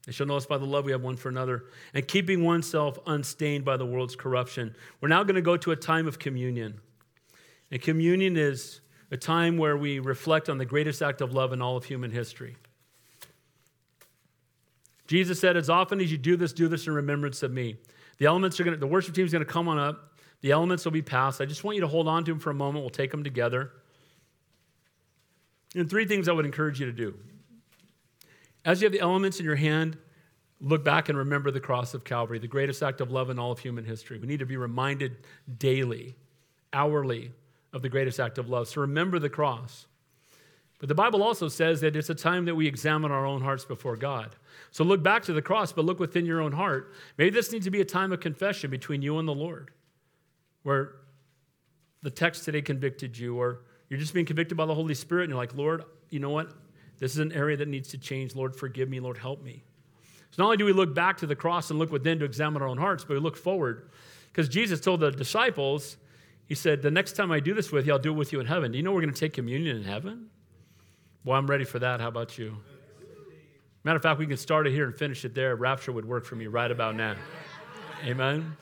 They 0.06 0.12
shall 0.12 0.26
know 0.26 0.36
us 0.36 0.46
by 0.46 0.58
the 0.58 0.64
love 0.64 0.84
we 0.84 0.90
have 0.90 1.02
one 1.02 1.16
for 1.16 1.28
another, 1.28 1.66
and 1.94 2.08
keeping 2.08 2.42
oneself 2.42 2.98
unstained 3.06 3.64
by 3.64 3.76
the 3.76 3.86
world's 3.86 4.16
corruption. 4.16 4.74
We're 5.00 5.08
now 5.08 5.22
going 5.22 5.36
to 5.36 5.40
go 5.40 5.56
to 5.58 5.70
a 5.70 5.76
time 5.76 6.08
of 6.08 6.18
communion. 6.18 6.80
And 7.70 7.80
communion 7.80 8.36
is 8.36 8.80
a 9.10 9.16
time 9.16 9.58
where 9.58 9.76
we 9.76 9.98
reflect 9.98 10.48
on 10.48 10.58
the 10.58 10.64
greatest 10.64 11.02
act 11.02 11.20
of 11.20 11.32
love 11.32 11.52
in 11.52 11.60
all 11.60 11.76
of 11.76 11.84
human 11.84 12.10
history. 12.10 12.56
Jesus 15.06 15.40
said, 15.40 15.56
As 15.56 15.68
often 15.68 16.00
as 16.00 16.12
you 16.12 16.18
do 16.18 16.36
this, 16.36 16.52
do 16.52 16.68
this 16.68 16.86
in 16.86 16.92
remembrance 16.92 17.42
of 17.42 17.50
me. 17.50 17.76
The 18.18 18.26
elements 18.26 18.60
are 18.60 18.64
going 18.64 18.76
to, 18.76 18.80
the 18.80 18.86
worship 18.86 19.14
team 19.14 19.24
is 19.24 19.32
going 19.32 19.44
to 19.44 19.50
come 19.50 19.66
on 19.66 19.78
up. 19.78 20.18
The 20.42 20.52
elements 20.52 20.84
will 20.84 20.92
be 20.92 21.02
passed. 21.02 21.40
I 21.40 21.46
just 21.46 21.64
want 21.64 21.74
you 21.74 21.80
to 21.80 21.88
hold 21.88 22.06
on 22.06 22.24
to 22.24 22.30
them 22.30 22.38
for 22.38 22.50
a 22.50 22.54
moment. 22.54 22.84
We'll 22.84 22.90
take 22.90 23.10
them 23.10 23.24
together. 23.24 23.72
And 25.74 25.88
three 25.88 26.06
things 26.06 26.28
I 26.28 26.32
would 26.32 26.46
encourage 26.46 26.80
you 26.80 26.86
to 26.86 26.92
do. 26.92 27.14
As 28.64 28.80
you 28.80 28.86
have 28.86 28.92
the 28.92 29.00
elements 29.00 29.38
in 29.38 29.44
your 29.44 29.56
hand, 29.56 29.96
look 30.60 30.84
back 30.84 31.08
and 31.08 31.16
remember 31.16 31.50
the 31.50 31.60
cross 31.60 31.94
of 31.94 32.04
Calvary, 32.04 32.38
the 32.38 32.46
greatest 32.46 32.82
act 32.82 33.00
of 33.00 33.10
love 33.10 33.30
in 33.30 33.38
all 33.38 33.50
of 33.50 33.58
human 33.58 33.84
history. 33.84 34.18
We 34.18 34.26
need 34.26 34.40
to 34.40 34.46
be 34.46 34.56
reminded 34.56 35.16
daily, 35.58 36.16
hourly, 36.72 37.32
of 37.72 37.82
the 37.82 37.88
greatest 37.88 38.18
act 38.18 38.38
of 38.38 38.48
love. 38.48 38.68
So 38.68 38.80
remember 38.80 39.18
the 39.18 39.28
cross. 39.28 39.86
But 40.78 40.88
the 40.88 40.94
Bible 40.94 41.22
also 41.22 41.48
says 41.48 41.82
that 41.82 41.94
it's 41.94 42.08
a 42.08 42.14
time 42.14 42.46
that 42.46 42.54
we 42.54 42.66
examine 42.66 43.12
our 43.12 43.26
own 43.26 43.42
hearts 43.42 43.66
before 43.66 43.96
God. 43.96 44.34
So 44.70 44.82
look 44.82 45.02
back 45.02 45.22
to 45.24 45.32
the 45.32 45.42
cross, 45.42 45.72
but 45.72 45.84
look 45.84 46.00
within 46.00 46.24
your 46.24 46.40
own 46.40 46.52
heart. 46.52 46.94
Maybe 47.18 47.30
this 47.30 47.52
needs 47.52 47.66
to 47.66 47.70
be 47.70 47.82
a 47.82 47.84
time 47.84 48.12
of 48.12 48.20
confession 48.20 48.70
between 48.70 49.02
you 49.02 49.18
and 49.18 49.28
the 49.28 49.34
Lord, 49.34 49.72
where 50.62 50.94
the 52.02 52.10
text 52.10 52.46
today 52.46 52.62
convicted 52.62 53.18
you, 53.18 53.36
or 53.36 53.60
you're 53.90 54.00
just 54.00 54.14
being 54.14 54.24
convicted 54.24 54.56
by 54.56 54.64
the 54.64 54.74
Holy 54.74 54.94
Spirit, 54.94 55.24
and 55.24 55.30
you're 55.30 55.38
like, 55.38 55.54
Lord, 55.54 55.84
you 56.08 56.18
know 56.18 56.30
what? 56.30 56.50
This 56.98 57.12
is 57.12 57.18
an 57.18 57.32
area 57.32 57.58
that 57.58 57.68
needs 57.68 57.88
to 57.90 57.98
change. 57.98 58.34
Lord, 58.34 58.56
forgive 58.56 58.88
me. 58.88 59.00
Lord, 59.00 59.18
help 59.18 59.42
me. 59.42 59.62
So 60.30 60.42
not 60.42 60.46
only 60.46 60.56
do 60.56 60.64
we 60.64 60.72
look 60.72 60.94
back 60.94 61.18
to 61.18 61.26
the 61.26 61.36
cross 61.36 61.70
and 61.70 61.78
look 61.78 61.92
within 61.92 62.18
to 62.20 62.24
examine 62.24 62.62
our 62.62 62.68
own 62.68 62.78
hearts, 62.78 63.04
but 63.04 63.14
we 63.14 63.20
look 63.20 63.36
forward. 63.36 63.90
Because 64.32 64.48
Jesus 64.48 64.80
told 64.80 65.00
the 65.00 65.10
disciples, 65.10 65.98
he 66.50 66.56
said, 66.56 66.82
The 66.82 66.90
next 66.90 67.12
time 67.12 67.30
I 67.30 67.38
do 67.38 67.54
this 67.54 67.70
with 67.70 67.86
you, 67.86 67.92
I'll 67.92 68.00
do 68.00 68.10
it 68.10 68.16
with 68.16 68.32
you 68.32 68.40
in 68.40 68.46
heaven. 68.46 68.72
Do 68.72 68.76
you 68.76 68.82
know 68.82 68.90
we're 68.90 69.02
going 69.02 69.14
to 69.14 69.18
take 69.18 69.34
communion 69.34 69.76
in 69.76 69.84
heaven? 69.84 70.30
Well, 71.24 71.38
I'm 71.38 71.46
ready 71.46 71.64
for 71.64 71.78
that. 71.78 72.00
How 72.00 72.08
about 72.08 72.38
you? 72.38 72.56
Matter 73.84 73.98
of 73.98 74.02
fact, 74.02 74.18
we 74.18 74.26
can 74.26 74.36
start 74.36 74.66
it 74.66 74.72
here 74.72 74.84
and 74.84 74.92
finish 74.92 75.24
it 75.24 75.32
there. 75.32 75.54
Rapture 75.54 75.92
would 75.92 76.04
work 76.04 76.24
for 76.24 76.34
me 76.34 76.48
right 76.48 76.68
about 76.68 76.96
now. 76.96 77.14
Amen. 78.04 78.56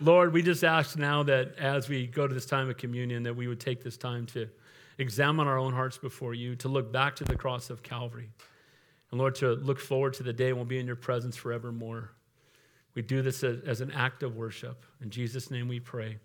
Lord, 0.00 0.32
we 0.32 0.40
just 0.40 0.64
ask 0.64 0.96
now 0.96 1.22
that 1.24 1.58
as 1.58 1.86
we 1.86 2.06
go 2.06 2.26
to 2.26 2.32
this 2.32 2.46
time 2.46 2.70
of 2.70 2.78
communion, 2.78 3.24
that 3.24 3.36
we 3.36 3.46
would 3.46 3.60
take 3.60 3.84
this 3.84 3.98
time 3.98 4.24
to 4.28 4.48
examine 4.96 5.46
our 5.46 5.58
own 5.58 5.74
hearts 5.74 5.98
before 5.98 6.32
you, 6.32 6.56
to 6.56 6.68
look 6.68 6.90
back 6.90 7.14
to 7.16 7.24
the 7.24 7.36
cross 7.36 7.68
of 7.68 7.82
Calvary. 7.82 8.30
And 9.10 9.20
Lord, 9.20 9.34
to 9.34 9.52
look 9.52 9.80
forward 9.80 10.14
to 10.14 10.22
the 10.22 10.32
day 10.32 10.54
when 10.54 10.60
we'll 10.60 10.64
be 10.64 10.78
in 10.78 10.86
your 10.86 10.96
presence 10.96 11.36
forevermore. 11.36 12.12
We 12.94 13.02
do 13.02 13.20
this 13.20 13.44
as, 13.44 13.60
as 13.66 13.82
an 13.82 13.90
act 13.90 14.22
of 14.22 14.34
worship. 14.34 14.82
In 15.02 15.10
Jesus' 15.10 15.50
name 15.50 15.68
we 15.68 15.78
pray. 15.78 16.16